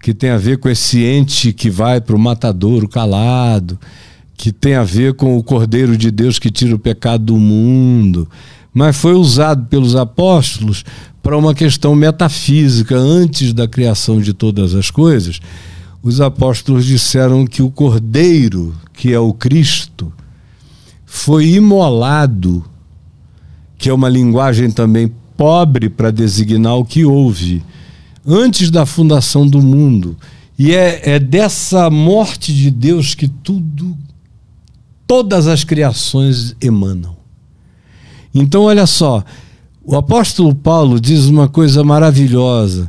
que 0.00 0.14
tem 0.14 0.30
a 0.30 0.38
ver 0.38 0.58
com 0.58 0.68
esse 0.68 1.02
ente 1.02 1.52
que 1.52 1.68
vai 1.68 2.00
para 2.00 2.14
o 2.14 2.18
matadouro 2.18 2.88
calado, 2.88 3.76
que 4.40 4.50
tem 4.50 4.74
a 4.74 4.82
ver 4.82 5.12
com 5.12 5.36
o 5.36 5.42
Cordeiro 5.42 5.98
de 5.98 6.10
Deus 6.10 6.38
que 6.38 6.50
tira 6.50 6.74
o 6.74 6.78
pecado 6.78 7.24
do 7.24 7.36
mundo, 7.36 8.26
mas 8.72 8.96
foi 8.96 9.12
usado 9.12 9.66
pelos 9.66 9.94
apóstolos 9.94 10.82
para 11.22 11.36
uma 11.36 11.54
questão 11.54 11.94
metafísica 11.94 12.96
antes 12.96 13.52
da 13.52 13.68
criação 13.68 14.18
de 14.18 14.32
todas 14.32 14.74
as 14.74 14.90
coisas. 14.90 15.42
Os 16.02 16.22
apóstolos 16.22 16.86
disseram 16.86 17.46
que 17.46 17.60
o 17.60 17.70
Cordeiro, 17.70 18.74
que 18.94 19.12
é 19.12 19.18
o 19.18 19.34
Cristo, 19.34 20.10
foi 21.04 21.48
imolado, 21.50 22.64
que 23.76 23.90
é 23.90 23.92
uma 23.92 24.08
linguagem 24.08 24.70
também 24.70 25.12
pobre 25.36 25.90
para 25.90 26.10
designar 26.10 26.76
o 26.76 26.84
que 26.86 27.04
houve, 27.04 27.62
antes 28.26 28.70
da 28.70 28.86
fundação 28.86 29.46
do 29.46 29.60
mundo. 29.60 30.16
E 30.58 30.74
é, 30.74 31.16
é 31.16 31.18
dessa 31.18 31.90
morte 31.90 32.54
de 32.54 32.70
Deus 32.70 33.14
que 33.14 33.28
tudo, 33.28 33.94
todas 35.10 35.48
as 35.48 35.64
criações 35.64 36.54
emanam. 36.62 37.16
Então, 38.32 38.62
olha 38.62 38.86
só, 38.86 39.24
o 39.84 39.96
apóstolo 39.96 40.54
Paulo 40.54 41.00
diz 41.00 41.24
uma 41.24 41.48
coisa 41.48 41.82
maravilhosa. 41.82 42.88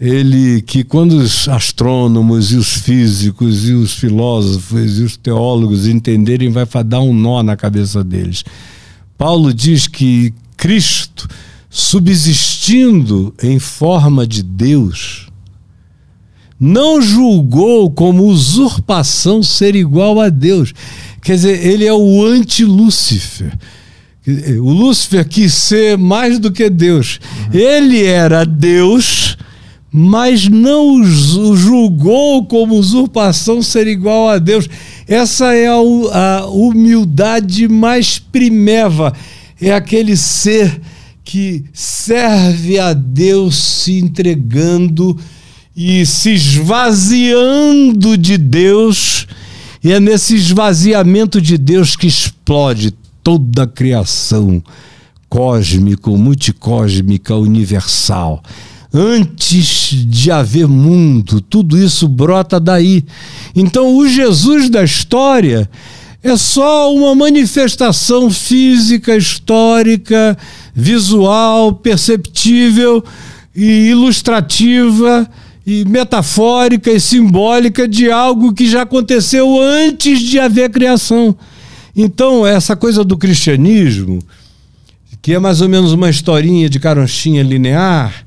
Ele 0.00 0.62
que 0.62 0.82
quando 0.82 1.18
os 1.18 1.46
astrônomos 1.50 2.50
e 2.50 2.56
os 2.56 2.72
físicos 2.72 3.68
e 3.68 3.74
os 3.74 3.92
filósofos 3.92 4.98
e 4.98 5.02
os 5.02 5.18
teólogos 5.18 5.86
entenderem, 5.86 6.48
vai 6.48 6.64
dar 6.82 7.02
um 7.02 7.12
nó 7.12 7.42
na 7.42 7.58
cabeça 7.58 8.02
deles. 8.02 8.42
Paulo 9.18 9.52
diz 9.52 9.86
que 9.86 10.32
Cristo, 10.56 11.28
subsistindo 11.68 13.34
em 13.42 13.58
forma 13.58 14.26
de 14.26 14.42
Deus, 14.42 15.30
não 16.60 17.00
julgou 17.00 17.90
como 17.90 18.24
usurpação 18.24 19.42
ser 19.42 19.74
igual 19.74 20.20
a 20.20 20.28
Deus. 20.28 20.74
Quer 21.22 21.34
dizer, 21.34 21.66
ele 21.66 21.86
é 21.86 21.92
o 21.92 22.24
anti-Lúcifer. 22.24 23.52
O 24.62 24.72
Lúcifer 24.72 25.26
quis 25.26 25.54
ser 25.54 25.96
mais 25.98 26.38
do 26.38 26.52
que 26.52 26.68
Deus. 26.68 27.18
Uhum. 27.52 27.58
Ele 27.58 28.04
era 28.04 28.44
Deus, 28.44 29.36
mas 29.90 30.46
não 30.46 31.00
o 31.00 31.04
julgou 31.56 32.44
como 32.44 32.76
usurpação 32.76 33.62
ser 33.62 33.86
igual 33.86 34.28
a 34.28 34.38
Deus. 34.38 34.68
Essa 35.08 35.54
é 35.54 35.66
a, 35.68 35.78
a 36.40 36.46
humildade 36.46 37.66
mais 37.66 38.18
primeva. 38.18 39.12
É 39.60 39.72
aquele 39.72 40.16
ser 40.16 40.80
que 41.24 41.64
serve 41.72 42.78
a 42.78 42.92
Deus 42.92 43.56
se 43.56 43.98
entregando 43.98 45.18
e 45.76 46.04
se 46.04 46.32
esvaziando 46.32 48.16
de 48.16 48.36
Deus. 48.36 49.26
E 49.82 49.92
é 49.92 49.98
nesse 49.98 50.34
esvaziamento 50.34 51.40
de 51.40 51.56
Deus 51.56 51.96
que 51.96 52.06
explode 52.06 52.92
toda 53.22 53.62
a 53.62 53.66
criação 53.66 54.62
cósmico, 55.28 56.16
multicósmica, 56.18 57.34
universal. 57.36 58.42
Antes 58.92 59.90
de 60.06 60.30
haver 60.30 60.66
mundo, 60.66 61.40
tudo 61.40 61.78
isso 61.78 62.08
brota 62.08 62.58
daí. 62.58 63.04
Então, 63.54 63.96
o 63.96 64.08
Jesus 64.08 64.68
da 64.68 64.82
história 64.82 65.70
é 66.22 66.36
só 66.36 66.92
uma 66.92 67.14
manifestação 67.14 68.28
física, 68.28 69.16
histórica, 69.16 70.36
visual, 70.74 71.72
perceptível 71.72 73.02
e 73.54 73.88
ilustrativa 73.88 75.28
e 75.66 75.84
metafórica 75.84 76.90
e 76.90 77.00
simbólica 77.00 77.86
de 77.86 78.10
algo 78.10 78.52
que 78.52 78.68
já 78.68 78.82
aconteceu 78.82 79.60
antes 79.60 80.20
de 80.20 80.38
haver 80.38 80.70
criação. 80.70 81.36
Então, 81.94 82.46
essa 82.46 82.74
coisa 82.74 83.04
do 83.04 83.16
cristianismo, 83.16 84.20
que 85.20 85.34
é 85.34 85.38
mais 85.38 85.60
ou 85.60 85.68
menos 85.68 85.92
uma 85.92 86.08
historinha 86.08 86.68
de 86.68 86.80
caronchinha 86.80 87.42
linear, 87.42 88.24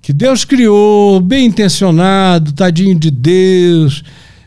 que 0.00 0.12
Deus 0.12 0.44
criou, 0.44 1.20
bem 1.20 1.46
intencionado, 1.46 2.52
tadinho 2.52 2.98
de 2.98 3.10
Deus, 3.10 4.02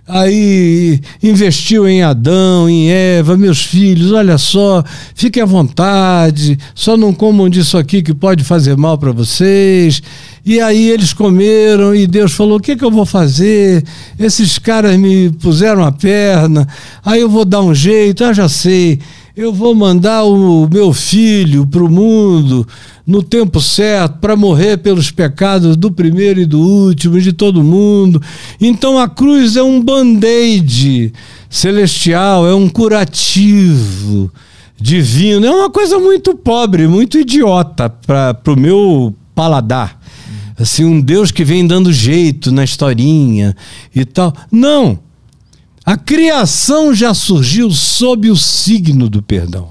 aí 0.07 0.99
investiu 1.21 1.87
em 1.87 2.03
Adão, 2.03 2.69
em 2.69 2.89
Eva, 2.89 3.35
meus 3.35 3.63
filhos, 3.63 4.11
olha 4.11 4.37
só, 4.37 4.83
fiquem 5.15 5.41
à 5.41 5.45
vontade, 5.45 6.57
só 6.75 6.95
não 6.95 7.13
comam 7.13 7.49
disso 7.49 7.77
aqui 7.77 8.03
que 8.03 8.13
pode 8.13 8.43
fazer 8.43 8.77
mal 8.77 8.97
para 8.97 9.11
vocês. 9.11 10.01
E 10.45 10.61
aí 10.61 10.89
eles 10.91 11.11
comeram 11.11 11.95
e 11.95 12.05
Deus 12.05 12.33
falou: 12.33 12.57
O 12.57 12.61
que, 12.61 12.75
que 12.75 12.85
eu 12.85 12.91
vou 12.91 13.05
fazer? 13.05 13.83
Esses 14.19 14.59
caras 14.59 14.95
me 14.95 15.31
puseram 15.31 15.83
a 15.83 15.91
perna, 15.91 16.67
aí 17.03 17.21
eu 17.21 17.29
vou 17.29 17.43
dar 17.43 17.61
um 17.61 17.73
jeito, 17.73 18.23
ah, 18.23 18.33
já 18.33 18.47
sei. 18.47 18.99
Eu 19.35 19.51
vou 19.51 19.75
mandar 19.75 20.23
o 20.23 20.65
meu 20.71 20.93
filho 20.93 21.67
para 21.67 21.83
o 21.83 21.89
mundo 21.89 22.65
no 23.05 23.21
tempo 23.21 23.59
certo 23.59 24.19
para 24.19 24.33
morrer 24.33 24.77
pelos 24.77 25.11
pecados 25.11 25.75
do 25.75 25.91
primeiro 25.91 26.39
e 26.39 26.45
do 26.45 26.57
último, 26.57 27.19
de 27.19 27.33
todo 27.33 27.61
mundo. 27.61 28.21
Então 28.61 28.97
a 28.97 29.09
cruz 29.09 29.57
é 29.57 29.61
um 29.61 29.81
band-aid 29.81 31.11
celestial, 31.49 32.47
é 32.47 32.55
um 32.55 32.69
curativo 32.69 34.31
divino. 34.79 35.45
É 35.45 35.51
uma 35.51 35.69
coisa 35.69 35.99
muito 35.99 36.33
pobre, 36.33 36.87
muito 36.87 37.19
idiota 37.19 37.89
para 37.89 38.39
o 38.47 38.57
meu 38.57 39.13
paladar 39.35 39.99
assim, 40.57 40.85
um 40.85 41.01
Deus 41.01 41.31
que 41.31 41.43
vem 41.43 41.67
dando 41.67 41.91
jeito 41.91 42.51
na 42.53 42.63
historinha 42.63 43.53
e 43.93 44.05
tal. 44.05 44.33
Não. 44.49 45.04
A 45.85 45.95
criação 45.95 46.93
já 46.95 47.13
surgiu 47.13 47.69
sob 47.69 48.31
o 48.31 48.35
signo 48.35 49.07
do 49.07 49.21
perdão. 49.21 49.69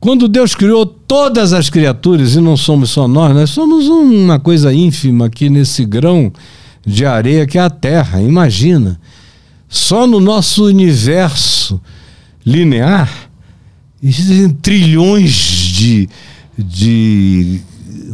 Quando 0.00 0.26
Deus 0.28 0.54
criou 0.54 0.84
todas 0.84 1.52
as 1.52 1.70
criaturas, 1.70 2.34
e 2.34 2.40
não 2.40 2.56
somos 2.56 2.90
só 2.90 3.06
nós, 3.06 3.34
nós 3.34 3.50
somos 3.50 3.86
uma 3.86 4.38
coisa 4.38 4.72
ínfima 4.72 5.26
aqui 5.26 5.48
nesse 5.48 5.84
grão 5.84 6.32
de 6.84 7.04
areia 7.04 7.46
que 7.46 7.58
é 7.58 7.60
a 7.60 7.70
Terra, 7.70 8.20
imagina. 8.20 9.00
Só 9.68 10.06
no 10.06 10.18
nosso 10.18 10.64
universo 10.64 11.80
linear 12.44 13.30
existem 14.02 14.48
trilhões 14.50 15.32
de, 15.32 16.08
de 16.56 17.60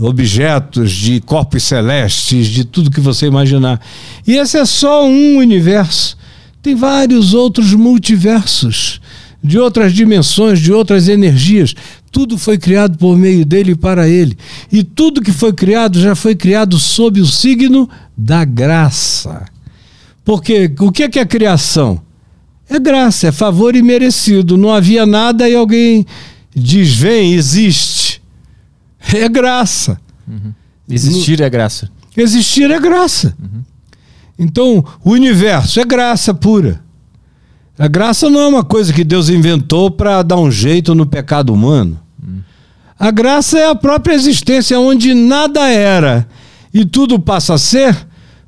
objetos, 0.00 0.92
de 0.92 1.20
corpos 1.20 1.62
celestes, 1.62 2.48
de 2.48 2.64
tudo 2.64 2.90
que 2.90 3.00
você 3.00 3.26
imaginar. 3.26 3.80
E 4.26 4.32
esse 4.34 4.58
é 4.58 4.64
só 4.64 5.06
um 5.06 5.36
universo. 5.36 6.16
Tem 6.64 6.74
vários 6.74 7.34
outros 7.34 7.74
multiversos, 7.74 8.98
de 9.42 9.58
outras 9.58 9.92
dimensões, 9.92 10.58
de 10.58 10.72
outras 10.72 11.08
energias. 11.08 11.74
Tudo 12.10 12.38
foi 12.38 12.56
criado 12.56 12.96
por 12.96 13.18
meio 13.18 13.44
dele 13.44 13.72
e 13.72 13.76
para 13.76 14.08
ele. 14.08 14.34
E 14.72 14.82
tudo 14.82 15.20
que 15.20 15.30
foi 15.30 15.52
criado 15.52 16.00
já 16.00 16.14
foi 16.14 16.34
criado 16.34 16.78
sob 16.78 17.20
o 17.20 17.26
signo 17.26 17.86
da 18.16 18.46
graça. 18.46 19.44
Porque 20.24 20.72
o 20.80 20.90
que 20.90 21.02
é, 21.02 21.08
que 21.10 21.18
é 21.18 21.26
criação? 21.26 22.00
É 22.66 22.78
graça, 22.78 23.26
é 23.26 23.32
favor 23.32 23.76
imerecido. 23.76 24.56
Não 24.56 24.72
havia 24.72 25.04
nada 25.04 25.46
e 25.46 25.54
alguém 25.54 26.06
diz: 26.56 26.94
vem, 26.94 27.34
existe. 27.34 28.22
É 29.12 29.28
graça. 29.28 30.00
Uhum. 30.26 30.54
Existir 30.88 31.42
é 31.42 31.50
graça. 31.50 31.90
Existir 32.16 32.70
é 32.70 32.80
graça. 32.80 33.36
Uhum. 33.38 33.62
Então, 34.38 34.84
o 35.04 35.10
universo 35.10 35.80
é 35.80 35.84
graça 35.84 36.34
pura. 36.34 36.82
A 37.78 37.88
graça 37.88 38.30
não 38.30 38.40
é 38.40 38.46
uma 38.46 38.64
coisa 38.64 38.92
que 38.92 39.02
Deus 39.04 39.28
inventou 39.28 39.90
para 39.90 40.22
dar 40.22 40.36
um 40.36 40.50
jeito 40.50 40.94
no 40.94 41.06
pecado 41.06 41.52
humano. 41.52 41.98
A 42.98 43.10
graça 43.10 43.58
é 43.58 43.68
a 43.68 43.74
própria 43.74 44.14
existência 44.14 44.78
onde 44.78 45.12
nada 45.14 45.68
era 45.68 46.26
e 46.72 46.84
tudo 46.84 47.18
passa 47.18 47.54
a 47.54 47.58
ser 47.58 47.96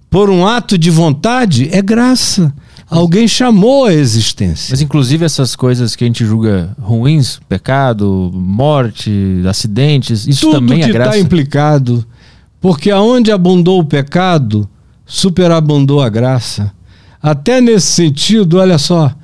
por 0.08 0.30
um 0.30 0.46
ato 0.46 0.78
de 0.78 0.90
vontade, 0.90 1.68
é 1.72 1.82
graça. 1.82 2.54
Alguém 2.88 3.26
chamou 3.26 3.84
a 3.86 3.92
existência. 3.92 4.68
Mas 4.70 4.80
inclusive 4.80 5.24
essas 5.24 5.56
coisas 5.56 5.96
que 5.96 6.04
a 6.04 6.06
gente 6.06 6.24
julga 6.24 6.74
ruins, 6.80 7.40
pecado, 7.48 8.30
morte, 8.32 9.42
acidentes, 9.48 10.26
isso 10.26 10.42
Tudo 10.42 10.60
também 10.60 10.82
é 10.82 10.86
que 10.86 10.92
graça. 10.92 11.10
está 11.10 11.18
implicado, 11.20 12.06
porque 12.60 12.90
aonde 12.92 13.32
abundou 13.32 13.80
o 13.80 13.84
pecado, 13.84 14.68
superabundou 15.06 16.02
a 16.02 16.08
graça. 16.08 16.72
Até 17.22 17.60
nesse 17.60 17.92
sentido, 17.92 18.58
olha 18.58 18.76
só, 18.76 19.14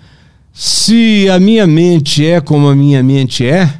se 0.53 1.29
a 1.29 1.39
minha 1.39 1.67
mente 1.67 2.25
é 2.25 2.41
como 2.41 2.69
a 2.69 2.75
minha 2.75 3.03
mente 3.03 3.45
é, 3.45 3.75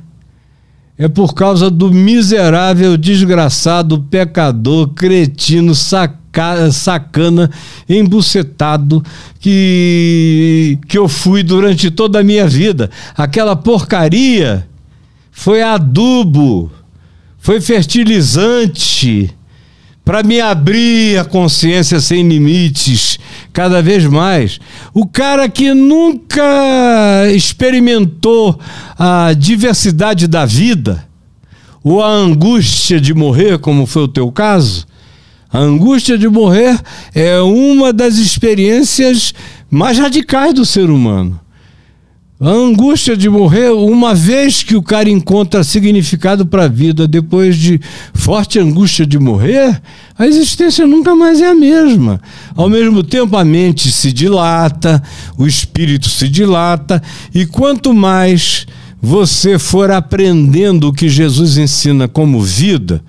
é 0.99 1.09
por 1.09 1.35
causa 1.35 1.71
do 1.71 1.91
miserável, 1.91 2.97
desgraçado, 2.97 4.01
pecador, 4.11 4.89
cretino, 4.89 5.75
sacado 5.75 6.23
sacana, 6.73 7.51
embucetado 7.89 9.05
que, 9.39 10.79
que 10.89 10.97
eu 10.97 11.09
fui 11.09 11.43
durante 11.43 11.91
toda 11.91 12.21
a 12.21 12.25
minha 12.25 12.47
vida. 12.49 12.91
Aquela 13.17 13.55
porcaria 13.55 14.67
foi 15.31 15.63
adubo, 15.63 16.71
foi 17.39 17.61
fertilizante 17.61 19.31
para 20.05 20.23
me 20.23 20.41
abrir 20.41 21.19
a 21.19 21.25
consciência 21.25 22.01
sem 22.01 22.27
limites 22.29 23.19
cada 23.53 23.81
vez 23.81 24.05
mais. 24.05 24.59
O 24.93 25.07
cara 25.07 25.49
que 25.49 25.73
nunca 25.73 26.43
experimentou 27.35 28.59
a 28.99 29.33
diversidade 29.33 30.27
da 30.27 30.45
vida, 30.45 31.07
ou 31.85 32.03
a 32.03 32.09
angústia 32.09 33.01
de 33.01 33.13
morrer, 33.15 33.59
como 33.59 33.87
foi 33.87 34.03
o 34.03 34.09
teu 34.09 34.31
caso, 34.31 34.87
a 35.53 35.59
angústia 35.59 36.17
de 36.17 36.29
morrer 36.29 36.81
é 37.15 37.39
uma 37.41 37.93
das 37.93 38.17
experiências 38.17 39.35
mais 39.71 39.99
radicais 39.99 40.55
do 40.55 40.65
ser 40.65 40.89
humano. 40.89 41.42
A 42.45 42.51
angústia 42.51 43.17
de 43.17 43.29
morrer, 43.29 43.71
uma 43.71 44.17
vez 44.17 44.65
que 44.65 44.75
o 44.75 44.83
cara 44.83 45.09
encontra 45.09 45.63
significado 45.63 46.45
para 46.45 46.65
a 46.65 46.69
vida, 46.69 47.07
depois 47.07 47.57
de 47.57 47.81
forte 48.13 48.59
angústia 48.59 49.07
de 49.07 49.17
morrer, 49.17 49.81
a 50.19 50.27
existência 50.27 50.85
nunca 50.85 51.15
mais 51.15 51.41
é 51.41 51.47
a 51.47 51.55
mesma. 51.55 52.21
Ao 52.57 52.69
mesmo 52.69 53.05
tempo, 53.05 53.37
a 53.37 53.45
mente 53.45 53.93
se 53.93 54.13
dilata, 54.13 55.01
o 55.39 55.47
espírito 55.47 56.09
se 56.09 56.29
dilata, 56.29 57.01
e 57.33 57.47
quanto 57.47 57.95
mais 57.95 58.67
você 59.01 59.57
for 59.57 59.93
aprendendo 59.93 60.89
o 60.89 60.93
que 60.93 61.09
Jesus 61.09 61.57
ensina 61.57 62.09
como 62.09 62.43
vida 62.43 63.05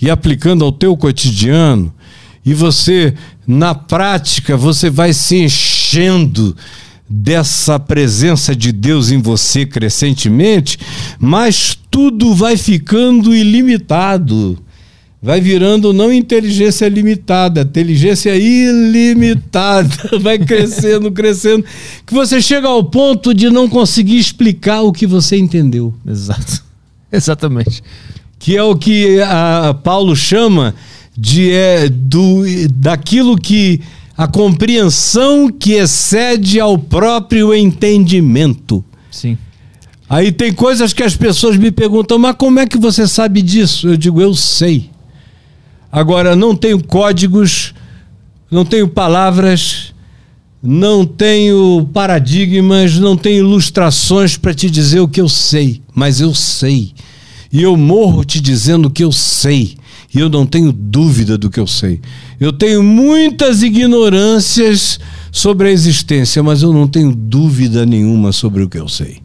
e 0.00 0.08
aplicando 0.08 0.64
ao 0.64 0.70
teu 0.70 0.96
cotidiano, 0.96 1.92
e 2.44 2.54
você, 2.54 3.14
na 3.44 3.74
prática, 3.74 4.56
você 4.56 4.88
vai 4.88 5.12
se 5.12 5.38
enchendo 5.38 6.56
dessa 7.08 7.78
presença 7.78 8.54
de 8.54 8.72
Deus 8.72 9.10
em 9.10 9.20
você 9.20 9.64
crescentemente, 9.64 10.78
mas 11.18 11.78
tudo 11.90 12.34
vai 12.34 12.56
ficando 12.56 13.34
ilimitado. 13.34 14.58
Vai 15.22 15.40
virando 15.40 15.92
não 15.92 16.12
inteligência 16.12 16.86
limitada, 16.88 17.62
inteligência 17.62 18.36
ilimitada. 18.36 19.88
Vai 20.20 20.38
crescendo, 20.38 21.10
crescendo. 21.10 21.64
Que 22.06 22.14
você 22.14 22.40
chega 22.40 22.68
ao 22.68 22.84
ponto 22.84 23.34
de 23.34 23.48
não 23.50 23.68
conseguir 23.68 24.18
explicar 24.18 24.82
o 24.82 24.92
que 24.92 25.06
você 25.06 25.36
entendeu. 25.36 25.92
Exato. 26.06 26.62
Exatamente. 27.10 27.82
Que 28.38 28.56
é 28.56 28.62
o 28.62 28.76
que 28.76 29.20
a 29.22 29.74
Paulo 29.82 30.14
chama 30.14 30.74
de 31.16 31.50
é, 31.50 31.88
do, 31.88 32.44
daquilo 32.74 33.36
que 33.36 33.80
a 34.16 34.26
compreensão 34.26 35.50
que 35.50 35.72
excede 35.72 36.58
ao 36.58 36.78
próprio 36.78 37.54
entendimento. 37.54 38.84
Sim. 39.10 39.36
Aí 40.08 40.32
tem 40.32 40.52
coisas 40.52 40.92
que 40.92 41.02
as 41.02 41.16
pessoas 41.16 41.56
me 41.56 41.70
perguntam, 41.70 42.18
mas 42.18 42.36
como 42.36 42.58
é 42.58 42.66
que 42.66 42.78
você 42.78 43.06
sabe 43.06 43.42
disso? 43.42 43.88
Eu 43.88 43.96
digo, 43.96 44.20
eu 44.20 44.34
sei. 44.34 44.90
Agora, 45.90 46.36
não 46.36 46.54
tenho 46.54 46.82
códigos, 46.82 47.74
não 48.50 48.64
tenho 48.64 48.88
palavras, 48.88 49.92
não 50.62 51.04
tenho 51.04 51.88
paradigmas, 51.92 52.98
não 52.98 53.16
tenho 53.16 53.38
ilustrações 53.38 54.36
para 54.36 54.54
te 54.54 54.70
dizer 54.70 55.00
o 55.00 55.08
que 55.08 55.20
eu 55.20 55.28
sei, 55.28 55.82
mas 55.94 56.20
eu 56.20 56.34
sei. 56.34 56.92
E 57.52 57.62
eu 57.62 57.76
morro 57.76 58.24
te 58.24 58.40
dizendo 58.40 58.86
o 58.86 58.90
que 58.90 59.04
eu 59.04 59.12
sei. 59.12 59.76
E 60.16 60.20
eu 60.20 60.30
não 60.30 60.46
tenho 60.46 60.72
dúvida 60.72 61.36
do 61.36 61.50
que 61.50 61.60
eu 61.60 61.66
sei. 61.66 62.00
Eu 62.40 62.50
tenho 62.50 62.82
muitas 62.82 63.62
ignorâncias 63.62 64.98
sobre 65.30 65.68
a 65.68 65.70
existência, 65.70 66.42
mas 66.42 66.62
eu 66.62 66.72
não 66.72 66.88
tenho 66.88 67.14
dúvida 67.14 67.84
nenhuma 67.84 68.32
sobre 68.32 68.62
o 68.62 68.68
que 68.68 68.78
eu 68.78 68.88
sei. 68.88 69.18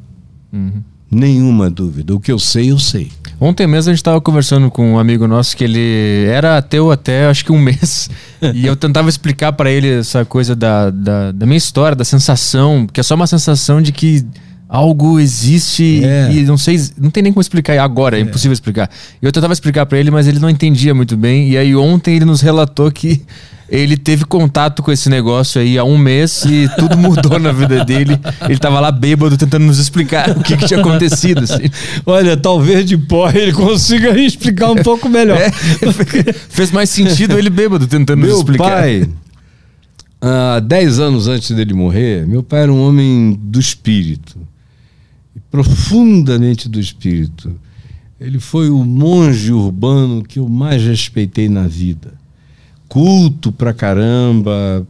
Uhum. 0.51 0.83
Nenhuma 1.09 1.69
dúvida. 1.69 2.13
O 2.13 2.19
que 2.19 2.29
eu 2.29 2.37
sei, 2.37 2.71
eu 2.71 2.77
sei. 2.77 3.09
Ontem 3.39 3.65
mesmo 3.67 3.89
a 3.89 3.93
gente 3.93 4.01
estava 4.01 4.19
conversando 4.19 4.69
com 4.69 4.95
um 4.95 4.99
amigo 4.99 5.25
nosso 5.29 5.55
que 5.55 5.63
ele 5.63 6.25
era 6.27 6.57
ateu 6.57 6.91
até 6.91 7.25
acho 7.25 7.45
que 7.45 7.53
um 7.53 7.59
mês. 7.59 8.09
e 8.53 8.65
eu 8.65 8.75
tentava 8.75 9.07
explicar 9.07 9.53
para 9.53 9.71
ele 9.71 9.87
essa 9.87 10.25
coisa 10.25 10.53
da, 10.57 10.89
da, 10.89 11.31
da 11.31 11.45
minha 11.45 11.57
história, 11.57 11.95
da 11.95 12.03
sensação, 12.03 12.85
que 12.85 12.99
é 12.99 13.03
só 13.03 13.15
uma 13.15 13.27
sensação 13.27 13.81
de 13.81 13.93
que 13.93 14.25
algo 14.73 15.19
existe 15.19 16.01
É. 16.01 16.31
e 16.31 16.43
não 16.43 16.57
sei, 16.57 16.79
não 16.97 17.09
tem 17.09 17.21
nem 17.21 17.33
como 17.33 17.41
explicar 17.41 17.77
agora, 17.77 18.17
é, 18.17 18.21
impossível 18.21 18.53
explicar. 18.53 18.89
Eu 19.21 19.29
tentava 19.29 19.51
explicar 19.51 19.85
pra 19.85 19.99
ele, 19.99 20.09
mas 20.09 20.27
ele 20.27 20.39
não 20.39 20.49
entendia 20.49 20.93
muito 20.95 21.17
bem. 21.17 21.49
E 21.49 21.57
aí 21.57 21.75
ontem 21.75 22.15
ele 22.15 22.23
nos 22.23 22.39
relatou 22.39 22.89
que 22.89 23.21
ele 23.69 23.97
teve 23.97 24.23
contato 24.23 24.81
com 24.81 24.89
esse 24.91 25.09
negócio 25.09 25.59
aí 25.59 25.77
há 25.77 25.83
um 25.83 25.97
mês 25.97 26.45
e 26.45 26.69
tudo 26.77 26.97
mudou 26.97 27.37
na 27.37 27.51
vida 27.51 27.83
dele. 27.83 28.17
Ele 28.47 28.57
tava 28.57 28.79
lá 28.79 28.91
bêbado 28.93 29.37
tentando 29.37 29.65
nos 29.65 29.77
explicar 29.77 30.29
o 30.31 30.41
que, 30.41 30.55
que 30.55 30.65
tinha 30.65 30.79
acontecido. 30.79 31.43
assim. 31.43 31.69
Olha, 32.05 32.37
talvez 32.37 32.85
de 32.85 32.97
pó 32.97 33.29
ele 33.29 33.51
consiga 33.51 34.09
explicar 34.19 34.71
um 34.71 34.75
pouco 34.77 35.09
melhor. 35.09 35.37
É, 35.37 35.51
fez 36.49 36.71
mais 36.71 36.89
sentido 36.89 37.37
ele 37.37 37.49
bêbado 37.49 37.87
tentando 37.87 38.19
nos 38.21 38.27
Meu 38.29 38.37
explicar. 38.37 38.81
pai, 38.81 39.07
há 40.21 40.59
10 40.59 40.99
anos 40.99 41.27
antes 41.27 41.51
dele 41.51 41.73
morrer, 41.73 42.25
meu 42.27 42.43
pai 42.43 42.63
era 42.63 42.73
um 42.73 42.81
homem 42.87 43.37
do 43.41 43.59
espírito, 43.59 44.37
profundamente 45.51 46.69
do 46.69 46.79
espírito. 46.79 47.53
Ele 48.19 48.39
foi 48.39 48.69
o 48.69 48.83
monge 48.83 49.51
urbano 49.51 50.23
que 50.23 50.39
eu 50.39 50.47
mais 50.47 50.81
respeitei 50.81 51.49
na 51.49 51.67
vida. 51.67 52.13
Culto 52.87 53.51
pra 53.51 53.73
caramba, 53.73 54.87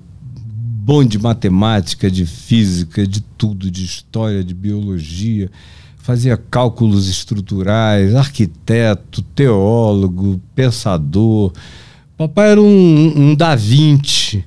bom 0.83 1.03
de 1.03 1.17
matemática, 1.17 2.11
de 2.11 2.25
física, 2.25 3.07
de 3.07 3.21
tudo, 3.21 3.71
de 3.71 3.83
história, 3.83 4.43
de 4.43 4.53
biologia. 4.53 5.49
Fazia 5.97 6.35
cálculos 6.37 7.07
estruturais, 7.07 8.15
arquiteto, 8.15 9.21
teólogo, 9.21 10.41
pensador. 10.53 11.53
Papai 12.17 12.51
era 12.51 12.61
um, 12.61 13.13
um 13.15 13.35
Da 13.35 13.55
Vinci 13.55 14.43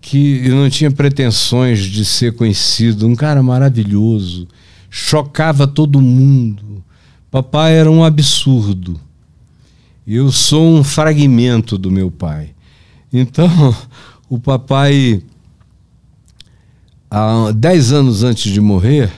que 0.00 0.48
não 0.50 0.70
tinha 0.70 0.90
pretensões 0.90 1.80
de 1.80 2.04
ser 2.04 2.32
conhecido, 2.34 3.08
um 3.08 3.16
cara 3.16 3.42
maravilhoso, 3.42 4.46
chocava 4.98 5.66
todo 5.66 6.00
mundo. 6.00 6.82
Papai 7.30 7.74
era 7.74 7.90
um 7.90 8.02
absurdo. 8.02 8.98
Eu 10.06 10.32
sou 10.32 10.66
um 10.66 10.82
fragmento 10.82 11.76
do 11.76 11.90
meu 11.90 12.10
pai. 12.10 12.54
Então, 13.12 13.46
o 14.26 14.38
papai, 14.38 15.22
há 17.10 17.52
10 17.52 17.92
anos 17.92 18.24
antes 18.24 18.50
de 18.50 18.58
morrer, 18.58 19.12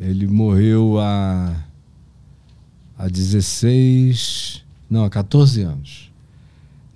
ele 0.00 0.26
morreu 0.26 0.98
há, 0.98 1.62
há 2.98 3.06
16, 3.06 4.64
não, 4.90 5.04
há 5.04 5.10
14 5.10 5.62
anos. 5.62 6.03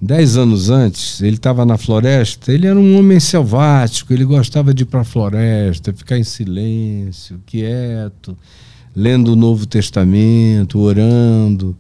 Dez 0.00 0.36
anos 0.36 0.70
antes, 0.70 1.20
ele 1.20 1.36
estava 1.36 1.66
na 1.66 1.76
floresta. 1.76 2.52
Ele 2.52 2.68
era 2.68 2.78
um 2.78 2.96
homem 2.96 3.18
selvático, 3.18 4.12
ele 4.12 4.24
gostava 4.24 4.72
de 4.72 4.84
ir 4.84 4.86
para 4.86 5.00
a 5.00 5.04
floresta, 5.04 5.92
ficar 5.92 6.16
em 6.16 6.24
silêncio, 6.24 7.40
quieto, 7.44 8.38
lendo 8.94 9.32
o 9.32 9.36
Novo 9.36 9.66
Testamento, 9.66 10.78
orando, 10.78 11.76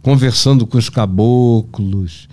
conversando 0.00 0.64
com 0.64 0.78
os 0.78 0.88
caboclos, 0.88 2.28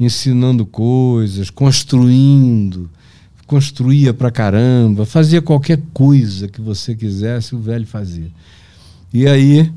ensinando 0.00 0.64
coisas, 0.64 1.50
construindo. 1.50 2.90
Construía 3.46 4.12
pra 4.12 4.30
caramba, 4.30 5.06
fazia 5.06 5.40
qualquer 5.40 5.80
coisa 5.92 6.48
que 6.48 6.60
você 6.60 6.94
quisesse, 6.94 7.54
o 7.54 7.58
velho 7.58 7.86
fazia. 7.86 8.30
E 9.12 9.26
aí, 9.26 9.72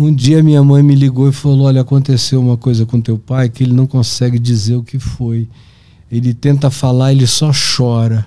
um 0.00 0.14
dia 0.14 0.42
minha 0.42 0.62
mãe 0.64 0.82
me 0.82 0.94
ligou 0.94 1.28
e 1.28 1.32
falou: 1.32 1.66
Olha, 1.66 1.82
aconteceu 1.82 2.40
uma 2.40 2.56
coisa 2.56 2.86
com 2.86 3.00
teu 3.00 3.18
pai 3.18 3.48
que 3.48 3.64
ele 3.64 3.72
não 3.72 3.86
consegue 3.86 4.38
dizer 4.38 4.76
o 4.76 4.82
que 4.82 4.98
foi. 4.98 5.46
Ele 6.10 6.32
tenta 6.32 6.70
falar, 6.70 7.12
ele 7.12 7.26
só 7.26 7.50
chora. 7.52 8.26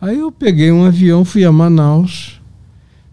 Aí 0.00 0.18
eu 0.18 0.32
peguei 0.32 0.72
um 0.72 0.84
avião, 0.84 1.24
fui 1.24 1.44
a 1.44 1.52
Manaus, 1.52 2.40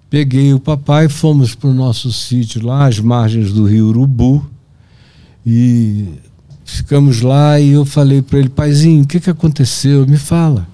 peguei 0.09 0.53
o 0.53 0.59
papai, 0.59 1.09
fomos 1.09 1.53
para 1.53 1.69
o 1.69 1.73
nosso 1.73 2.11
sítio 2.13 2.65
lá, 2.65 2.87
às 2.87 2.99
margens 2.99 3.51
do 3.51 3.65
rio 3.65 3.87
Urubu, 3.87 4.49
e 5.45 6.07
ficamos 6.63 7.21
lá. 7.21 7.59
E 7.59 7.71
eu 7.71 7.85
falei 7.85 8.21
para 8.21 8.39
ele: 8.39 8.49
Paizinho, 8.49 9.03
o 9.03 9.07
que, 9.07 9.19
que 9.19 9.29
aconteceu? 9.29 10.07
Me 10.07 10.17
fala. 10.17 10.65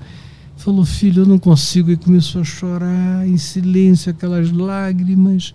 Falou, 0.56 0.86
filho, 0.86 1.24
eu 1.24 1.26
não 1.26 1.40
consigo. 1.40 1.92
E 1.92 1.98
começou 1.98 2.42
a 2.42 2.46
chorar 2.46 3.28
em 3.28 3.38
silêncio, 3.38 4.12
aquelas 4.12 4.52
lágrimas. 4.52 5.54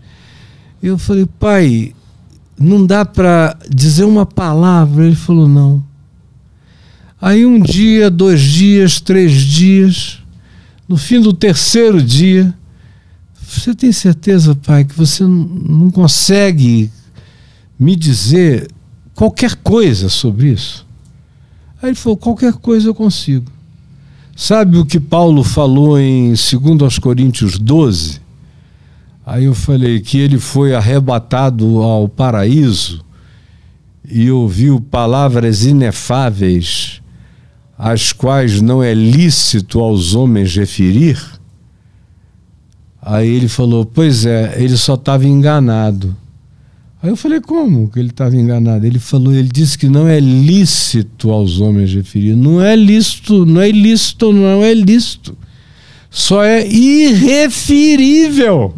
Eu 0.82 0.96
falei, 0.98 1.26
pai, 1.38 1.94
não 2.58 2.84
dá 2.86 3.04
para 3.04 3.56
dizer 3.68 4.04
uma 4.04 4.24
palavra. 4.26 5.06
Ele 5.06 5.16
falou, 5.16 5.48
não. 5.48 5.84
Aí 7.20 7.44
um 7.44 7.58
dia, 7.60 8.10
dois 8.10 8.40
dias, 8.40 9.00
três 9.00 9.32
dias, 9.32 10.20
no 10.88 10.96
fim 10.96 11.20
do 11.20 11.32
terceiro 11.32 12.00
dia, 12.00 12.54
você 13.42 13.74
tem 13.74 13.90
certeza, 13.90 14.54
pai, 14.54 14.84
que 14.84 14.94
você 14.94 15.24
não- 15.24 15.90
consegue 15.90 16.90
me 17.78 17.96
dizer 17.96 18.68
qualquer 19.14 19.56
coisa 19.56 20.08
sobre 20.08 20.52
isso? 20.52 20.86
Aí 21.82 21.90
ele 21.90 21.96
falou, 21.96 22.16
qualquer 22.16 22.52
coisa 22.52 22.88
eu 22.88 22.94
consigo. 22.94 23.50
Sabe 24.36 24.78
o 24.78 24.86
que 24.86 25.00
Paulo 25.00 25.42
falou 25.42 25.98
em 25.98 26.32
2 26.34 26.82
aos 26.82 26.98
Coríntios 26.98 27.58
12? 27.58 28.20
Aí 29.28 29.44
eu 29.44 29.54
falei 29.54 30.00
que 30.00 30.16
ele 30.16 30.38
foi 30.38 30.74
arrebatado 30.74 31.82
ao 31.82 32.08
paraíso 32.08 33.04
e 34.10 34.30
ouviu 34.30 34.80
palavras 34.80 35.66
inefáveis 35.66 37.02
as 37.76 38.10
quais 38.10 38.62
não 38.62 38.82
é 38.82 38.94
lícito 38.94 39.80
aos 39.80 40.14
homens 40.14 40.56
referir. 40.56 41.22
Aí 43.02 43.28
ele 43.28 43.48
falou: 43.48 43.84
Pois 43.84 44.24
é, 44.24 44.54
ele 44.56 44.78
só 44.78 44.94
estava 44.94 45.26
enganado. 45.26 46.16
Aí 47.02 47.10
eu 47.10 47.16
falei: 47.16 47.42
Como 47.42 47.90
que 47.90 47.98
ele 47.98 48.08
estava 48.08 48.34
enganado? 48.34 48.86
Ele 48.86 48.98
falou: 48.98 49.34
Ele 49.34 49.50
disse 49.52 49.76
que 49.76 49.90
não 49.90 50.08
é 50.08 50.18
lícito 50.18 51.30
aos 51.30 51.60
homens 51.60 51.92
referir. 51.92 52.34
Não 52.34 52.62
é 52.62 52.74
lícito, 52.74 53.44
não 53.44 53.60
é 53.60 53.68
ilícito, 53.68 54.32
não 54.32 54.64
é 54.64 54.72
lícito. 54.72 55.36
Só 56.10 56.42
é 56.42 56.66
irreferível. 56.66 57.94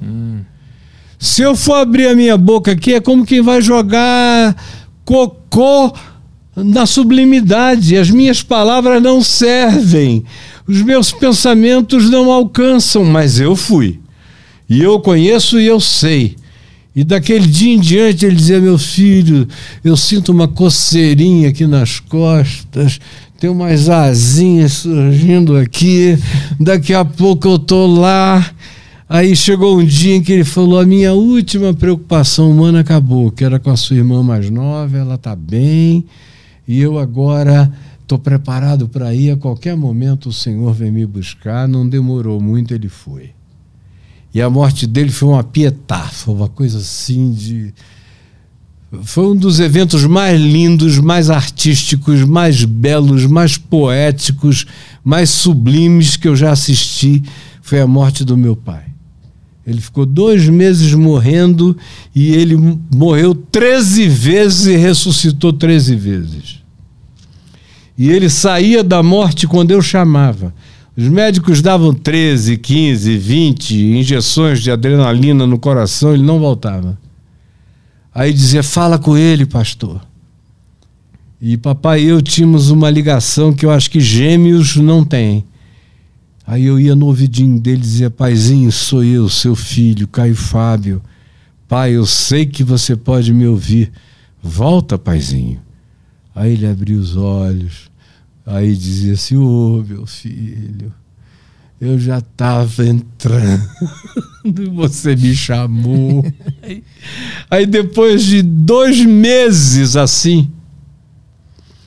Hum. 0.02 0.40
Se 1.18 1.42
eu 1.42 1.54
for 1.54 1.74
abrir 1.74 2.08
a 2.08 2.14
minha 2.14 2.36
boca 2.36 2.72
aqui, 2.72 2.94
é 2.94 3.00
como 3.00 3.26
quem 3.26 3.42
vai 3.42 3.60
jogar 3.60 4.56
cocô 5.04 5.92
na 6.56 6.86
sublimidade. 6.86 7.96
As 7.96 8.10
minhas 8.10 8.42
palavras 8.42 9.02
não 9.02 9.22
servem. 9.22 10.24
Os 10.66 10.82
meus 10.82 11.12
pensamentos 11.12 12.08
não 12.08 12.30
alcançam, 12.30 13.04
mas 13.04 13.38
eu 13.38 13.54
fui. 13.54 14.00
E 14.68 14.80
eu 14.80 15.00
conheço 15.00 15.60
e 15.60 15.66
eu 15.66 15.80
sei. 15.80 16.36
E 16.94 17.04
daquele 17.04 17.46
dia 17.46 17.74
em 17.74 17.80
diante 17.80 18.24
ele 18.24 18.36
dizia: 18.36 18.60
Meu 18.60 18.78
filho, 18.78 19.46
eu 19.84 19.96
sinto 19.96 20.32
uma 20.32 20.48
coceirinha 20.48 21.48
aqui 21.48 21.66
nas 21.66 22.00
costas, 22.00 22.98
tem 23.40 23.48
umas 23.48 23.88
asinhas 23.88 24.72
surgindo 24.72 25.56
aqui, 25.56 26.18
daqui 26.60 26.92
a 26.92 27.06
pouco 27.06 27.48
eu 27.48 27.58
tô 27.58 27.86
lá. 27.86 28.52
Aí 29.08 29.34
chegou 29.34 29.80
um 29.80 29.84
dia 29.84 30.14
em 30.14 30.22
que 30.22 30.30
ele 30.30 30.44
falou: 30.44 30.78
a 30.78 30.84
minha 30.84 31.14
última 31.14 31.72
preocupação 31.72 32.50
humana 32.50 32.80
acabou, 32.80 33.30
que 33.30 33.42
era 33.42 33.58
com 33.58 33.70
a 33.70 33.76
sua 33.76 33.96
irmã 33.96 34.22
mais 34.22 34.50
nova, 34.50 34.94
ela 34.94 35.14
está 35.14 35.34
bem, 35.34 36.04
e 36.68 36.78
eu 36.80 36.98
agora 36.98 37.72
estou 38.02 38.18
preparado 38.18 38.86
para 38.86 39.14
ir. 39.14 39.30
A 39.30 39.36
qualquer 39.38 39.74
momento 39.74 40.28
o 40.28 40.32
Senhor 40.34 40.74
vem 40.74 40.92
me 40.92 41.06
buscar. 41.06 41.66
Não 41.66 41.88
demorou 41.88 42.42
muito, 42.42 42.74
ele 42.74 42.90
foi. 42.90 43.30
E 44.34 44.42
a 44.42 44.50
morte 44.50 44.86
dele 44.86 45.10
foi 45.10 45.30
uma 45.30 45.42
pietá, 45.42 46.02
foi 46.02 46.34
uma 46.34 46.48
coisa 46.48 46.76
assim 46.76 47.32
de. 47.32 47.72
Foi 49.02 49.24
um 49.24 49.36
dos 49.36 49.60
eventos 49.60 50.04
mais 50.04 50.40
lindos, 50.40 50.98
mais 50.98 51.30
artísticos, 51.30 52.24
mais 52.24 52.64
belos, 52.64 53.24
mais 53.24 53.56
poéticos, 53.56 54.66
mais 55.04 55.30
sublimes 55.30 56.16
que 56.16 56.26
eu 56.26 56.34
já 56.34 56.50
assisti. 56.50 57.22
Foi 57.62 57.80
a 57.80 57.86
morte 57.86 58.24
do 58.24 58.36
meu 58.36 58.56
pai. 58.56 58.82
Ele 59.64 59.80
ficou 59.80 60.04
dois 60.04 60.48
meses 60.48 60.92
morrendo 60.92 61.76
e 62.12 62.32
ele 62.34 62.56
morreu 62.92 63.32
13 63.32 64.08
vezes 64.08 64.66
e 64.66 64.76
ressuscitou 64.76 65.52
13 65.52 65.94
vezes. 65.94 66.60
E 67.96 68.10
ele 68.10 68.28
saía 68.28 68.82
da 68.82 69.02
morte 69.02 69.46
quando 69.46 69.70
eu 69.70 69.80
chamava. 69.80 70.52
Os 70.96 71.06
médicos 71.06 71.62
davam 71.62 71.94
13, 71.94 72.56
15, 72.56 73.16
20 73.16 73.76
injeções 73.76 74.60
de 74.60 74.72
adrenalina 74.72 75.46
no 75.46 75.58
coração, 75.58 76.12
ele 76.12 76.24
não 76.24 76.40
voltava. 76.40 76.98
Aí 78.14 78.32
dizia: 78.32 78.62
Fala 78.62 78.98
com 78.98 79.16
ele, 79.16 79.46
pastor. 79.46 80.00
E 81.40 81.56
papai 81.56 82.02
e 82.02 82.06
eu 82.06 82.20
tínhamos 82.20 82.70
uma 82.70 82.90
ligação 82.90 83.52
que 83.52 83.64
eu 83.64 83.70
acho 83.70 83.90
que 83.90 83.98
gêmeos 83.98 84.76
não 84.76 85.04
têm. 85.04 85.44
Aí 86.46 86.66
eu 86.66 86.78
ia 86.78 86.94
no 86.94 87.06
ouvidinho 87.06 87.58
dele 87.60 87.78
e 87.78 87.82
dizia: 87.82 88.10
Paizinho, 88.10 88.70
sou 88.70 89.04
eu, 89.04 89.28
seu 89.28 89.54
filho, 89.54 90.08
Caio 90.08 90.34
Fábio. 90.34 91.00
Pai, 91.68 91.92
eu 91.92 92.04
sei 92.04 92.44
que 92.44 92.64
você 92.64 92.96
pode 92.96 93.32
me 93.32 93.46
ouvir. 93.46 93.92
Volta, 94.42 94.98
paizinho. 94.98 95.60
Aí 96.34 96.54
ele 96.54 96.66
abria 96.66 96.98
os 96.98 97.16
olhos. 97.16 97.90
Aí 98.44 98.74
dizia 98.74 99.12
assim: 99.12 99.36
Ô 99.36 99.78
oh, 99.78 99.84
meu 99.84 100.06
filho, 100.06 100.92
eu 101.80 101.98
já 101.98 102.18
estava 102.18 102.86
entrando, 102.86 103.66
você 104.74 105.16
me 105.16 105.34
chamou. 105.34 106.24
Aí 107.50 107.64
depois 107.64 108.22
de 108.24 108.42
dois 108.42 109.04
meses 109.04 109.96
assim, 109.96 110.50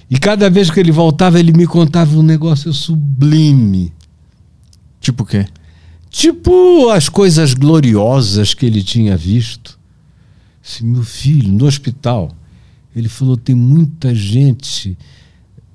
e 0.09 0.17
cada 0.17 0.49
vez 0.49 0.69
que 0.69 0.79
ele 0.79 0.91
voltava, 0.91 1.39
ele 1.39 1.51
me 1.51 1.67
contava 1.67 2.17
um 2.17 2.23
negócio 2.23 2.73
sublime. 2.73 3.93
Tipo 4.99 5.23
o 5.23 5.25
quê? 5.25 5.45
Tipo 6.09 6.89
as 6.89 7.09
coisas 7.09 7.53
gloriosas 7.53 8.53
que 8.53 8.65
ele 8.65 8.81
tinha 8.81 9.15
visto. 9.15 9.79
Esse 10.63 10.83
meu 10.83 11.03
filho, 11.03 11.51
no 11.51 11.65
hospital, 11.65 12.31
ele 12.95 13.09
falou: 13.09 13.35
tem 13.35 13.55
muita 13.55 14.13
gente 14.15 14.97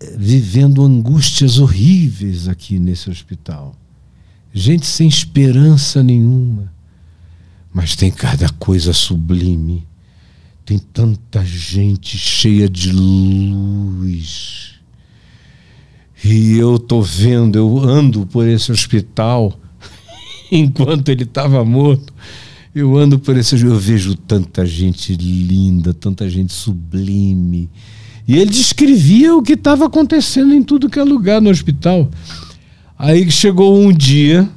eh, 0.00 0.16
vivendo 0.16 0.84
angústias 0.84 1.58
horríveis 1.58 2.48
aqui 2.48 2.78
nesse 2.78 3.10
hospital. 3.10 3.77
Gente 4.58 4.86
sem 4.86 5.06
esperança 5.06 6.02
nenhuma. 6.02 6.72
Mas 7.72 7.94
tem 7.94 8.10
cada 8.10 8.48
coisa 8.50 8.92
sublime. 8.92 9.86
Tem 10.64 10.78
tanta 10.78 11.44
gente 11.44 12.18
cheia 12.18 12.68
de 12.68 12.92
luz 12.92 14.78
e 16.24 16.58
eu 16.58 16.78
tô 16.78 17.00
vendo, 17.00 17.56
eu 17.56 17.78
ando 17.78 18.26
por 18.26 18.46
esse 18.46 18.72
hospital 18.72 19.58
enquanto 20.50 21.10
ele 21.10 21.22
estava 21.22 21.64
morto. 21.64 22.12
Eu 22.74 22.96
ando 22.96 23.18
por 23.18 23.36
esse, 23.36 23.60
eu 23.60 23.76
vejo 23.76 24.14
tanta 24.14 24.66
gente 24.66 25.14
linda, 25.14 25.94
tanta 25.94 26.28
gente 26.28 26.52
sublime. 26.52 27.68
E 28.26 28.36
ele 28.36 28.50
descrevia 28.50 29.34
o 29.34 29.42
que 29.42 29.54
estava 29.54 29.86
acontecendo 29.86 30.52
em 30.52 30.62
tudo 30.62 30.90
que 30.90 30.98
é 30.98 31.04
lugar 31.04 31.40
no 31.40 31.50
hospital. 31.50 32.10
Aí 32.98 33.30
chegou 33.30 33.78
um 33.78 33.92
dia 33.92 34.48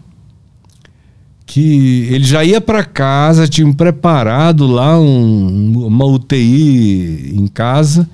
que 1.45 2.07
ele 2.09 2.23
já 2.23 2.43
ia 2.43 2.61
para 2.61 2.83
casa, 2.83 3.47
tinha 3.47 3.71
preparado 3.73 4.65
lá 4.65 4.99
um, 4.99 5.85
uma 5.85 6.05
UTI 6.05 7.33
em 7.35 7.47
casa, 7.47 8.09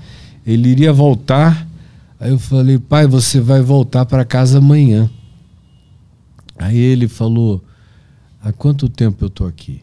ele 0.46 0.70
iria 0.70 0.92
voltar 0.92 1.68
Aí 2.20 2.32
eu 2.32 2.40
falei, 2.40 2.80
pai, 2.80 3.06
você 3.06 3.40
vai 3.40 3.62
voltar 3.62 4.06
para 4.06 4.26
casa 4.26 4.58
amanhã. 4.58 5.10
Aí 6.58 6.78
ele 6.78 7.08
falou, 7.08 7.64
há 8.42 8.52
quanto 8.52 8.90
tempo 8.90 9.24
eu 9.24 9.28
estou 9.28 9.48
aqui? 9.48 9.82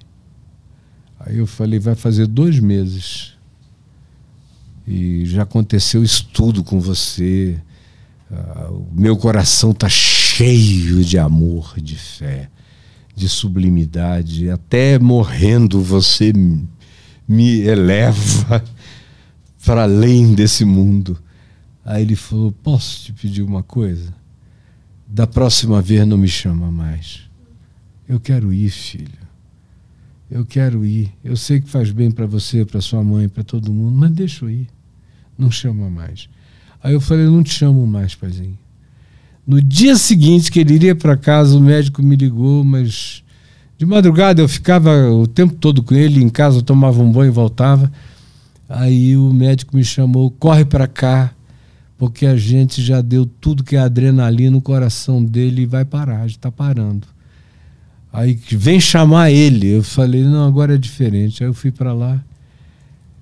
Aí 1.21 1.39
eu 1.39 1.47
falei, 1.47 1.79
vai 1.79 1.95
fazer 1.95 2.27
dois 2.27 2.59
meses. 2.59 3.35
E 4.87 5.25
já 5.27 5.43
aconteceu 5.43 6.03
isso 6.03 6.29
tudo 6.33 6.65
com 6.65 6.81
você. 6.81 7.57
Ah, 8.31 8.69
o 8.71 8.89
meu 8.93 9.17
coração 9.17 9.71
está 9.71 9.89
cheio 9.89 10.24
de 11.05 11.17
amor, 11.17 11.75
de 11.81 11.95
fé, 11.95 12.51
de 13.15 13.29
sublimidade. 13.29 14.51
Até 14.51 14.99
morrendo 14.99 15.81
você 15.81 16.33
me 17.29 17.61
eleva 17.61 18.65
para 19.65 19.85
além 19.85 20.35
desse 20.35 20.65
mundo. 20.65 21.17
Aí 21.85 22.03
ele 22.03 22.17
falou: 22.17 22.51
Posso 22.51 23.05
te 23.05 23.13
pedir 23.13 23.43
uma 23.43 23.63
coisa? 23.63 24.13
Da 25.07 25.25
próxima 25.25 25.81
vez 25.81 26.05
não 26.05 26.19
me 26.19 26.27
chama 26.27 26.69
mais. 26.69 27.23
Eu 28.09 28.19
quero 28.19 28.53
ir, 28.53 28.71
filho. 28.71 29.25
Eu 30.29 30.45
quero 30.45 30.85
ir. 30.85 31.13
Eu 31.23 31.37
sei 31.37 31.61
que 31.61 31.69
faz 31.69 31.93
bem 31.93 32.11
para 32.11 32.27
você, 32.27 32.65
para 32.65 32.81
sua 32.81 33.05
mãe, 33.05 33.29
para 33.29 33.45
todo 33.45 33.73
mundo, 33.73 33.97
mas 33.97 34.11
deixa 34.11 34.45
eu 34.45 34.51
ir. 34.51 34.69
Não 35.39 35.49
chama 35.49 35.89
mais. 35.89 36.29
Aí 36.83 36.93
eu 36.93 37.01
falei: 37.01 37.27
Não 37.27 37.45
te 37.45 37.51
chamo 37.51 37.87
mais, 37.87 38.17
paizinho. 38.17 38.64
No 39.47 39.61
dia 39.61 39.97
seguinte 39.97 40.51
que 40.51 40.61
ele 40.61 40.75
iria 40.75 40.95
para 40.95 41.17
casa, 41.17 41.57
o 41.57 41.61
médico 41.61 42.03
me 42.03 42.17
ligou, 42.17 42.65
mas 42.65 43.23
de 43.77 43.85
madrugada 43.85 44.41
eu 44.41 44.49
ficava 44.49 45.11
o 45.11 45.27
tempo 45.27 45.55
todo 45.55 45.83
com 45.83 45.95
ele 45.95 46.23
em 46.23 46.29
casa, 46.29 46.59
eu 46.59 46.63
tomava 46.63 47.03
um 47.03 47.13
banho 47.13 47.29
e 47.29 47.31
voltava. 47.31 47.93
Aí 48.69 49.17
o 49.17 49.33
médico 49.33 49.77
me 49.77 49.85
chamou: 49.85 50.31
corre 50.31 50.65
para 50.65 50.87
cá, 50.87 51.33
porque 51.99 52.25
a 52.25 52.37
gente 52.37 52.83
já 52.83 53.01
deu 53.01 53.27
tudo 53.27 53.63
que 53.63 53.77
é 53.77 53.81
adrenalina 53.81 54.53
no 54.53 54.63
coração 54.63 55.23
dele 55.23 55.63
e 55.63 55.67
vai 55.67 55.85
parar, 55.85 56.27
está 56.27 56.51
parando. 56.51 57.07
Aí 58.15 58.39
vem 58.53 58.79
chamar 58.79 59.33
ele. 59.33 59.79
Eu 59.79 59.83
falei, 59.83 60.23
não, 60.23 60.47
agora 60.47 60.77
é 60.77 60.79
diferente. 60.79 61.43
Aí 61.43 61.51
eu 61.51 61.55
fui 61.55 61.73
para 61.73 61.93
lá. 61.93 62.23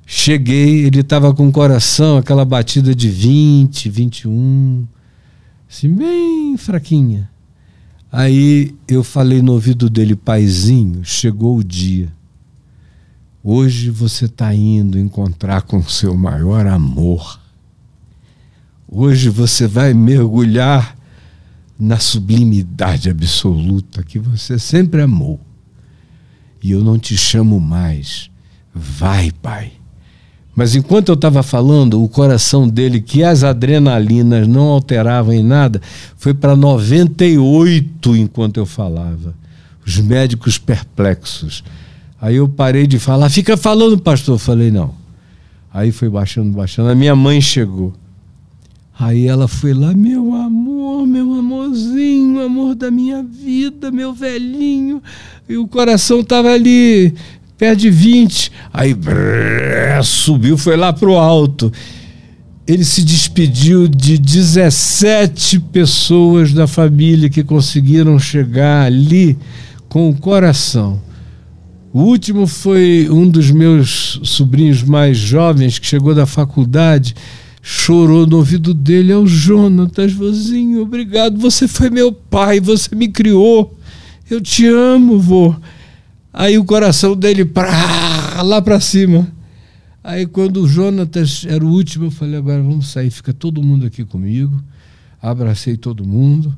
Cheguei, 0.05 0.85
ele 0.85 1.01
estava 1.01 1.33
com 1.35 1.49
o 1.49 1.53
coração, 1.53 2.19
aquela 2.19 2.45
batida 2.45 2.95
de 2.95 3.09
20, 3.09 3.89
21, 3.89 4.87
assim, 5.73 5.89
bem 5.93 6.55
fraquinha. 6.59 7.31
Aí 8.11 8.75
eu 8.87 9.03
falei 9.03 9.41
no 9.41 9.53
ouvido 9.53 9.89
dele, 9.89 10.15
paizinho, 10.15 11.03
chegou 11.03 11.57
o 11.57 11.65
dia. 11.65 12.13
Hoje 13.43 13.91
você 13.91 14.27
está 14.27 14.55
indo 14.55 14.99
encontrar 14.99 15.63
com 15.63 15.83
seu 15.83 16.15
maior 16.15 16.67
amor. 16.67 17.41
Hoje 18.87 19.31
você 19.31 19.67
vai 19.67 19.95
mergulhar 19.95 20.95
na 21.79 21.99
sublimidade 21.99 23.09
absoluta 23.09 24.03
que 24.05 24.19
você 24.19 24.59
sempre 24.59 25.01
amou. 25.01 25.41
E 26.63 26.71
eu 26.71 26.85
não 26.85 26.99
te 26.99 27.17
chamo 27.17 27.59
mais. 27.59 28.31
Vai, 28.75 29.33
Pai. 29.33 29.73
Mas 30.55 30.75
enquanto 30.75 31.09
eu 31.09 31.15
estava 31.15 31.43
falando, 31.43 32.03
o 32.03 32.09
coração 32.09 32.69
dele, 32.69 33.01
que 33.01 33.25
as 33.25 33.43
adrenalinas 33.43 34.47
não 34.47 34.69
alteravam 34.69 35.33
em 35.33 35.43
nada, 35.43 35.81
foi 36.17 36.35
para 36.35 36.55
98 36.55 38.17
enquanto 38.17 38.59
eu 38.59 38.67
falava. 38.67 39.35
Os 39.87 39.99
médicos 39.99 40.59
perplexos. 40.59 41.65
Aí 42.21 42.37
eu 42.37 42.49
parei 42.49 42.87
de 42.87 42.99
falar, 42.99 43.31
fica 43.31 43.57
falando, 43.57 43.99
pastor. 43.99 44.35
Eu 44.35 44.39
falei, 44.39 44.71
não. 44.71 44.95
Aí 45.73 45.91
foi 45.91 46.09
baixando, 46.09 46.53
baixando. 46.53 46.91
A 46.91 46.95
minha 46.95 47.17
mãe 47.17 47.41
chegou. 47.41 47.95
Aí 48.99 49.27
ela 49.27 49.49
foi 49.49 49.73
lá, 49.73 49.95
meu 49.95 50.35
amor, 50.35 51.07
meu 51.07 51.33
amorzinho, 51.33 52.41
amor 52.41 52.75
da 52.75 52.91
minha 52.91 53.23
vida, 53.23 53.91
meu 53.91 54.13
velhinho. 54.13 55.03
E 55.49 55.57
o 55.57 55.67
coração 55.67 56.21
estava 56.21 56.51
ali, 56.51 57.15
perto 57.63 57.79
de 57.79 57.91
20. 57.91 58.51
Aí 58.73 58.93
brrr, 58.93 60.03
subiu, 60.03 60.59
foi 60.59 60.77
lá 60.77 60.93
pro 60.93 61.15
alto. 61.15 61.73
Ele 62.67 62.85
se 62.85 63.05
despediu 63.05 63.87
de 63.87 64.19
17 64.19 65.61
pessoas 65.73 66.53
da 66.53 66.67
família 66.67 67.31
que 67.31 67.45
conseguiram 67.45 68.19
chegar 68.19 68.87
ali 68.87 69.39
com 69.89 70.11
o 70.11 70.15
coração. 70.15 71.01
O 71.93 72.01
último 72.01 72.49
foi 72.49 73.09
um 73.09 73.29
dos 73.29 73.53
meus 73.53 74.19
sobrinhos 74.25 74.83
mais 74.83 75.17
jovens 75.17 75.79
que 75.79 75.87
chegou 75.87 76.17
da 76.17 76.27
faculdade, 76.27 77.15
chorou 77.63 78.27
no 78.27 78.39
ouvido 78.39 78.75
dele, 78.75 79.13
é 79.13 79.17
o 79.17 79.25
Jonatas, 79.25 80.13
vozinho, 80.13 80.83
obrigado, 80.83 81.39
você 81.39 81.69
foi 81.69 81.91
meu 81.91 82.11
pai, 82.11 82.59
você 82.59 82.93
me 82.97 83.07
criou, 83.07 83.79
eu 84.29 84.41
te 84.41 84.67
amo, 84.67 85.17
vô. 85.21 85.55
Aí 86.33 86.59
o 86.59 86.65
coração 86.65 87.15
dele 87.15 87.45
pra, 87.45 88.43
lá 88.43 88.63
para 88.63 88.81
cima. 88.81 89.31
Aí 90.03 90.27
quando 90.27 90.63
o 90.63 90.69
Jonatas 90.69 91.45
era 91.47 91.65
o 91.65 91.69
último, 91.69 92.07
eu 92.07 92.11
falei, 92.11 92.37
agora 92.37 92.63
vamos 92.63 92.89
sair, 92.89 93.11
fica 93.11 93.33
todo 93.33 93.63
mundo 93.63 93.87
aqui 93.87 94.05
comigo. 94.05 94.63
Abracei 95.21 95.77
todo 95.77 96.05
mundo 96.05 96.55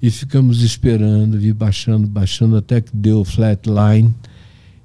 e 0.00 0.10
ficamos 0.10 0.62
esperando, 0.62 1.38
vi 1.38 1.52
baixando, 1.52 2.06
baixando 2.06 2.56
até 2.56 2.80
que 2.80 2.96
deu 2.96 3.24
flatline. 3.24 4.14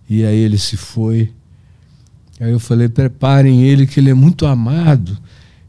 E 0.09 0.23
aí 0.23 0.37
ele 0.37 0.57
se 0.57 0.75
foi. 0.75 1.31
Aí 2.39 2.51
eu 2.51 2.59
falei: 2.59 2.89
preparem 2.89 3.63
ele, 3.63 3.87
que 3.87 3.99
ele 3.99 4.09
é 4.09 4.13
muito 4.13 4.45
amado. 4.45 5.17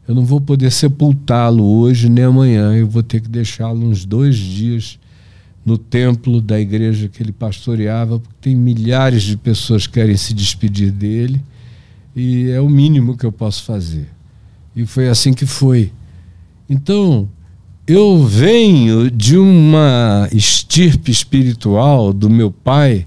Eu 0.07 0.13
não 0.13 0.23
vou 0.23 0.39
poder 0.39 0.71
sepultá-lo 0.71 1.63
hoje 1.63 2.09
nem 2.09 2.25
amanhã. 2.25 2.75
Eu 2.75 2.87
vou 2.87 3.01
ter 3.01 3.21
que 3.21 3.29
deixá-lo 3.29 3.87
uns 3.87 4.05
dois 4.05 4.35
dias 4.35 4.99
no 5.65 5.77
templo 5.77 6.39
da 6.39 6.59
igreja 6.59 7.09
que 7.09 7.23
ele 7.23 7.31
pastoreava, 7.31 8.19
porque 8.19 8.35
tem 8.39 8.55
milhares 8.55 9.23
de 9.23 9.35
pessoas 9.35 9.87
que 9.87 9.93
querem 9.93 10.15
se 10.15 10.33
despedir 10.33 10.91
dele. 10.91 11.41
E 12.15 12.49
é 12.51 12.61
o 12.61 12.69
mínimo 12.69 13.17
que 13.17 13.25
eu 13.25 13.31
posso 13.31 13.63
fazer. 13.63 14.07
E 14.75 14.85
foi 14.85 15.09
assim 15.09 15.33
que 15.33 15.45
foi. 15.45 15.91
Então, 16.69 17.27
eu 17.87 18.23
venho 18.23 19.09
de 19.09 19.37
uma 19.37 20.29
estirpe 20.31 21.11
espiritual 21.11 22.13
do 22.13 22.29
meu 22.29 22.51
pai 22.51 23.05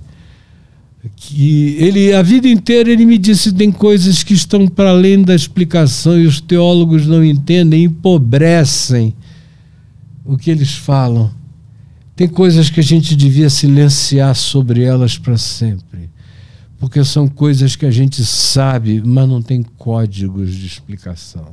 que 1.16 1.76
ele 1.78 2.12
a 2.12 2.22
vida 2.22 2.48
inteira 2.48 2.90
ele 2.90 3.06
me 3.06 3.16
disse 3.16 3.52
tem 3.52 3.70
coisas 3.72 4.22
que 4.22 4.34
estão 4.34 4.66
para 4.66 4.90
além 4.90 5.22
da 5.22 5.34
explicação 5.34 6.18
e 6.18 6.26
os 6.26 6.40
teólogos 6.40 7.06
não 7.06 7.24
entendem, 7.24 7.84
empobrecem 7.84 9.14
o 10.24 10.36
que 10.36 10.50
eles 10.50 10.74
falam. 10.74 11.37
Tem 12.18 12.26
coisas 12.26 12.68
que 12.68 12.80
a 12.80 12.82
gente 12.82 13.14
devia 13.14 13.48
silenciar 13.48 14.34
sobre 14.34 14.82
elas 14.82 15.16
para 15.16 15.38
sempre, 15.38 16.10
porque 16.76 17.04
são 17.04 17.28
coisas 17.28 17.76
que 17.76 17.86
a 17.86 17.92
gente 17.92 18.24
sabe, 18.24 19.00
mas 19.06 19.28
não 19.28 19.40
tem 19.40 19.62
códigos 19.62 20.52
de 20.52 20.66
explicação. 20.66 21.46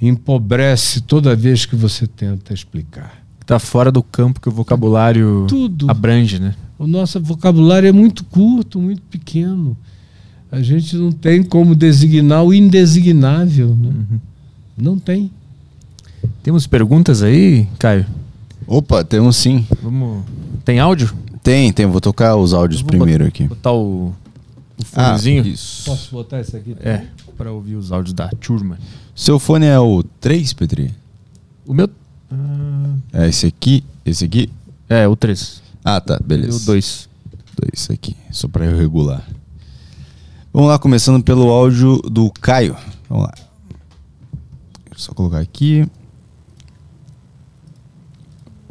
Empobrece 0.00 1.02
toda 1.02 1.36
vez 1.36 1.66
que 1.66 1.76
você 1.76 2.06
tenta 2.06 2.54
explicar. 2.54 3.22
Está 3.38 3.58
fora 3.58 3.92
do 3.92 4.02
campo 4.02 4.40
que 4.40 4.48
o 4.48 4.50
vocabulário 4.50 5.44
Tudo. 5.46 5.90
abrange, 5.90 6.38
né? 6.38 6.54
O 6.78 6.86
nosso 6.86 7.20
vocabulário 7.20 7.86
é 7.86 7.92
muito 7.92 8.24
curto, 8.24 8.80
muito 8.80 9.02
pequeno. 9.02 9.76
A 10.50 10.62
gente 10.62 10.96
não 10.96 11.12
tem 11.12 11.42
como 11.42 11.74
designar 11.74 12.42
o 12.42 12.54
indesignável. 12.54 13.76
Né? 13.76 13.90
Uhum. 13.90 14.18
Não 14.74 14.98
tem. 14.98 15.30
Temos 16.42 16.66
perguntas 16.66 17.22
aí, 17.22 17.68
Caio? 17.78 18.06
Opa, 18.66 19.04
temos 19.04 19.36
sim. 19.36 19.66
Vamos. 19.82 20.24
Tem 20.64 20.78
áudio? 20.78 21.12
Tem, 21.42 21.72
tem. 21.72 21.86
Vou 21.86 22.00
tocar 22.00 22.36
os 22.36 22.54
áudios 22.54 22.82
primeiro 22.82 23.24
bot- 23.24 23.28
aqui. 23.34 23.44
Botar 23.48 23.72
o, 23.72 24.06
o 24.08 24.14
Ah, 24.94 25.06
fonezinho. 25.08 25.46
isso. 25.46 25.84
Posso 25.84 26.10
botar 26.12 26.40
isso 26.40 26.56
aqui? 26.56 26.76
É, 26.80 27.06
para 27.36 27.50
ouvir 27.52 27.74
os 27.76 27.90
áudios 27.92 28.14
da 28.14 28.28
turma. 28.28 28.78
Seu 29.14 29.38
fone 29.38 29.66
é 29.66 29.78
o 29.78 30.02
3, 30.20 30.52
Petri? 30.52 30.94
O 31.66 31.74
meu. 31.74 31.88
ah, 32.30 32.94
É 33.12 33.28
esse 33.28 33.46
aqui? 33.46 33.84
Esse 34.04 34.24
aqui? 34.24 34.48
é, 34.88 35.06
o 35.08 35.16
3. 35.16 35.62
Ah, 35.84 36.00
tá, 36.00 36.18
E 36.20 36.24
beleza. 36.24 36.56
o 36.62 36.66
2. 36.66 37.08
Dois 37.54 37.90
aqui, 37.90 38.16
só 38.30 38.48
para 38.48 38.64
eu 38.64 38.76
regular. 38.78 39.22
Vamos 40.54 40.68
lá, 40.70 40.78
começando 40.78 41.22
pelo 41.22 41.50
áudio 41.50 41.98
do 41.98 42.30
Caio. 42.30 42.74
Vamos 43.08 43.24
lá. 43.26 43.34
Só 44.96 45.12
colocar 45.12 45.38
aqui. 45.38 45.86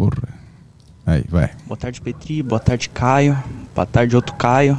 Porra. 0.02 0.30
Aí, 1.06 1.24
vai. 1.30 1.52
Boa 1.68 1.78
tarde, 1.78 2.02
Petri. 2.02 2.42
Boa 2.42 2.60
tarde, 2.60 2.90
Caio. 2.90 3.38
Boa 3.76 3.86
tarde, 3.86 4.16
outro 4.16 4.34
Caio. 4.34 4.76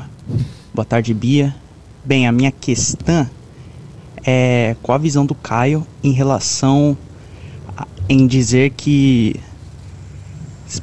Boa 0.74 0.84
tarde, 0.84 1.14
Bia. 1.14 1.54
Bem, 2.04 2.26
a 2.26 2.32
minha 2.32 2.50
questão 2.50 3.30
é 4.26 4.74
qual 4.82 4.96
a 4.96 4.98
visão 4.98 5.24
do 5.24 5.32
Caio 5.36 5.86
em 6.02 6.10
relação 6.10 6.98
a- 7.78 7.86
em 8.08 8.26
dizer 8.26 8.70
que, 8.70 9.36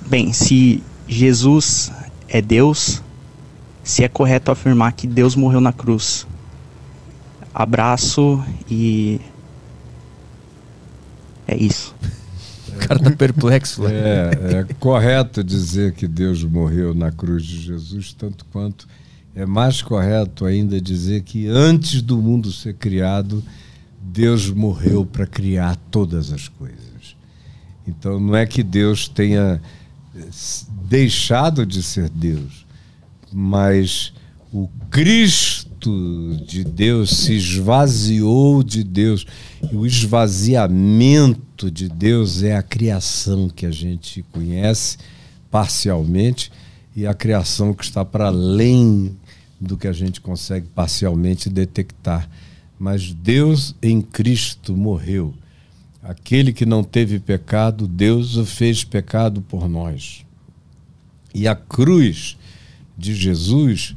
bem, 0.08 0.32
se 0.32 0.82
Jesus 1.06 1.92
é 2.30 2.42
Deus, 2.42 3.04
se 3.84 4.06
é 4.06 4.08
correto 4.08 4.52
afirmar 4.52 4.94
que 4.94 5.06
Deus 5.06 5.36
morreu 5.36 5.60
na 5.60 5.74
cruz. 5.74 6.26
Abraço 7.54 8.42
e 8.72 9.20
é 11.46 11.58
isso. 11.58 11.94
O 12.84 12.88
cara 12.88 13.00
tá 13.00 13.12
perplexo 13.12 13.84
lá. 13.84 13.92
É, 13.92 14.32
é 14.60 14.74
correto 14.80 15.44
dizer 15.44 15.94
que 15.94 16.08
Deus 16.08 16.44
morreu 16.44 16.94
na 16.94 17.12
cruz 17.12 17.44
de 17.44 17.62
Jesus, 17.62 18.14
tanto 18.14 18.46
quanto 18.46 18.88
é 19.36 19.46
mais 19.46 19.82
correto 19.82 20.46
ainda 20.46 20.82
dizer 20.82 21.22
que 21.22 21.48
antes 21.48 22.02
do 22.02 22.18
mundo 22.18 22.52
ser 22.52 22.74
criado, 22.74 23.44
Deus 24.02 24.50
morreu 24.50 25.06
para 25.06 25.26
criar 25.26 25.76
todas 25.92 26.32
as 26.32 26.48
coisas. 26.48 27.16
Então 27.88 28.20
não 28.20 28.36
é 28.36 28.46
que 28.46 28.64
Deus 28.64 29.08
tenha 29.08 29.62
eh, 30.16 30.22
deixado 30.88 31.66
de 31.66 31.82
ser 31.82 32.10
Deus, 32.10 32.66
mas 33.32 34.14
o 34.52 34.68
Cristo 34.90 35.59
de 36.46 36.64
Deus 36.64 37.10
se 37.12 37.34
esvaziou 37.34 38.64
de 38.64 38.84
Deus. 38.84 39.26
E 39.72 39.76
o 39.76 39.86
esvaziamento 39.86 41.72
de 41.72 41.88
Deus 41.88 42.44
é 42.44 42.56
a 42.56 42.64
criação 42.64 43.48
que 43.48 43.66
a 43.66 43.72
gente 43.72 44.24
conhece 44.32 44.98
parcialmente 45.50 46.52
e 46.96 47.08
a 47.08 47.14
criação 47.14 47.74
que 47.74 47.84
está 47.84 48.04
para 48.04 48.28
além 48.28 49.16
do 49.60 49.78
que 49.78 49.88
a 49.88 49.94
gente 49.94 50.20
consegue 50.20 50.68
parcialmente 50.68 51.50
detectar. 51.50 52.30
Mas 52.78 53.14
Deus 53.14 53.76
em 53.82 54.02
Cristo 54.02 54.76
morreu. 54.76 55.34
Aquele 56.02 56.54
que 56.54 56.66
não 56.66 56.84
teve 56.84 57.20
pecado, 57.20 57.88
Deus 57.88 58.38
o 58.38 58.46
fez 58.46 58.84
pecado 58.84 59.42
por 59.42 59.68
nós. 59.68 60.26
E 61.34 61.48
a 61.48 61.56
cruz 61.56 62.38
de 62.98 63.14
Jesus 63.14 63.96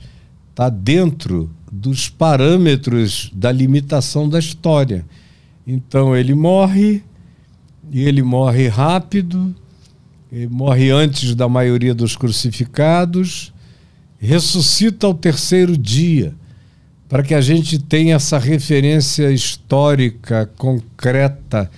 está 0.51 0.69
dentro 0.69 1.51
dos 1.75 2.11
parâmetros 2.11 3.31
da 3.33 3.51
limitação 3.51 4.29
da 4.29 4.39
história. 4.39 5.07
Então 5.67 6.15
ele 6.15 6.35
morre, 6.35 7.03
e 7.91 8.03
ele 8.03 8.23
morre 8.23 8.69
rápido, 8.69 9.55
ele 10.31 10.49
morre 10.49 10.91
antes 10.91 11.35
da 11.35 11.49
maioria 11.49 11.95
dos 11.95 12.15
crucificados, 12.15 13.55
ressuscita 14.19 15.07
ao 15.07 15.15
terceiro 15.15 15.77
dia, 15.77 16.35
para 17.09 17.23
que 17.23 17.35
a 17.35 17.41
gente 17.41 17.79
tenha 17.79 18.17
essa 18.17 18.39
referência 18.39 19.33
histórica 19.33 20.51
concreta 20.57 21.71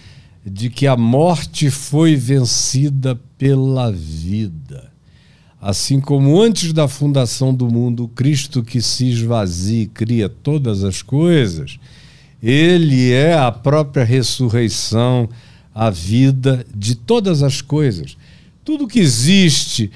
de 0.44 0.70
que 0.70 0.88
a 0.88 0.96
morte 0.96 1.70
foi 1.70 2.16
vencida 2.16 3.18
pela 3.38 3.92
vida. 3.92 4.93
Assim 5.66 5.98
como 5.98 6.38
antes 6.42 6.74
da 6.74 6.86
fundação 6.86 7.54
do 7.54 7.70
mundo, 7.70 8.06
Cristo 8.06 8.62
que 8.62 8.82
se 8.82 9.08
esvazia 9.08 9.84
e 9.84 9.86
cria 9.86 10.28
todas 10.28 10.84
as 10.84 11.00
coisas, 11.00 11.78
ele 12.42 13.10
é 13.10 13.32
a 13.32 13.50
própria 13.50 14.04
ressurreição, 14.04 15.26
a 15.74 15.88
vida 15.88 16.66
de 16.76 16.94
todas 16.94 17.42
as 17.42 17.62
coisas. 17.62 18.14
Tudo 18.62 18.86
que 18.86 19.00
existe, 19.00 19.90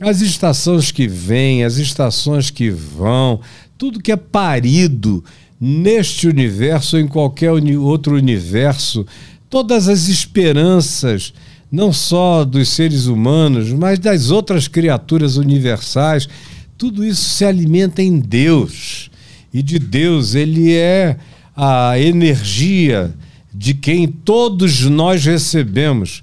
as 0.00 0.22
estações 0.22 0.90
que 0.90 1.06
vêm, 1.06 1.62
as 1.62 1.76
estações 1.76 2.50
que 2.50 2.68
vão, 2.68 3.40
tudo 3.78 4.02
que 4.02 4.10
é 4.10 4.16
parido 4.16 5.22
neste 5.60 6.26
universo 6.26 6.96
ou 6.96 7.02
em 7.02 7.06
qualquer 7.06 7.52
outro 7.52 8.16
universo, 8.16 9.06
todas 9.48 9.86
as 9.86 10.08
esperanças, 10.08 11.32
não 11.72 11.90
só 11.90 12.44
dos 12.44 12.68
seres 12.68 13.06
humanos, 13.06 13.70
mas 13.72 13.98
das 13.98 14.30
outras 14.30 14.68
criaturas 14.68 15.38
universais, 15.38 16.28
tudo 16.76 17.02
isso 17.02 17.30
se 17.30 17.46
alimenta 17.46 18.02
em 18.02 18.20
Deus. 18.20 19.10
E 19.54 19.62
de 19.62 19.78
Deus, 19.78 20.34
ele 20.34 20.70
é 20.74 21.16
a 21.56 21.98
energia 21.98 23.14
de 23.54 23.72
quem 23.72 24.06
todos 24.06 24.82
nós 24.82 25.24
recebemos. 25.24 26.22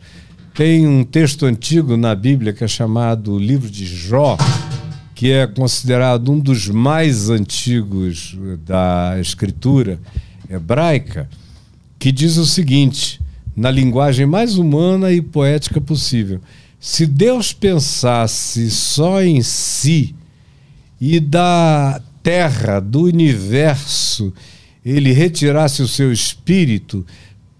Tem 0.54 0.88
um 0.88 1.04
texto 1.04 1.48
antigo 1.48 1.98
na 1.98 2.14
Bíblia 2.14 2.54
que 2.54 2.64
é 2.64 2.68
chamado 2.68 3.40
Livro 3.40 3.70
de 3.70 3.86
Jó, 3.86 4.38
que 5.16 5.32
é 5.32 5.48
considerado 5.48 6.32
um 6.32 6.40
dos 6.40 6.68
mais 6.68 7.30
antigos 7.30 8.38
da 8.66 9.18
escritura 9.20 10.00
hebraica, 10.48 11.28
que 11.98 12.12
diz 12.12 12.38
o 12.38 12.46
seguinte, 12.46 13.20
na 13.60 13.70
linguagem 13.70 14.26
mais 14.26 14.58
humana 14.58 15.12
e 15.12 15.22
poética 15.22 15.82
possível: 15.82 16.40
se 16.80 17.06
Deus 17.06 17.52
pensasse 17.52 18.72
só 18.72 19.22
em 19.22 19.42
si 19.42 20.16
e 21.00 21.20
da 21.20 22.02
terra, 22.24 22.80
do 22.80 23.04
universo, 23.04 24.34
ele 24.84 25.12
retirasse 25.12 25.82
o 25.82 25.88
seu 25.90 26.10
espírito, 26.10 27.06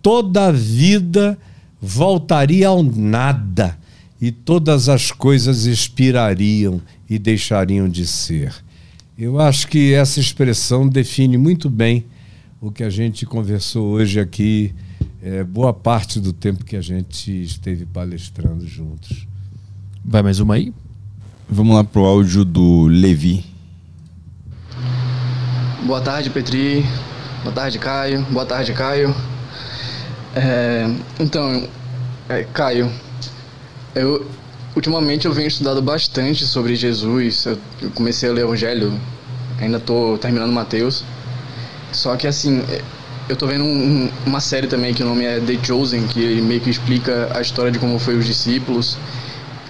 toda 0.02 0.48
a 0.48 0.52
vida 0.54 1.38
voltaria 1.82 2.70
ao 2.70 2.82
nada 2.82 3.78
e 4.22 4.32
todas 4.32 4.88
as 4.88 5.12
coisas 5.12 5.66
expirariam 5.66 6.82
e 7.10 7.20
deixariam 7.20 7.90
de 7.90 8.08
ser. 8.08 8.54
Eu 9.18 9.38
acho 9.38 9.68
que 9.68 9.94
essa 9.94 10.22
expressão 10.22 10.88
define 10.88 11.38
muito 11.38 11.70
bem 11.70 12.06
o 12.62 12.72
que 12.72 12.84
a 12.84 12.90
gente 12.90 13.26
conversou 13.26 13.88
hoje 13.88 14.18
aqui, 14.18 14.74
é, 15.22 15.44
boa 15.44 15.74
parte 15.74 16.20
do 16.20 16.32
tempo 16.32 16.64
que 16.64 16.76
a 16.76 16.82
gente 16.82 17.44
esteve 17.44 17.86
palestrando 17.86 18.66
juntos. 18.66 19.28
Vai 20.04 20.22
mais 20.22 20.40
uma 20.40 20.56
aí? 20.56 20.74
Vamos 21.48 21.76
lá 21.76 21.84
pro 21.84 22.06
áudio 22.06 22.46
do 22.46 22.88
Levi. 22.88 23.46
Boa 25.86 26.02
tarde, 26.02 26.30
Petri. 26.30 26.86
Boa 27.44 27.54
tarde, 27.54 27.80
Caio. 27.80 28.22
Boa 28.32 28.46
tarde, 28.46 28.74
Caio. 28.74 29.14
É, 30.36 30.88
então, 31.20 31.68
é, 32.30 32.44
Caio, 32.44 32.92
eu 33.96 34.26
ultimamente 34.76 35.26
eu 35.26 35.34
venho 35.34 35.48
estudando 35.48 35.82
bastante 35.82 36.46
sobre 36.46 36.76
Jesus. 36.76 37.46
Eu, 37.46 37.58
eu 37.82 37.92
comecei 37.92 38.30
a 38.30 38.34
ler 38.34 38.46
o 38.46 38.50
Evangelho, 38.50 39.00
ainda 39.60 39.78
estou 39.78 40.18
terminando 40.18 40.54
Mateus. 40.54 41.04
Só 41.92 42.16
que 42.16 42.28
assim, 42.28 42.64
eu 43.30 43.36
tô 43.36 43.46
vendo 43.46 43.64
um, 43.64 44.10
uma 44.26 44.42
série 44.42 44.66
também 44.66 44.92
que 44.92 45.04
o 45.04 45.06
nome 45.06 45.24
é 45.24 45.40
The 45.40 45.64
Chosen, 45.64 46.08
que 46.08 46.42
meio 46.42 46.60
que 46.60 46.72
explica 46.72 47.30
a 47.38 47.40
história 47.40 47.72
de 47.72 47.78
como 47.78 48.00
foi 48.00 48.18
os 48.18 48.26
discípulos. 48.26 48.98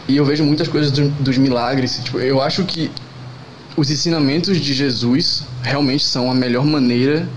E 0.07 0.15
eu 0.15 0.23
vejo 0.23 0.45
muitas 0.45 0.69
coisas 0.69 0.90
do, 0.91 1.10
dos 1.10 1.38
milagres. 1.38 1.99
Tipo, 2.02 2.19
eu 2.19 2.41
acho 2.41 2.64
que 2.64 2.90
os 3.76 3.91
ensinamentos 3.91 4.60
de 4.60 4.73
Jesus 4.73 5.44
realmente 5.61 6.06
são 6.06 6.31
a 6.31 6.34
melhor 6.34 6.65
maneira, 6.65 7.27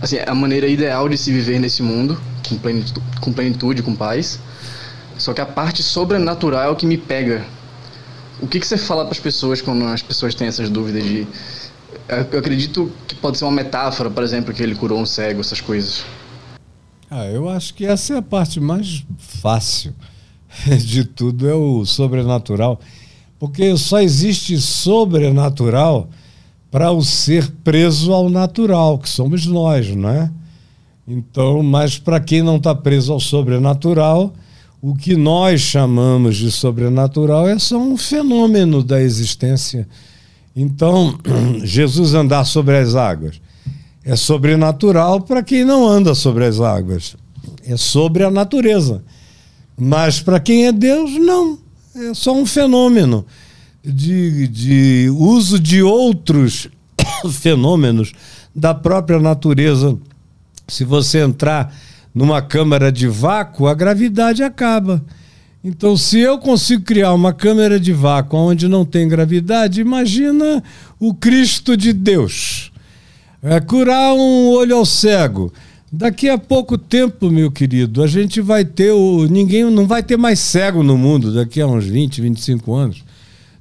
assim, 0.00 0.16
a 0.26 0.34
maneira 0.34 0.66
ideal 0.66 1.06
de 1.06 1.18
se 1.18 1.30
viver 1.30 1.60
nesse 1.60 1.82
mundo, 1.82 2.18
com 2.48 2.56
plenitude, 2.56 3.00
com, 3.20 3.32
plenitude, 3.32 3.82
com 3.82 3.94
paz. 3.94 4.40
Só 5.18 5.34
que 5.34 5.40
a 5.42 5.46
parte 5.46 5.82
sobrenatural 5.82 6.62
é 6.62 6.68
o 6.70 6.76
que 6.76 6.86
me 6.86 6.96
pega. 6.96 7.44
O 8.40 8.46
que, 8.46 8.58
que 8.58 8.66
você 8.66 8.78
fala 8.78 9.04
para 9.04 9.12
as 9.12 9.20
pessoas 9.20 9.60
quando 9.60 9.84
as 9.84 10.00
pessoas 10.00 10.34
têm 10.34 10.48
essas 10.48 10.70
dúvidas 10.70 11.04
de. 11.04 11.26
Eu 12.32 12.38
acredito 12.38 12.90
que 13.06 13.14
pode 13.14 13.38
ser 13.38 13.44
uma 13.44 13.52
metáfora, 13.52 14.10
por 14.10 14.22
exemplo, 14.22 14.52
que 14.52 14.62
ele 14.62 14.74
curou 14.74 15.00
um 15.00 15.06
cego, 15.06 15.40
essas 15.40 15.60
coisas. 15.60 16.04
Ah, 17.10 17.26
eu 17.26 17.48
acho 17.48 17.74
que 17.74 17.84
essa 17.84 18.14
é 18.14 18.18
a 18.18 18.22
parte 18.22 18.58
mais 18.58 19.04
fácil 19.18 19.94
de 20.84 21.04
tudo, 21.04 21.48
é 21.48 21.54
o 21.54 21.84
sobrenatural. 21.84 22.80
Porque 23.38 23.76
só 23.76 24.00
existe 24.00 24.58
sobrenatural 24.58 26.08
para 26.70 26.90
o 26.90 27.02
ser 27.02 27.50
preso 27.62 28.12
ao 28.12 28.30
natural, 28.30 28.98
que 28.98 29.08
somos 29.08 29.46
nós, 29.46 29.94
não 29.94 30.08
é? 30.08 30.30
Então, 31.06 31.62
mas 31.62 31.98
para 31.98 32.20
quem 32.20 32.42
não 32.42 32.56
está 32.56 32.74
preso 32.74 33.12
ao 33.12 33.20
sobrenatural, 33.20 34.32
o 34.80 34.94
que 34.94 35.14
nós 35.14 35.60
chamamos 35.60 36.36
de 36.36 36.50
sobrenatural 36.50 37.46
é 37.46 37.58
só 37.58 37.78
um 37.78 37.96
fenômeno 37.96 38.82
da 38.82 39.02
existência. 39.02 39.86
Então, 40.54 41.18
Jesus 41.64 42.14
andar 42.14 42.44
sobre 42.44 42.76
as 42.76 42.94
águas 42.94 43.40
é 44.04 44.16
sobrenatural 44.16 45.20
para 45.20 45.42
quem 45.42 45.64
não 45.64 45.86
anda 45.86 46.14
sobre 46.14 46.44
as 46.44 46.60
águas. 46.60 47.16
É 47.64 47.76
sobre 47.76 48.24
a 48.24 48.30
natureza. 48.30 49.02
Mas 49.78 50.20
para 50.20 50.40
quem 50.40 50.66
é 50.66 50.72
Deus, 50.72 51.12
não. 51.12 51.58
É 51.94 52.14
só 52.14 52.34
um 52.34 52.44
fenômeno 52.44 53.24
de, 53.84 54.48
de 54.48 55.10
uso 55.10 55.58
de 55.58 55.82
outros 55.82 56.68
fenômenos 57.30 58.12
da 58.54 58.74
própria 58.74 59.18
natureza. 59.18 59.96
Se 60.66 60.84
você 60.84 61.20
entrar 61.20 61.74
numa 62.14 62.42
câmara 62.42 62.90
de 62.90 63.06
vácuo, 63.06 63.66
a 63.66 63.74
gravidade 63.74 64.42
acaba. 64.42 65.02
Então, 65.64 65.96
se 65.96 66.18
eu 66.18 66.38
consigo 66.38 66.82
criar 66.82 67.12
uma 67.12 67.32
câmara 67.32 67.78
de 67.78 67.92
vácuo 67.92 68.36
onde 68.36 68.66
não 68.66 68.84
tem 68.84 69.06
gravidade, 69.06 69.80
imagina 69.80 70.62
o 70.98 71.14
Cristo 71.14 71.76
de 71.76 71.92
Deus. 71.92 72.72
É 73.40 73.60
curar 73.60 74.12
um 74.12 74.48
olho 74.48 74.76
ao 74.76 74.84
cego. 74.84 75.52
Daqui 75.90 76.28
a 76.28 76.36
pouco 76.36 76.76
tempo, 76.76 77.30
meu 77.30 77.50
querido, 77.50 78.02
a 78.02 78.08
gente 78.08 78.40
vai 78.40 78.64
ter 78.64 78.90
o. 78.90 79.26
Ninguém 79.26 79.64
não 79.64 79.86
vai 79.86 80.02
ter 80.02 80.16
mais 80.16 80.40
cego 80.40 80.82
no 80.82 80.98
mundo 80.98 81.32
daqui 81.32 81.60
a 81.60 81.66
uns 81.66 81.84
20, 81.84 82.20
25 82.20 82.74
anos. 82.74 83.04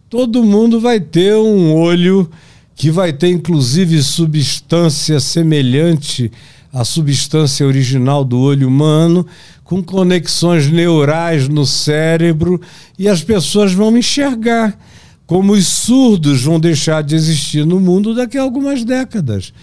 Todo 0.10 0.44
mundo 0.44 0.80
vai 0.80 1.00
ter 1.00 1.36
um 1.36 1.76
olho 1.76 2.30
que 2.76 2.90
vai 2.90 3.14
ter, 3.14 3.30
inclusive, 3.30 4.02
substância 4.02 5.20
semelhante 5.20 6.32
à 6.74 6.84
substância 6.84 7.66
original 7.68 8.24
do 8.24 8.40
olho 8.40 8.68
humano, 8.68 9.28
com 9.72 9.82
conexões 9.82 10.70
neurais 10.70 11.48
no 11.48 11.66
cérebro, 11.66 12.60
e 13.00 13.08
as 13.08 13.24
pessoas 13.24 13.72
vão 13.72 13.98
enxergar. 13.98 14.78
Como 15.26 15.54
os 15.54 15.66
surdos 15.66 16.44
vão 16.44 16.60
deixar 16.60 17.02
de 17.02 17.16
existir 17.16 17.66
no 17.66 17.80
mundo 17.80 18.14
daqui 18.14 18.38
a 18.38 18.42
algumas 18.42 18.84
décadas 18.84 19.54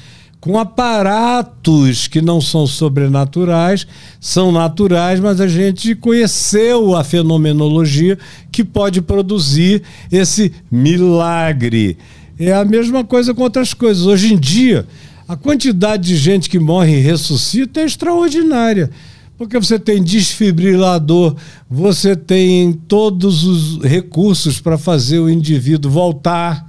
com 0.40 0.58
aparatos 0.58 2.06
que 2.06 2.22
não 2.22 2.40
são 2.40 2.66
sobrenaturais, 2.66 3.86
são 4.18 4.50
naturais, 4.50 5.20
mas 5.20 5.42
a 5.42 5.48
gente 5.48 5.94
conheceu 5.94 6.96
a 6.96 7.04
fenomenologia 7.04 8.16
que 8.50 8.64
pode 8.64 9.02
produzir 9.02 9.82
esse 10.10 10.52
milagre. 10.70 11.98
É 12.38 12.54
a 12.54 12.64
mesma 12.64 13.04
coisa 13.04 13.34
com 13.34 13.42
outras 13.42 13.74
coisas. 13.74 14.06
Hoje 14.06 14.32
em 14.32 14.38
dia, 14.38 14.86
a 15.28 15.36
quantidade 15.36 16.04
de 16.08 16.16
gente 16.16 16.48
que 16.48 16.58
morre 16.58 16.96
e 16.96 17.02
ressuscita 17.02 17.80
é 17.80 17.84
extraordinária. 17.84 18.90
Porque 19.38 19.56
você 19.56 19.78
tem 19.78 20.02
desfibrilador, 20.02 21.36
você 21.70 22.16
tem 22.16 22.72
todos 22.72 23.44
os 23.44 23.80
recursos 23.84 24.60
para 24.60 24.76
fazer 24.76 25.20
o 25.20 25.30
indivíduo 25.30 25.88
voltar. 25.88 26.68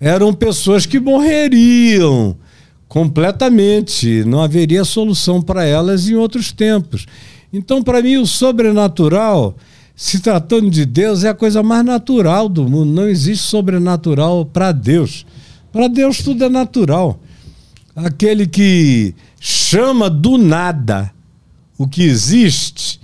Eram 0.00 0.32
pessoas 0.32 0.86
que 0.86 0.98
morreriam 0.98 2.38
completamente. 2.88 4.24
Não 4.24 4.40
haveria 4.40 4.82
solução 4.82 5.42
para 5.42 5.66
elas 5.66 6.08
em 6.08 6.14
outros 6.14 6.52
tempos. 6.52 7.04
Então, 7.52 7.82
para 7.82 8.00
mim, 8.00 8.16
o 8.16 8.26
sobrenatural, 8.26 9.54
se 9.94 10.20
tratando 10.20 10.70
de 10.70 10.86
Deus, 10.86 11.22
é 11.22 11.28
a 11.28 11.34
coisa 11.34 11.62
mais 11.62 11.84
natural 11.84 12.48
do 12.48 12.66
mundo. 12.66 12.90
Não 12.90 13.08
existe 13.10 13.46
sobrenatural 13.46 14.46
para 14.46 14.72
Deus. 14.72 15.26
Para 15.70 15.86
Deus, 15.86 16.22
tudo 16.22 16.44
é 16.44 16.48
natural. 16.48 17.20
Aquele 17.94 18.46
que 18.46 19.14
chama 19.38 20.08
do 20.08 20.38
nada 20.38 21.12
o 21.80 21.88
que 21.88 22.02
existe 22.02 23.00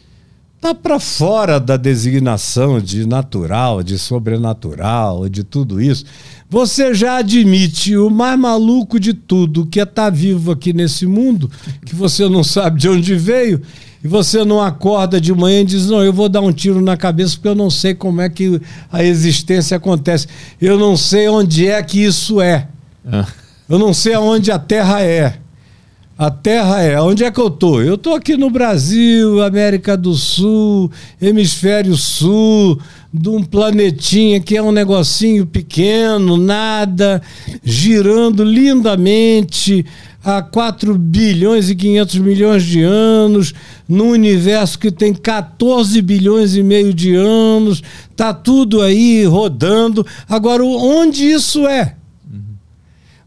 está 0.54 0.74
para 0.74 1.00
fora 1.00 1.58
da 1.58 1.78
designação 1.78 2.78
de 2.78 3.06
natural, 3.06 3.82
de 3.82 3.98
sobrenatural, 3.98 5.30
de 5.30 5.42
tudo 5.42 5.80
isso. 5.80 6.04
Você 6.50 6.92
já 6.92 7.16
admite 7.16 7.96
o 7.96 8.10
mais 8.10 8.38
maluco 8.38 9.00
de 9.00 9.14
tudo, 9.14 9.64
que 9.64 9.80
é 9.80 9.84
estar 9.84 10.04
tá 10.04 10.10
vivo 10.10 10.52
aqui 10.52 10.74
nesse 10.74 11.06
mundo, 11.06 11.50
que 11.86 11.94
você 11.94 12.28
não 12.28 12.44
sabe 12.44 12.78
de 12.78 12.86
onde 12.86 13.14
veio, 13.14 13.62
e 14.04 14.06
você 14.06 14.44
não 14.44 14.60
acorda 14.60 15.18
de 15.18 15.32
manhã 15.32 15.62
e 15.62 15.64
diz: 15.64 15.86
Não, 15.86 16.04
eu 16.04 16.12
vou 16.12 16.28
dar 16.28 16.42
um 16.42 16.52
tiro 16.52 16.82
na 16.82 16.98
cabeça 16.98 17.36
porque 17.36 17.48
eu 17.48 17.54
não 17.54 17.70
sei 17.70 17.94
como 17.94 18.20
é 18.20 18.28
que 18.28 18.60
a 18.92 19.02
existência 19.02 19.78
acontece. 19.78 20.26
Eu 20.60 20.78
não 20.78 20.98
sei 20.98 21.30
onde 21.30 21.66
é 21.66 21.82
que 21.82 22.04
isso 22.04 22.42
é. 22.42 22.68
Ah. 23.10 23.26
Eu 23.66 23.78
não 23.78 23.94
sei 23.94 24.12
aonde 24.12 24.52
a 24.52 24.58
Terra 24.58 25.00
é. 25.00 25.45
A 26.18 26.30
Terra 26.30 26.82
é, 26.82 26.98
onde 26.98 27.24
é 27.24 27.30
que 27.30 27.38
eu 27.38 27.50
tô? 27.50 27.82
Eu 27.82 27.98
tô 27.98 28.14
aqui 28.14 28.38
no 28.38 28.48
Brasil, 28.48 29.42
América 29.42 29.98
do 29.98 30.14
Sul, 30.14 30.90
Hemisfério 31.20 31.94
Sul, 31.94 32.80
de 33.12 33.28
um 33.28 33.44
planetinha 33.44 34.40
que 34.40 34.56
é 34.56 34.62
um 34.62 34.72
negocinho 34.72 35.44
pequeno, 35.44 36.38
nada, 36.38 37.20
girando 37.62 38.42
lindamente 38.42 39.84
há 40.24 40.40
4 40.40 40.96
bilhões 40.96 41.68
e 41.68 41.74
500 41.74 42.18
milhões 42.20 42.64
de 42.64 42.80
anos, 42.80 43.52
num 43.86 44.12
universo 44.12 44.78
que 44.78 44.90
tem 44.90 45.12
14 45.12 46.00
bilhões 46.00 46.56
e 46.56 46.62
meio 46.62 46.94
de 46.94 47.14
anos, 47.14 47.82
tá 48.16 48.32
tudo 48.32 48.80
aí 48.80 49.26
rodando. 49.26 50.06
Agora, 50.26 50.64
onde 50.64 51.30
isso 51.30 51.66
é? 51.66 51.94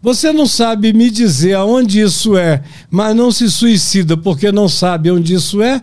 Você 0.02 0.32
não 0.32 0.46
sabe 0.46 0.94
me 0.94 1.10
dizer 1.10 1.56
aonde 1.56 2.00
isso 2.00 2.38
é, 2.38 2.64
mas 2.90 3.16
não 3.16 3.32
se 3.32 3.52
suicida 3.52 4.16
porque 4.16 4.52
não 4.52 4.70
sabe 4.70 5.12
onde 5.12 5.34
isso 5.34 5.62
é? 5.62 5.82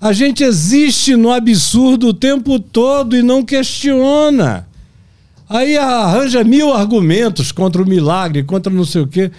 A 0.00 0.12
gente 0.12 0.42
existe 0.42 1.14
no 1.14 1.32
absurdo 1.32 2.08
o 2.08 2.14
tempo 2.14 2.58
todo 2.58 3.16
e 3.16 3.22
não 3.22 3.44
questiona. 3.44 4.66
Aí 5.48 5.78
arranja 5.78 6.42
mil 6.42 6.72
argumentos 6.72 7.52
contra 7.52 7.80
o 7.80 7.88
milagre, 7.88 8.42
contra 8.42 8.72
não 8.72 8.84
sei 8.84 9.02
o 9.02 9.06
quê. 9.06 9.30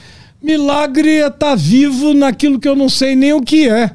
Milagre 0.41 1.09
é 1.09 1.27
estar 1.27 1.37
tá 1.37 1.55
vivo 1.55 2.13
naquilo 2.13 2.59
que 2.59 2.69
eu 2.69 2.75
não 2.75 2.87
sei 2.87 3.15
nem 3.15 3.33
o 3.33 3.41
que 3.41 3.67
é. 3.67 3.91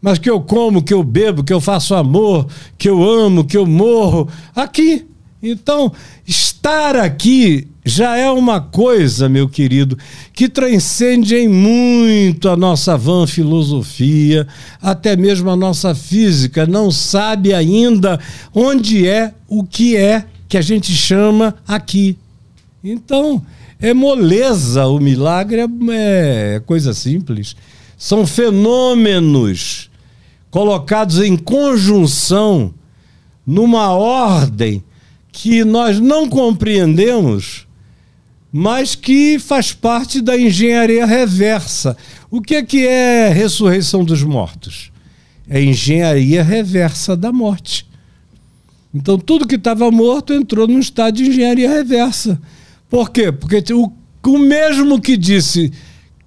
Mas 0.00 0.18
que 0.18 0.30
eu 0.30 0.40
como, 0.40 0.82
que 0.82 0.94
eu 0.94 1.02
bebo, 1.02 1.44
que 1.44 1.52
eu 1.52 1.60
faço 1.60 1.94
amor, 1.94 2.46
que 2.78 2.88
eu 2.88 3.02
amo, 3.02 3.44
que 3.44 3.56
eu 3.56 3.66
morro. 3.66 4.28
Aqui. 4.54 5.04
Então, 5.42 5.92
estar 6.26 6.96
aqui 6.96 7.68
já 7.88 8.18
é 8.18 8.30
uma 8.30 8.60
coisa, 8.60 9.30
meu 9.30 9.48
querido, 9.48 9.96
que 10.34 10.46
transcende 10.46 11.34
em 11.34 11.48
muito 11.48 12.50
a 12.50 12.56
nossa 12.56 12.98
vã 12.98 13.26
filosofia, 13.26 14.46
até 14.80 15.16
mesmo 15.16 15.48
a 15.48 15.56
nossa 15.56 15.94
física. 15.94 16.66
Não 16.66 16.90
sabe 16.90 17.54
ainda 17.54 18.20
onde 18.54 19.08
é 19.08 19.32
o 19.48 19.64
que 19.64 19.96
é 19.96 20.26
que 20.46 20.58
a 20.58 20.60
gente 20.60 20.92
chama 20.92 21.54
aqui. 21.66 22.18
Então, 22.84 23.42
é 23.80 23.94
moleza 23.94 24.86
o 24.86 25.00
milagre, 25.00 25.62
é, 25.90 26.56
é 26.56 26.60
coisa 26.60 26.92
simples. 26.92 27.56
São 27.96 28.26
fenômenos 28.26 29.90
colocados 30.50 31.20
em 31.20 31.38
conjunção 31.38 32.74
numa 33.46 33.92
ordem 33.94 34.84
que 35.32 35.64
nós 35.64 36.00
não 36.00 36.28
compreendemos, 36.28 37.67
mas 38.60 38.96
que 38.96 39.38
faz 39.38 39.72
parte 39.72 40.20
da 40.20 40.36
engenharia 40.36 41.06
reversa. 41.06 41.96
O 42.28 42.42
que 42.42 42.56
é 42.56 42.62
que 42.64 42.84
é 42.84 43.28
ressurreição 43.28 44.02
dos 44.02 44.24
mortos? 44.24 44.90
É 45.48 45.62
engenharia 45.62 46.42
reversa 46.42 47.16
da 47.16 47.30
morte. 47.30 47.86
Então 48.92 49.16
tudo 49.16 49.46
que 49.46 49.54
estava 49.54 49.88
morto 49.92 50.32
entrou 50.32 50.66
num 50.66 50.80
estado 50.80 51.18
de 51.18 51.28
engenharia 51.28 51.70
reversa. 51.70 52.42
Por 52.90 53.10
quê? 53.10 53.30
Porque 53.30 53.62
o, 53.72 53.92
o 54.26 54.38
mesmo 54.38 55.00
que 55.00 55.16
disse 55.16 55.72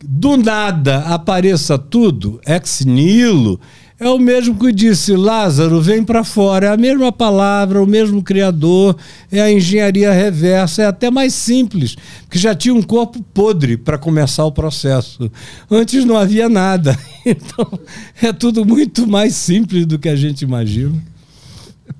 do 0.02 0.38
nada 0.38 1.00
apareça 1.08 1.78
tudo, 1.78 2.40
ex 2.48 2.86
nihilo, 2.86 3.60
é 4.02 4.10
o 4.10 4.18
mesmo 4.18 4.58
que 4.58 4.72
disse 4.72 5.16
Lázaro, 5.16 5.80
vem 5.80 6.04
para 6.04 6.24
fora. 6.24 6.66
É 6.66 6.70
a 6.70 6.78
mesma 6.78 7.12
palavra, 7.12 7.80
o 7.80 7.86
mesmo 7.86 8.24
criador, 8.24 8.98
é 9.32 9.40
a 9.40 9.52
engenharia 9.52 10.12
reversa, 10.12 10.82
é 10.82 10.86
até 10.88 11.12
mais 11.12 11.36
simples, 11.36 11.96
porque 12.24 12.40
já 12.40 12.56
tinha 12.56 12.74
um 12.74 12.82
corpo 12.82 13.22
podre 13.22 13.78
para 13.78 14.00
começar 14.00 14.44
o 14.44 14.52
processo. 14.52 15.32
Antes 15.70 16.04
não 16.04 16.18
havia 16.18 16.50
nada. 16.50 16.98
Então, 17.24 17.80
é 18.20 18.34
tudo 18.34 18.66
muito 18.66 19.06
mais 19.06 19.36
simples 19.36 19.86
do 19.86 20.00
que 20.00 20.10
a 20.10 20.16
gente 20.16 20.42
imagina. 20.42 21.00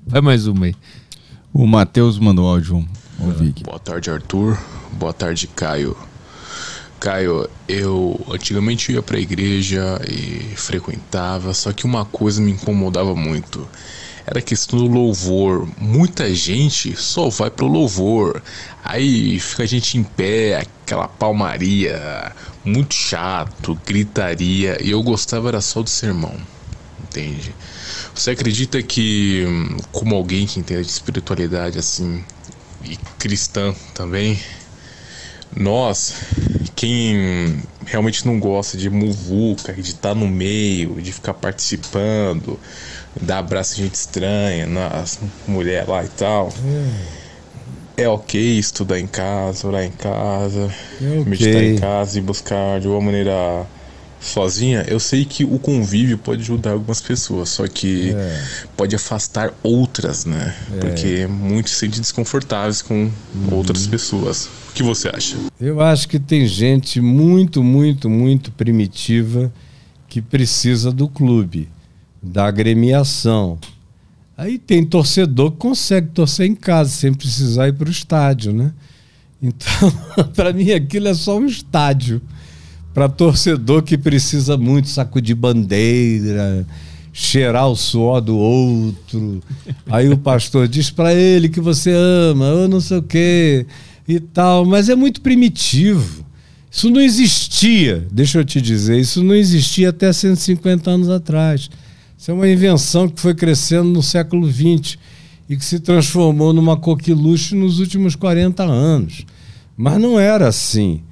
Vai 0.04 0.20
mais 0.20 0.48
uma 0.48 0.66
aí. 0.66 0.74
O 1.54 1.64
Matheus 1.64 2.18
mandou 2.18 2.44
áudio. 2.48 2.84
Boa 3.62 3.78
tarde, 3.78 4.10
Arthur. 4.10 4.58
Boa 4.98 5.12
tarde, 5.12 5.46
Caio. 5.46 5.96
Caio, 7.02 7.50
eu 7.66 8.24
antigamente 8.30 8.92
ia 8.92 9.02
para 9.02 9.16
a 9.16 9.20
igreja 9.20 10.00
e 10.08 10.54
frequentava, 10.54 11.52
só 11.52 11.72
que 11.72 11.84
uma 11.84 12.04
coisa 12.04 12.40
me 12.40 12.52
incomodava 12.52 13.12
muito. 13.12 13.68
Era 14.24 14.38
a 14.38 14.42
questão 14.42 14.78
do 14.78 14.86
louvor. 14.86 15.68
Muita 15.76 16.32
gente 16.32 16.94
só 16.94 17.28
vai 17.28 17.50
pro 17.50 17.66
louvor. 17.66 18.40
Aí 18.84 19.40
fica 19.40 19.64
a 19.64 19.66
gente 19.66 19.98
em 19.98 20.04
pé, 20.04 20.58
aquela 20.58 21.08
palmaria, 21.08 22.30
muito 22.64 22.94
chato, 22.94 23.76
gritaria. 23.84 24.78
E 24.80 24.92
eu 24.92 25.02
gostava 25.02 25.48
era 25.48 25.60
só 25.60 25.82
do 25.82 25.90
sermão. 25.90 26.36
Entende? 27.02 27.52
Você 28.14 28.30
acredita 28.30 28.80
que, 28.80 29.44
como 29.90 30.14
alguém 30.14 30.46
que 30.46 30.60
entende 30.60 30.84
de 30.84 30.92
espiritualidade 30.92 31.80
assim, 31.80 32.22
e 32.84 32.96
cristã 33.18 33.74
também, 33.92 34.38
nós, 35.54 36.14
quem 36.82 37.62
realmente 37.86 38.26
não 38.26 38.40
gosta 38.40 38.76
de 38.76 38.90
muvuca, 38.90 39.72
de 39.72 39.82
estar 39.82 40.16
no 40.16 40.26
meio, 40.26 41.00
de 41.00 41.12
ficar 41.12 41.32
participando, 41.32 42.58
dar 43.20 43.38
abraço 43.38 43.74
a 43.74 43.84
gente 43.84 43.94
estranha, 43.94 44.66
nas 44.66 45.20
mulher 45.46 45.86
lá 45.86 46.04
e 46.04 46.08
tal. 46.08 46.52
É. 47.96 48.02
é 48.02 48.08
ok 48.08 48.58
estudar 48.58 48.98
em 48.98 49.06
casa, 49.06 49.68
orar 49.68 49.84
em 49.84 49.92
casa, 49.92 50.74
é 51.00 51.20
okay. 51.20 51.24
meditar 51.24 51.62
em 51.62 51.78
casa 51.78 52.18
e 52.18 52.20
buscar 52.20 52.80
de 52.80 52.88
uma 52.88 53.00
maneira 53.00 53.64
sozinha, 54.22 54.84
eu 54.88 55.00
sei 55.00 55.24
que 55.24 55.44
o 55.44 55.58
convívio 55.58 56.16
pode 56.16 56.42
ajudar 56.42 56.70
algumas 56.70 57.00
pessoas, 57.00 57.48
só 57.48 57.66
que 57.66 58.10
é. 58.10 58.44
pode 58.76 58.94
afastar 58.94 59.52
outras, 59.62 60.24
né? 60.24 60.54
É. 60.74 60.78
Porque 60.78 61.26
muitos 61.26 61.72
se 61.72 61.80
sentem 61.80 62.00
desconfortáveis 62.00 62.80
com 62.80 62.94
uhum. 62.94 63.54
outras 63.54 63.86
pessoas. 63.86 64.48
O 64.70 64.74
que 64.74 64.82
você 64.82 65.08
acha? 65.08 65.36
Eu 65.60 65.80
acho 65.80 66.08
que 66.08 66.20
tem 66.20 66.46
gente 66.46 67.00
muito, 67.00 67.62
muito, 67.64 68.08
muito 68.08 68.52
primitiva 68.52 69.52
que 70.08 70.22
precisa 70.22 70.92
do 70.92 71.08
clube, 71.08 71.68
da 72.22 72.46
agremiação. 72.46 73.58
Aí 74.36 74.56
tem 74.56 74.84
torcedor 74.84 75.50
que 75.50 75.58
consegue 75.58 76.08
torcer 76.08 76.46
em 76.46 76.54
casa 76.54 76.90
sem 76.90 77.12
precisar 77.12 77.68
ir 77.68 77.74
para 77.74 77.88
o 77.88 77.92
estádio, 77.92 78.52
né? 78.52 78.72
Então, 79.42 79.92
para 80.34 80.52
mim, 80.52 80.70
aquilo 80.70 81.08
é 81.08 81.14
só 81.14 81.36
um 81.36 81.46
estádio 81.46 82.22
para 82.94 83.08
torcedor 83.08 83.82
que 83.82 83.96
precisa 83.96 84.56
muito 84.56 84.88
sacudir 84.88 85.34
bandeira, 85.34 86.66
cheirar 87.12 87.68
o 87.68 87.76
suor 87.76 88.20
do 88.20 88.36
outro. 88.36 89.42
Aí 89.86 90.08
o 90.08 90.18
pastor 90.18 90.68
diz 90.68 90.90
para 90.90 91.14
ele 91.14 91.48
que 91.48 91.60
você 91.60 91.92
ama, 91.92 92.50
ou 92.50 92.68
não 92.68 92.80
sei 92.80 92.98
o 92.98 93.02
quê 93.02 93.66
e 94.06 94.18
tal, 94.20 94.64
mas 94.64 94.88
é 94.88 94.94
muito 94.94 95.20
primitivo. 95.20 96.24
Isso 96.70 96.88
não 96.88 97.00
existia, 97.00 98.06
deixa 98.10 98.38
eu 98.38 98.44
te 98.44 98.60
dizer, 98.60 98.98
isso 98.98 99.22
não 99.22 99.34
existia 99.34 99.90
até 99.90 100.10
150 100.12 100.90
anos 100.90 101.08
atrás. 101.10 101.68
Isso 102.16 102.30
é 102.30 102.34
uma 102.34 102.48
invenção 102.48 103.08
que 103.08 103.20
foi 103.20 103.34
crescendo 103.34 103.90
no 103.90 104.02
século 104.02 104.50
XX 104.50 104.96
e 105.48 105.56
que 105.56 105.64
se 105.64 105.80
transformou 105.80 106.52
numa 106.52 106.76
coqueluche 106.76 107.54
nos 107.54 107.78
últimos 107.78 108.16
40 108.16 108.62
anos. 108.62 109.26
Mas 109.76 110.00
não 110.00 110.18
era 110.18 110.48
assim. 110.48 111.02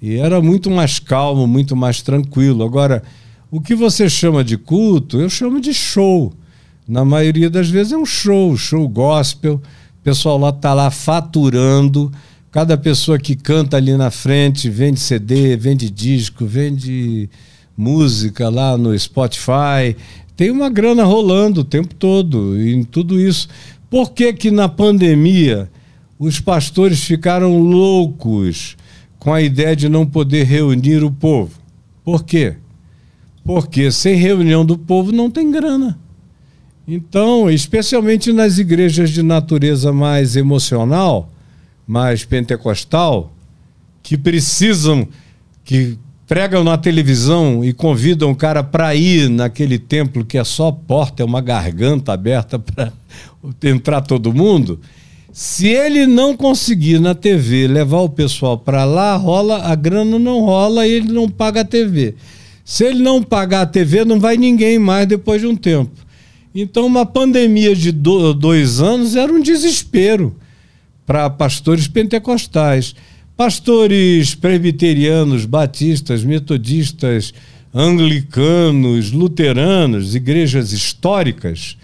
E 0.00 0.16
era 0.16 0.40
muito 0.40 0.70
mais 0.70 0.98
calmo, 0.98 1.46
muito 1.46 1.74
mais 1.74 2.02
tranquilo. 2.02 2.64
Agora, 2.64 3.02
o 3.50 3.60
que 3.60 3.74
você 3.74 4.08
chama 4.08 4.42
de 4.42 4.56
culto, 4.58 5.20
eu 5.20 5.30
chamo 5.30 5.60
de 5.60 5.72
show. 5.72 6.32
Na 6.86 7.04
maioria 7.04 7.48
das 7.48 7.70
vezes 7.70 7.92
é 7.92 7.96
um 7.96 8.04
show, 8.04 8.56
show 8.56 8.88
gospel. 8.88 9.54
O 9.54 10.02
pessoal 10.02 10.38
lá 10.38 10.50
está 10.50 10.74
lá 10.74 10.90
faturando. 10.90 12.12
Cada 12.50 12.76
pessoa 12.76 13.18
que 13.18 13.34
canta 13.34 13.76
ali 13.76 13.96
na 13.96 14.10
frente 14.10 14.68
vende 14.68 15.00
CD, 15.00 15.56
vende 15.56 15.88
disco, 15.90 16.44
vende 16.46 17.28
música 17.76 18.48
lá 18.48 18.76
no 18.76 18.96
Spotify. 18.98 19.96
Tem 20.36 20.50
uma 20.50 20.68
grana 20.68 21.04
rolando 21.04 21.62
o 21.62 21.64
tempo 21.64 21.94
todo 21.94 22.60
em 22.60 22.82
tudo 22.84 23.20
isso. 23.20 23.48
Por 23.88 24.12
que 24.12 24.32
que 24.32 24.50
na 24.50 24.68
pandemia 24.68 25.70
os 26.18 26.40
pastores 26.40 27.02
ficaram 27.04 27.58
loucos? 27.58 28.76
Com 29.24 29.32
a 29.32 29.40
ideia 29.40 29.74
de 29.74 29.88
não 29.88 30.04
poder 30.04 30.44
reunir 30.44 31.02
o 31.02 31.10
povo. 31.10 31.58
Por 32.04 32.24
quê? 32.24 32.56
Porque 33.42 33.90
sem 33.90 34.16
reunião 34.16 34.66
do 34.66 34.76
povo 34.76 35.12
não 35.12 35.30
tem 35.30 35.50
grana. 35.50 35.98
Então, 36.86 37.50
especialmente 37.50 38.34
nas 38.34 38.58
igrejas 38.58 39.08
de 39.08 39.22
natureza 39.22 39.94
mais 39.94 40.36
emocional, 40.36 41.32
mais 41.86 42.22
pentecostal, 42.22 43.32
que 44.02 44.18
precisam, 44.18 45.08
que 45.64 45.98
pregam 46.26 46.62
na 46.62 46.76
televisão 46.76 47.64
e 47.64 47.72
convidam 47.72 48.30
o 48.30 48.36
cara 48.36 48.62
para 48.62 48.94
ir 48.94 49.30
naquele 49.30 49.78
templo 49.78 50.22
que 50.22 50.36
é 50.36 50.44
só 50.44 50.70
porta, 50.70 51.22
é 51.22 51.24
uma 51.24 51.40
garganta 51.40 52.12
aberta 52.12 52.58
para 52.58 52.92
entrar 53.64 54.02
todo 54.02 54.34
mundo, 54.34 54.78
se 55.34 55.66
ele 55.66 56.06
não 56.06 56.36
conseguir 56.36 57.00
na 57.00 57.12
TV 57.12 57.66
levar 57.66 58.02
o 58.02 58.08
pessoal 58.08 58.56
para 58.56 58.84
lá, 58.84 59.16
rola, 59.16 59.64
a 59.64 59.74
grana 59.74 60.16
não 60.16 60.42
rola 60.42 60.86
e 60.86 60.92
ele 60.92 61.10
não 61.12 61.28
paga 61.28 61.62
a 61.62 61.64
TV. 61.64 62.14
Se 62.64 62.84
ele 62.84 63.02
não 63.02 63.20
pagar 63.20 63.62
a 63.62 63.66
TV, 63.66 64.04
não 64.04 64.20
vai 64.20 64.36
ninguém 64.36 64.78
mais 64.78 65.08
depois 65.08 65.40
de 65.40 65.48
um 65.48 65.56
tempo. 65.56 65.90
Então, 66.54 66.86
uma 66.86 67.04
pandemia 67.04 67.74
de 67.74 67.90
dois 67.90 68.80
anos 68.80 69.16
era 69.16 69.32
um 69.32 69.42
desespero 69.42 70.36
para 71.04 71.28
pastores 71.28 71.88
pentecostais. 71.88 72.94
Pastores 73.36 74.36
presbiterianos, 74.36 75.46
batistas, 75.46 76.22
metodistas, 76.22 77.34
anglicanos, 77.74 79.10
luteranos, 79.10 80.14
igrejas 80.14 80.70
históricas, 80.70 81.76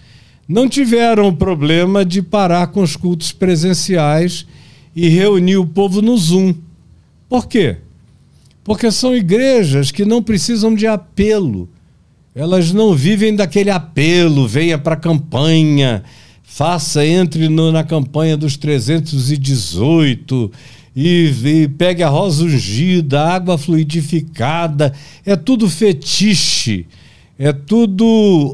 não 0.50 0.68
tiveram 0.68 1.32
problema 1.32 2.04
de 2.04 2.20
parar 2.20 2.66
com 2.66 2.82
os 2.82 2.96
cultos 2.96 3.30
presenciais 3.30 4.44
e 4.96 5.08
reunir 5.08 5.58
o 5.58 5.64
povo 5.64 6.02
no 6.02 6.18
Zoom. 6.18 6.52
Por 7.28 7.46
quê? 7.46 7.76
Porque 8.64 8.90
são 8.90 9.14
igrejas 9.14 9.92
que 9.92 10.04
não 10.04 10.20
precisam 10.20 10.74
de 10.74 10.88
apelo. 10.88 11.68
Elas 12.34 12.72
não 12.72 12.92
vivem 12.96 13.36
daquele 13.36 13.70
apelo, 13.70 14.48
venha 14.48 14.76
para 14.76 14.94
a 14.94 14.96
campanha, 14.96 16.02
faça, 16.42 17.06
entre 17.06 17.48
no, 17.48 17.70
na 17.70 17.84
campanha 17.84 18.36
dos 18.36 18.56
318 18.56 20.50
e, 20.96 21.32
e 21.44 21.68
pegue 21.68 22.02
a 22.02 22.08
rosa 22.08 22.42
ungida, 22.42 23.20
a 23.20 23.34
água 23.34 23.56
fluidificada. 23.56 24.92
É 25.24 25.36
tudo 25.36 25.70
fetiche, 25.70 26.86
é 27.42 27.54
tudo 27.54 28.04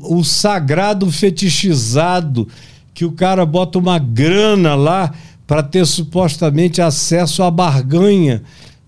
o 0.04 0.22
sagrado 0.22 1.10
fetichizado 1.10 2.46
que 2.94 3.04
o 3.04 3.10
cara 3.10 3.44
bota 3.44 3.80
uma 3.80 3.98
grana 3.98 4.76
lá 4.76 5.12
para 5.44 5.60
ter 5.60 5.84
supostamente 5.84 6.80
acesso 6.80 7.42
à 7.42 7.50
barganha 7.50 8.44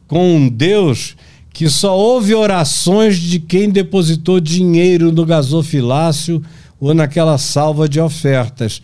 com 0.06 0.48
Deus, 0.48 1.16
que 1.52 1.68
só 1.68 1.98
houve 1.98 2.32
orações 2.32 3.18
de 3.18 3.40
quem 3.40 3.70
depositou 3.70 4.38
dinheiro 4.38 5.10
no 5.10 5.26
gasofilácio 5.26 6.40
ou 6.78 6.94
naquela 6.94 7.36
salva 7.36 7.88
de 7.88 7.98
ofertas. 7.98 8.80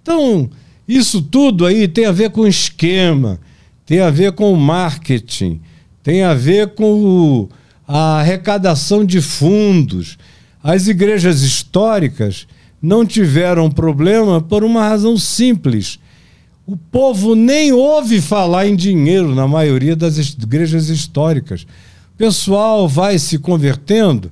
Então, 0.00 0.48
isso 0.86 1.20
tudo 1.20 1.66
aí 1.66 1.88
tem 1.88 2.06
a 2.06 2.12
ver 2.12 2.30
com 2.30 2.46
esquema, 2.46 3.40
tem 3.84 3.98
a 3.98 4.10
ver 4.10 4.30
com 4.30 4.54
marketing, 4.54 5.60
tem 6.04 6.22
a 6.22 6.34
ver 6.34 6.68
com 6.68 7.48
a 7.84 8.20
arrecadação 8.20 9.04
de 9.04 9.20
fundos. 9.20 10.16
As 10.62 10.86
igrejas 10.86 11.42
históricas 11.42 12.46
não 12.80 13.04
tiveram 13.04 13.70
problema 13.70 14.40
por 14.40 14.64
uma 14.64 14.88
razão 14.88 15.16
simples 15.18 15.98
o 16.66 16.76
povo 16.76 17.34
nem 17.34 17.72
ouve 17.72 18.20
falar 18.20 18.66
em 18.66 18.76
dinheiro 18.76 19.34
na 19.34 19.48
maioria 19.48 19.96
das 19.96 20.16
igrejas 20.16 20.88
históricas. 20.88 21.62
O 22.14 22.16
pessoal 22.16 22.88
vai 22.88 23.18
se 23.18 23.38
convertendo, 23.38 24.30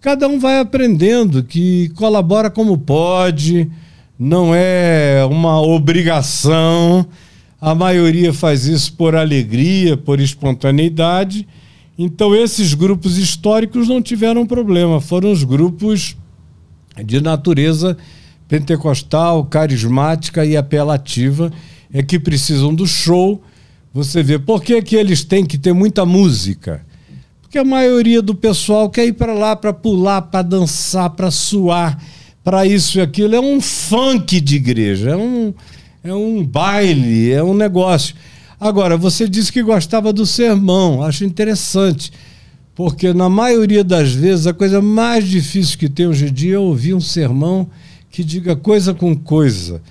cada 0.00 0.28
um 0.28 0.38
vai 0.38 0.58
aprendendo 0.58 1.42
que 1.42 1.88
colabora 1.96 2.50
como 2.50 2.76
pode, 2.76 3.70
não 4.18 4.54
é 4.54 5.26
uma 5.28 5.60
obrigação. 5.60 7.06
A 7.60 7.74
maioria 7.74 8.32
faz 8.32 8.66
isso 8.66 8.92
por 8.92 9.14
alegria, 9.14 9.96
por 9.96 10.20
espontaneidade. 10.20 11.48
Então, 12.04 12.34
esses 12.34 12.74
grupos 12.74 13.16
históricos 13.16 13.88
não 13.88 14.02
tiveram 14.02 14.44
problema, 14.44 15.00
foram 15.00 15.30
os 15.30 15.44
grupos 15.44 16.16
de 17.04 17.20
natureza 17.20 17.96
pentecostal, 18.48 19.44
carismática 19.44 20.44
e 20.44 20.56
apelativa, 20.56 21.52
é 21.92 22.02
que 22.02 22.18
precisam 22.18 22.74
do 22.74 22.88
show. 22.88 23.40
Você 23.94 24.20
vê, 24.20 24.36
por 24.36 24.64
que, 24.64 24.82
que 24.82 24.96
eles 24.96 25.22
têm 25.22 25.46
que 25.46 25.56
ter 25.56 25.72
muita 25.72 26.04
música? 26.04 26.84
Porque 27.40 27.56
a 27.56 27.64
maioria 27.64 28.20
do 28.20 28.34
pessoal 28.34 28.90
quer 28.90 29.06
ir 29.06 29.12
para 29.12 29.32
lá 29.32 29.54
para 29.54 29.72
pular, 29.72 30.22
para 30.22 30.42
dançar, 30.42 31.10
para 31.10 31.30
suar, 31.30 32.02
para 32.42 32.66
isso 32.66 32.98
e 32.98 33.00
aquilo. 33.00 33.36
É 33.36 33.40
um 33.40 33.60
funk 33.60 34.40
de 34.40 34.56
igreja, 34.56 35.10
é 35.10 35.16
um, 35.16 35.54
é 36.02 36.12
um 36.12 36.44
baile, 36.44 37.30
é 37.30 37.44
um 37.44 37.54
negócio. 37.54 38.16
Agora, 38.62 38.96
você 38.96 39.28
disse 39.28 39.52
que 39.52 39.60
gostava 39.60 40.12
do 40.12 40.24
sermão, 40.24 41.02
acho 41.02 41.24
interessante, 41.24 42.12
porque 42.76 43.12
na 43.12 43.28
maioria 43.28 43.82
das 43.82 44.12
vezes 44.12 44.46
a 44.46 44.54
coisa 44.54 44.80
mais 44.80 45.26
difícil 45.26 45.76
que 45.76 45.88
tem 45.88 46.06
hoje 46.06 46.28
em 46.28 46.32
dia 46.32 46.54
é 46.54 46.58
ouvir 46.60 46.94
um 46.94 47.00
sermão 47.00 47.68
que 48.08 48.22
diga 48.22 48.54
coisa 48.54 48.94
com 48.94 49.16
coisa. 49.16 49.82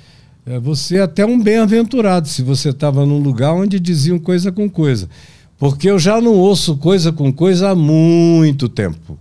É, 0.46 0.58
você 0.58 1.00
é 1.00 1.02
até 1.02 1.26
um 1.26 1.38
bem-aventurado 1.38 2.30
se 2.30 2.42
você 2.42 2.70
estava 2.70 3.06
num 3.06 3.20
lugar 3.20 3.52
onde 3.52 3.78
diziam 3.78 4.18
coisa 4.18 4.54
com 4.54 4.70
coisa. 4.70 5.10
Porque 5.58 5.90
eu 5.90 6.00
já 6.00 6.22
não 6.22 6.36
ouço 6.36 6.78
coisa 6.78 7.12
com 7.12 7.30
coisa 7.30 7.72
há 7.72 7.76
muito 7.76 8.70
tempo. 8.70 9.20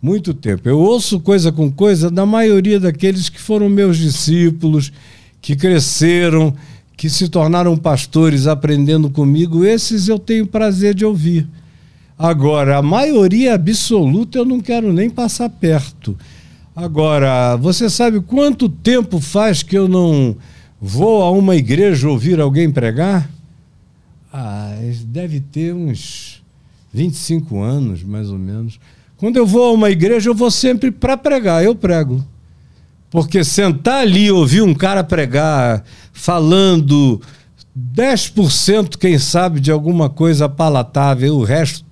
Muito 0.00 0.32
tempo. 0.32 0.68
Eu 0.68 0.78
ouço 0.78 1.18
coisa 1.18 1.50
com 1.50 1.68
coisa 1.68 2.12
da 2.12 2.24
maioria 2.24 2.78
daqueles 2.78 3.28
que 3.28 3.40
foram 3.40 3.68
meus 3.68 3.98
discípulos, 3.98 4.92
que 5.42 5.56
cresceram, 5.56 6.54
que 6.96 7.10
se 7.10 7.28
tornaram 7.28 7.76
pastores 7.76 8.46
aprendendo 8.46 9.10
comigo. 9.10 9.64
Esses 9.64 10.08
eu 10.08 10.18
tenho 10.18 10.46
prazer 10.46 10.94
de 10.94 11.04
ouvir. 11.04 11.46
Agora, 12.18 12.78
a 12.78 12.82
maioria 12.82 13.54
absoluta 13.54 14.38
eu 14.38 14.44
não 14.44 14.60
quero 14.60 14.92
nem 14.92 15.10
passar 15.10 15.48
perto. 15.48 16.16
Agora, 16.74 17.56
você 17.56 17.90
sabe 17.90 18.20
quanto 18.20 18.68
tempo 18.68 19.20
faz 19.20 19.62
que 19.62 19.76
eu 19.76 19.88
não 19.88 20.36
vou 20.80 21.22
a 21.22 21.30
uma 21.30 21.56
igreja 21.56 22.08
ouvir 22.08 22.40
alguém 22.40 22.70
pregar? 22.70 23.30
Ah, 24.32 24.74
deve 25.06 25.40
ter 25.40 25.72
uns 25.72 26.42
25 26.92 27.60
anos, 27.60 28.02
mais 28.02 28.30
ou 28.30 28.38
menos. 28.38 28.78
Quando 29.16 29.36
eu 29.36 29.46
vou 29.46 29.64
a 29.64 29.72
uma 29.72 29.90
igreja, 29.90 30.30
eu 30.30 30.34
vou 30.34 30.50
sempre 30.50 30.90
para 30.90 31.16
pregar, 31.16 31.64
eu 31.64 31.74
prego. 31.74 32.24
Porque 33.14 33.44
sentar 33.44 34.00
ali 34.00 34.24
e 34.24 34.32
ouvir 34.32 34.60
um 34.60 34.74
cara 34.74 35.04
pregar, 35.04 35.84
falando 36.12 37.22
10%, 37.94 38.96
quem 38.96 39.20
sabe, 39.20 39.60
de 39.60 39.70
alguma 39.70 40.10
coisa 40.10 40.48
palatável, 40.48 41.36
o 41.36 41.44
resto 41.44 41.84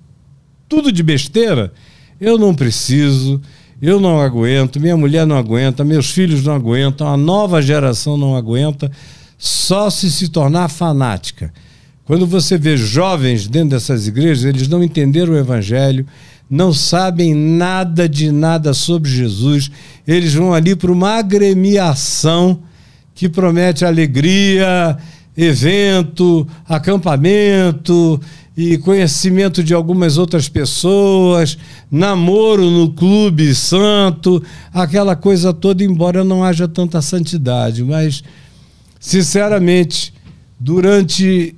tudo 0.67 0.91
de 0.91 1.01
besteira, 1.01 1.71
eu 2.19 2.37
não 2.37 2.53
preciso. 2.53 3.39
Eu 3.81 4.01
não 4.01 4.19
aguento, 4.19 4.81
minha 4.81 4.97
mulher 4.97 5.25
não 5.25 5.37
aguenta, 5.37 5.85
meus 5.85 6.09
filhos 6.09 6.43
não 6.43 6.55
aguentam, 6.55 7.07
a 7.07 7.15
nova 7.15 7.61
geração 7.61 8.17
não 8.17 8.35
aguenta, 8.35 8.91
só 9.37 9.89
se 9.89 10.11
se 10.11 10.27
tornar 10.27 10.67
fanática. 10.67 11.53
Quando 12.03 12.27
você 12.27 12.57
vê 12.57 12.75
jovens 12.75 13.47
dentro 13.47 13.69
dessas 13.69 14.07
igrejas, 14.07 14.43
eles 14.43 14.67
não 14.67 14.83
entenderam 14.83 15.31
o 15.31 15.37
evangelho, 15.37 16.05
não 16.53 16.71
sabem 16.71 17.33
nada 17.33 18.07
de 18.07 18.31
nada 18.31 18.75
sobre 18.75 19.09
Jesus, 19.09 19.71
eles 20.07 20.35
vão 20.35 20.53
ali 20.53 20.75
para 20.75 20.91
uma 20.91 21.17
agremiação 21.17 22.59
que 23.15 23.27
promete 23.27 23.83
alegria, 23.83 24.95
evento, 25.35 26.47
acampamento 26.69 28.21
e 28.55 28.77
conhecimento 28.77 29.63
de 29.63 29.73
algumas 29.73 30.19
outras 30.19 30.47
pessoas, 30.47 31.57
namoro 31.89 32.69
no 32.69 32.91
clube 32.91 33.55
santo, 33.55 34.43
aquela 34.71 35.15
coisa 35.15 35.51
toda, 35.55 35.83
embora 35.83 36.23
não 36.23 36.43
haja 36.43 36.67
tanta 36.67 37.01
santidade. 37.01 37.83
Mas, 37.83 38.23
sinceramente, 38.99 40.13
durante 40.59 41.55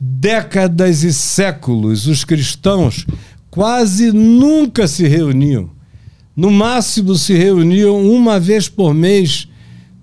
décadas 0.00 1.02
e 1.02 1.12
séculos, 1.12 2.06
os 2.06 2.24
cristãos 2.24 3.04
quase 3.50 4.12
nunca 4.12 4.86
se 4.86 5.06
reuniam. 5.06 5.70
No 6.36 6.50
máximo 6.50 7.16
se 7.16 7.34
reuniam 7.34 8.00
uma 8.00 8.38
vez 8.38 8.68
por 8.68 8.94
mês 8.94 9.48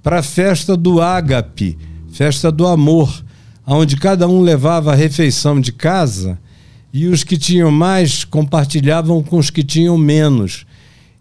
para 0.03 0.19
a 0.19 0.23
festa 0.23 0.75
do 0.75 1.01
ágape, 1.01 1.77
festa 2.11 2.51
do 2.51 2.67
amor 2.67 3.25
onde 3.67 3.97
cada 3.97 4.27
um 4.27 4.41
levava 4.41 4.93
a 4.93 4.95
refeição 4.95 5.59
de 5.59 5.73
casa 5.73 6.39
e 6.93 7.07
os 7.07 7.23
que 7.23 7.37
tinham 7.37 7.69
mais 7.69 8.23
compartilhavam 8.23 9.21
com 9.21 9.37
os 9.37 9.49
que 9.49 9.61
tinham 9.61 9.97
menos. 9.97 10.65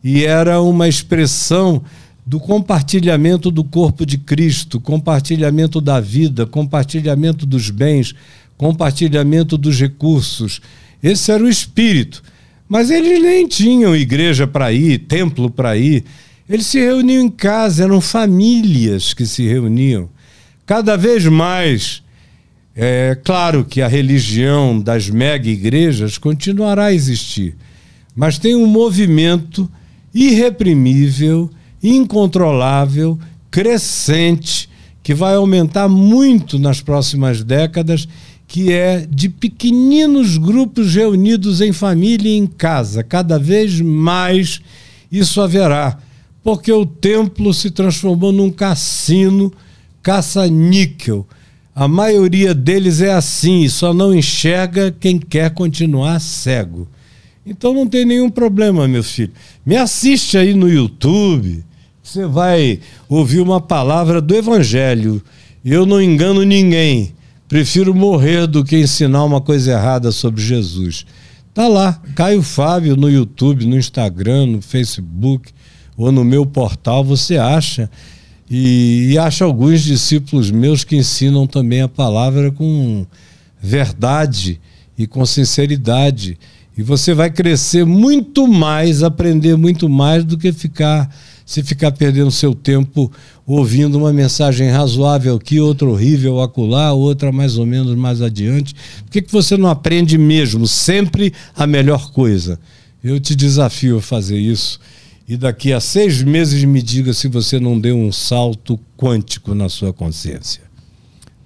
E 0.02 0.24
era 0.24 0.60
uma 0.60 0.86
expressão 0.86 1.82
do 2.24 2.38
compartilhamento 2.38 3.50
do 3.50 3.64
corpo 3.64 4.06
de 4.06 4.16
Cristo, 4.16 4.80
compartilhamento 4.80 5.80
da 5.80 5.98
vida, 5.98 6.46
compartilhamento 6.46 7.44
dos 7.44 7.68
bens, 7.68 8.14
compartilhamento 8.56 9.58
dos 9.58 9.80
recursos. 9.80 10.60
Esse 11.06 11.30
era 11.30 11.44
o 11.44 11.48
espírito. 11.48 12.20
Mas 12.68 12.90
eles 12.90 13.22
nem 13.22 13.46
tinham 13.46 13.94
igreja 13.94 14.44
para 14.44 14.72
ir, 14.72 14.98
templo 14.98 15.48
para 15.48 15.76
ir. 15.76 16.02
Eles 16.48 16.66
se 16.66 16.80
reuniam 16.80 17.22
em 17.22 17.28
casa, 17.28 17.84
eram 17.84 18.00
famílias 18.00 19.14
que 19.14 19.24
se 19.24 19.46
reuniam. 19.46 20.08
Cada 20.66 20.96
vez 20.96 21.24
mais 21.26 22.02
é 22.74 23.16
claro 23.24 23.64
que 23.64 23.80
a 23.80 23.86
religião 23.86 24.80
das 24.80 25.08
mega 25.08 25.48
igrejas 25.48 26.18
continuará 26.18 26.86
a 26.86 26.92
existir, 26.92 27.54
mas 28.14 28.36
tem 28.36 28.56
um 28.56 28.66
movimento 28.66 29.70
irreprimível, 30.12 31.48
incontrolável, 31.80 33.16
crescente, 33.48 34.68
que 35.04 35.14
vai 35.14 35.36
aumentar 35.36 35.88
muito 35.88 36.58
nas 36.58 36.80
próximas 36.80 37.44
décadas 37.44 38.08
que 38.46 38.72
é 38.72 39.06
de 39.08 39.28
pequeninos 39.28 40.36
grupos 40.36 40.94
reunidos 40.94 41.60
em 41.60 41.72
família 41.72 42.30
e 42.30 42.36
em 42.36 42.46
casa. 42.46 43.02
Cada 43.02 43.38
vez 43.38 43.80
mais 43.80 44.60
isso 45.10 45.40
haverá, 45.40 45.98
porque 46.42 46.72
o 46.72 46.86
templo 46.86 47.52
se 47.52 47.70
transformou 47.70 48.32
num 48.32 48.50
cassino 48.50 49.52
caça-níquel. 50.02 51.26
A 51.74 51.88
maioria 51.88 52.54
deles 52.54 53.00
é 53.00 53.12
assim 53.12 53.68
só 53.68 53.92
não 53.92 54.14
enxerga 54.14 54.94
quem 54.98 55.18
quer 55.18 55.50
continuar 55.50 56.20
cego. 56.20 56.88
Então 57.44 57.74
não 57.74 57.86
tem 57.86 58.04
nenhum 58.04 58.30
problema, 58.30 58.86
meu 58.86 59.02
filho. 59.02 59.32
Me 59.64 59.76
assiste 59.76 60.38
aí 60.38 60.54
no 60.54 60.68
YouTube. 60.68 61.64
Você 62.02 62.24
vai 62.24 62.78
ouvir 63.08 63.40
uma 63.40 63.60
palavra 63.60 64.20
do 64.20 64.34
Evangelho. 64.34 65.20
Eu 65.64 65.84
não 65.84 66.00
engano 66.00 66.44
ninguém. 66.44 67.12
Prefiro 67.48 67.94
morrer 67.94 68.46
do 68.46 68.64
que 68.64 68.76
ensinar 68.76 69.24
uma 69.24 69.40
coisa 69.40 69.72
errada 69.72 70.10
sobre 70.10 70.42
Jesus. 70.42 71.06
Tá 71.54 71.68
lá, 71.68 72.00
Caio 72.14 72.42
Fábio 72.42 72.96
no 72.96 73.08
YouTube, 73.08 73.66
no 73.66 73.76
Instagram, 73.76 74.46
no 74.46 74.62
Facebook 74.62 75.52
ou 75.96 76.10
no 76.10 76.24
meu 76.24 76.44
portal, 76.44 77.04
você 77.04 77.38
acha. 77.38 77.90
E, 78.50 79.10
e 79.12 79.18
acha 79.18 79.44
alguns 79.44 79.82
discípulos 79.82 80.50
meus 80.50 80.84
que 80.84 80.96
ensinam 80.96 81.46
também 81.46 81.82
a 81.82 81.88
palavra 81.88 82.50
com 82.50 83.06
verdade 83.60 84.60
e 84.98 85.06
com 85.06 85.24
sinceridade. 85.24 86.38
E 86.76 86.82
você 86.82 87.14
vai 87.14 87.30
crescer 87.30 87.86
muito 87.86 88.46
mais, 88.46 89.02
aprender 89.02 89.56
muito 89.56 89.88
mais 89.88 90.24
do 90.24 90.36
que 90.36 90.52
ficar 90.52 91.08
se 91.46 91.62
ficar 91.62 91.92
perdendo 91.92 92.30
seu 92.32 92.52
tempo 92.52 93.10
ouvindo 93.46 93.96
uma 93.96 94.12
mensagem 94.12 94.68
razoável 94.68 95.36
aqui, 95.36 95.60
outra 95.60 95.88
horrível 95.88 96.42
acolá, 96.42 96.92
outra 96.92 97.30
mais 97.30 97.56
ou 97.56 97.64
menos 97.64 97.94
mais 97.94 98.20
adiante. 98.20 98.74
Por 99.04 99.12
que, 99.12 99.22
que 99.22 99.30
você 99.30 99.56
não 99.56 99.68
aprende 99.68 100.18
mesmo 100.18 100.66
sempre 100.66 101.32
a 101.54 101.64
melhor 101.64 102.10
coisa? 102.10 102.58
Eu 103.02 103.20
te 103.20 103.36
desafio 103.36 103.98
a 103.98 104.02
fazer 104.02 104.36
isso. 104.36 104.80
E 105.28 105.36
daqui 105.36 105.72
a 105.72 105.78
seis 105.78 106.20
meses 106.20 106.64
me 106.64 106.82
diga 106.82 107.12
se 107.12 107.28
você 107.28 107.60
não 107.60 107.78
deu 107.78 107.96
um 107.96 108.10
salto 108.10 108.78
quântico 108.96 109.54
na 109.54 109.68
sua 109.68 109.92
consciência. 109.92 110.62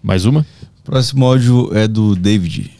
Mais 0.02 0.24
uma? 0.24 0.46
Próximo 0.82 1.26
áudio 1.26 1.76
é 1.76 1.86
do 1.86 2.16
David. 2.16 2.70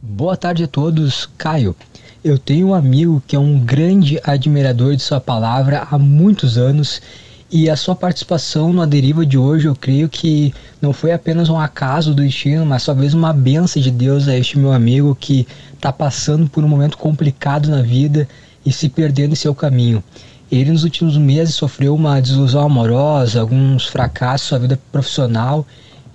Boa 0.00 0.36
tarde 0.36 0.62
a 0.62 0.68
todos, 0.68 1.28
Caio. 1.36 1.74
Eu 2.24 2.38
tenho 2.38 2.68
um 2.68 2.74
amigo 2.74 3.20
que 3.26 3.34
é 3.34 3.38
um 3.38 3.58
grande 3.58 4.20
admirador 4.22 4.94
de 4.94 5.02
sua 5.02 5.20
palavra 5.20 5.88
há 5.90 5.98
muitos 5.98 6.56
anos 6.56 7.02
e 7.50 7.68
a 7.68 7.74
sua 7.74 7.96
participação 7.96 8.72
no 8.72 8.86
Deriva 8.86 9.26
de 9.26 9.36
hoje 9.36 9.66
eu 9.66 9.74
creio 9.74 10.08
que 10.08 10.54
não 10.80 10.92
foi 10.92 11.10
apenas 11.10 11.48
um 11.48 11.58
acaso 11.58 12.14
do 12.14 12.22
destino, 12.22 12.64
mas 12.64 12.84
talvez 12.84 13.12
uma 13.12 13.32
benção 13.32 13.82
de 13.82 13.90
Deus 13.90 14.28
a 14.28 14.38
este 14.38 14.56
meu 14.56 14.72
amigo 14.72 15.16
que 15.18 15.48
está 15.74 15.92
passando 15.92 16.48
por 16.48 16.62
um 16.62 16.68
momento 16.68 16.96
complicado 16.96 17.68
na 17.68 17.82
vida 17.82 18.28
e 18.64 18.70
se 18.70 18.88
perdendo 18.88 19.32
em 19.32 19.36
seu 19.36 19.52
caminho. 19.52 20.00
Ele 20.48 20.70
nos 20.70 20.84
últimos 20.84 21.16
meses 21.16 21.56
sofreu 21.56 21.92
uma 21.92 22.22
desilusão 22.22 22.60
amorosa, 22.66 23.40
alguns 23.40 23.88
fracassos 23.88 24.52
na 24.52 24.58
vida 24.58 24.80
profissional 24.92 25.66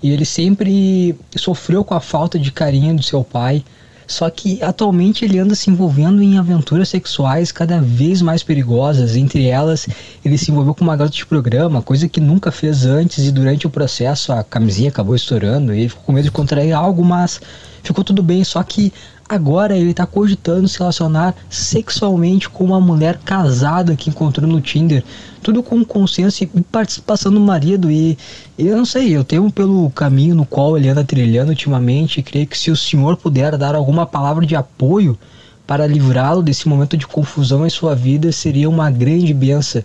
e 0.01 0.09
ele 0.09 0.23
sempre 0.23 1.19
sofreu 1.35 1.84
com 1.84 1.93
a 1.93 1.99
falta 1.99 2.39
de 2.39 2.49
carinho 2.49 2.95
do 2.95 3.03
seu 3.03 3.25
pai 3.25 3.61
só 4.07 4.29
que 4.29 4.63
atualmente 4.63 5.25
ele 5.25 5.38
anda 5.38 5.53
se 5.53 5.69
envolvendo 5.69 6.23
em 6.23 6.38
aventuras 6.38 6.88
sexuais 6.88 7.51
cada 7.51 7.81
vez 7.81 8.21
mais 8.21 8.41
perigosas. 8.41 9.17
Entre 9.17 9.47
elas, 9.47 9.85
ele 10.23 10.38
se 10.38 10.49
envolveu 10.49 10.73
com 10.73 10.85
uma 10.85 10.95
garota 10.95 11.15
de 11.15 11.25
programa, 11.25 11.81
coisa 11.81 12.07
que 12.07 12.21
nunca 12.21 12.49
fez 12.49 12.85
antes, 12.85 13.25
e 13.27 13.31
durante 13.31 13.67
o 13.67 13.69
processo 13.69 14.31
a 14.31 14.45
camisinha 14.45 14.89
acabou 14.89 15.13
estourando. 15.13 15.73
E 15.73 15.81
ele 15.81 15.89
ficou 15.89 16.05
com 16.05 16.13
medo 16.13 16.23
de 16.23 16.31
contrair 16.31 16.71
algo, 16.71 17.03
mas 17.03 17.41
ficou 17.84 18.01
tudo 18.01 18.23
bem. 18.23 18.45
Só 18.45 18.63
que 18.63 18.93
agora 19.27 19.75
ele 19.75 19.91
está 19.91 20.05
cogitando 20.05 20.69
se 20.69 20.79
relacionar 20.79 21.35
sexualmente 21.49 22.49
com 22.49 22.63
uma 22.63 22.79
mulher 22.79 23.19
casada 23.25 23.95
que 23.95 24.09
encontrou 24.09 24.47
no 24.47 24.61
Tinder 24.61 25.03
tudo 25.41 25.64
com 25.64 25.84
consciência 25.84 26.49
e 26.53 26.61
participação 26.61 27.31
do 27.31 27.39
marido. 27.39 27.89
E 27.91 28.18
eu 28.57 28.77
não 28.77 28.85
sei, 28.85 29.15
eu 29.15 29.23
tenho 29.23 29.51
pelo 29.51 29.89
caminho 29.91 30.35
no 30.35 30.45
qual 30.45 30.77
ele 30.77 30.89
anda 30.89 31.03
trilhando 31.03 31.49
ultimamente, 31.49 32.22
creio 32.22 32.47
que 32.47 32.57
se 32.57 32.72
o 32.72 32.76
senhor 32.76 33.18
puder 33.18 33.57
dar 33.57 33.76
alguma 33.76 34.05
palavra 34.05 34.45
de 34.45 34.55
apoio 34.55 35.18
para 35.65 35.85
livrá-lo 35.85 36.41
desse 36.41 36.68
momento 36.68 36.95
de 36.95 37.05
confusão 37.05 37.65
em 37.65 37.69
sua 37.69 37.93
vida, 37.93 38.31
seria 38.31 38.69
uma 38.69 38.89
grande 38.89 39.34
benção. 39.34 39.84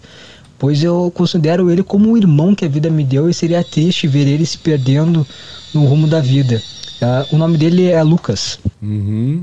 Pois 0.59 0.85
eu 0.85 1.11
considero 1.12 1.69
ele 1.70 1.83
como 1.83 2.09
um 2.09 2.16
irmão 2.16 2.55
que 2.55 2.65
a 2.65 2.69
vida 2.69 2.89
me 2.89 3.03
deu 3.03 3.29
e 3.29 3.35
seria 3.35 3.65
triste 3.65 4.07
ver 4.07 4.29
ele 4.29 4.47
se 4.47 4.57
perdendo 4.57 5.27
no 5.74 5.85
rumo 5.85 6.07
da 6.07 6.20
vida. 6.20 6.62
Uh, 7.03 7.35
o 7.35 7.39
nome 7.39 7.59
dele 7.59 7.87
é 7.87 8.01
Lucas. 8.01 8.61
Uhum. 8.81 9.43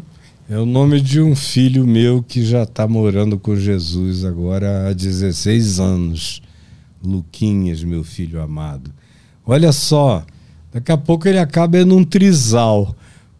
É 0.51 0.57
o 0.57 0.65
nome 0.65 0.99
de 0.99 1.21
um 1.21 1.35
filho 1.35 1.85
meu 1.85 2.23
que 2.23 2.43
já 2.43 2.63
está 2.63 2.87
morando 2.87 3.37
com 3.37 3.55
Jesus 3.55 4.25
agora 4.25 4.89
há 4.89 4.93
16 4.93 5.79
anos. 5.79 6.41
Luquinhas, 7.05 7.83
meu 7.83 8.03
filho 8.03 8.41
amado. 8.41 8.91
Olha 9.45 9.71
só, 9.71 10.25
daqui 10.73 10.91
a 10.91 10.97
pouco 10.97 11.27
ele 11.27 11.37
acaba 11.37 11.85
num 11.85 12.03
trisal, 12.03 12.95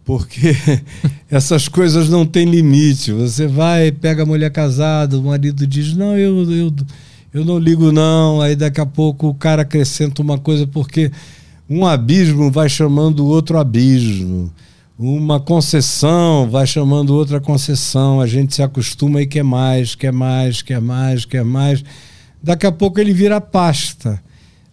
porque 0.06 0.56
essas 1.32 1.68
coisas 1.68 2.10
não 2.10 2.28
têm 2.28 2.46
limite. 2.46 3.12
Você 3.12 3.48
vai, 3.48 3.92
pega 3.92 4.22
a 4.22 4.28
mulher 4.28 4.52
casada, 4.52 5.18
o 5.18 5.24
marido 5.24 5.66
diz: 5.66 5.96
Não, 5.96 6.16
eu, 6.16 6.52
eu, 6.52 6.72
eu 7.34 7.44
não 7.44 7.58
ligo, 7.58 7.92
não. 7.92 8.40
Aí 8.40 8.56
daqui 8.56 8.82
a 8.82 8.86
pouco 8.86 9.30
o 9.30 9.34
cara 9.34 9.64
acrescenta 9.64 10.22
uma 10.22 10.38
coisa, 10.38 10.68
porque 10.68 11.12
um 11.68 11.88
abismo 11.88 12.52
vai 12.52 12.70
chamando 12.70 13.26
outro 13.26 13.58
abismo 13.58 14.54
uma 15.02 15.40
concessão 15.40 16.50
vai 16.50 16.68
chamando 16.68 17.16
outra 17.16 17.40
concessão, 17.40 18.20
a 18.20 18.28
gente 18.28 18.54
se 18.54 18.62
acostuma 18.62 19.22
e 19.22 19.26
quer 19.26 19.44
mais, 19.44 19.96
quer 19.96 20.12
mais, 20.12 20.62
quer 20.62 20.82
mais, 20.82 21.24
quer 21.24 21.46
mais. 21.46 21.82
Daqui 22.44 22.68
a 22.68 22.72
pouco 22.72 23.00
ele 23.00 23.14
vira 23.14 23.40
pasta. 23.40 24.22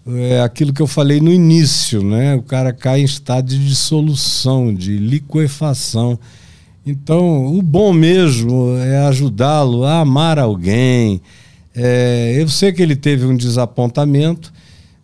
É 0.04 0.40
aquilo 0.40 0.72
que 0.72 0.82
eu 0.82 0.86
falei 0.88 1.20
no 1.20 1.32
início, 1.32 2.02
né? 2.02 2.34
O 2.34 2.42
cara 2.42 2.72
cai 2.72 3.02
em 3.02 3.04
estado 3.04 3.48
de 3.48 3.68
dissolução, 3.68 4.74
de 4.74 4.96
liquefação. 4.98 6.18
Então, 6.84 7.46
o 7.46 7.62
bom 7.62 7.92
mesmo 7.92 8.76
é 8.78 8.98
ajudá-lo 9.06 9.84
a 9.84 10.00
amar 10.00 10.40
alguém. 10.40 11.20
É, 11.72 12.36
eu 12.38 12.48
sei 12.48 12.72
que 12.72 12.82
ele 12.82 12.96
teve 12.96 13.26
um 13.26 13.36
desapontamento, 13.36 14.52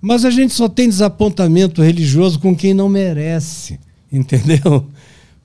mas 0.01 0.25
a 0.25 0.31
gente 0.31 0.53
só 0.53 0.69
tem 0.69 0.89
desapontamento 0.89 1.81
religioso 1.81 2.41
com 2.41 2.57
quem 2.57 2.75
não 2.75 2.89
merece, 2.89 3.79
entendeu? 4.11 4.87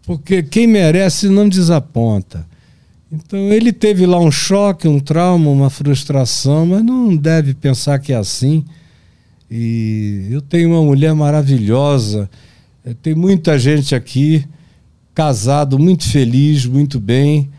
Porque 0.07 0.41
quem 0.41 0.65
merece 0.65 1.27
não 1.27 1.49
desaponta. 1.49 2.47
Então 3.11 3.37
ele 3.51 3.73
teve 3.73 4.05
lá 4.05 4.17
um 4.17 4.31
choque, 4.31 4.87
um 4.87 5.01
trauma, 5.01 5.49
uma 5.49 5.69
frustração, 5.69 6.65
mas 6.65 6.81
não 6.81 7.13
deve 7.13 7.53
pensar 7.53 7.99
que 7.99 8.13
é 8.13 8.15
assim. 8.15 8.63
E 9.51 10.29
eu 10.31 10.41
tenho 10.41 10.69
uma 10.69 10.81
mulher 10.81 11.13
maravilhosa, 11.13 12.29
eh, 12.85 12.95
tem 13.01 13.13
muita 13.13 13.59
gente 13.59 13.93
aqui, 13.93 14.45
casado, 15.13 15.77
muito 15.77 16.09
feliz, 16.09 16.65
muito 16.65 17.01
bem. 17.01 17.49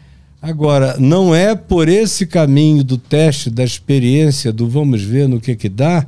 Agora, 0.40 0.96
não 0.98 1.34
é 1.34 1.54
por 1.54 1.86
esse 1.86 2.26
caminho 2.26 2.82
do 2.82 2.96
teste, 2.96 3.50
da 3.50 3.62
experiência, 3.62 4.54
do 4.54 4.66
vamos 4.66 5.02
ver 5.02 5.28
no 5.28 5.38
que 5.38 5.54
que 5.54 5.68
dá, 5.68 6.06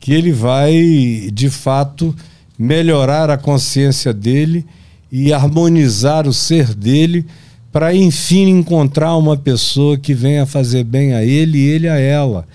que 0.00 0.12
ele 0.12 0.32
vai, 0.32 1.30
de 1.32 1.48
fato, 1.48 2.14
melhorar 2.58 3.30
a 3.30 3.38
consciência 3.38 4.12
dele 4.12 4.66
e 5.10 5.32
harmonizar 5.32 6.28
o 6.28 6.32
ser 6.32 6.72
dele 6.74 7.26
para 7.72 7.94
enfim 7.94 8.48
encontrar 8.48 9.16
uma 9.16 9.36
pessoa 9.36 9.96
que 9.96 10.12
venha 10.14 10.44
fazer 10.46 10.84
bem 10.84 11.14
a 11.14 11.24
ele 11.24 11.58
e 11.58 11.68
ele 11.68 11.88
a 11.88 11.98
ela. 11.98 12.46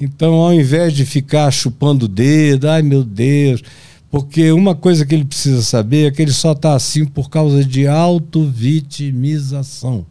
Então, 0.00 0.34
ao 0.34 0.52
invés 0.52 0.92
de 0.92 1.04
ficar 1.04 1.48
chupando 1.50 2.06
o 2.06 2.08
dedo, 2.08 2.68
ai 2.68 2.82
meu 2.82 3.04
Deus, 3.04 3.62
porque 4.10 4.50
uma 4.52 4.74
coisa 4.74 5.06
que 5.06 5.14
ele 5.14 5.24
precisa 5.24 5.62
saber 5.62 6.08
é 6.08 6.10
que 6.10 6.20
ele 6.20 6.32
só 6.32 6.50
está 6.52 6.74
assim 6.74 7.04
por 7.04 7.30
causa 7.30 7.64
de 7.64 7.86
auto-vitimização. 7.86 10.04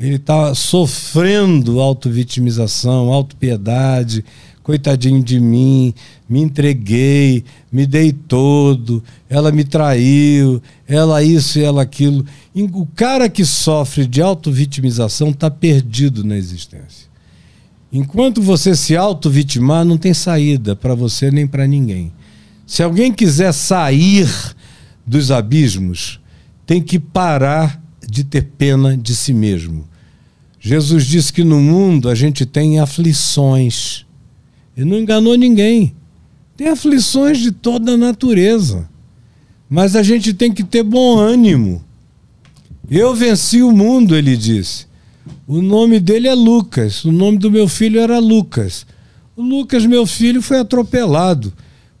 Ele 0.00 0.16
está 0.16 0.54
sofrendo 0.54 1.80
auto-vitimização, 1.80 3.12
auto-piedade, 3.12 4.24
coitadinho 4.64 5.22
de 5.22 5.38
mim, 5.38 5.94
me 6.26 6.40
entreguei, 6.40 7.44
me 7.70 7.86
dei 7.86 8.12
todo, 8.12 9.04
ela 9.28 9.52
me 9.52 9.62
traiu, 9.62 10.60
ela 10.88 11.22
isso 11.22 11.58
e 11.58 11.62
ela 11.62 11.82
aquilo. 11.82 12.24
O 12.72 12.86
cara 12.86 13.28
que 13.28 13.44
sofre 13.44 14.06
de 14.06 14.22
auto-vitimização 14.22 15.30
está 15.30 15.50
perdido 15.50 16.24
na 16.24 16.36
existência. 16.36 17.08
Enquanto 17.92 18.40
você 18.40 18.74
se 18.74 18.96
auto-vitimar, 18.96 19.84
não 19.84 19.98
tem 19.98 20.14
saída 20.14 20.74
para 20.74 20.94
você 20.94 21.30
nem 21.30 21.46
para 21.46 21.66
ninguém. 21.66 22.10
Se 22.66 22.82
alguém 22.82 23.12
quiser 23.12 23.52
sair 23.52 24.26
dos 25.06 25.30
abismos, 25.30 26.18
tem 26.66 26.80
que 26.80 26.98
parar 26.98 27.80
de 28.08 28.24
ter 28.24 28.44
pena 28.56 28.96
de 28.96 29.14
si 29.14 29.34
mesmo. 29.34 29.86
Jesus 30.58 31.04
disse 31.04 31.30
que 31.30 31.44
no 31.44 31.60
mundo 31.60 32.08
a 32.08 32.14
gente 32.14 32.46
tem 32.46 32.80
aflições. 32.80 34.03
Ele 34.76 34.90
não 34.90 34.98
enganou 34.98 35.36
ninguém. 35.36 35.94
Tem 36.56 36.68
aflições 36.68 37.38
de 37.38 37.52
toda 37.52 37.92
a 37.92 37.96
natureza. 37.96 38.88
Mas 39.68 39.96
a 39.96 40.02
gente 40.02 40.32
tem 40.34 40.52
que 40.52 40.62
ter 40.62 40.82
bom 40.82 41.18
ânimo. 41.18 41.82
Eu 42.90 43.14
venci 43.14 43.62
o 43.62 43.72
mundo, 43.72 44.14
ele 44.14 44.36
disse. 44.36 44.86
O 45.46 45.62
nome 45.62 45.98
dele 45.98 46.28
é 46.28 46.34
Lucas. 46.34 47.04
O 47.04 47.12
nome 47.12 47.38
do 47.38 47.50
meu 47.50 47.66
filho 47.68 48.00
era 48.00 48.18
Lucas. 48.18 48.86
O 49.36 49.42
Lucas, 49.42 49.86
meu 49.86 50.06
filho, 50.06 50.42
foi 50.42 50.58
atropelado 50.58 51.52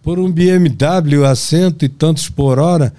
por 0.02 0.18
um 0.18 0.30
BMW 0.30 1.24
a 1.24 1.34
cento 1.34 1.84
e 1.84 1.88
tantos 1.88 2.28
por 2.28 2.58
hora. 2.58 2.94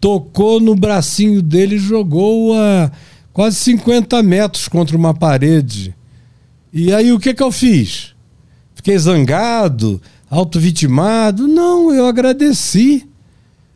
Tocou 0.00 0.60
no 0.60 0.74
bracinho 0.74 1.40
dele 1.40 1.76
e 1.76 1.78
jogou 1.78 2.54
a 2.54 2.92
quase 3.32 3.56
50 3.56 4.22
metros 4.22 4.68
contra 4.68 4.96
uma 4.96 5.14
parede. 5.14 5.94
E 6.72 6.92
aí 6.92 7.12
o 7.12 7.18
que, 7.18 7.32
que 7.34 7.42
eu 7.42 7.50
fiz? 7.50 8.11
Fiquei 8.82 8.98
zangado, 8.98 10.02
auto-vitimado? 10.28 11.46
Não, 11.46 11.94
eu 11.94 12.04
agradeci. 12.04 13.06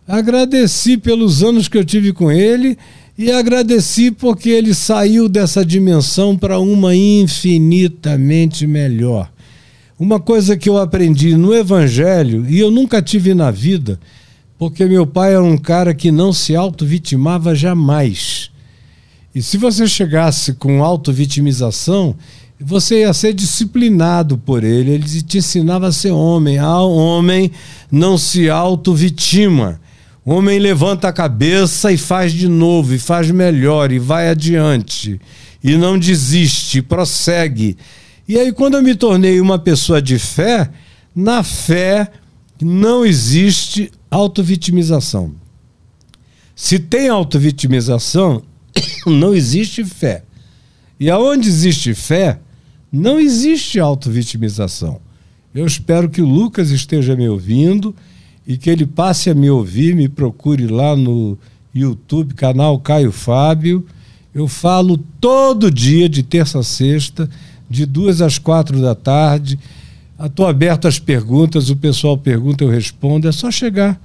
Agradeci 0.04 0.96
pelos 0.96 1.44
anos 1.44 1.68
que 1.68 1.78
eu 1.78 1.84
tive 1.84 2.12
com 2.12 2.28
ele 2.28 2.76
e 3.16 3.30
agradeci 3.30 4.10
porque 4.10 4.50
ele 4.50 4.74
saiu 4.74 5.28
dessa 5.28 5.64
dimensão 5.64 6.36
para 6.36 6.58
uma 6.58 6.92
infinitamente 6.92 8.66
melhor. 8.66 9.30
Uma 9.96 10.18
coisa 10.18 10.56
que 10.56 10.68
eu 10.68 10.76
aprendi 10.76 11.36
no 11.36 11.54
Evangelho, 11.54 12.44
e 12.48 12.58
eu 12.58 12.72
nunca 12.72 13.00
tive 13.00 13.32
na 13.32 13.52
vida, 13.52 14.00
porque 14.58 14.86
meu 14.86 15.06
pai 15.06 15.34
era 15.34 15.42
um 15.44 15.56
cara 15.56 15.94
que 15.94 16.10
não 16.10 16.32
se 16.32 16.56
auto-vitimava 16.56 17.54
jamais. 17.54 18.50
E 19.32 19.40
se 19.40 19.56
você 19.56 19.86
chegasse 19.86 20.54
com 20.54 20.82
auto-vitimização, 20.82 22.16
você 22.60 23.00
ia 23.00 23.12
ser 23.12 23.34
disciplinado 23.34 24.38
por 24.38 24.64
ele. 24.64 24.92
Ele 24.92 25.22
te 25.22 25.38
ensinava 25.38 25.88
a 25.88 25.92
ser 25.92 26.10
homem. 26.10 26.58
Ah, 26.58 26.82
homem 26.82 27.50
não 27.90 28.16
se 28.16 28.48
auto-vitima. 28.48 29.80
Homem 30.28 30.58
levanta 30.58 31.06
a 31.06 31.12
cabeça 31.12 31.92
e 31.92 31.96
faz 31.96 32.32
de 32.32 32.48
novo, 32.48 32.92
e 32.92 32.98
faz 32.98 33.30
melhor, 33.30 33.92
e 33.92 33.98
vai 34.00 34.28
adiante, 34.28 35.20
e 35.62 35.76
não 35.76 35.96
desiste, 35.96 36.82
prossegue. 36.82 37.76
E 38.26 38.36
aí, 38.36 38.50
quando 38.50 38.76
eu 38.76 38.82
me 38.82 38.96
tornei 38.96 39.40
uma 39.40 39.56
pessoa 39.56 40.02
de 40.02 40.18
fé, 40.18 40.68
na 41.14 41.44
fé 41.44 42.10
não 42.60 43.06
existe 43.06 43.92
autovitimização. 44.10 45.32
Se 46.56 46.80
tem 46.80 47.08
autovitimização, 47.08 48.42
não 49.06 49.32
existe 49.32 49.84
fé. 49.84 50.24
E 50.98 51.08
aonde 51.08 51.48
existe 51.48 51.94
fé, 51.94 52.40
não 52.96 53.20
existe 53.20 53.78
autovitimização. 53.78 55.00
Eu 55.54 55.66
espero 55.66 56.08
que 56.08 56.20
o 56.20 56.26
Lucas 56.26 56.70
esteja 56.70 57.14
me 57.14 57.28
ouvindo 57.28 57.94
e 58.46 58.56
que 58.56 58.70
ele 58.70 58.86
passe 58.86 59.30
a 59.30 59.34
me 59.34 59.48
ouvir, 59.50 59.94
me 59.94 60.08
procure 60.08 60.66
lá 60.66 60.96
no 60.96 61.38
YouTube, 61.74 62.34
canal 62.34 62.78
Caio 62.78 63.12
Fábio. 63.12 63.86
Eu 64.34 64.48
falo 64.48 64.98
todo 65.20 65.70
dia, 65.70 66.08
de 66.08 66.22
terça 66.22 66.60
a 66.60 66.62
sexta, 66.62 67.28
de 67.68 67.86
duas 67.86 68.20
às 68.20 68.38
quatro 68.38 68.80
da 68.80 68.94
tarde. 68.94 69.58
Estou 70.22 70.46
aberto 70.46 70.88
às 70.88 70.98
perguntas, 70.98 71.70
o 71.70 71.76
pessoal 71.76 72.16
pergunta, 72.16 72.64
eu 72.64 72.70
respondo. 72.70 73.28
É 73.28 73.32
só 73.32 73.50
chegar. 73.50 74.00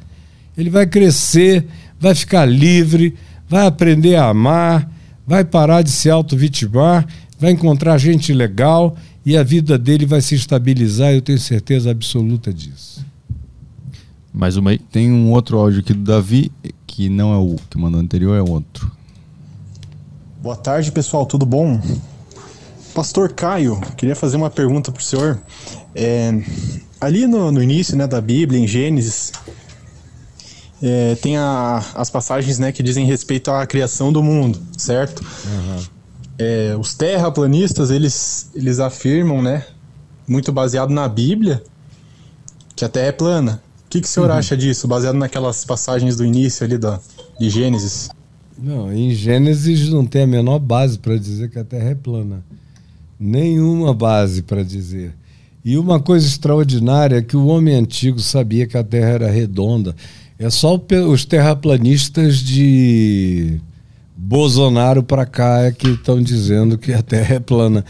Ele 0.58 0.70
vai 0.70 0.86
crescer, 0.86 1.66
vai 2.00 2.16
ficar 2.16 2.46
livre, 2.46 3.16
vai 3.48 3.66
aprender 3.66 4.16
a 4.16 4.30
amar, 4.30 4.90
vai 5.26 5.46
parar 5.46 5.82
de 5.82 5.92
se 5.92 6.10
auto-vitimar, 6.10 7.08
vai 7.42 7.50
encontrar 7.50 7.98
gente 7.98 8.32
legal 8.32 8.96
e 9.26 9.36
a 9.36 9.42
vida 9.42 9.76
dele 9.76 10.06
vai 10.06 10.22
se 10.22 10.36
estabilizar, 10.36 11.12
eu 11.12 11.24
tenho 11.24 11.40
certeza 11.40 11.90
absoluta 11.90 12.54
disso. 12.54 13.04
Mais 14.32 14.58
uma 14.58 14.70
aí. 14.70 14.78
Tem 14.78 15.12
um 15.12 15.32
outro 15.32 15.58
áudio 15.58 15.80
aqui 15.80 15.92
do 15.92 16.04
Davi, 16.04 16.52
que 16.86 17.10
não 17.10 17.34
é 17.34 17.38
o 17.38 17.56
que 17.68 17.80
mandou 17.80 18.00
anterior, 18.00 18.38
é 18.38 18.42
outro. 18.48 18.92
Boa 20.40 20.56
tarde, 20.56 20.92
pessoal, 20.92 21.26
tudo 21.26 21.44
bom? 21.44 21.82
Pastor 22.94 23.34
Caio, 23.34 23.82
queria 23.98 24.16
fazer 24.16 24.38
uma 24.38 24.52
pergunta 24.52 24.92
para 24.92 25.00
o 25.00 25.04
senhor. 25.04 25.42
É, 25.96 26.32
ali 27.00 27.26
no, 27.26 27.52
no, 27.52 27.64
início 27.64 27.98
né, 27.98 28.06
da 28.06 28.22
Bíblia, 28.22 28.60
em 28.60 28.68
Gênesis, 28.68 29.32
é, 30.82 31.16
tem 31.16 31.38
a, 31.38 31.84
as 31.96 32.12
passagens 32.12 32.60
né, 32.60 32.72
que 32.72 32.84
dizem 32.84 33.04
respeito 33.06 33.50
à 33.50 33.66
criação 33.66 34.14
do 34.14 34.22
mundo, 34.22 34.62
certo? 34.78 35.22
Uhum. 35.22 36.01
É, 36.42 36.76
os 36.78 36.96
terraplanistas, 36.96 37.92
eles, 37.92 38.50
eles 38.56 38.80
afirmam, 38.80 39.42
né, 39.42 39.66
muito 40.28 40.52
baseado 40.52 40.90
na 40.90 41.08
Bíblia, 41.08 41.62
que 42.76 42.84
a 42.84 42.90
Terra 42.90 43.08
é 43.08 43.12
plana 43.12 43.62
que, 43.92 44.00
que 44.00 44.08
o 44.08 44.10
senhor 44.10 44.30
uhum. 44.30 44.38
acha 44.38 44.56
disso, 44.56 44.88
baseado 44.88 45.16
naquelas 45.16 45.66
passagens 45.66 46.16
do 46.16 46.26
início 46.26 46.66
ali 46.66 46.78
da, 46.78 46.98
de 47.38 47.50
Gênesis? 47.50 48.10
Não, 48.58 48.92
em 48.92 49.12
Gênesis 49.12 49.90
não 49.90 50.06
tem 50.06 50.24
a 50.24 50.28
menor 50.28 50.60
base 50.60 50.98
para 50.98 51.18
dizer 51.18 51.50
que 51.50 51.60
a 51.60 51.64
Terra 51.64 51.90
é 51.90 51.96
plana. 51.96 52.42
Nenhuma 53.20 53.94
base 53.94 54.44
para 54.44 54.64
dizer. 54.64 55.14
E 55.64 55.78
uma 55.78 56.00
coisa 56.00 56.26
extraordinária 56.26 57.18
é 57.18 57.22
que 57.22 57.36
o 57.36 57.48
homem 57.48 57.76
antigo 57.76 58.20
sabia 58.20 58.66
que 58.66 58.78
a 58.78 58.84
Terra 58.84 59.10
era 59.10 59.30
redonda. 59.30 59.94
É 60.40 60.50
só 60.50 60.82
os 61.10 61.26
terraplanistas 61.26 62.38
de 62.38 63.60
Bolsonaro 64.24 65.02
para 65.02 65.26
cá 65.26 65.64
é 65.64 65.72
que 65.72 65.90
estão 65.90 66.22
dizendo 66.22 66.78
que 66.78 66.94
a 66.94 67.02
Terra 67.02 67.36
é 67.36 67.40
plana. 67.40 67.84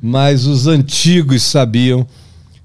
Mas 0.00 0.46
os 0.46 0.66
antigos 0.66 1.42
sabiam 1.42 2.06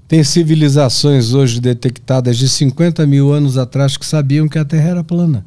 tem 0.07 0.23
civilizações 0.23 1.33
hoje 1.33 1.59
detectadas 1.59 2.37
de 2.37 2.47
50 2.47 3.05
mil 3.05 3.31
anos 3.31 3.57
atrás 3.57 3.97
que 3.97 4.05
sabiam 4.05 4.47
que 4.47 4.57
a 4.57 4.63
Terra 4.63 4.89
era 4.89 5.03
plana. 5.03 5.45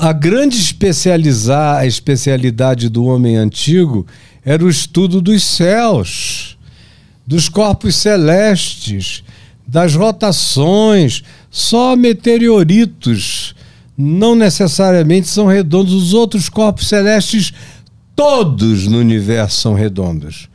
A 0.00 0.12
grande 0.12 0.56
especializar, 0.56 1.80
a 1.80 1.86
especialidade 1.86 2.88
do 2.88 3.04
homem 3.04 3.36
antigo 3.36 4.06
era 4.44 4.64
o 4.64 4.70
estudo 4.70 5.20
dos 5.20 5.44
céus, 5.44 6.56
dos 7.26 7.48
corpos 7.48 7.96
celestes, 7.96 9.24
das 9.66 9.94
rotações. 9.96 11.22
Só 11.50 11.94
meteoritos 11.96 13.54
não 13.96 14.34
necessariamente 14.34 15.28
são 15.28 15.46
redondos. 15.46 15.92
Os 15.92 16.14
outros 16.14 16.48
corpos 16.48 16.88
celestes, 16.88 17.52
todos 18.14 18.86
no 18.86 18.98
universo 18.98 19.60
são 19.60 19.74
redondos 19.74 20.48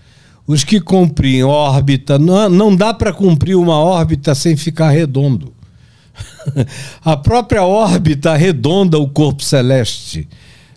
os 0.49 0.63
que 0.63 0.81
cumprem 0.81 1.43
órbita, 1.43 2.17
não, 2.17 2.49
não 2.49 2.75
dá 2.75 2.91
para 2.91 3.13
cumprir 3.13 3.55
uma 3.55 3.77
órbita 3.77 4.33
sem 4.33 4.57
ficar 4.57 4.89
redondo. 4.89 5.53
a 7.05 7.15
própria 7.15 7.63
órbita 7.63 8.35
redonda 8.35 8.97
o 8.97 9.07
corpo 9.07 9.43
celeste. 9.43 10.27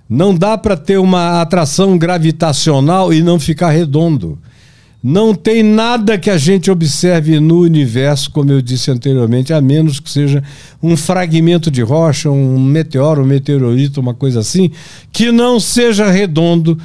Não 0.07 0.35
dá 0.35 0.59
para 0.59 0.77
ter 0.77 0.99
uma 0.99 1.41
atração 1.41 1.97
gravitacional 1.97 3.15
e 3.15 3.23
não 3.23 3.41
ficar 3.41 3.71
redondo. 3.71 4.39
Não 5.03 5.35
tem 5.35 5.63
nada 5.63 6.17
que 6.17 6.31
a 6.31 6.39
gente 6.39 6.71
observe 6.71 7.41
no 7.41 7.61
universo, 7.61 8.31
como 8.31 8.53
eu 8.53 8.63
disse 8.63 8.91
anteriormente, 8.91 9.53
a 9.53 9.61
menos 9.61 9.99
que 9.99 10.09
seja 10.09 10.43
um 10.81 10.97
fragmento 10.97 11.71
de 11.71 11.83
rocha, 11.83 12.31
um 12.31 12.59
meteoro, 12.59 13.23
um 13.23 13.27
meteorito, 13.27 14.01
uma 14.01 14.15
coisa 14.15 14.41
assim, 14.41 14.71
que 15.11 15.33
não 15.33 15.59
seja 15.59 16.11
redondo 16.11 16.79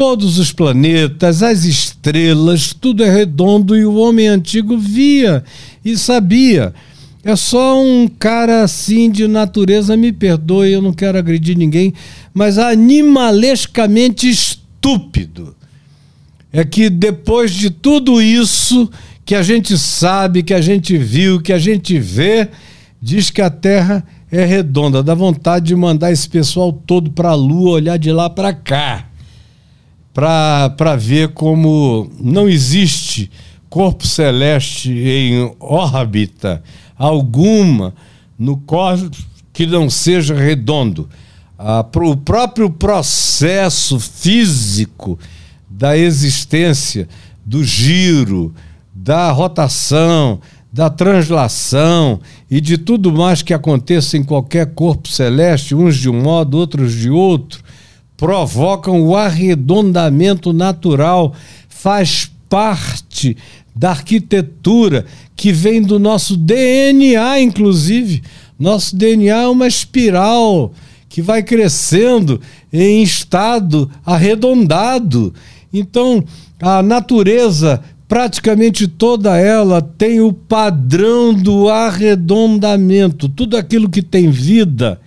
Todos 0.00 0.38
os 0.38 0.50
planetas, 0.50 1.42
as 1.42 1.64
estrelas, 1.64 2.72
tudo 2.72 3.04
é 3.04 3.10
redondo 3.10 3.76
e 3.76 3.84
o 3.84 3.96
homem 3.96 4.28
antigo 4.28 4.78
via 4.78 5.44
e 5.84 5.94
sabia. 5.94 6.72
É 7.22 7.36
só 7.36 7.78
um 7.78 8.08
cara 8.08 8.62
assim 8.62 9.10
de 9.10 9.28
natureza, 9.28 9.98
me 9.98 10.10
perdoe, 10.10 10.72
eu 10.72 10.80
não 10.80 10.94
quero 10.94 11.18
agredir 11.18 11.54
ninguém, 11.54 11.92
mas 12.32 12.56
animalescamente 12.56 14.26
estúpido. 14.26 15.54
É 16.52 16.64
que 16.64 16.90
depois 16.90 17.52
de 17.52 17.70
tudo 17.70 18.20
isso 18.20 18.90
que 19.24 19.34
a 19.34 19.42
gente 19.42 19.78
sabe, 19.78 20.42
que 20.42 20.54
a 20.54 20.60
gente 20.60 20.96
viu, 20.98 21.40
que 21.40 21.52
a 21.52 21.58
gente 21.58 21.98
vê, 21.98 22.48
diz 23.00 23.30
que 23.30 23.40
a 23.40 23.48
Terra 23.48 24.04
é 24.30 24.44
redonda. 24.44 25.02
Dá 25.02 25.14
vontade 25.14 25.66
de 25.66 25.76
mandar 25.76 26.10
esse 26.10 26.28
pessoal 26.28 26.72
todo 26.72 27.10
para 27.10 27.30
a 27.30 27.34
Lua 27.34 27.72
olhar 27.72 27.98
de 27.98 28.10
lá 28.10 28.28
para 28.28 28.52
cá 28.52 29.06
para 30.12 30.96
ver 30.96 31.28
como 31.28 32.10
não 32.20 32.48
existe 32.48 33.30
corpo 33.68 34.06
celeste 34.06 34.90
em 34.90 35.54
órbita 35.60 36.62
alguma 36.98 37.94
no 38.38 38.56
cosmos 38.56 39.26
que 39.52 39.66
não 39.66 39.88
seja 39.88 40.34
redondo. 40.34 41.08
Ah, 41.58 41.84
o 41.94 42.16
próprio 42.16 42.70
processo 42.70 44.00
físico 44.00 45.18
da 45.80 45.96
existência, 45.96 47.08
do 47.42 47.64
giro, 47.64 48.54
da 48.94 49.30
rotação, 49.32 50.38
da 50.70 50.90
translação 50.90 52.20
e 52.50 52.60
de 52.60 52.76
tudo 52.76 53.10
mais 53.10 53.40
que 53.40 53.54
aconteça 53.54 54.18
em 54.18 54.22
qualquer 54.22 54.74
corpo 54.74 55.08
celeste, 55.08 55.74
uns 55.74 55.96
de 55.96 56.10
um 56.10 56.20
modo, 56.20 56.58
outros 56.58 56.92
de 56.92 57.08
outro, 57.08 57.64
provocam 58.14 59.00
o 59.00 59.16
arredondamento 59.16 60.52
natural, 60.52 61.32
faz 61.70 62.30
parte 62.46 63.34
da 63.74 63.92
arquitetura 63.92 65.06
que 65.34 65.50
vem 65.50 65.80
do 65.80 65.98
nosso 65.98 66.36
DNA, 66.36 67.40
inclusive. 67.40 68.22
Nosso 68.58 68.94
DNA 68.94 69.44
é 69.44 69.48
uma 69.48 69.66
espiral 69.66 70.74
que 71.08 71.22
vai 71.22 71.42
crescendo 71.42 72.38
em 72.70 73.02
estado 73.02 73.90
arredondado. 74.04 75.32
Então, 75.72 76.24
a 76.60 76.82
natureza, 76.82 77.80
praticamente 78.08 78.88
toda 78.88 79.36
ela, 79.36 79.80
tem 79.80 80.20
o 80.20 80.32
padrão 80.32 81.32
do 81.32 81.68
arredondamento. 81.68 83.28
Tudo 83.28 83.56
aquilo 83.56 83.88
que 83.88 84.02
tem 84.02 84.30
vida 84.30 85.00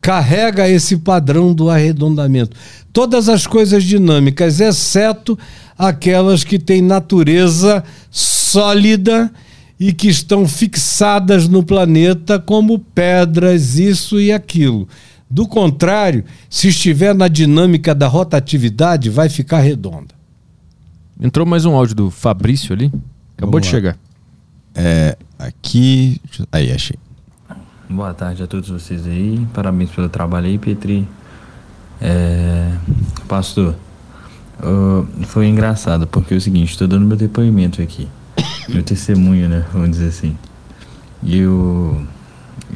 carrega 0.00 0.68
esse 0.68 0.98
padrão 0.98 1.54
do 1.54 1.70
arredondamento. 1.70 2.56
Todas 2.92 3.28
as 3.28 3.46
coisas 3.46 3.82
dinâmicas, 3.82 4.60
exceto 4.60 5.38
aquelas 5.78 6.44
que 6.44 6.58
têm 6.58 6.82
natureza 6.82 7.82
sólida 8.10 9.32
e 9.80 9.92
que 9.92 10.08
estão 10.08 10.46
fixadas 10.46 11.48
no 11.48 11.62
planeta 11.62 12.38
como 12.38 12.78
pedras, 12.78 13.78
isso 13.78 14.20
e 14.20 14.30
aquilo. 14.30 14.86
Do 15.34 15.48
contrário, 15.48 16.24
se 16.48 16.68
estiver 16.68 17.12
na 17.12 17.26
dinâmica 17.26 17.92
da 17.92 18.06
rotatividade, 18.06 19.10
vai 19.10 19.28
ficar 19.28 19.58
redonda. 19.58 20.14
Entrou 21.20 21.44
mais 21.44 21.64
um 21.64 21.74
áudio 21.74 21.96
do 21.96 22.08
Fabrício 22.08 22.72
ali. 22.72 22.86
Acabou 23.36 23.60
Vamos 23.60 23.62
de 23.62 23.66
lá. 23.66 23.70
chegar. 23.72 23.98
É, 24.76 25.18
aqui. 25.36 26.20
Aí, 26.52 26.70
achei. 26.70 26.96
Boa 27.90 28.14
tarde 28.14 28.44
a 28.44 28.46
todos 28.46 28.68
vocês 28.68 29.04
aí. 29.08 29.44
Parabéns 29.52 29.90
pelo 29.90 30.08
trabalho 30.08 30.46
aí, 30.46 30.56
Petri. 30.56 31.04
É, 32.00 32.70
pastor, 33.26 33.74
ah, 34.60 35.04
foi 35.24 35.48
engraçado 35.48 36.06
porque 36.06 36.34
é 36.34 36.36
o 36.36 36.40
seguinte, 36.40 36.70
estou 36.70 36.86
dando 36.86 37.08
meu 37.08 37.16
depoimento 37.16 37.82
aqui. 37.82 38.06
Meu 38.68 38.84
testemunho, 38.84 39.48
né? 39.48 39.66
Vamos 39.72 39.90
dizer 39.90 40.10
assim. 40.10 40.38
E 41.24 41.38
eu, 41.38 42.06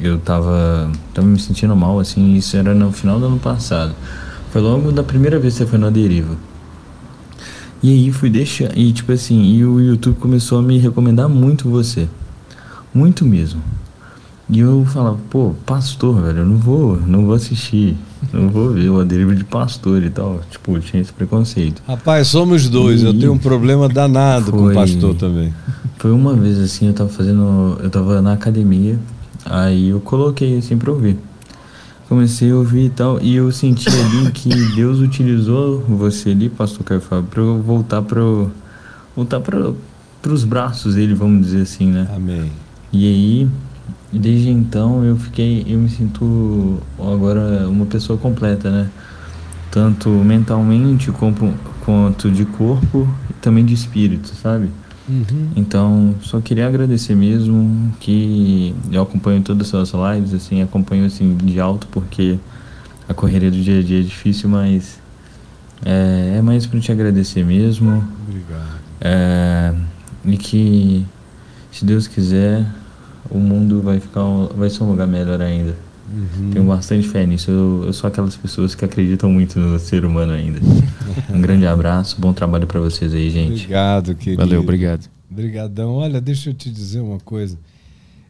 eu 0.01 0.17
tava, 0.19 0.89
tava 1.13 1.27
me 1.27 1.39
sentindo 1.39 1.75
mal, 1.75 1.99
assim, 1.99 2.35
isso 2.35 2.55
era 2.57 2.73
no 2.73 2.91
final 2.91 3.19
do 3.19 3.25
ano 3.27 3.39
passado. 3.39 3.93
Foi 4.51 4.61
logo 4.61 4.91
da 4.91 5.03
primeira 5.03 5.37
vez 5.39 5.53
que 5.53 5.59
você 5.59 5.65
foi 5.65 5.77
na 5.79 5.89
deriva. 5.89 6.35
E 7.81 7.91
aí 7.91 8.11
fui 8.11 8.29
deixar. 8.29 8.77
E 8.77 8.91
tipo 8.91 9.11
assim, 9.11 9.41
e 9.41 9.63
o 9.65 9.79
YouTube 9.79 10.17
começou 10.19 10.59
a 10.59 10.61
me 10.61 10.77
recomendar 10.77 11.29
muito 11.29 11.69
você. 11.69 12.07
Muito 12.93 13.25
mesmo. 13.25 13.61
E 14.49 14.59
eu 14.59 14.83
falava, 14.85 15.17
pô, 15.29 15.53
pastor, 15.65 16.21
velho, 16.23 16.39
eu 16.39 16.45
não 16.45 16.57
vou, 16.57 16.97
não 17.05 17.25
vou 17.25 17.35
assistir. 17.35 17.95
Não 18.33 18.49
vou 18.49 18.71
ver 18.73 18.89
o 18.89 19.05
deriva 19.05 19.33
de 19.35 19.43
pastor 19.43 20.03
e 20.03 20.09
tal. 20.09 20.41
Tipo, 20.49 20.75
eu 20.75 20.81
tinha 20.81 21.01
esse 21.01 21.13
preconceito. 21.13 21.81
Rapaz, 21.87 22.27
somos 22.27 22.67
dois. 22.67 23.03
Eu 23.03 23.11
E 23.13 23.19
tenho 23.19 23.31
um 23.31 23.37
problema 23.37 23.87
danado 23.87 24.51
com 24.51 24.57
o 24.57 24.61
foi- 24.65 24.73
pastor 24.73 25.15
também. 25.15 25.53
Foi 25.97 26.11
uma 26.11 26.33
vez 26.33 26.57
assim, 26.59 26.87
eu 26.87 26.93
tava 26.93 27.09
fazendo. 27.09 27.77
Eu 27.81 27.89
tava 27.89 28.21
na 28.21 28.33
academia, 28.33 28.99
aí 29.49 29.89
eu 29.89 29.99
coloquei 29.99 30.57
assim 30.57 30.77
pra 30.77 30.91
ouvir. 30.91 31.17
Comecei 32.07 32.51
a 32.51 32.55
ouvir 32.55 32.85
e 32.85 32.89
tal, 32.89 33.21
e 33.21 33.35
eu 33.35 33.51
senti 33.51 33.87
ali 33.87 34.31
que 34.31 34.49
Deus 34.75 34.99
utilizou 34.99 35.81
você 35.81 36.31
ali, 36.31 36.49
pastor 36.49 36.83
Caio 36.83 37.01
Fábio, 37.01 37.29
pra 37.29 37.41
eu 37.41 37.61
voltar 37.61 38.01
pro. 38.01 38.49
voltar 39.15 39.39
pro, 39.39 39.77
pros 40.21 40.43
braços 40.43 40.95
dele, 40.95 41.13
vamos 41.13 41.45
dizer 41.45 41.61
assim, 41.61 41.91
né? 41.91 42.07
Amém. 42.15 42.51
E 42.91 43.05
aí, 43.05 43.49
desde 44.11 44.49
então 44.49 45.03
eu 45.03 45.17
fiquei. 45.17 45.63
eu 45.67 45.77
me 45.77 45.89
sinto 45.89 46.79
agora 46.97 47.69
uma 47.69 47.85
pessoa 47.85 48.17
completa, 48.17 48.71
né? 48.71 48.89
Tanto 49.69 50.09
mentalmente 50.09 51.11
como, 51.11 51.53
quanto 51.85 52.31
de 52.31 52.43
corpo 52.43 53.07
e 53.29 53.33
também 53.33 53.63
de 53.63 53.75
espírito, 53.75 54.29
sabe? 54.29 54.71
Então, 55.55 56.15
só 56.21 56.39
queria 56.39 56.67
agradecer 56.67 57.15
mesmo 57.15 57.91
que 57.99 58.75
eu 58.91 59.01
acompanho 59.01 59.41
todas 59.41 59.73
as 59.73 59.89
suas 59.89 60.15
lives, 60.15 60.33
assim, 60.33 60.61
acompanho 60.61 61.05
assim 61.05 61.35
de 61.35 61.59
alto 61.59 61.87
porque 61.87 62.37
a 63.07 63.13
correria 63.13 63.49
do 63.49 63.57
dia 63.57 63.79
a 63.79 63.83
dia 63.83 63.99
é 63.99 64.03
difícil, 64.03 64.49
mas 64.49 64.99
é, 65.83 66.35
é 66.37 66.41
mais 66.41 66.65
para 66.65 66.79
te 66.79 66.91
agradecer 66.91 67.43
mesmo. 67.43 68.03
Obrigado. 68.27 68.79
É, 69.01 69.73
e 70.25 70.37
que, 70.37 71.05
se 71.71 71.85
Deus 71.85 72.07
quiser, 72.07 72.65
o 73.29 73.37
mundo 73.37 73.81
vai 73.81 73.99
ficar 73.99 74.23
vai 74.55 74.69
ser 74.69 74.83
um 74.83 74.89
lugar 74.89 75.07
melhor 75.07 75.41
ainda. 75.41 75.75
Uhum. 76.11 76.49
Tenho 76.51 76.65
bastante 76.65 77.07
fé 77.07 77.25
nisso. 77.25 77.51
Eu, 77.51 77.83
eu 77.85 77.93
sou 77.93 78.07
aquelas 78.07 78.35
pessoas 78.35 78.73
que 78.73 78.83
acreditam 78.83 79.31
muito 79.31 79.59
no 79.59 79.77
ser 79.79 80.03
humano 80.05 80.33
ainda. 80.33 80.59
um 81.29 81.39
grande 81.39 81.65
abraço, 81.65 82.19
bom 82.19 82.33
trabalho 82.33 82.65
para 82.65 82.79
vocês 82.79 83.13
aí, 83.13 83.29
gente. 83.29 83.63
Obrigado, 83.63 84.15
querido. 84.15 84.41
Valeu, 84.41 84.61
obrigado. 84.61 85.09
Obrigadão. 85.29 85.93
Olha, 85.93 86.19
deixa 86.19 86.49
eu 86.49 86.53
te 86.53 86.71
dizer 86.71 87.01
uma 87.01 87.19
coisa. 87.19 87.57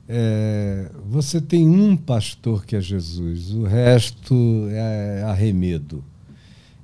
É, 0.08 0.90
você 1.08 1.40
tem 1.40 1.68
um 1.70 1.96
pastor 1.96 2.66
que 2.66 2.76
é 2.76 2.82
Jesus, 2.82 3.52
o 3.52 3.64
resto 3.64 4.68
é 4.72 5.24
arremedo. 5.28 6.04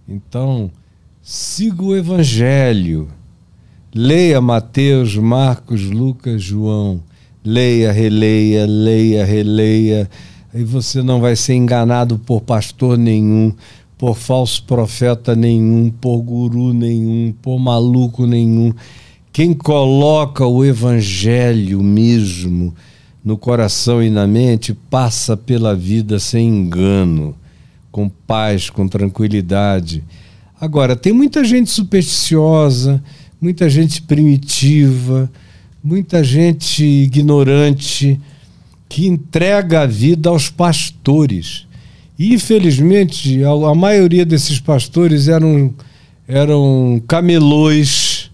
Então, 0.07 0.71
siga 1.21 1.81
o 1.83 1.95
Evangelho. 1.95 3.09
Leia 3.93 4.39
Mateus, 4.39 5.17
Marcos, 5.17 5.81
Lucas, 5.83 6.43
João. 6.43 7.01
Leia, 7.43 7.91
releia, 7.91 8.65
leia, 8.67 9.25
releia. 9.25 10.09
Aí 10.55 10.63
você 10.63 11.03
não 11.03 11.19
vai 11.19 11.35
ser 11.35 11.53
enganado 11.53 12.17
por 12.17 12.39
pastor 12.39 12.97
nenhum, 12.97 13.51
por 13.97 14.15
falso 14.15 14.63
profeta 14.63 15.35
nenhum, 15.35 15.91
por 15.91 16.21
guru 16.21 16.71
nenhum, 16.71 17.33
por 17.41 17.59
maluco 17.59 18.25
nenhum. 18.25 18.73
Quem 19.33 19.53
coloca 19.53 20.45
o 20.47 20.63
evangelho 20.63 21.83
mesmo 21.83 22.73
no 23.21 23.37
coração 23.37 24.01
e 24.01 24.09
na 24.09 24.25
mente 24.25 24.73
passa 24.89 25.35
pela 25.35 25.75
vida 25.75 26.19
sem 26.19 26.47
engano, 26.47 27.35
com 27.91 28.07
paz, 28.07 28.69
com 28.69 28.87
tranquilidade. 28.87 30.05
Agora, 30.57 30.95
tem 30.95 31.11
muita 31.11 31.43
gente 31.43 31.69
supersticiosa, 31.69 33.03
muita 33.41 33.69
gente 33.69 34.01
primitiva, 34.03 35.29
muita 35.83 36.23
gente 36.23 36.81
ignorante 36.81 38.17
que 38.87 39.07
entrega 39.07 39.81
a 39.81 39.85
vida 39.85 40.29
aos 40.29 40.49
pastores. 40.49 41.65
E, 42.17 42.33
infelizmente, 42.33 43.43
a, 43.43 43.49
a 43.49 43.75
maioria 43.75 44.25
desses 44.25 44.59
pastores 44.59 45.27
eram, 45.27 45.73
eram 46.27 47.01
camelôs 47.07 48.31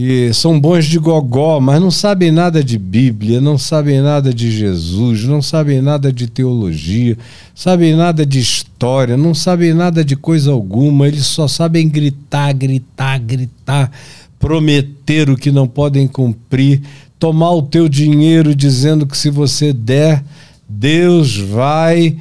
e 0.00 0.32
são 0.32 0.60
bons 0.60 0.86
de 0.86 0.96
gogó, 0.96 1.58
mas 1.60 1.80
não 1.80 1.90
sabem 1.90 2.30
nada 2.30 2.62
de 2.62 2.78
Bíblia, 2.78 3.40
não 3.40 3.58
sabem 3.58 4.00
nada 4.00 4.32
de 4.32 4.50
Jesus, 4.50 5.24
não 5.24 5.42
sabem 5.42 5.80
nada 5.80 6.12
de 6.12 6.28
teologia, 6.28 7.18
sabem 7.52 7.96
nada 7.96 8.24
de 8.24 8.38
história, 8.38 9.16
não 9.16 9.34
sabem 9.34 9.74
nada 9.74 10.04
de 10.04 10.14
coisa 10.14 10.52
alguma, 10.52 11.08
eles 11.08 11.26
só 11.26 11.48
sabem 11.48 11.88
gritar, 11.88 12.52
gritar, 12.52 13.18
gritar, 13.18 13.90
prometer 14.38 15.28
o 15.28 15.36
que 15.36 15.50
não 15.50 15.66
podem 15.66 16.06
cumprir, 16.06 16.82
tomar 17.18 17.50
o 17.52 17.62
teu 17.62 17.88
dinheiro 17.88 18.54
dizendo 18.54 19.06
que 19.06 19.16
se 19.16 19.30
você 19.30 19.72
der, 19.72 20.22
Deus 20.68 21.36
vai 21.36 22.16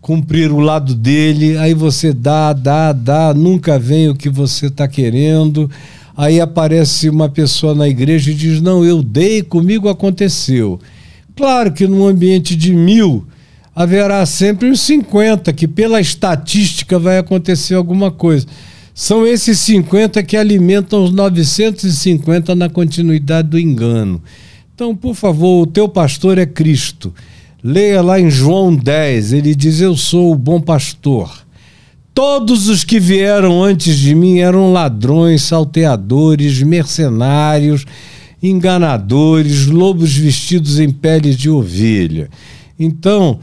cumprir 0.00 0.50
o 0.50 0.58
lado 0.58 0.94
dele, 0.94 1.56
aí 1.56 1.72
você 1.72 2.12
dá, 2.12 2.52
dá, 2.52 2.92
dá, 2.92 3.32
nunca 3.32 3.78
vem 3.78 4.08
o 4.08 4.14
que 4.14 4.28
você 4.28 4.66
está 4.66 4.88
querendo. 4.88 5.70
Aí 6.16 6.40
aparece 6.40 7.08
uma 7.08 7.28
pessoa 7.28 7.74
na 7.74 7.88
igreja 7.88 8.30
e 8.30 8.34
diz: 8.34 8.60
Não, 8.60 8.84
eu 8.84 9.02
dei, 9.02 9.42
comigo 9.42 9.88
aconteceu. 9.88 10.80
Claro 11.34 11.72
que 11.72 11.86
num 11.86 12.06
ambiente 12.06 12.54
de 12.54 12.74
mil 12.74 13.24
haverá 13.74 14.26
sempre 14.26 14.68
uns 14.68 14.80
50, 14.80 15.52
que 15.52 15.66
pela 15.66 16.00
estatística 16.00 16.98
vai 16.98 17.18
acontecer 17.18 17.74
alguma 17.74 18.10
coisa. 18.10 18.46
São 18.94 19.26
esses 19.26 19.58
50 19.60 20.22
que 20.22 20.36
alimentam 20.36 21.04
os 21.04 21.12
950 21.12 22.54
na 22.54 22.68
continuidade 22.68 23.48
do 23.48 23.58
engano. 23.58 24.22
Então, 24.74 24.94
por 24.94 25.14
favor, 25.14 25.62
o 25.62 25.66
teu 25.66 25.88
pastor 25.88 26.38
é 26.38 26.44
Cristo. 26.46 27.12
Leia 27.64 28.02
lá 28.02 28.20
em 28.20 28.30
João 28.30 28.74
10, 28.74 29.32
ele 29.32 29.54
diz: 29.54 29.80
Eu 29.80 29.96
sou 29.96 30.32
o 30.32 30.36
bom 30.36 30.60
pastor. 30.60 31.30
Todos 32.14 32.68
os 32.68 32.84
que 32.84 33.00
vieram 33.00 33.62
antes 33.62 33.96
de 33.96 34.14
mim 34.14 34.40
eram 34.40 34.72
ladrões, 34.72 35.42
salteadores, 35.42 36.62
mercenários, 36.62 37.86
enganadores, 38.42 39.66
lobos 39.66 40.14
vestidos 40.14 40.78
em 40.78 40.90
peles 40.90 41.36
de 41.36 41.48
ovelha. 41.48 42.28
Então, 42.78 43.40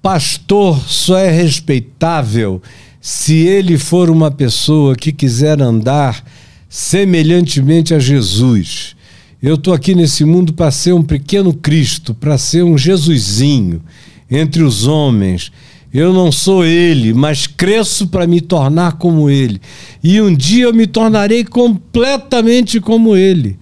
pastor 0.00 0.82
só 0.88 1.16
é 1.16 1.30
respeitável 1.30 2.60
se 3.02 3.34
ele 3.34 3.76
for 3.76 4.08
uma 4.08 4.30
pessoa 4.30 4.94
que 4.94 5.10
quiser 5.10 5.60
andar 5.60 6.24
semelhantemente 6.68 7.92
a 7.92 7.98
Jesus. 7.98 8.94
Eu 9.42 9.56
estou 9.56 9.74
aqui 9.74 9.92
nesse 9.92 10.24
mundo 10.24 10.52
para 10.52 10.70
ser 10.70 10.92
um 10.92 11.02
pequeno 11.02 11.52
Cristo, 11.52 12.14
para 12.14 12.38
ser 12.38 12.62
um 12.62 12.78
Jesusinho 12.78 13.82
entre 14.30 14.62
os 14.62 14.86
homens. 14.86 15.50
Eu 15.92 16.12
não 16.12 16.30
sou 16.30 16.64
ele, 16.64 17.12
mas 17.12 17.48
cresço 17.48 18.06
para 18.06 18.24
me 18.24 18.40
tornar 18.40 18.92
como 18.92 19.28
ele. 19.28 19.60
E 20.02 20.20
um 20.20 20.32
dia 20.32 20.66
eu 20.66 20.72
me 20.72 20.86
tornarei 20.86 21.44
completamente 21.44 22.80
como 22.80 23.16
ele. 23.16 23.58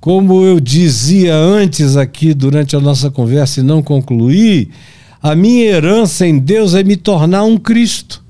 como 0.00 0.44
eu 0.44 0.58
dizia 0.60 1.36
antes 1.36 1.96
aqui 1.96 2.32
durante 2.32 2.74
a 2.74 2.80
nossa 2.80 3.10
conversa 3.10 3.60
e 3.60 3.64
não 3.64 3.82
concluí, 3.82 4.70
a 5.20 5.34
minha 5.34 5.64
herança 5.64 6.26
em 6.26 6.38
Deus 6.38 6.74
é 6.74 6.82
me 6.82 6.96
tornar 6.96 7.44
um 7.44 7.58
Cristo. 7.58 8.24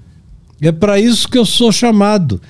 É 0.60 0.72
para 0.72 0.98
isso 0.98 1.28
que 1.28 1.38
eu 1.38 1.46
sou 1.46 1.70
chamado. 1.70 2.40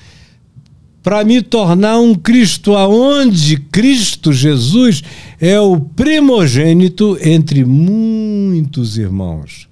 Para 1.01 1.23
me 1.23 1.41
tornar 1.41 1.99
um 1.99 2.13
Cristo, 2.13 2.75
aonde 2.75 3.57
Cristo 3.57 4.33
Jesus 4.33 5.01
é 5.39 5.59
o 5.59 5.79
primogênito 5.79 7.17
entre 7.21 7.63
muitos 7.63 8.97
irmãos. 8.97 9.67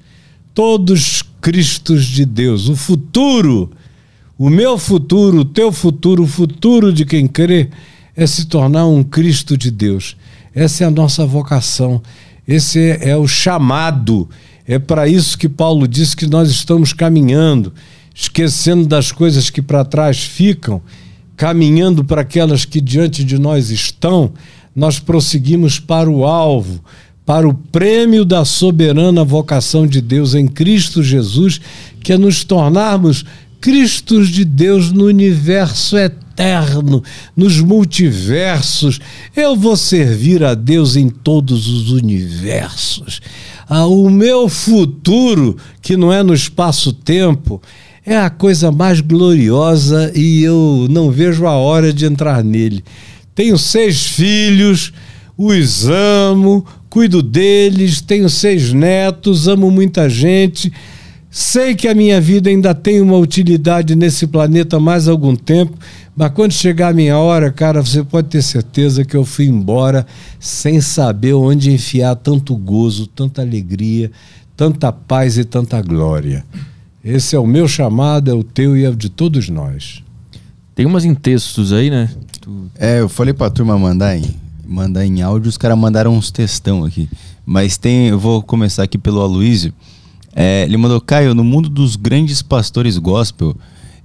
Todos 0.53 1.23
Cristos 1.41 2.05
de 2.05 2.25
Deus. 2.25 2.69
O 2.69 2.75
futuro, 2.75 3.71
o 4.37 4.49
meu 4.49 4.77
futuro, 4.77 5.39
o 5.39 5.45
teu 5.45 5.71
futuro, 5.71 6.23
o 6.23 6.27
futuro 6.27 6.93
de 6.93 7.05
quem 7.05 7.27
crê 7.27 7.69
é 8.15 8.25
se 8.25 8.45
tornar 8.45 8.87
um 8.87 9.03
Cristo 9.03 9.57
de 9.57 9.69
Deus. 9.69 10.15
Essa 10.55 10.85
é 10.85 10.87
a 10.87 10.91
nossa 10.91 11.25
vocação. 11.25 12.01
Esse 12.47 12.97
é, 13.01 13.15
o 13.15 13.27
chamado. 13.27 14.29
É 14.65 14.79
para 14.79 15.07
isso 15.07 15.37
que 15.37 15.47
Paulo 15.47 15.87
diz 15.87 16.15
que 16.15 16.25
nós 16.25 16.49
estamos 16.49 16.93
caminhando 16.93 17.73
esquecendo 18.19 18.87
das 18.87 19.11
coisas 19.11 19.51
que 19.51 19.61
para 19.61 19.85
trás 19.85 20.23
ficam, 20.23 20.81
caminhando 21.35 22.03
para 22.03 22.21
aquelas 22.21 22.65
que 22.65 22.81
diante 22.81 23.23
de 23.23 23.37
nós 23.37 23.69
estão, 23.69 24.33
nós 24.75 24.97
prosseguimos 24.97 25.79
para 25.79 26.09
o 26.09 26.25
alvo, 26.25 26.83
para 27.23 27.47
o 27.47 27.53
prêmio 27.53 28.25
da 28.25 28.43
soberana 28.43 29.23
vocação 29.23 29.85
de 29.85 30.01
Deus 30.01 30.33
em 30.33 30.47
Cristo 30.47 31.03
Jesus, 31.03 31.61
que 32.01 32.11
é 32.11 32.17
nos 32.17 32.43
tornarmos 32.43 33.23
Cristos 33.61 34.29
de 34.29 34.43
Deus 34.43 34.91
no 34.91 35.05
universo 35.05 35.95
eterno, 35.95 37.03
nos 37.35 37.59
multiversos. 37.59 38.99
Eu 39.35 39.55
vou 39.55 39.75
servir 39.77 40.43
a 40.43 40.55
Deus 40.55 40.95
em 40.95 41.09
todos 41.09 41.67
os 41.67 41.91
universos. 41.91 43.19
Ah, 43.67 43.85
o 43.85 44.09
meu 44.09 44.47
futuro, 44.47 45.57
que 45.81 45.97
não 45.97 46.13
é 46.13 46.23
no 46.23 46.33
espaço-tempo, 46.33 47.61
é 48.07 48.15
a 48.15 48.29
coisa 48.29 48.71
mais 48.71 49.01
gloriosa 49.01 50.13
e 50.15 50.41
eu 50.41 50.87
não 50.89 51.11
vejo 51.11 51.45
a 51.45 51.51
hora 51.51 51.91
de 51.91 52.05
entrar 52.05 52.41
nele. 52.41 52.81
Tenho 53.35 53.57
seis 53.57 54.07
filhos, 54.07 54.93
os 55.37 55.89
amo, 55.89 56.65
cuido 56.89 57.21
deles, 57.21 57.99
tenho 57.99 58.29
seis 58.29 58.71
netos, 58.71 59.49
amo 59.49 59.69
muita 59.69 60.09
gente. 60.09 60.71
Sei 61.29 61.75
que 61.75 61.85
a 61.85 61.93
minha 61.93 62.21
vida 62.21 62.49
ainda 62.49 62.73
tem 62.73 63.01
uma 63.01 63.17
utilidade 63.17 63.93
nesse 63.93 64.25
planeta 64.25 64.79
mais 64.79 65.09
algum 65.09 65.35
tempo, 65.35 65.77
mas 66.15 66.31
quando 66.31 66.53
chegar 66.53 66.87
a 66.87 66.93
minha 66.93 67.17
hora, 67.17 67.51
cara, 67.51 67.81
você 67.81 68.05
pode 68.05 68.29
ter 68.29 68.41
certeza 68.41 69.03
que 69.03 69.17
eu 69.17 69.25
fui 69.25 69.47
embora 69.47 70.07
sem 70.39 70.79
saber 70.79 71.33
onde 71.33 71.73
enfiar 71.73 72.15
tanto 72.15 72.55
gozo, 72.55 73.05
tanta 73.05 73.41
alegria, 73.41 74.09
tanta 74.55 74.93
paz 74.93 75.37
e 75.37 75.43
tanta 75.43 75.81
glória. 75.81 76.45
Esse 77.07 77.37
é 77.37 77.39
o 77.39 77.47
meu 77.47 77.69
chamado, 77.69 78.29
é 78.29 78.33
o 78.33 78.43
teu 78.43 78.75
e 78.75 78.83
é 78.83 78.89
o 78.89 78.95
de 78.95 79.07
todos 79.07 79.47
nós. 79.47 80.03
Tem 80.75 80.85
umas 80.85 81.05
em 81.05 81.15
textos 81.15 81.71
aí, 81.71 81.89
né? 81.89 82.09
Tu... 82.41 82.69
É, 82.77 82.99
eu 82.99 83.07
falei 83.07 83.33
pra 83.33 83.49
turma 83.49 83.79
mandar 83.79 84.17
em, 84.17 84.25
mandar 84.67 85.05
em 85.05 85.21
áudio, 85.21 85.47
os 85.47 85.57
caras 85.57 85.77
mandaram 85.77 86.13
uns 86.13 86.31
textão 86.31 86.83
aqui. 86.83 87.07
Mas 87.45 87.77
tem, 87.77 88.07
eu 88.07 88.19
vou 88.19 88.43
começar 88.43 88.83
aqui 88.83 88.97
pelo 88.97 89.21
Aloysio. 89.21 89.73
É, 90.35 90.63
ele 90.65 90.75
mandou, 90.75 90.99
Caio, 90.99 91.33
no 91.33 91.45
mundo 91.45 91.69
dos 91.69 91.95
grandes 91.95 92.41
pastores 92.41 92.97
gospel, 92.97 93.55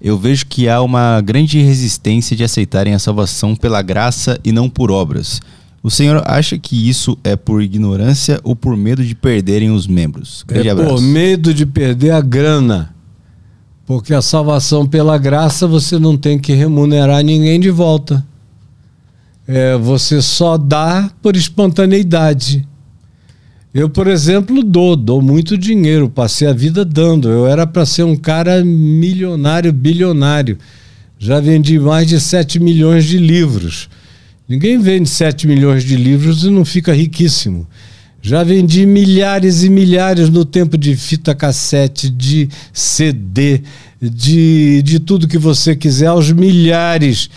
eu 0.01 0.17
vejo 0.17 0.47
que 0.47 0.69
há 0.69 0.81
uma 0.81 1.21
grande 1.21 1.61
resistência 1.61 2.37
de 2.37 2.45
aceitarem 2.45 2.95
a 2.95 3.01
salvação 3.01 3.57
pela 3.57 3.83
graça 3.83 4.39
e 4.45 4.53
não 4.53 4.71
por 4.71 4.93
obras. 4.93 5.41
O 5.83 5.91
senhor 5.91 6.23
acha 6.25 6.57
que 6.57 6.89
isso 6.89 7.19
é 7.25 7.35
por 7.35 7.61
ignorância 7.61 8.41
ou 8.45 8.55
por 8.55 8.77
medo 8.77 9.05
de 9.05 9.17
perderem 9.17 9.71
os 9.71 9.87
membros? 9.89 10.45
Grande 10.47 10.69
é 10.69 10.71
abraço. 10.71 10.95
por 10.95 11.03
medo 11.03 11.53
de 11.53 11.67
perder 11.67 12.13
a 12.13 12.21
grana. 12.21 12.95
Porque 13.85 14.15
a 14.15 14.23
salvação 14.23 14.87
pela 14.87 15.19
graça 15.19 15.67
você 15.67 15.99
não 15.99 16.17
tem 16.17 16.39
que 16.39 16.53
remunerar 16.53 17.25
ninguém 17.25 17.59
de 17.59 17.71
volta. 17.71 18.25
É, 19.47 19.77
você 19.77 20.23
só 20.23 20.57
dá 20.57 21.11
por 21.21 21.35
espontaneidade. 21.35 22.67
Eu, 23.75 23.91
por 23.91 24.07
exemplo, 24.07 24.63
dou, 24.63 24.95
dou 24.95 25.21
muito 25.21 25.59
dinheiro, 25.59 26.09
passei 26.09 26.47
a 26.47 26.53
vida 26.53 26.85
dando. 26.85 27.29
Eu 27.29 27.47
era 27.47 27.67
para 27.67 27.85
ser 27.85 28.05
um 28.05 28.15
cara 28.15 28.65
milionário, 28.65 29.73
bilionário. 29.73 30.59
Já 31.19 31.41
vendi 31.41 31.79
mais 31.79 32.07
de 32.07 32.21
7 32.21 32.61
milhões 32.61 33.05
de 33.05 33.19
livros. 33.19 33.89
Ninguém 34.49 34.79
vende 34.79 35.09
7 35.09 35.47
milhões 35.47 35.85
de 35.85 35.97
livros 35.97 36.45
e 36.45 36.51
não 36.51 36.65
fica 36.65 36.93
riquíssimo. 36.93 37.67
Já 38.21 38.45
vendi 38.45 38.87
milhares 38.87 39.63
e 39.65 39.69
milhares 39.69 40.29
no 40.29 40.45
tempo 40.45 40.79
de 40.79 40.95
fita 40.95 41.35
cassete, 41.35 42.09
de 42.09 42.49
CD, 42.73 43.63
de, 44.01 44.81
de 44.83 45.01
tudo 45.01 45.27
que 45.27 45.39
você 45.39 45.75
quiser, 45.75 46.07
aos 46.07 46.31
milhares. 46.31 47.29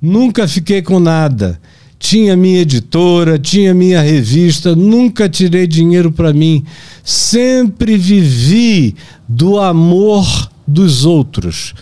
Nunca 0.00 0.48
fiquei 0.48 0.82
com 0.82 0.98
nada. 0.98 1.60
Tinha 1.96 2.36
minha 2.36 2.62
editora, 2.62 3.38
tinha 3.38 3.72
minha 3.72 4.00
revista, 4.00 4.74
nunca 4.74 5.28
tirei 5.28 5.64
dinheiro 5.68 6.10
para 6.10 6.32
mim. 6.32 6.64
Sempre 7.04 7.96
vivi 7.96 8.96
do 9.28 9.60
amor 9.60 10.50
dos 10.66 11.04
outros. 11.04 11.72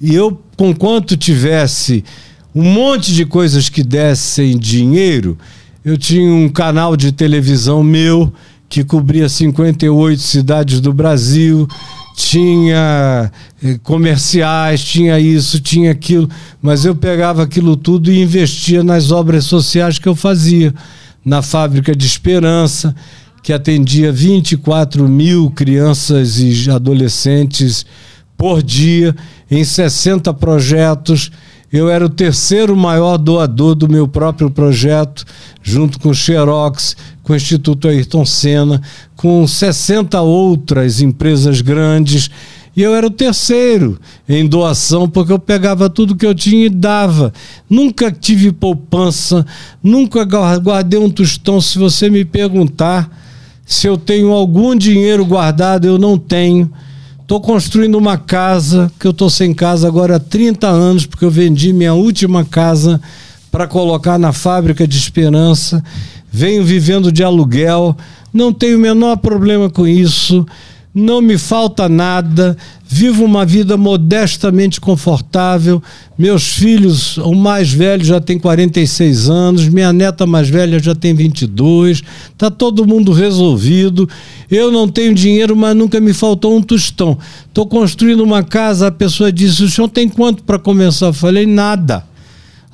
E 0.00 0.12
eu, 0.12 0.42
com 0.56 0.74
quanto 0.74 1.16
tivesse 1.16 2.02
um 2.54 2.62
monte 2.62 3.12
de 3.12 3.24
coisas 3.24 3.68
que 3.68 3.82
dessem 3.82 4.58
dinheiro. 4.58 5.38
Eu 5.84 5.96
tinha 5.96 6.30
um 6.32 6.48
canal 6.48 6.96
de 6.96 7.12
televisão 7.12 7.82
meu 7.82 8.32
que 8.68 8.84
cobria 8.84 9.28
58 9.28 10.20
cidades 10.20 10.80
do 10.80 10.92
Brasil, 10.92 11.66
tinha 12.14 13.32
eh, 13.62 13.78
comerciais, 13.82 14.84
tinha 14.84 15.18
isso, 15.18 15.60
tinha 15.60 15.90
aquilo, 15.90 16.28
mas 16.62 16.84
eu 16.84 16.94
pegava 16.94 17.42
aquilo 17.42 17.76
tudo 17.76 18.12
e 18.12 18.22
investia 18.22 18.84
nas 18.84 19.10
obras 19.10 19.44
sociais 19.44 19.98
que 19.98 20.08
eu 20.08 20.14
fazia. 20.14 20.72
Na 21.24 21.42
fábrica 21.42 21.94
de 21.94 22.06
Esperança, 22.06 22.94
que 23.42 23.52
atendia 23.52 24.12
24 24.12 25.08
mil 25.08 25.50
crianças 25.50 26.38
e 26.38 26.70
adolescentes 26.70 27.84
por 28.36 28.62
dia, 28.62 29.14
em 29.50 29.64
60 29.64 30.32
projetos 30.34 31.30
eu 31.72 31.88
era 31.88 32.04
o 32.04 32.08
terceiro 32.08 32.76
maior 32.76 33.16
doador 33.16 33.74
do 33.74 33.88
meu 33.88 34.08
próprio 34.08 34.50
projeto, 34.50 35.24
junto 35.62 36.00
com 36.00 36.10
o 36.10 36.14
Xerox, 36.14 36.96
com 37.22 37.32
o 37.32 37.36
Instituto 37.36 37.86
Ayrton 37.86 38.26
Senna, 38.26 38.82
com 39.14 39.46
60 39.46 40.20
outras 40.20 41.00
empresas 41.00 41.60
grandes. 41.60 42.28
E 42.76 42.82
eu 42.82 42.94
era 42.94 43.06
o 43.06 43.10
terceiro 43.10 44.00
em 44.28 44.46
doação, 44.46 45.08
porque 45.08 45.32
eu 45.32 45.38
pegava 45.38 45.88
tudo 45.88 46.16
que 46.16 46.26
eu 46.26 46.34
tinha 46.34 46.66
e 46.66 46.70
dava. 46.70 47.32
Nunca 47.68 48.10
tive 48.10 48.50
poupança, 48.50 49.46
nunca 49.82 50.24
guardei 50.24 50.98
um 50.98 51.10
tostão. 51.10 51.60
Se 51.60 51.78
você 51.78 52.10
me 52.10 52.24
perguntar 52.24 53.16
se 53.64 53.86
eu 53.86 53.96
tenho 53.96 54.32
algum 54.32 54.74
dinheiro 54.74 55.24
guardado, 55.24 55.86
eu 55.86 55.98
não 55.98 56.18
tenho. 56.18 56.72
Estou 57.30 57.40
construindo 57.40 57.96
uma 57.96 58.18
casa, 58.18 58.90
que 58.98 59.06
eu 59.06 59.12
estou 59.12 59.30
sem 59.30 59.54
casa 59.54 59.86
agora 59.86 60.16
há 60.16 60.18
30 60.18 60.66
anos, 60.66 61.06
porque 61.06 61.24
eu 61.24 61.30
vendi 61.30 61.72
minha 61.72 61.94
última 61.94 62.44
casa 62.44 63.00
para 63.52 63.68
colocar 63.68 64.18
na 64.18 64.32
fábrica 64.32 64.84
de 64.84 64.98
esperança. 64.98 65.80
Venho 66.28 66.64
vivendo 66.64 67.12
de 67.12 67.22
aluguel, 67.22 67.96
não 68.34 68.52
tenho 68.52 68.76
o 68.76 68.80
menor 68.80 69.16
problema 69.18 69.70
com 69.70 69.86
isso 69.86 70.44
não 70.92 71.22
me 71.22 71.38
falta 71.38 71.88
nada, 71.88 72.56
vivo 72.84 73.24
uma 73.24 73.46
vida 73.46 73.76
modestamente 73.76 74.80
confortável. 74.80 75.80
Meus 76.18 76.54
filhos, 76.54 77.16
o 77.18 77.32
mais 77.32 77.72
velho 77.72 78.04
já 78.04 78.20
tem 78.20 78.38
46 78.38 79.30
anos, 79.30 79.68
minha 79.68 79.92
neta 79.92 80.26
mais 80.26 80.48
velha 80.48 80.80
já 80.80 80.94
tem 80.94 81.14
22, 81.14 82.02
tá 82.36 82.50
todo 82.50 82.86
mundo 82.86 83.12
resolvido. 83.12 84.08
Eu 84.50 84.72
não 84.72 84.88
tenho 84.88 85.14
dinheiro, 85.14 85.54
mas 85.54 85.76
nunca 85.76 86.00
me 86.00 86.12
faltou 86.12 86.56
um 86.56 86.62
tostão. 86.62 87.16
Estou 87.46 87.66
construindo 87.66 88.24
uma 88.24 88.42
casa, 88.42 88.88
a 88.88 88.92
pessoa 88.92 89.30
disse: 89.30 89.62
"O 89.62 89.70
senhor 89.70 89.88
tem 89.88 90.08
quanto 90.08 90.42
para 90.42 90.58
começar?" 90.58 91.06
Eu 91.06 91.12
falei: 91.12 91.46
"Nada." 91.46 92.09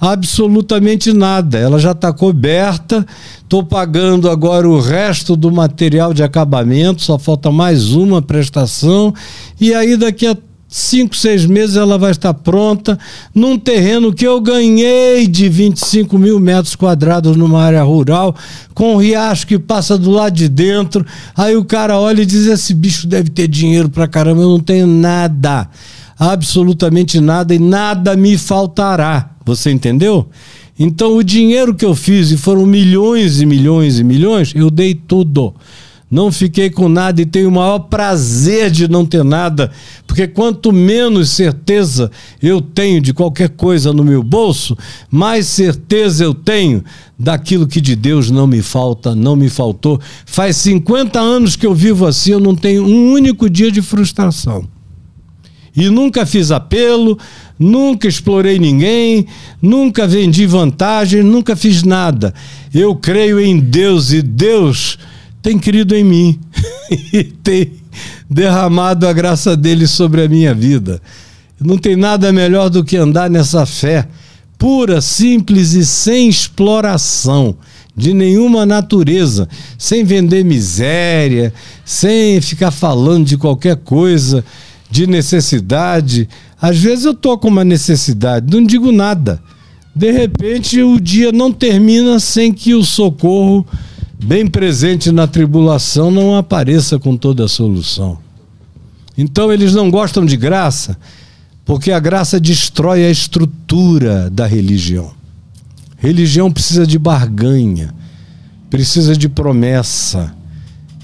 Absolutamente 0.00 1.12
nada. 1.12 1.58
Ela 1.58 1.78
já 1.78 1.92
está 1.92 2.12
coberta. 2.12 3.06
Estou 3.42 3.62
pagando 3.62 4.28
agora 4.28 4.68
o 4.68 4.80
resto 4.80 5.36
do 5.36 5.50
material 5.50 6.12
de 6.12 6.22
acabamento, 6.22 7.02
só 7.02 7.18
falta 7.18 7.50
mais 7.50 7.92
uma 7.92 8.20
prestação. 8.20 9.14
E 9.60 9.72
aí, 9.72 9.96
daqui 9.96 10.26
a 10.26 10.36
cinco, 10.68 11.16
seis 11.16 11.46
meses, 11.46 11.76
ela 11.76 11.96
vai 11.96 12.10
estar 12.10 12.34
pronta 12.34 12.98
num 13.34 13.56
terreno 13.56 14.12
que 14.12 14.26
eu 14.26 14.40
ganhei 14.40 15.26
de 15.26 15.48
25 15.48 16.18
mil 16.18 16.38
metros 16.40 16.74
quadrados 16.74 17.36
numa 17.36 17.62
área 17.62 17.82
rural, 17.82 18.34
com 18.74 18.94
um 18.94 18.96
riacho 18.98 19.46
que 19.46 19.58
passa 19.58 19.96
do 19.96 20.10
lado 20.10 20.34
de 20.34 20.48
dentro. 20.48 21.06
Aí 21.36 21.56
o 21.56 21.64
cara 21.64 21.98
olha 21.98 22.22
e 22.22 22.26
diz: 22.26 22.46
Esse 22.46 22.74
bicho 22.74 23.06
deve 23.06 23.30
ter 23.30 23.48
dinheiro 23.48 23.88
pra 23.88 24.08
caramba. 24.08 24.42
Eu 24.42 24.50
não 24.50 24.60
tenho 24.60 24.86
nada 24.86 25.68
absolutamente 26.18 27.20
nada 27.20 27.54
e 27.54 27.58
nada 27.58 28.16
me 28.16 28.36
faltará. 28.38 29.35
Você 29.46 29.70
entendeu? 29.70 30.26
Então, 30.76 31.16
o 31.16 31.22
dinheiro 31.22 31.72
que 31.72 31.84
eu 31.84 31.94
fiz, 31.94 32.32
e 32.32 32.36
foram 32.36 32.66
milhões 32.66 33.40
e 33.40 33.46
milhões 33.46 34.00
e 34.00 34.04
milhões, 34.04 34.52
eu 34.56 34.68
dei 34.68 34.92
tudo. 34.92 35.54
Não 36.10 36.30
fiquei 36.30 36.68
com 36.68 36.88
nada 36.88 37.22
e 37.22 37.26
tenho 37.26 37.48
o 37.48 37.52
maior 37.52 37.78
prazer 37.78 38.70
de 38.70 38.88
não 38.88 39.04
ter 39.04 39.24
nada, 39.24 39.72
porque 40.06 40.26
quanto 40.26 40.72
menos 40.72 41.30
certeza 41.30 42.10
eu 42.40 42.60
tenho 42.60 43.00
de 43.00 43.12
qualquer 43.12 43.50
coisa 43.50 43.92
no 43.92 44.04
meu 44.04 44.22
bolso, 44.22 44.76
mais 45.10 45.46
certeza 45.46 46.22
eu 46.22 46.32
tenho 46.32 46.84
daquilo 47.18 47.66
que 47.66 47.80
de 47.80 47.96
Deus 47.96 48.30
não 48.30 48.46
me 48.46 48.62
falta, 48.62 49.16
não 49.16 49.34
me 49.34 49.48
faltou. 49.48 50.00
Faz 50.24 50.56
50 50.58 51.18
anos 51.18 51.56
que 51.56 51.66
eu 51.66 51.74
vivo 51.74 52.06
assim, 52.06 52.32
eu 52.32 52.40
não 52.40 52.54
tenho 52.54 52.84
um 52.84 53.12
único 53.12 53.50
dia 53.50 53.72
de 53.72 53.82
frustração. 53.82 54.75
E 55.76 55.90
nunca 55.90 56.24
fiz 56.24 56.50
apelo, 56.50 57.18
nunca 57.58 58.08
explorei 58.08 58.58
ninguém, 58.58 59.26
nunca 59.60 60.06
vendi 60.06 60.46
vantagem, 60.46 61.22
nunca 61.22 61.54
fiz 61.54 61.82
nada. 61.82 62.32
Eu 62.72 62.96
creio 62.96 63.38
em 63.38 63.58
Deus 63.58 64.12
e 64.12 64.22
Deus 64.22 64.98
tem 65.42 65.58
crido 65.58 65.94
em 65.94 66.02
mim 66.02 66.40
e 67.12 67.22
tem 67.22 67.72
derramado 68.28 69.06
a 69.06 69.12
graça 69.12 69.56
dele 69.56 69.86
sobre 69.86 70.22
a 70.22 70.28
minha 70.28 70.54
vida. 70.54 71.00
Não 71.60 71.78
tem 71.78 71.94
nada 71.94 72.32
melhor 72.32 72.68
do 72.68 72.82
que 72.82 72.96
andar 72.96 73.28
nessa 73.28 73.64
fé 73.66 74.08
pura, 74.58 75.00
simples 75.00 75.72
e 75.72 75.84
sem 75.84 76.28
exploração 76.28 77.56
de 77.96 78.12
nenhuma 78.12 78.66
natureza, 78.66 79.48
sem 79.78 80.04
vender 80.04 80.44
miséria, 80.44 81.52
sem 81.84 82.40
ficar 82.40 82.70
falando 82.70 83.26
de 83.26 83.38
qualquer 83.38 83.76
coisa, 83.76 84.44
de 84.96 85.06
necessidade. 85.06 86.26
Às 86.60 86.78
vezes 86.78 87.04
eu 87.04 87.12
tô 87.12 87.36
com 87.36 87.48
uma 87.48 87.64
necessidade, 87.64 88.50
não 88.50 88.64
digo 88.64 88.90
nada. 88.90 89.42
De 89.94 90.10
repente 90.10 90.80
o 90.82 90.98
dia 90.98 91.30
não 91.30 91.52
termina 91.52 92.18
sem 92.18 92.52
que 92.52 92.74
o 92.74 92.82
socorro 92.82 93.66
bem 94.24 94.46
presente 94.46 95.12
na 95.12 95.26
tribulação, 95.26 96.10
não 96.10 96.34
apareça 96.34 96.98
com 96.98 97.14
toda 97.14 97.44
a 97.44 97.48
solução. 97.48 98.18
Então 99.18 99.52
eles 99.52 99.74
não 99.74 99.90
gostam 99.90 100.24
de 100.24 100.36
graça, 100.36 100.96
porque 101.64 101.92
a 101.92 102.00
graça 102.00 102.40
destrói 102.40 103.04
a 103.04 103.10
estrutura 103.10 104.30
da 104.30 104.46
religião. 104.46 105.10
Religião 105.98 106.50
precisa 106.50 106.86
de 106.86 106.98
barganha, 106.98 107.94
precisa 108.70 109.14
de 109.14 109.28
promessa, 109.28 110.34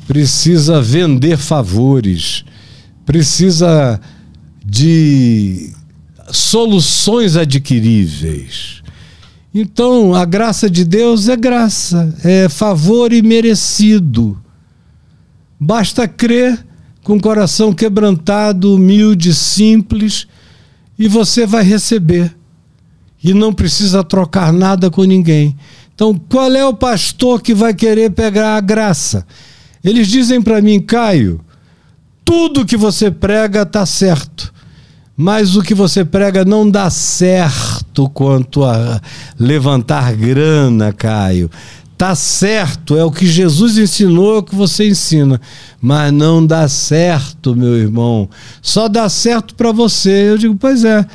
precisa 0.07 0.81
vender 0.81 1.37
favores, 1.37 2.45
precisa 3.05 4.01
de 4.65 5.71
soluções 6.31 7.37
adquiríveis. 7.37 8.83
Então, 9.55 10.15
a 10.15 10.25
graça 10.25 10.71
de 10.71 10.85
Deus 10.85 11.29
é 11.29 11.37
graça, 11.37 12.15
é 12.25 12.49
favor 12.49 13.13
imerecido. 13.13 14.41
Basta 15.61 16.09
crer 16.09 16.65
com 17.05 17.17
o 17.17 17.21
coração 17.21 17.73
quebrantado, 17.73 18.75
humilde, 18.75 19.35
simples, 19.35 20.27
e 20.99 21.07
você 21.07 21.45
vai 21.45 21.63
receber. 21.63 22.35
E 23.23 23.35
não 23.35 23.53
precisa 23.53 24.03
trocar 24.03 24.53
nada 24.53 24.91
com 24.91 25.05
ninguém. 25.05 25.57
Então, 25.95 26.19
qual 26.29 26.51
é 26.53 26.65
o 26.65 26.75
pastor 26.75 27.43
que 27.43 27.55
vai 27.55 27.75
querer 27.75 28.11
pegar 28.11 28.57
a 28.57 28.61
graça? 28.61 29.27
Eles 29.85 30.09
dizem 30.09 30.41
para 30.41 30.63
mim, 30.63 30.81
Caio, 30.81 31.41
tudo 32.33 32.65
que 32.65 32.79
você 32.79 33.11
prega 33.11 33.61
está 33.61 33.85
certo 33.85 34.51
mas 35.15 35.55
o 35.57 35.63
que 35.63 35.75
você 35.75 36.07
prega 36.07 36.43
não 36.43 36.69
dá 36.69 36.89
certo 36.89 38.09
quanto 38.09 38.65
a 38.65 38.99
levantar 39.39 40.15
grana, 40.15 40.91
Caio. 40.91 41.51
Tá 41.99 42.15
certo, 42.15 42.97
é 42.97 43.05
o 43.05 43.11
que 43.11 43.27
Jesus 43.27 43.77
ensinou, 43.77 44.37
é 44.37 44.39
o 44.39 44.43
que 44.43 44.55
você 44.55 44.89
ensina, 44.89 45.39
mas 45.81 46.11
não 46.11 46.45
dá 46.45 46.67
certo, 46.67 47.55
meu 47.55 47.77
irmão. 47.77 48.29
Só 48.63 48.89
dá 48.89 49.09
certo 49.09 49.55
para 49.55 49.71
você. 49.71 50.31
Eu 50.31 50.39
digo, 50.39 50.57
pois 50.57 50.83
é. 50.83 51.07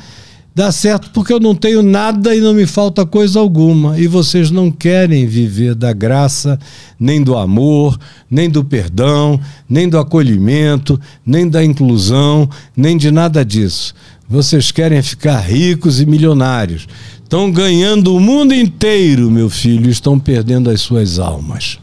Dá 0.58 0.72
certo 0.72 1.10
porque 1.12 1.32
eu 1.32 1.38
não 1.38 1.54
tenho 1.54 1.84
nada 1.84 2.34
e 2.34 2.40
não 2.40 2.52
me 2.52 2.66
falta 2.66 3.06
coisa 3.06 3.38
alguma. 3.38 3.96
E 3.96 4.08
vocês 4.08 4.50
não 4.50 4.72
querem 4.72 5.24
viver 5.24 5.72
da 5.72 5.92
graça, 5.92 6.58
nem 6.98 7.22
do 7.22 7.36
amor, 7.36 7.96
nem 8.28 8.50
do 8.50 8.64
perdão, 8.64 9.40
nem 9.68 9.88
do 9.88 9.96
acolhimento, 9.96 11.00
nem 11.24 11.48
da 11.48 11.64
inclusão, 11.64 12.50
nem 12.76 12.96
de 12.96 13.08
nada 13.12 13.44
disso. 13.44 13.94
Vocês 14.28 14.72
querem 14.72 15.00
ficar 15.00 15.38
ricos 15.38 16.00
e 16.00 16.06
milionários. 16.06 16.88
Estão 17.22 17.52
ganhando 17.52 18.12
o 18.12 18.18
mundo 18.18 18.52
inteiro, 18.52 19.30
meu 19.30 19.48
filho, 19.48 19.88
estão 19.88 20.18
perdendo 20.18 20.70
as 20.70 20.80
suas 20.80 21.20
almas. 21.20 21.78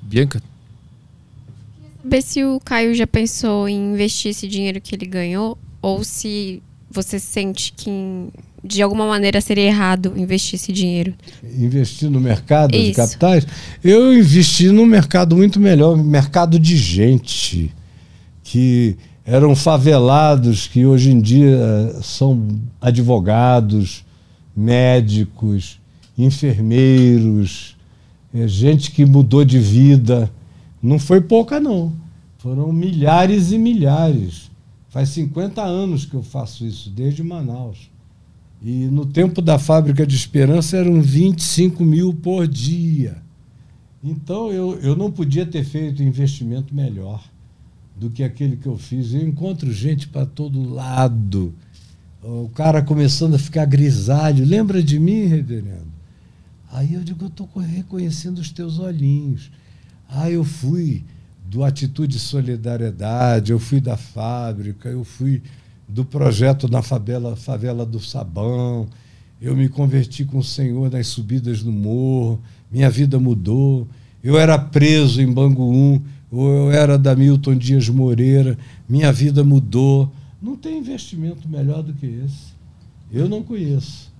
Bianca? 0.00 0.42
Saber 2.02 2.22
se 2.22 2.42
o 2.42 2.58
Caio 2.58 2.94
já 2.94 3.06
pensou 3.06 3.68
em 3.68 3.92
investir 3.92 4.30
esse 4.30 4.48
dinheiro 4.48 4.80
que 4.80 4.94
ele 4.94 5.04
ganhou 5.04 5.58
ou 5.82 6.02
se 6.02 6.62
você 6.96 7.18
sente 7.18 7.72
que 7.76 7.90
de 8.64 8.82
alguma 8.82 9.06
maneira 9.06 9.40
seria 9.40 9.64
errado 9.64 10.14
investir 10.16 10.54
esse 10.54 10.72
dinheiro? 10.72 11.14
Investir 11.44 12.10
no 12.10 12.20
mercado 12.20 12.74
Isso. 12.74 12.86
de 12.86 12.92
capitais? 12.94 13.46
Eu 13.84 14.16
investi 14.16 14.68
num 14.68 14.86
mercado 14.86 15.36
muito 15.36 15.60
melhor, 15.60 15.96
mercado 15.96 16.58
de 16.58 16.76
gente 16.76 17.72
que 18.42 18.96
eram 19.24 19.54
favelados, 19.54 20.66
que 20.66 20.86
hoje 20.86 21.10
em 21.10 21.20
dia 21.20 21.56
eh, 21.56 22.00
são 22.02 22.48
advogados, 22.80 24.04
médicos, 24.56 25.78
enfermeiros, 26.16 27.76
é 28.34 28.48
gente 28.48 28.90
que 28.90 29.04
mudou 29.04 29.44
de 29.44 29.58
vida. 29.58 30.30
Não 30.82 30.98
foi 30.98 31.20
pouca, 31.20 31.60
não. 31.60 31.92
Foram 32.38 32.72
milhares 32.72 33.50
e 33.52 33.58
milhares. 33.58 34.50
Faz 34.96 35.10
50 35.10 35.62
anos 35.62 36.06
que 36.06 36.14
eu 36.14 36.22
faço 36.22 36.64
isso, 36.64 36.88
desde 36.88 37.22
Manaus. 37.22 37.90
E 38.62 38.86
no 38.86 39.04
tempo 39.04 39.42
da 39.42 39.58
fábrica 39.58 40.06
de 40.06 40.16
esperança 40.16 40.74
eram 40.74 41.02
25 41.02 41.84
mil 41.84 42.14
por 42.14 42.48
dia. 42.48 43.18
Então 44.02 44.50
eu, 44.50 44.80
eu 44.80 44.96
não 44.96 45.12
podia 45.12 45.44
ter 45.44 45.64
feito 45.64 46.02
investimento 46.02 46.74
melhor 46.74 47.22
do 47.94 48.08
que 48.08 48.24
aquele 48.24 48.56
que 48.56 48.66
eu 48.66 48.78
fiz. 48.78 49.12
Eu 49.12 49.20
encontro 49.20 49.70
gente 49.70 50.08
para 50.08 50.24
todo 50.24 50.66
lado. 50.66 51.52
O 52.22 52.48
cara 52.54 52.80
começando 52.80 53.34
a 53.34 53.38
ficar 53.38 53.66
grisalho. 53.66 54.46
Lembra 54.46 54.82
de 54.82 54.98
mim, 54.98 55.26
reverendo? 55.26 55.92
Aí 56.72 56.94
eu 56.94 57.04
digo, 57.04 57.22
eu 57.22 57.28
estou 57.28 57.46
reconhecendo 57.54 58.38
os 58.38 58.50
teus 58.50 58.78
olhinhos. 58.78 59.50
Ah, 60.08 60.30
eu 60.30 60.42
fui 60.42 61.04
do 61.48 61.62
Atitude 61.62 62.18
Solidariedade, 62.18 63.52
eu 63.52 63.58
fui 63.58 63.80
da 63.80 63.96
fábrica, 63.96 64.88
eu 64.88 65.04
fui 65.04 65.42
do 65.88 66.04
projeto 66.04 66.68
na 66.68 66.82
favela, 66.82 67.36
favela 67.36 67.86
do 67.86 68.00
Sabão, 68.00 68.88
eu 69.40 69.54
me 69.54 69.68
converti 69.68 70.24
com 70.24 70.38
o 70.38 70.44
Senhor 70.44 70.90
nas 70.90 71.06
subidas 71.06 71.62
no 71.62 71.70
morro, 71.70 72.40
minha 72.70 72.90
vida 72.90 73.18
mudou. 73.18 73.86
Eu 74.24 74.38
era 74.38 74.58
preso 74.58 75.22
em 75.22 75.30
Bangu 75.30 75.70
1, 75.70 76.02
ou 76.32 76.48
eu 76.48 76.70
era 76.72 76.98
da 76.98 77.14
Milton 77.14 77.54
Dias 77.54 77.88
Moreira, 77.88 78.58
minha 78.88 79.12
vida 79.12 79.44
mudou. 79.44 80.10
Não 80.42 80.56
tem 80.56 80.78
investimento 80.78 81.48
melhor 81.48 81.82
do 81.82 81.92
que 81.92 82.06
esse. 82.06 82.56
Eu 83.12 83.28
não 83.28 83.42
conheço. 83.42 84.12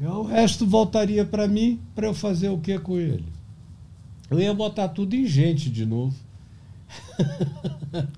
O 0.00 0.22
resto 0.22 0.64
voltaria 0.64 1.24
para 1.24 1.46
mim 1.46 1.78
para 1.94 2.06
eu 2.06 2.14
fazer 2.14 2.48
o 2.48 2.58
que 2.58 2.78
com 2.78 2.96
ele? 2.96 3.24
Eu 4.30 4.40
ia 4.40 4.54
botar 4.54 4.88
tudo 4.88 5.14
em 5.14 5.26
gente 5.26 5.68
de 5.68 5.84
novo. 5.84 6.14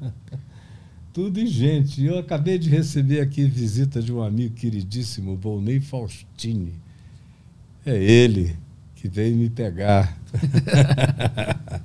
Tudo 1.12 1.40
em 1.40 1.47
gente. 1.47 2.05
Eu 2.05 2.18
acabei 2.18 2.58
de 2.58 2.68
receber 2.70 3.20
aqui 3.20 3.44
visita 3.44 4.00
de 4.00 4.12
um 4.12 4.23
amigo 4.23 4.55
queridíssimo, 4.55 5.36
Volney 5.36 5.81
Faustini. 5.81 6.73
É 7.84 8.00
ele 8.02 8.57
que 8.94 9.08
veio 9.08 9.36
me 9.36 9.50
pegar. 9.50 10.16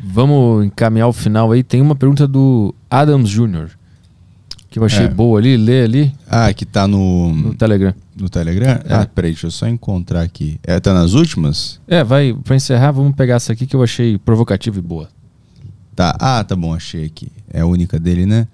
Vamos 0.00 0.66
encaminhar 0.66 1.08
o 1.08 1.12
final 1.12 1.52
aí. 1.52 1.62
Tem 1.62 1.80
uma 1.80 1.94
pergunta 1.96 2.26
do 2.26 2.74
Adams 2.90 3.28
Jr. 3.30 3.70
Que 4.70 4.78
eu 4.78 4.84
achei 4.84 5.06
É. 5.06 5.08
boa 5.08 5.38
ali, 5.38 5.56
lê 5.56 5.82
ali 5.84 6.14
Ah, 6.28 6.52
que 6.52 6.66
tá 6.66 6.86
no, 6.86 7.32
no 7.34 7.54
Telegram. 7.54 7.94
no 8.14 8.28
Telegram? 8.28 8.72
É. 8.84 8.94
Ah, 8.94 9.06
peraí, 9.06 9.30
deixa 9.32 9.46
eu 9.46 9.50
só 9.50 9.66
encontrar 9.66 10.20
aqui. 10.22 10.60
É, 10.62 10.78
tá 10.78 10.92
nas 10.92 11.14
últimas? 11.14 11.80
É, 11.88 12.04
vai, 12.04 12.34
pra 12.44 12.54
encerrar, 12.56 12.92
vamos 12.92 13.14
pegar 13.16 13.36
essa 13.36 13.52
aqui 13.52 13.66
que 13.66 13.74
eu 13.74 13.82
achei 13.82 14.18
provocativa 14.18 14.78
e 14.78 14.82
boa. 14.82 15.08
Tá. 15.96 16.14
Ah, 16.20 16.44
tá 16.44 16.54
bom, 16.54 16.74
achei 16.74 17.06
aqui. 17.06 17.28
É 17.50 17.60
a 17.62 17.66
única 17.66 17.98
dele, 17.98 18.26
né? 18.26 18.46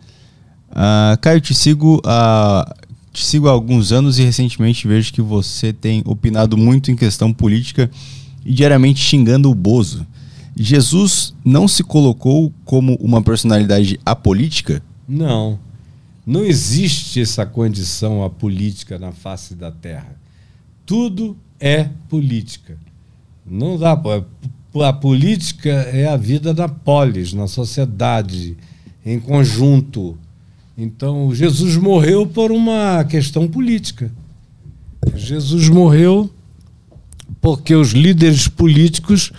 Ah, 0.70 1.18
Caio, 1.20 1.40
te 1.40 1.52
sigo, 1.54 2.00
há 2.06 2.74
te 3.12 3.26
sigo 3.26 3.46
há 3.46 3.50
alguns 3.50 3.92
anos 3.92 4.18
e 4.18 4.22
recentemente 4.22 4.88
vejo 4.88 5.12
que 5.12 5.20
você 5.20 5.72
tem 5.72 6.02
opinado 6.06 6.56
muito 6.56 6.90
em 6.90 6.96
questão 6.96 7.30
política 7.32 7.90
e 8.44 8.54
diariamente 8.54 9.00
xingando 9.00 9.50
o 9.50 9.54
Bozo. 9.54 10.06
Jesus 10.56 11.34
não 11.44 11.68
se 11.68 11.82
colocou 11.82 12.52
como 12.64 12.94
uma 12.96 13.20
personalidade 13.20 14.00
apolítica? 14.04 14.82
Não. 15.06 15.58
Não 16.24 16.44
existe 16.44 17.20
essa 17.20 17.44
condição 17.44 18.24
apolítica 18.24 18.98
na 18.98 19.12
face 19.12 19.54
da 19.54 19.70
terra. 19.70 20.16
Tudo 20.86 21.36
é 21.60 21.88
política. 22.08 22.78
Não 23.44 23.76
dá. 23.76 24.00
A 24.74 24.92
política 24.92 25.70
é 25.70 26.06
a 26.06 26.16
vida 26.16 26.54
da 26.54 26.66
polis, 26.66 27.32
na 27.32 27.46
sociedade, 27.46 28.56
em 29.04 29.20
conjunto. 29.20 30.16
Então, 30.78 31.34
Jesus 31.34 31.76
morreu 31.76 32.26
por 32.26 32.50
uma 32.50 33.04
questão 33.04 33.46
política. 33.46 34.10
Jesus 35.14 35.68
morreu 35.68 36.30
porque 37.40 37.74
os 37.74 37.90
líderes 37.90 38.48
políticos 38.48 39.32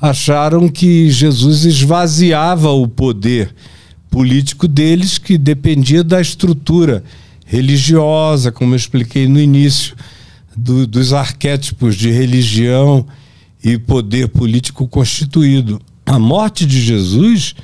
acharam 0.00 0.68
que 0.68 1.10
Jesus 1.10 1.64
esvaziava 1.64 2.70
o 2.70 2.88
poder 2.88 3.54
político 4.10 4.66
deles, 4.66 5.16
que 5.16 5.38
dependia 5.38 6.02
da 6.02 6.20
estrutura 6.20 7.04
religiosa, 7.46 8.50
como 8.50 8.72
eu 8.72 8.76
expliquei 8.76 9.28
no 9.28 9.38
início, 9.38 9.94
do, 10.56 10.86
dos 10.86 11.12
arquétipos 11.12 11.94
de 11.94 12.10
religião 12.10 13.06
e 13.62 13.78
poder 13.78 14.28
político 14.28 14.88
constituído. 14.88 15.80
A 16.04 16.18
morte 16.18 16.66
de 16.66 16.80
Jesus 16.80 17.54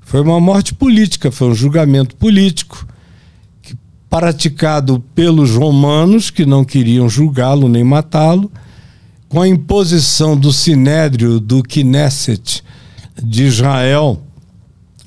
foi 0.00 0.20
uma 0.20 0.40
morte 0.40 0.74
política, 0.74 1.30
foi 1.30 1.48
um 1.48 1.54
julgamento 1.54 2.14
político 2.16 2.86
praticado 4.08 5.02
pelos 5.14 5.50
romanos 5.50 6.30
que 6.30 6.46
não 6.46 6.64
queriam 6.64 7.08
julgá-lo 7.08 7.68
nem 7.68 7.84
matá-lo, 7.84 8.50
com 9.28 9.40
a 9.40 9.48
imposição 9.48 10.36
do 10.36 10.52
sinédrio 10.52 11.40
do 11.40 11.62
Knesset 11.62 12.62
de 13.22 13.44
Israel, 13.44 14.22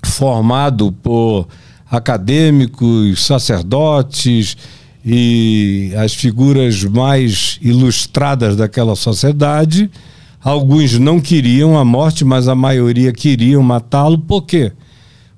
formado 0.06 0.92
por 0.92 1.48
acadêmicos, 1.90 3.26
sacerdotes 3.26 4.58
e 5.04 5.92
as 5.98 6.14
figuras 6.14 6.84
mais 6.84 7.58
ilustradas 7.62 8.56
daquela 8.56 8.96
sociedade. 8.96 9.90
Alguns 10.42 10.98
não 10.98 11.20
queriam 11.20 11.78
a 11.78 11.84
morte, 11.84 12.24
mas 12.24 12.48
a 12.48 12.56
maioria 12.56 13.12
queriam 13.12 13.62
matá-lo. 13.62 14.18
Por 14.18 14.44
quê? 14.44 14.72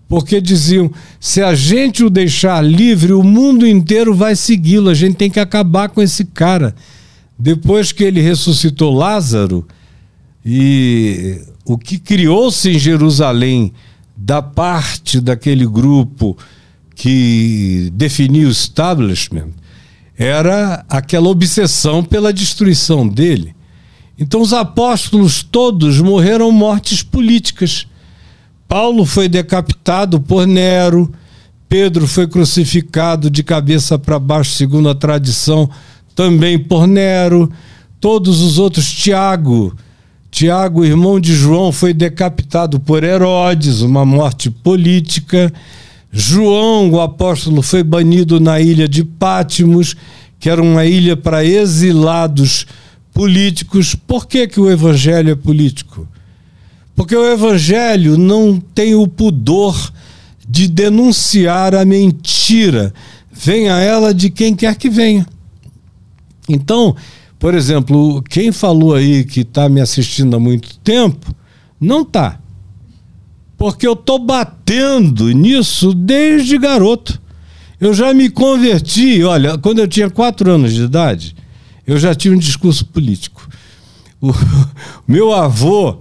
Porque 0.07 0.39
diziam: 0.39 0.91
se 1.19 1.41
a 1.41 1.55
gente 1.55 2.03
o 2.03 2.09
deixar 2.09 2.61
livre, 2.61 3.13
o 3.13 3.23
mundo 3.23 3.67
inteiro 3.67 4.13
vai 4.13 4.35
segui-lo. 4.35 4.89
A 4.89 4.93
gente 4.93 5.15
tem 5.15 5.29
que 5.29 5.39
acabar 5.39 5.89
com 5.89 6.01
esse 6.01 6.25
cara. 6.25 6.75
Depois 7.37 7.91
que 7.91 8.03
ele 8.03 8.21
ressuscitou 8.21 8.93
Lázaro, 8.93 9.65
e 10.45 11.41
o 11.65 11.77
que 11.77 11.97
criou-se 11.97 12.69
em 12.69 12.77
Jerusalém 12.77 13.73
da 14.15 14.41
parte 14.41 15.19
daquele 15.19 15.65
grupo 15.65 16.37
que 16.95 17.91
definia 17.93 18.47
o 18.47 18.51
establishment 18.51 19.49
era 20.15 20.85
aquela 20.87 21.29
obsessão 21.29 22.03
pela 22.03 22.31
destruição 22.31 23.07
dele. 23.07 23.55
Então 24.17 24.41
os 24.41 24.53
apóstolos 24.53 25.43
todos 25.43 25.99
morreram 25.99 26.51
mortes 26.51 27.01
políticas. 27.01 27.87
Paulo 28.67 29.05
foi 29.05 29.27
decapitado 29.27 30.19
por 30.19 30.45
Nero, 30.47 31.11
Pedro 31.71 32.05
foi 32.05 32.27
crucificado 32.27 33.29
de 33.29 33.43
cabeça 33.43 33.97
para 33.97 34.19
baixo, 34.19 34.51
segundo 34.51 34.89
a 34.89 34.93
tradição, 34.93 35.69
também 36.13 36.59
por 36.59 36.85
Nero. 36.85 37.49
Todos 37.97 38.41
os 38.41 38.59
outros, 38.59 38.91
Tiago, 38.91 39.73
Tiago, 40.29 40.83
irmão 40.83 41.17
de 41.17 41.33
João, 41.33 41.71
foi 41.71 41.93
decapitado 41.93 42.77
por 42.77 43.05
Herodes, 43.05 43.81
uma 43.81 44.05
morte 44.05 44.49
política. 44.49 45.51
João, 46.11 46.89
o 46.91 46.99
apóstolo, 46.99 47.61
foi 47.61 47.83
banido 47.83 48.37
na 48.37 48.59
ilha 48.59 48.85
de 48.85 49.05
Pátimos, 49.05 49.95
que 50.41 50.49
era 50.49 50.61
uma 50.61 50.85
ilha 50.85 51.15
para 51.15 51.45
exilados 51.45 52.65
políticos. 52.65 52.81
Por 53.13 54.25
que, 54.27 54.47
que 54.47 54.59
o 54.59 54.69
evangelho 54.69 55.31
é 55.31 55.35
político? 55.35 56.07
Porque 56.95 57.15
o 57.15 57.31
evangelho 57.31 58.17
não 58.17 58.59
tem 58.59 58.95
o 58.95 59.07
pudor 59.07 59.91
de 60.47 60.67
denunciar 60.67 61.73
a 61.73 61.85
mentira, 61.85 62.93
venha 63.31 63.73
ela 63.77 64.13
de 64.13 64.29
quem 64.29 64.55
quer 64.55 64.75
que 64.75 64.89
venha. 64.89 65.25
Então, 66.49 66.95
por 67.39 67.55
exemplo, 67.55 68.21
quem 68.29 68.51
falou 68.51 68.93
aí 68.93 69.23
que 69.23 69.41
está 69.41 69.69
me 69.69 69.81
assistindo 69.81 70.35
há 70.35 70.39
muito 70.39 70.77
tempo, 70.79 71.33
não 71.79 72.01
está. 72.01 72.39
Porque 73.57 73.87
eu 73.87 73.93
estou 73.93 74.19
batendo 74.19 75.29
nisso 75.29 75.93
desde 75.93 76.57
garoto. 76.57 77.21
Eu 77.79 77.93
já 77.93 78.13
me 78.13 78.29
converti, 78.29 79.23
olha, 79.23 79.57
quando 79.57 79.79
eu 79.79 79.87
tinha 79.87 80.09
quatro 80.09 80.51
anos 80.51 80.73
de 80.73 80.83
idade, 80.83 81.35
eu 81.85 81.97
já 81.97 82.13
tinha 82.13 82.33
um 82.33 82.37
discurso 82.37 82.85
político. 82.85 83.47
O 84.21 84.33
meu 85.07 85.33
avô, 85.33 85.97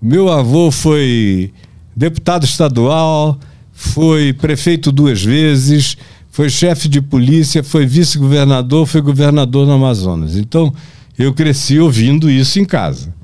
meu 0.00 0.30
avô 0.30 0.70
foi 0.70 1.52
deputado 1.94 2.44
estadual, 2.44 3.38
foi 3.72 4.32
prefeito 4.32 4.90
duas 4.90 5.22
vezes, 5.22 5.96
foi 6.30 6.48
chefe 6.50 6.88
de 6.88 7.00
polícia, 7.00 7.62
foi 7.62 7.86
vice-governador, 7.86 8.86
foi 8.86 9.00
governador 9.00 9.66
no 9.66 9.72
Amazonas. 9.72 10.36
Então, 10.36 10.72
eu 11.18 11.32
cresci 11.32 11.78
ouvindo 11.78 12.30
isso 12.30 12.58
em 12.58 12.64
casa. 12.64 13.14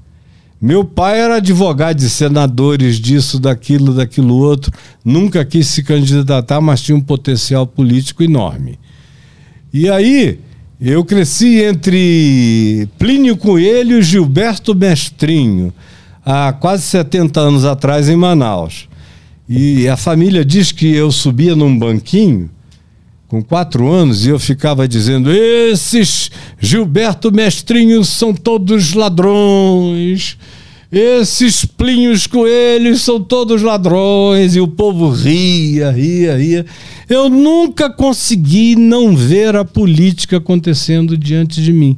Meu 0.60 0.84
pai 0.84 1.18
era 1.18 1.36
advogado 1.36 1.96
de 1.96 2.10
senadores, 2.10 2.96
disso, 2.96 3.40
daquilo, 3.40 3.94
daquilo 3.94 4.36
outro. 4.36 4.70
Nunca 5.04 5.44
quis 5.44 5.66
se 5.68 5.82
candidatar, 5.82 6.60
mas 6.60 6.82
tinha 6.82 6.94
um 6.94 7.00
potencial 7.00 7.66
político 7.66 8.22
enorme. 8.22 8.78
E 9.72 9.88
aí, 9.88 10.38
eu 10.80 11.04
cresci 11.04 11.62
entre 11.62 12.88
Plínio 12.98 13.36
Coelho 13.36 13.98
e 13.98 14.02
Gilberto 14.02 14.74
Mestrinho, 14.74 15.74
há 16.24 16.54
quase 16.54 16.84
70 16.84 17.38
anos 17.38 17.64
atrás, 17.66 18.08
em 18.08 18.16
Manaus. 18.16 18.88
E 19.46 19.86
a 19.88 19.96
família 19.96 20.42
diz 20.42 20.72
que 20.72 20.94
eu 20.94 21.12
subia 21.12 21.54
num 21.54 21.76
banquinho 21.76 22.48
com 23.28 23.42
quatro 23.42 23.90
anos 23.90 24.24
e 24.24 24.30
eu 24.30 24.38
ficava 24.38 24.88
dizendo: 24.88 25.30
esses 25.30 26.30
Gilberto 26.58 27.30
Mestrinho 27.30 28.02
são 28.02 28.32
todos 28.32 28.94
ladrões. 28.94 30.38
Esses 30.92 31.64
plinhos 31.64 32.26
coelhos 32.26 33.02
são 33.02 33.22
todos 33.22 33.62
ladrões, 33.62 34.56
e 34.56 34.60
o 34.60 34.66
povo 34.66 35.08
ria, 35.10 35.92
ria, 35.92 36.36
ria. 36.36 36.66
Eu 37.08 37.28
nunca 37.28 37.88
consegui 37.88 38.74
não 38.74 39.14
ver 39.14 39.54
a 39.54 39.64
política 39.64 40.38
acontecendo 40.38 41.16
diante 41.16 41.62
de 41.62 41.72
mim. 41.72 41.96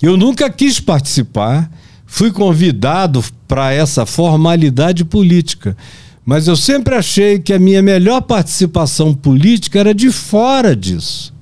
Eu 0.00 0.16
nunca 0.16 0.48
quis 0.48 0.80
participar, 0.80 1.70
fui 2.06 2.32
convidado 2.32 3.22
para 3.46 3.74
essa 3.74 4.06
formalidade 4.06 5.04
política. 5.04 5.76
Mas 6.24 6.48
eu 6.48 6.56
sempre 6.56 6.94
achei 6.94 7.38
que 7.38 7.52
a 7.52 7.58
minha 7.58 7.82
melhor 7.82 8.22
participação 8.22 9.12
política 9.12 9.80
era 9.80 9.94
de 9.94 10.10
fora 10.10 10.74
disso, 10.74 11.34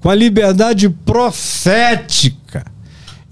com 0.00 0.10
a 0.10 0.14
liberdade 0.14 0.90
profética 0.90 2.77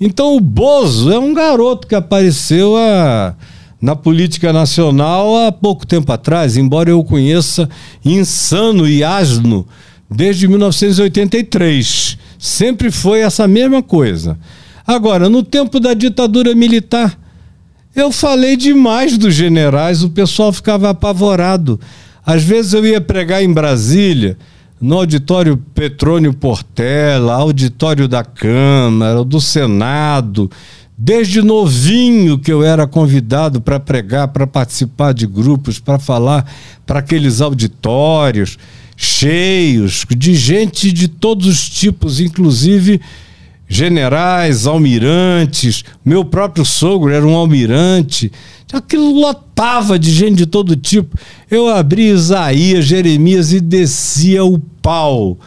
então 0.01 0.37
o 0.37 0.41
Bozo 0.41 1.13
é 1.13 1.19
um 1.19 1.33
garoto 1.33 1.87
que 1.87 1.95
apareceu 1.95 2.77
a, 2.77 3.35
na 3.81 3.97
política 3.97 4.53
nacional 4.53 5.47
há 5.47 5.53
pouco 5.53 5.87
tempo 5.87 6.13
atrás, 6.13 6.57
embora 6.57 6.91
eu 6.91 6.99
o 6.99 7.05
conheça 7.05 7.69
insano 8.05 8.89
e 8.89 9.03
asno 9.03 9.67
desde 10.11 10.47
1983. 10.49 12.19
Sempre 12.39 12.91
foi 12.91 13.21
essa 13.21 13.49
mesma 13.49 13.83
coisa. 13.83 14.39
Agora, 14.87 15.29
no 15.29 15.43
tempo 15.43 15.81
da 15.81 15.95
ditadura 15.95 16.55
militar, 16.55 17.19
eu 17.95 18.13
falei 18.13 18.57
demais 18.57 19.17
dos 19.17 19.35
generais, 19.35 20.03
o 20.03 20.11
pessoal 20.11 20.53
ficava 20.53 20.91
apavorado. 20.91 21.81
Às 22.25 22.43
vezes 22.43 22.73
eu 22.73 22.85
ia 22.85 23.01
pregar 23.01 23.43
em 23.43 23.53
Brasília 23.53 24.37
no 24.81 24.97
auditório 24.97 25.57
Petrônio 25.75 26.33
Portela, 26.35 27.35
auditório 27.35 28.07
da 28.07 28.23
Câmara, 28.23 29.25
do 29.25 29.41
Senado, 29.41 30.51
desde 30.97 31.43
novinho 31.43 32.39
que 32.39 32.53
eu 32.53 32.63
era 32.63 32.87
convidado 32.87 33.61
para 33.61 33.81
pregar, 33.81 34.29
para 34.29 34.47
participar 34.47 35.13
de 35.13 35.27
grupos, 35.27 35.79
para 35.79 35.99
falar 35.99 36.51
para 36.87 37.01
aqueles 37.01 37.41
auditórios 37.41 38.59
cheios 38.97 40.07
de 40.09 40.35
gente 40.35 40.91
de 40.91 41.07
todos 41.07 41.47
os 41.47 41.69
tipos, 41.69 42.19
inclusive 42.19 43.01
generais, 43.69 44.67
almirantes. 44.67 45.85
Meu 46.05 46.25
próprio 46.25 46.65
sogro 46.65 47.13
era 47.13 47.27
um 47.27 47.35
almirante. 47.35 48.31
Aquilo 48.73 49.21
lotava 49.21 49.99
de 49.99 50.11
gente 50.13 50.37
de 50.37 50.47
todo 50.47 50.77
tipo. 50.77 51.19
Eu 51.51 51.69
abri 51.69 52.09
Isaías, 52.09 52.85
Jeremias 52.85 53.53
e 53.53 53.61
descia 53.61 54.45
o 54.45 54.59
pau 54.59 55.39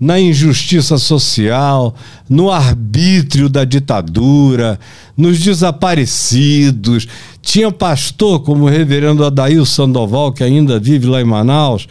na 0.00 0.18
injustiça 0.18 0.96
social, 0.96 1.94
no 2.26 2.50
arbítrio 2.50 3.50
da 3.50 3.64
ditadura, 3.64 4.80
nos 5.14 5.38
desaparecidos. 5.38 7.06
Tinha 7.42 7.70
pastor 7.70 8.40
como 8.40 8.64
o 8.64 8.68
reverendo 8.68 9.24
Adail 9.24 9.66
Sandoval, 9.66 10.32
que 10.32 10.42
ainda 10.42 10.80
vive 10.80 11.06
lá 11.06 11.20
em 11.20 11.24
Manaus. 11.24 11.86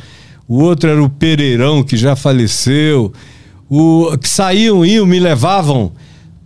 O 0.47 0.63
outro 0.63 0.89
era 0.89 1.03
o 1.03 1.09
Pereirão, 1.09 1.83
que 1.83 1.95
já 1.95 2.15
faleceu. 2.15 3.13
O, 3.69 4.17
que 4.17 4.27
saíam, 4.27 4.83
iam, 4.83 5.05
me 5.05 5.19
levavam 5.19 5.91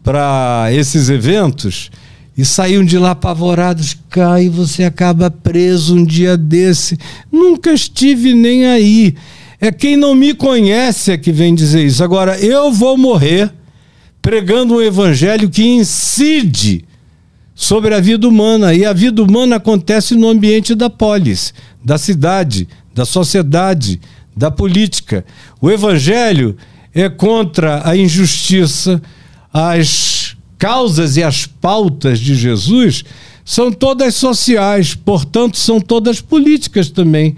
para 0.03 0.67
esses 0.71 1.09
eventos 1.09 1.89
e 2.37 2.43
saíam 2.43 2.83
de 2.83 2.97
lá 2.97 3.11
apavorados. 3.11 3.95
Cai, 4.09 4.49
você 4.49 4.83
acaba 4.83 5.31
preso 5.31 5.95
um 5.95 6.03
dia 6.03 6.35
desse. 6.35 6.97
Nunca 7.31 7.71
estive 7.71 8.33
nem 8.33 8.65
aí. 8.65 9.15
É 9.61 9.71
quem 9.71 9.95
não 9.95 10.13
me 10.13 10.33
conhece 10.33 11.11
é 11.11 11.17
que 11.17 11.31
vem 11.31 11.55
dizer 11.55 11.85
isso. 11.85 12.03
Agora, 12.03 12.37
eu 12.39 12.71
vou 12.71 12.97
morrer 12.97 13.51
pregando 14.21 14.75
um 14.75 14.81
evangelho 14.81 15.49
que 15.49 15.63
incide 15.63 16.85
sobre 17.55 17.93
a 17.93 17.99
vida 17.99 18.27
humana. 18.27 18.73
E 18.73 18.85
a 18.85 18.91
vida 18.91 19.23
humana 19.23 19.55
acontece 19.55 20.15
no 20.15 20.27
ambiente 20.27 20.75
da 20.75 20.89
polis, 20.89 21.53
da 21.83 21.97
cidade, 21.97 22.67
da 22.93 23.05
sociedade, 23.05 24.01
da 24.35 24.51
política. 24.51 25.23
O 25.61 25.71
evangelho 25.71 26.57
é 26.93 27.09
contra 27.09 27.87
a 27.87 27.95
injustiça, 27.97 29.01
as 29.51 30.35
causas 30.57 31.17
e 31.17 31.23
as 31.23 31.45
pautas 31.45 32.19
de 32.19 32.35
Jesus 32.35 33.03
são 33.45 33.71
todas 33.71 34.15
sociais, 34.15 34.95
portanto, 34.95 35.57
são 35.57 35.81
todas 35.81 36.21
políticas 36.21 36.89
também. 36.89 37.35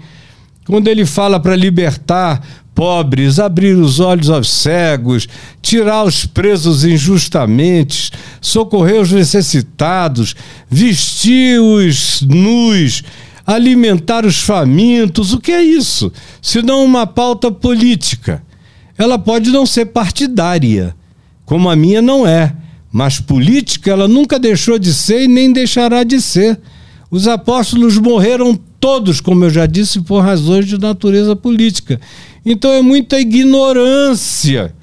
Quando 0.66 0.88
ele 0.88 1.04
fala 1.04 1.40
para 1.40 1.56
libertar 1.56 2.42
pobres, 2.74 3.38
abrir 3.38 3.74
os 3.74 4.00
olhos 4.00 4.28
aos 4.28 4.50
cegos, 4.50 5.26
tirar 5.62 6.04
os 6.04 6.26
presos 6.26 6.84
injustamente, 6.84 8.12
socorrer 8.40 9.00
os 9.00 9.10
necessitados, 9.10 10.36
vestir 10.70 11.58
os 11.58 12.20
nus, 12.22 13.02
alimentar 13.46 14.26
os 14.26 14.40
famintos. 14.40 15.32
O 15.32 15.40
que 15.40 15.52
é 15.52 15.62
isso? 15.62 16.12
Senão 16.42 16.84
uma 16.84 17.06
pauta 17.06 17.50
política. 17.50 18.42
Ela 18.98 19.18
pode 19.18 19.50
não 19.50 19.66
ser 19.66 19.86
partidária, 19.86 20.94
como 21.44 21.68
a 21.68 21.76
minha 21.76 22.00
não 22.00 22.26
é, 22.26 22.54
mas 22.90 23.20
política 23.20 23.90
ela 23.90 24.08
nunca 24.08 24.38
deixou 24.38 24.78
de 24.78 24.94
ser 24.94 25.24
e 25.24 25.28
nem 25.28 25.52
deixará 25.52 26.02
de 26.02 26.20
ser. 26.20 26.58
Os 27.10 27.28
apóstolos 27.28 27.98
morreram 27.98 28.58
todos, 28.80 29.20
como 29.20 29.44
eu 29.44 29.50
já 29.50 29.66
disse, 29.66 30.00
por 30.00 30.22
razões 30.22 30.66
de 30.66 30.78
natureza 30.78 31.36
política. 31.36 32.00
Então 32.44 32.72
é 32.72 32.80
muita 32.80 33.20
ignorância, 33.20 34.74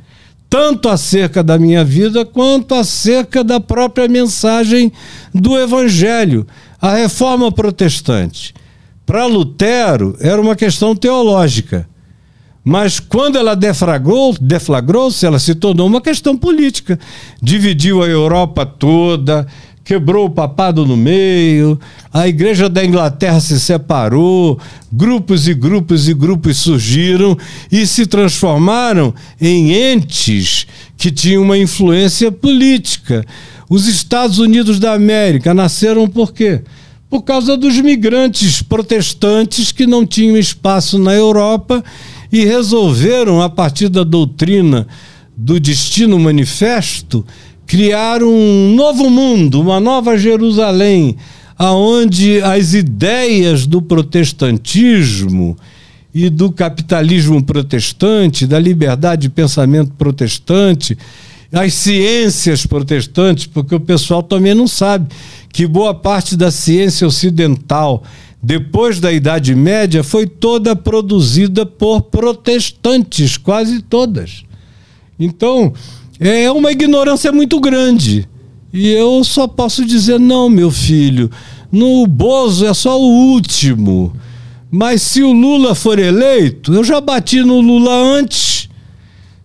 tanto 0.50 0.90
acerca 0.90 1.44
da 1.44 1.58
minha 1.58 1.84
vida 1.84 2.24
quanto 2.24 2.76
acerca 2.76 3.44
da 3.44 3.60
própria 3.60 4.08
mensagem 4.08 4.92
do 5.34 5.58
Evangelho. 5.58 6.46
A 6.80 6.96
reforma 6.96 7.52
protestante, 7.52 8.54
para 9.06 9.26
Lutero, 9.26 10.16
era 10.20 10.40
uma 10.42 10.56
questão 10.56 10.96
teológica. 10.96 11.88
Mas 12.64 13.00
quando 13.00 13.38
ela 13.38 13.56
deflagrou, 13.56 14.36
deflagrou-se, 14.40 15.26
ela 15.26 15.38
se 15.38 15.54
tornou 15.54 15.86
uma 15.86 16.00
questão 16.00 16.38
política. 16.38 16.98
Dividiu 17.42 18.02
a 18.02 18.08
Europa 18.08 18.66
toda, 18.66 19.46
quebrou 19.84 20.28
o 20.28 20.30
papado 20.30 20.86
no 20.86 20.96
meio, 20.96 21.78
a 22.12 22.26
igreja 22.28 22.70
da 22.70 22.86
Inglaterra 22.86 23.42
se 23.42 23.60
separou, 23.60 24.58
grupos 24.92 25.48
e 25.48 25.54
grupos 25.54 26.08
e 26.08 26.14
grupos 26.14 26.58
surgiram 26.58 27.38
e 27.70 27.86
se 27.86 28.06
transformaram 28.06 29.14
em 29.42 29.74
entes 29.74 30.66
que 30.96 31.12
tinham 31.12 31.44
uma 31.44 31.58
influência 31.58 32.32
política. 32.32 33.26
Os 33.70 33.88
Estados 33.88 34.40
Unidos 34.40 34.80
da 34.80 34.94
América 34.94 35.54
nasceram 35.54 36.08
por 36.08 36.32
quê? 36.32 36.62
Por 37.10 37.24
causa 37.24 37.58
dos 37.58 37.80
migrantes 37.80 38.62
protestantes 38.62 39.72
que 39.72 39.86
não 39.86 40.06
tinham 40.06 40.38
espaço 40.38 40.98
na 40.98 41.14
Europa 41.14 41.84
e 42.34 42.44
resolveram, 42.46 43.44
a 43.44 43.48
partir 43.48 43.90
da 43.90 44.04
doutrina 44.04 44.88
do 45.38 45.60
Destino 45.60 46.18
Manifesto, 46.18 47.24
criar 47.68 48.24
um 48.24 48.74
novo 48.74 49.08
mundo, 49.08 49.62
uma 49.62 49.80
nova 49.80 50.18
Jerusalém, 50.18 51.16
aonde 51.56 52.42
as 52.42 52.74
ideias 52.74 53.68
do 53.68 53.84
protestantismo 53.84 55.56
e 56.12 56.28
do 56.28 56.52
capitalismo 56.52 57.44
protestante, 57.44 58.48
da 58.48 58.58
liberdade 58.58 59.24
de 59.24 59.30
pensamento 59.30 59.92
protestante, 59.92 60.98
as 61.52 61.76
ciências 61.76 62.66
protestantes, 62.66 63.46
porque 63.46 63.76
o 63.76 63.80
pessoal 63.80 64.24
também 64.24 64.56
não 64.56 64.68
sabe 64.68 65.06
que 65.52 65.68
boa 65.68 65.94
parte 65.94 66.36
da 66.36 66.50
ciência 66.50 67.06
ocidental, 67.06 68.04
depois 68.44 69.00
da 69.00 69.10
Idade 69.10 69.56
Média, 69.56 70.04
foi 70.04 70.28
toda 70.28 70.76
produzida 70.76 71.66
por 71.66 72.02
protestantes, 72.02 73.38
quase 73.38 73.82
todas. 73.82 74.44
Então, 75.18 75.74
é 76.20 76.52
uma 76.52 76.70
ignorância 76.70 77.32
muito 77.32 77.58
grande. 77.62 78.28
E 78.74 78.90
eu 78.90 79.24
só 79.24 79.48
posso 79.48 79.86
dizer: 79.86 80.20
não, 80.20 80.50
meu 80.50 80.70
filho, 80.70 81.32
no 81.72 82.06
Bozo 82.06 82.66
é 82.66 82.74
só 82.74 83.00
o 83.00 83.32
último. 83.32 84.14
Mas 84.70 85.04
se 85.04 85.24
o 85.24 85.32
Lula 85.32 85.74
for 85.74 85.98
eleito, 85.98 86.74
eu 86.74 86.84
já 86.84 87.00
bati 87.00 87.42
no 87.42 87.62
Lula 87.62 87.94
antes. 87.94 88.68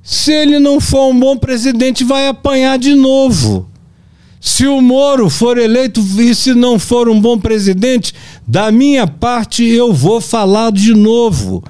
Se 0.02 0.32
ele 0.32 0.58
não 0.58 0.80
for 0.80 1.10
um 1.12 1.20
bom 1.20 1.36
presidente, 1.36 2.02
vai 2.02 2.26
apanhar 2.26 2.78
de 2.78 2.94
novo. 2.94 3.68
Se 4.40 4.66
o 4.66 4.80
Moro 4.80 5.28
for 5.28 5.58
eleito 5.58 6.00
e 6.20 6.34
se 6.34 6.54
não 6.54 6.78
for 6.78 7.08
um 7.08 7.20
bom 7.20 7.38
presidente, 7.38 8.14
da 8.46 8.70
minha 8.70 9.06
parte 9.06 9.64
eu 9.64 9.92
vou 9.92 10.20
falar 10.20 10.70
de 10.70 10.94
novo. 10.94 11.62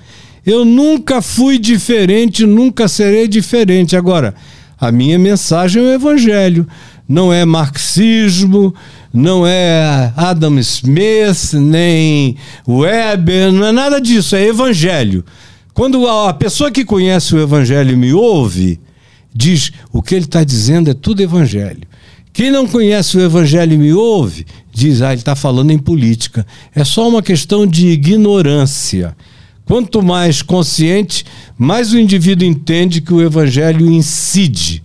Eu 0.44 0.64
nunca 0.64 1.20
fui 1.20 1.58
diferente, 1.58 2.46
nunca 2.46 2.88
serei 2.88 3.26
diferente. 3.26 3.96
Agora, 3.96 4.34
a 4.80 4.92
minha 4.92 5.18
mensagem 5.18 5.82
é 5.82 5.86
o 5.86 5.92
evangelho. 5.92 6.66
Não 7.08 7.32
é 7.32 7.44
marxismo, 7.44 8.74
não 9.12 9.46
é 9.46 10.12
Adam 10.14 10.58
Smith, 10.58 11.54
nem 11.54 12.36
Weber, 12.66 13.50
não 13.50 13.66
é 13.66 13.72
nada 13.72 13.98
disso, 13.98 14.36
é 14.36 14.46
evangelho. 14.46 15.24
Quando 15.72 16.06
a 16.06 16.34
pessoa 16.34 16.70
que 16.70 16.84
conhece 16.84 17.34
o 17.34 17.40
evangelho 17.40 17.96
me 17.96 18.12
ouve, 18.12 18.78
diz 19.34 19.72
o 19.92 20.02
que 20.02 20.14
ele 20.14 20.24
está 20.24 20.44
dizendo 20.44 20.90
é 20.90 20.94
tudo 20.94 21.22
evangelho. 21.22 21.86
Quem 22.38 22.52
não 22.52 22.68
conhece 22.68 23.16
o 23.16 23.20
evangelho 23.20 23.74
e 23.74 23.76
me 23.76 23.92
ouve, 23.92 24.46
diz, 24.72 25.02
ah, 25.02 25.10
ele 25.10 25.20
está 25.20 25.34
falando 25.34 25.72
em 25.72 25.76
política. 25.76 26.46
É 26.72 26.84
só 26.84 27.08
uma 27.08 27.20
questão 27.20 27.66
de 27.66 27.88
ignorância. 27.88 29.16
Quanto 29.64 30.00
mais 30.04 30.40
consciente, 30.40 31.24
mais 31.58 31.92
o 31.92 31.98
indivíduo 31.98 32.46
entende 32.46 33.00
que 33.00 33.12
o 33.12 33.20
evangelho 33.20 33.90
incide, 33.90 34.84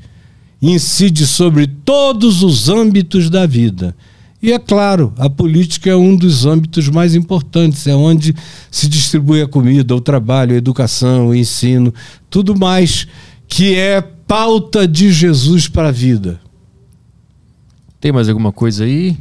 incide 0.59 1.27
sobre 1.27 1.67
todos 1.67 2.41
os 2.41 2.69
âmbitos 2.69 3.30
da 3.30 3.45
vida. 3.45 3.95
E 4.41 4.51
é 4.51 4.57
claro, 4.57 5.14
a 5.15 5.30
política 5.30 5.91
é 5.91 5.95
um 5.95 6.15
dos 6.15 6.48
âmbitos 6.48 6.90
mais 6.90 7.14
importantes, 7.14 7.85
é 7.85 7.93
onde 7.93 8.33
se 8.72 8.88
distribui 8.88 9.43
a 9.43 9.48
comida, 9.48 9.95
o 9.95 10.01
trabalho, 10.01 10.56
a 10.56 10.57
educação, 10.57 11.27
o 11.27 11.35
ensino, 11.35 11.93
tudo 12.32 12.57
mais 12.57 13.07
que 13.48 13.75
é 13.75 14.01
pauta 14.01 14.88
de 14.88 15.14
Jesus 15.14 15.67
para 15.67 15.90
a 15.90 15.91
vida. 15.91 16.41
Tem 18.03 18.11
mais 18.11 18.27
alguma 18.27 18.51
coisa 18.51 18.83
aí? 18.83 19.17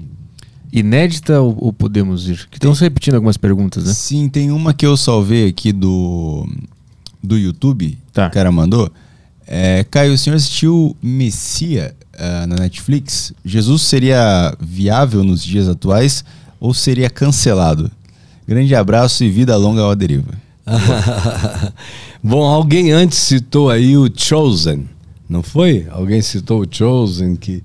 inédita 0.72 1.40
ou, 1.40 1.56
ou 1.66 1.72
podemos 1.72 2.28
ir? 2.28 2.48
Que 2.50 2.56
estão 2.56 2.74
se 2.74 2.82
repetindo 2.82 3.14
algumas 3.14 3.36
perguntas, 3.36 3.84
né? 3.84 3.92
Sim, 3.92 4.28
tem 4.28 4.50
uma 4.50 4.74
que 4.74 4.84
eu 4.84 4.96
salvei 4.96 5.46
aqui 5.46 5.70
do, 5.70 6.44
do 7.22 7.38
YouTube, 7.38 7.96
tá. 8.12 8.26
o 8.26 8.30
cara 8.32 8.50
mandou. 8.50 8.90
É, 9.46 9.86
Caio, 9.88 10.12
o 10.14 10.18
senhor 10.18 10.34
assistiu 10.34 10.96
Messia 11.00 11.94
uh, 12.14 12.48
na 12.48 12.56
Netflix? 12.56 13.32
Jesus 13.44 13.82
seria 13.82 14.52
viável 14.60 15.22
nos 15.22 15.44
dias 15.44 15.68
atuais 15.68 16.24
ou 16.58 16.74
seria 16.74 17.08
cancelado? 17.08 17.88
Grande 18.48 18.74
abraço 18.74 19.22
e 19.22 19.30
vida 19.30 19.56
longa 19.56 19.82
ao 19.82 19.94
deriva. 19.94 20.32
Bom, 22.20 22.42
alguém 22.42 22.90
antes 22.90 23.18
citou 23.18 23.70
aí 23.70 23.96
o 23.96 24.10
Chosen, 24.12 24.88
não 25.28 25.40
foi? 25.40 25.86
Alguém 25.88 26.20
citou 26.20 26.62
o 26.62 26.66
Chosen 26.68 27.36
que 27.36 27.62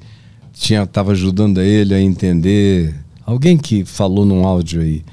tinha 0.60 0.84
estava 0.84 1.11
ajudando 1.11 1.61
ele 1.61 1.94
a 1.94 2.02
entender 2.02 2.94
alguém 3.26 3.58
que 3.58 3.86
falou 3.86 4.26
num 4.26 4.45
áudio 4.45 4.82
aí 4.82 5.03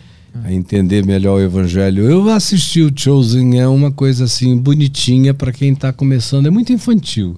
a 0.43 0.53
entender 0.53 1.07
melhor 1.07 1.39
o 1.39 1.43
evangelho. 1.43 2.11
Eu 2.11 2.29
assisti 2.31 2.83
o 2.83 2.93
Chosen, 2.95 3.61
é 3.61 3.69
uma 3.69 3.93
coisa 3.93 4.25
assim 4.25 4.57
bonitinha 4.57 5.33
para 5.33 5.53
quem 5.53 5.73
está 5.73 5.93
começando, 5.93 6.47
é 6.47 6.51
muito 6.51 6.73
infantil. 6.73 7.37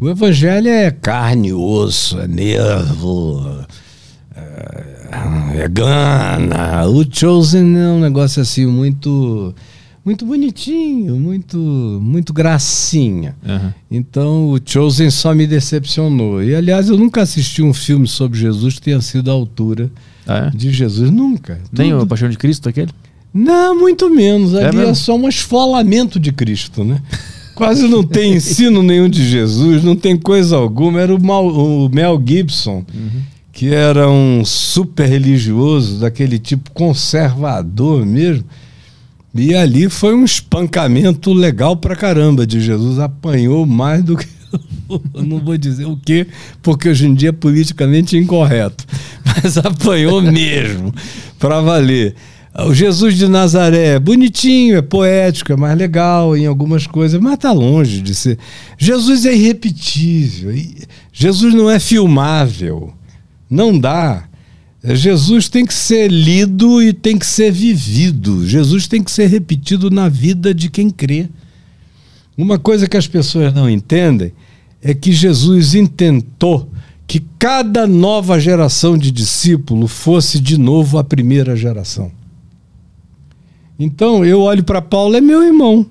O 0.00 0.08
evangelho 0.08 0.68
é 0.68 0.90
carne, 0.90 1.52
osso, 1.52 2.18
é 2.18 2.26
nervo, 2.26 3.64
é, 4.34 5.62
é 5.62 5.68
gana. 5.68 6.84
O 6.88 7.04
Chosen 7.08 7.78
é 7.78 7.86
um 7.86 8.00
negócio 8.00 8.42
assim 8.42 8.66
muito 8.66 9.54
muito 10.04 10.26
bonitinho, 10.26 11.16
muito 11.16 11.56
muito 12.02 12.32
gracinha. 12.32 13.34
Uhum. 13.46 13.72
Então 13.90 14.50
o 14.50 14.58
Chosen 14.64 15.10
só 15.10 15.34
me 15.34 15.46
decepcionou. 15.46 16.42
E 16.42 16.54
aliás, 16.54 16.88
eu 16.88 16.96
nunca 16.98 17.22
assisti 17.22 17.62
um 17.62 17.72
filme 17.72 18.06
sobre 18.06 18.38
Jesus 18.38 18.74
que 18.74 18.82
tenha 18.82 19.00
sido 19.00 19.30
à 19.30 19.34
altura 19.34 19.90
Ah, 20.26 20.50
é? 20.52 20.56
de 20.56 20.70
Jesus, 20.70 21.10
nunca. 21.10 21.60
Tem 21.74 21.90
Tudo- 21.90 22.02
o 22.02 22.06
Paixão 22.06 22.28
de 22.28 22.36
Cristo 22.38 22.68
aquele? 22.68 22.90
Não, 23.32 23.74
muito 23.78 24.08
menos. 24.10 24.54
É 24.54 24.66
Ali 24.66 24.76
é, 24.76 24.80
mesmo? 24.80 24.94
só 24.94 25.16
um 25.16 25.28
esfolamento 25.28 26.20
de 26.20 26.30
Cristo, 26.32 26.84
né? 26.84 27.00
Quase 27.54 27.86
não 27.86 28.02
tem 28.02 28.34
ensino 28.34 28.82
nenhum 28.82 29.08
de 29.08 29.26
Jesus, 29.28 29.82
não 29.84 29.94
tem 29.94 30.16
coisa 30.16 30.56
alguma. 30.56 31.00
Era 31.00 31.14
o, 31.14 31.22
Mal- 31.22 31.46
o 31.46 31.88
Mel 31.88 32.20
Gibson, 32.24 32.84
que 33.52 33.72
era 33.72 34.10
um 34.10 34.44
super 34.44 35.08
religioso, 35.08 36.00
daquele 36.00 36.38
tipo 36.40 36.70
conservador 36.72 38.04
mesmo. 38.04 38.44
E 39.34 39.54
ali 39.54 39.88
foi 39.88 40.14
um 40.14 40.24
espancamento 40.24 41.32
legal 41.32 41.76
pra 41.76 41.96
caramba 41.96 42.46
de 42.46 42.60
Jesus. 42.60 42.98
Apanhou 43.00 43.66
mais 43.66 44.02
do 44.02 44.16
que. 44.16 44.26
Não 45.14 45.40
vou 45.40 45.56
dizer 45.56 45.86
o 45.86 45.96
quê, 45.96 46.26
porque 46.62 46.88
hoje 46.88 47.06
em 47.06 47.14
dia 47.14 47.30
é 47.30 47.32
politicamente 47.32 48.16
incorreto. 48.16 48.84
Mas 49.26 49.58
apanhou 49.58 50.22
mesmo, 50.22 50.94
pra 51.38 51.60
valer. 51.60 52.14
O 52.56 52.72
Jesus 52.72 53.16
de 53.18 53.26
Nazaré 53.26 53.94
é 53.94 53.98
bonitinho, 53.98 54.76
é 54.76 54.82
poético, 54.82 55.52
é 55.52 55.56
mais 55.56 55.76
legal 55.76 56.36
em 56.36 56.46
algumas 56.46 56.86
coisas, 56.86 57.20
mas 57.20 57.36
tá 57.36 57.50
longe 57.50 58.00
de 58.00 58.14
ser. 58.14 58.38
Jesus 58.78 59.26
é 59.26 59.34
irrepetível. 59.34 60.54
Jesus 61.12 61.52
não 61.52 61.68
é 61.68 61.80
filmável. 61.80 62.94
Não 63.50 63.76
dá. 63.76 64.28
Jesus 64.92 65.48
tem 65.48 65.64
que 65.64 65.72
ser 65.72 66.10
lido 66.10 66.82
e 66.82 66.92
tem 66.92 67.16
que 67.16 67.26
ser 67.26 67.50
vivido. 67.50 68.46
Jesus 68.46 68.86
tem 68.86 69.02
que 69.02 69.10
ser 69.10 69.26
repetido 69.26 69.90
na 69.90 70.10
vida 70.10 70.52
de 70.52 70.68
quem 70.68 70.90
crê. 70.90 71.28
Uma 72.36 72.58
coisa 72.58 72.86
que 72.86 72.96
as 72.96 73.06
pessoas 73.06 73.54
não 73.54 73.70
entendem 73.70 74.32
é 74.82 74.92
que 74.92 75.12
Jesus 75.12 75.74
intentou 75.74 76.68
que 77.06 77.22
cada 77.38 77.86
nova 77.86 78.38
geração 78.38 78.98
de 78.98 79.10
discípulo 79.10 79.88
fosse 79.88 80.38
de 80.38 80.58
novo 80.58 80.98
a 80.98 81.04
primeira 81.04 81.56
geração. 81.56 82.12
Então 83.78 84.24
eu 84.24 84.42
olho 84.42 84.64
para 84.64 84.82
Paulo, 84.82 85.16
é 85.16 85.20
meu 85.20 85.42
irmão. 85.42 85.86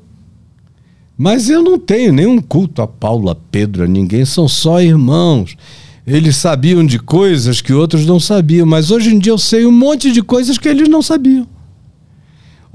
Mas 1.18 1.50
eu 1.50 1.64
não 1.64 1.80
tenho 1.80 2.14
nenhum 2.14 2.40
culto 2.40 2.82
a 2.82 2.88
Paulo, 2.88 3.30
a 3.30 3.36
Pedro, 3.36 3.84
a 3.84 3.88
ninguém, 3.88 4.26
são 4.26 4.48
só 4.48 4.82
irmãos. 4.82 5.56
Eles 6.06 6.36
sabiam 6.36 6.86
de 6.86 7.00
coisas 7.00 7.62
que 7.62 7.72
outros 7.72 8.06
não 8.06 8.20
sabiam, 8.20 8.66
mas 8.66 8.92
hoje 8.92 9.14
em 9.14 9.20
dia 9.20 9.32
eu 9.32 9.38
sei 9.38 9.66
um 9.66 9.72
monte 9.72 10.12
de 10.12 10.22
coisas 10.22 10.58
que 10.58 10.68
eles 10.68 10.90
não 10.90 11.02
sabiam. 11.02 11.48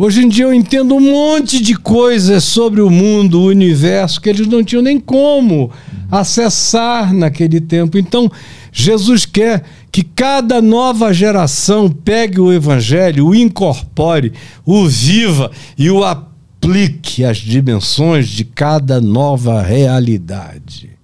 Hoje 0.00 0.24
em 0.24 0.28
dia 0.28 0.44
eu 0.44 0.54
entendo 0.54 0.94
um 0.94 1.00
monte 1.00 1.60
de 1.60 1.74
coisas 1.74 2.44
sobre 2.44 2.80
o 2.80 2.88
mundo, 2.88 3.40
o 3.40 3.48
universo, 3.48 4.20
que 4.20 4.28
eles 4.28 4.46
não 4.46 4.62
tinham 4.62 4.80
nem 4.80 4.98
como 4.98 5.70
acessar 6.10 7.12
naquele 7.12 7.60
tempo. 7.60 7.98
Então, 7.98 8.30
Jesus 8.72 9.26
quer 9.26 9.64
que 9.90 10.02
cada 10.02 10.62
nova 10.62 11.12
geração 11.12 11.90
pegue 11.90 12.40
o 12.40 12.52
evangelho, 12.52 13.26
o 13.26 13.34
incorpore, 13.34 14.32
o 14.64 14.86
viva 14.86 15.50
e 15.76 15.90
o 15.90 16.04
aplique 16.04 17.24
às 17.24 17.38
dimensões 17.38 18.28
de 18.28 18.44
cada 18.44 19.00
nova 19.00 19.60
realidade. 19.60 20.97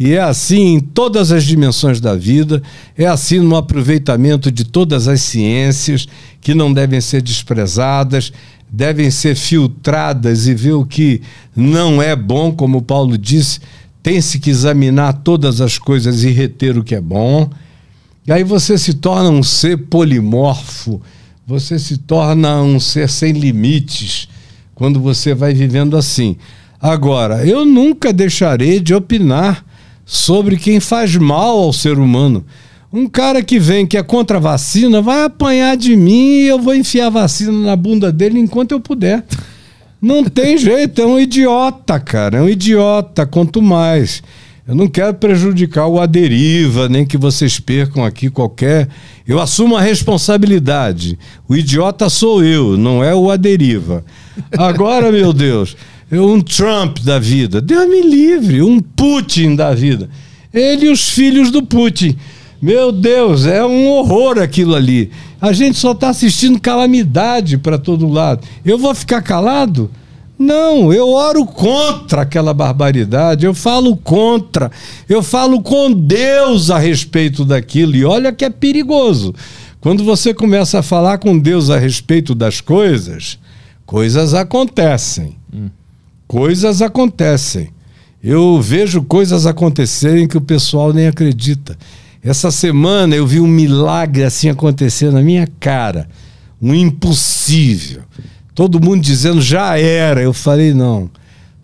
E 0.00 0.14
é 0.14 0.20
assim 0.22 0.76
em 0.76 0.80
todas 0.80 1.30
as 1.30 1.44
dimensões 1.44 2.00
da 2.00 2.16
vida, 2.16 2.62
é 2.96 3.04
assim 3.04 3.38
no 3.38 3.54
aproveitamento 3.54 4.50
de 4.50 4.64
todas 4.64 5.06
as 5.06 5.20
ciências 5.20 6.08
que 6.40 6.54
não 6.54 6.72
devem 6.72 7.02
ser 7.02 7.20
desprezadas, 7.20 8.32
devem 8.66 9.10
ser 9.10 9.36
filtradas 9.36 10.46
e 10.46 10.54
ver 10.54 10.72
o 10.72 10.86
que 10.86 11.20
não 11.54 12.00
é 12.00 12.16
bom, 12.16 12.50
como 12.50 12.80
Paulo 12.80 13.18
disse, 13.18 13.60
tem-se 14.02 14.38
que 14.38 14.48
examinar 14.48 15.12
todas 15.22 15.60
as 15.60 15.76
coisas 15.76 16.24
e 16.24 16.30
reter 16.30 16.78
o 16.78 16.82
que 16.82 16.94
é 16.94 17.00
bom. 17.00 17.50
E 18.26 18.32
aí 18.32 18.42
você 18.42 18.78
se 18.78 18.94
torna 18.94 19.28
um 19.28 19.42
ser 19.42 19.76
polimorfo, 19.76 21.02
você 21.46 21.78
se 21.78 21.98
torna 21.98 22.62
um 22.62 22.80
ser 22.80 23.06
sem 23.06 23.32
limites 23.32 24.30
quando 24.74 24.98
você 24.98 25.34
vai 25.34 25.52
vivendo 25.52 25.94
assim. 25.94 26.38
Agora, 26.80 27.46
eu 27.46 27.66
nunca 27.66 28.14
deixarei 28.14 28.80
de 28.80 28.94
opinar 28.94 29.68
sobre 30.10 30.56
quem 30.56 30.80
faz 30.80 31.14
mal 31.14 31.56
ao 31.56 31.72
ser 31.72 31.96
humano. 31.96 32.44
Um 32.92 33.06
cara 33.06 33.44
que 33.44 33.60
vem 33.60 33.86
que 33.86 33.96
é 33.96 34.02
contra 34.02 34.38
a 34.38 34.40
vacina 34.40 35.00
vai 35.00 35.22
apanhar 35.22 35.76
de 35.76 35.94
mim 35.94 36.32
e 36.32 36.48
eu 36.48 36.58
vou 36.58 36.74
enfiar 36.74 37.06
a 37.06 37.10
vacina 37.10 37.52
na 37.52 37.76
bunda 37.76 38.10
dele 38.10 38.40
enquanto 38.40 38.72
eu 38.72 38.80
puder. 38.80 39.24
Não 40.02 40.24
tem 40.24 40.58
jeito, 40.58 41.00
é 41.00 41.06
um 41.06 41.20
idiota, 41.20 42.00
cara. 42.00 42.38
É 42.38 42.42
um 42.42 42.48
idiota, 42.48 43.24
quanto 43.24 43.62
mais. 43.62 44.20
Eu 44.66 44.74
não 44.74 44.88
quero 44.88 45.14
prejudicar 45.14 45.86
o 45.86 46.00
Aderiva, 46.00 46.88
nem 46.88 47.06
que 47.06 47.16
vocês 47.16 47.60
percam 47.60 48.04
aqui 48.04 48.28
qualquer. 48.28 48.88
Eu 49.28 49.38
assumo 49.38 49.76
a 49.76 49.80
responsabilidade. 49.80 51.16
O 51.48 51.54
idiota 51.54 52.08
sou 52.08 52.42
eu, 52.42 52.76
não 52.76 53.04
é 53.04 53.14
o 53.14 53.30
Aderiva. 53.30 54.04
Agora, 54.58 55.12
meu 55.12 55.32
Deus, 55.32 55.76
eu, 55.76 55.76
um 56.18 56.40
Trump 56.40 56.98
da 57.00 57.18
vida, 57.18 57.60
Deus 57.60 57.88
me 57.88 58.02
livre, 58.02 58.62
um 58.62 58.80
Putin 58.80 59.54
da 59.54 59.72
vida. 59.74 60.08
Ele 60.52 60.86
e 60.86 60.90
os 60.90 61.08
filhos 61.08 61.50
do 61.50 61.62
Putin. 61.62 62.16
Meu 62.60 62.90
Deus, 62.90 63.46
é 63.46 63.64
um 63.64 63.88
horror 63.88 64.38
aquilo 64.38 64.74
ali. 64.74 65.10
A 65.40 65.52
gente 65.52 65.78
só 65.78 65.92
está 65.92 66.10
assistindo 66.10 66.60
calamidade 66.60 67.56
para 67.56 67.78
todo 67.78 68.08
lado. 68.08 68.46
Eu 68.64 68.76
vou 68.76 68.94
ficar 68.94 69.22
calado? 69.22 69.90
Não, 70.38 70.92
eu 70.92 71.08
oro 71.10 71.44
contra 71.44 72.22
aquela 72.22 72.54
barbaridade, 72.54 73.44
eu 73.44 73.52
falo 73.52 73.94
contra, 73.94 74.70
eu 75.06 75.22
falo 75.22 75.60
com 75.60 75.92
Deus 75.92 76.70
a 76.70 76.78
respeito 76.78 77.44
daquilo, 77.44 77.94
e 77.94 78.06
olha 78.06 78.32
que 78.32 78.46
é 78.46 78.48
perigoso. 78.48 79.34
Quando 79.82 80.02
você 80.02 80.32
começa 80.32 80.78
a 80.78 80.82
falar 80.82 81.18
com 81.18 81.38
Deus 81.38 81.68
a 81.68 81.78
respeito 81.78 82.34
das 82.34 82.58
coisas, 82.58 83.38
coisas 83.84 84.32
acontecem. 84.32 85.36
Coisas 86.30 86.80
acontecem. 86.80 87.70
Eu 88.22 88.62
vejo 88.62 89.02
coisas 89.02 89.46
acontecerem 89.46 90.28
que 90.28 90.36
o 90.36 90.40
pessoal 90.40 90.92
nem 90.92 91.08
acredita. 91.08 91.76
Essa 92.22 92.52
semana 92.52 93.16
eu 93.16 93.26
vi 93.26 93.40
um 93.40 93.48
milagre 93.48 94.22
assim 94.22 94.48
acontecer 94.48 95.10
na 95.10 95.22
minha 95.22 95.48
cara. 95.58 96.08
Um 96.62 96.72
impossível. 96.72 98.02
Todo 98.54 98.80
mundo 98.80 99.02
dizendo 99.02 99.42
já 99.42 99.76
era. 99.76 100.22
Eu 100.22 100.32
falei, 100.32 100.72
não. 100.72 101.10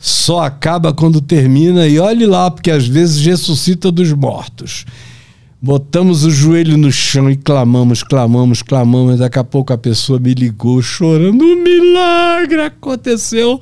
Só 0.00 0.40
acaba 0.40 0.92
quando 0.92 1.20
termina 1.20 1.86
e 1.86 2.00
olhe 2.00 2.26
lá, 2.26 2.50
porque 2.50 2.72
às 2.72 2.88
vezes 2.88 3.24
ressuscita 3.24 3.92
dos 3.92 4.12
mortos. 4.12 4.84
Botamos 5.62 6.24
o 6.24 6.30
joelho 6.32 6.76
no 6.76 6.90
chão 6.90 7.30
e 7.30 7.36
clamamos, 7.36 8.02
clamamos, 8.02 8.62
clamamos. 8.62 9.20
Daqui 9.20 9.38
a 9.38 9.44
pouco 9.44 9.72
a 9.72 9.78
pessoa 9.78 10.18
me 10.18 10.34
ligou 10.34 10.82
chorando. 10.82 11.40
Um 11.40 11.62
milagre 11.62 12.62
aconteceu. 12.62 13.60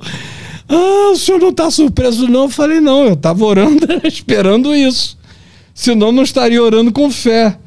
Ah, 0.67 1.11
o 1.11 1.15
senhor 1.15 1.39
não 1.39 1.49
está 1.49 1.69
surpreso, 1.69 2.27
não? 2.27 2.43
Eu 2.43 2.49
falei, 2.49 2.79
não, 2.79 3.05
eu 3.05 3.13
estava 3.13 3.43
orando, 3.45 3.85
esperando 4.03 4.73
isso. 4.73 5.17
Senão 5.73 6.11
não 6.11 6.23
estaria 6.23 6.61
orando 6.61 6.91
com 6.91 7.11
fé. 7.11 7.57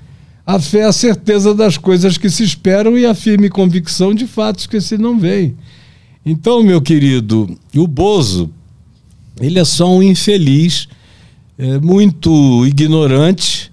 A 0.47 0.59
fé 0.59 0.81
é 0.81 0.85
a 0.85 0.93
certeza 0.93 1.55
das 1.55 1.77
coisas 1.77 2.17
que 2.17 2.31
se 2.31 2.43
esperam 2.43 2.97
e 2.97 3.05
a 3.05 3.15
firme 3.15 3.51
convicção 3.51 4.15
de 4.15 4.27
fatos 4.27 4.67
que 4.67 4.81
se 4.81 4.97
não 4.97 5.19
veem. 5.19 5.55
Então, 6.25 6.63
meu 6.63 6.81
querido, 6.81 7.55
o 7.77 7.87
Bozo, 7.87 8.51
ele 9.41 9.59
é 9.59 9.65
só 9.65 9.95
um 9.95 10.03
infeliz, 10.03 10.89
é, 11.59 11.79
muito 11.79 12.67
ignorante 12.67 13.71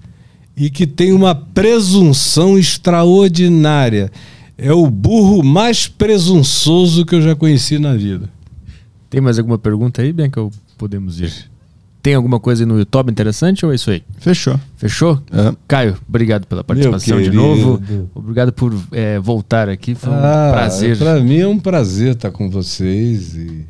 e 0.57 0.69
que 0.69 0.85
tem 0.85 1.13
uma 1.13 1.33
presunção 1.33 2.57
extraordinária. 2.57 4.11
É 4.57 4.73
o 4.73 4.89
burro 4.89 5.43
mais 5.43 5.87
presunçoso 5.87 7.05
que 7.05 7.15
eu 7.15 7.21
já 7.21 7.35
conheci 7.35 7.77
na 7.77 7.93
vida. 7.93 8.29
Tem 9.09 9.21
mais 9.21 9.37
alguma 9.39 9.57
pergunta 9.57 10.01
aí, 10.01 10.11
Bianca? 10.11 10.41
Ou 10.41 10.51
podemos 10.77 11.19
ir? 11.19 11.31
Tem 12.05 12.13
alguma 12.13 12.39
coisa 12.39 12.61
aí 12.63 12.67
no 12.67 12.77
YouTube 12.77 13.09
interessante 13.09 13.65
ou 13.65 13.71
é 13.71 13.75
isso 13.75 13.89
aí? 13.89 14.03
Fechou. 14.19 14.59
Fechou? 14.77 15.19
Caio, 15.67 15.97
obrigado 16.07 16.45
pela 16.45 16.63
participação 16.63 17.19
de 17.19 17.31
novo. 17.31 17.81
Obrigado 18.13 18.53
por 18.53 18.71
é, 18.91 19.17
voltar 19.17 19.69
aqui. 19.69 19.95
Foi 19.95 20.11
um 20.11 20.15
Ah, 20.15 20.51
prazer. 20.53 20.97
Para 20.99 21.19
mim 21.19 21.39
é 21.39 21.47
um 21.47 21.57
prazer 21.57 22.13
estar 22.13 22.29
com 22.29 22.47
vocês 22.47 23.33
e 23.35 23.65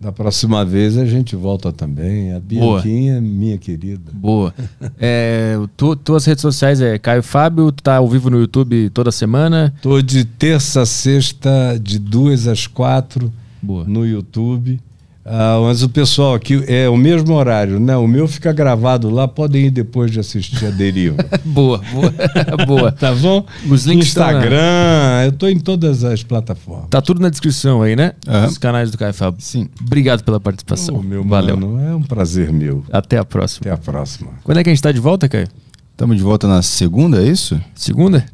da 0.00 0.10
próxima 0.10 0.64
vez 0.64 0.96
a 0.96 1.04
gente 1.04 1.36
volta 1.36 1.72
também. 1.72 2.32
A 2.32 2.40
Boa. 2.40 2.80
Bianquinha, 2.80 3.20
minha 3.20 3.58
querida. 3.58 4.10
Boa. 4.14 4.54
É, 4.98 5.58
tu, 5.76 5.94
tuas 5.94 6.24
redes 6.24 6.40
sociais 6.40 6.80
é 6.80 6.98
Caio 6.98 7.22
Fábio, 7.22 7.70
tu 7.70 7.82
tá 7.82 7.96
ao 7.96 8.08
vivo 8.08 8.30
no 8.30 8.38
YouTube 8.38 8.88
toda 8.94 9.12
semana. 9.12 9.74
Tô 9.82 10.00
de 10.00 10.24
terça 10.24 10.80
a 10.80 10.86
sexta, 10.86 11.78
de 11.78 11.98
duas 11.98 12.46
às 12.46 12.66
quatro 12.66 13.30
Boa. 13.64 13.84
no 13.84 14.06
YouTube. 14.06 14.80
Ah, 15.26 15.58
mas 15.62 15.82
o 15.82 15.88
pessoal 15.88 16.34
aqui 16.34 16.62
é 16.68 16.86
o 16.86 16.98
mesmo 16.98 17.32
horário, 17.32 17.80
né? 17.80 17.96
O 17.96 18.06
meu 18.06 18.28
fica 18.28 18.52
gravado 18.52 19.08
lá, 19.08 19.26
podem 19.26 19.64
ir 19.66 19.70
depois 19.70 20.10
de 20.10 20.20
assistir 20.20 20.66
a 20.66 20.70
deriva. 20.70 21.16
Boa, 21.42 21.80
boa, 21.94 22.12
boa. 22.66 22.92
tá 22.92 23.14
bom? 23.14 23.42
Os 23.70 23.86
links 23.86 24.08
estão 24.08 24.22
na- 24.26 24.32
Instagram, 24.34 25.22
eu 25.24 25.32
tô 25.32 25.48
em 25.48 25.58
todas 25.58 26.04
as 26.04 26.22
plataformas. 26.22 26.88
Tá 26.90 27.00
tudo 27.00 27.22
na 27.22 27.30
descrição 27.30 27.80
aí, 27.80 27.96
né? 27.96 28.12
Aham. 28.28 28.48
Os 28.48 28.58
canais 28.58 28.90
do 28.90 28.98
Caio 28.98 29.14
Fábio. 29.14 29.40
Sim. 29.40 29.66
Obrigado 29.80 30.22
pela 30.24 30.38
participação. 30.38 30.96
Ô, 30.96 31.02
meu 31.02 31.24
Valeu. 31.24 31.56
mano, 31.56 31.80
é 31.80 31.94
um 31.96 32.02
prazer 32.02 32.52
meu. 32.52 32.84
Até 32.92 33.16
a 33.16 33.24
próxima. 33.24 33.62
Até 33.62 33.70
a 33.74 33.78
próxima. 33.78 34.30
Quando 34.44 34.58
é 34.58 34.62
que 34.62 34.68
a 34.68 34.74
gente 34.74 34.82
tá 34.82 34.92
de 34.92 35.00
volta, 35.00 35.26
Caio? 35.26 35.48
Estamos 35.92 36.18
de 36.18 36.22
volta 36.22 36.46
na 36.46 36.60
segunda, 36.60 37.22
é 37.24 37.26
isso? 37.26 37.58
Segunda? 37.74 38.26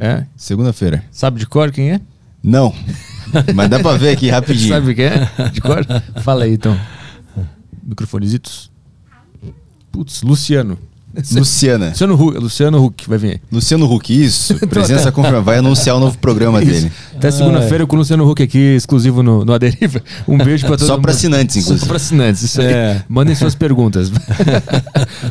É? 0.00 0.24
Segunda-feira. 0.34 1.04
Sabe 1.10 1.38
de 1.40 1.46
cor 1.46 1.70
quem 1.72 1.90
é? 1.90 2.00
Não. 2.48 2.74
Mas 3.54 3.68
dá 3.68 3.78
pra 3.78 3.96
ver 3.96 4.10
aqui 4.10 4.30
rapidinho. 4.30 4.68
Sabe 4.70 4.94
quem 4.94 5.04
é? 5.04 5.28
De 5.52 5.60
cor? 5.60 5.84
Fala 6.22 6.44
aí, 6.44 6.54
então. 6.54 6.78
microfonesitos. 7.84 8.70
Putz, 9.92 10.22
Luciano. 10.22 10.78
Luciana. 11.32 11.88
Luciano 11.88 12.14
Huck, 12.14 12.38
Luciano 12.38 12.84
Huck 12.84 13.08
vai 13.08 13.18
vir 13.18 13.30
aí. 13.30 13.40
Luciano 13.50 13.92
Huck, 13.92 14.10
isso. 14.10 14.54
Presença 14.68 15.10
confirmada. 15.10 15.42
Vai 15.42 15.58
anunciar 15.58 15.96
o 15.96 16.00
novo 16.00 16.16
programa 16.18 16.60
dele. 16.60 16.92
Até 17.16 17.30
segunda-feira 17.30 17.86
com 17.86 17.96
o 17.96 17.98
Luciano 17.98 18.30
Huck 18.30 18.42
aqui, 18.42 18.58
exclusivo 18.58 19.22
no, 19.22 19.44
no 19.44 19.52
Aderiva. 19.52 20.00
Um 20.28 20.38
beijo 20.38 20.66
pra 20.66 20.76
todo 20.76 20.86
Só 20.86 20.92
mundo. 20.92 21.02
pra 21.02 21.12
assinantes, 21.12 21.56
inclusive. 21.56 21.80
Só 21.80 21.86
pra 21.86 21.96
assinantes, 21.96 22.42
isso 22.42 22.60
aí. 22.60 22.66
É. 22.66 23.02
Mandem 23.08 23.34
suas 23.34 23.54
perguntas. 23.54 24.12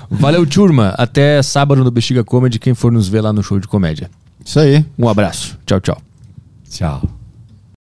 Valeu, 0.09 0.45
turma. 0.45 0.93
Até 0.97 1.41
sábado 1.41 1.83
no 1.83 1.91
Bexiga 1.91 2.23
Comedy, 2.23 2.59
quem 2.59 2.73
for 2.73 2.91
nos 2.91 3.07
ver 3.07 3.21
lá 3.21 3.31
no 3.31 3.41
show 3.41 3.59
de 3.59 3.67
comédia. 3.67 4.09
Isso 4.43 4.59
aí. 4.59 4.83
Um 4.97 5.07
abraço. 5.07 5.57
Tchau, 5.65 5.79
tchau. 5.79 6.01
Tchau. 6.69 7.16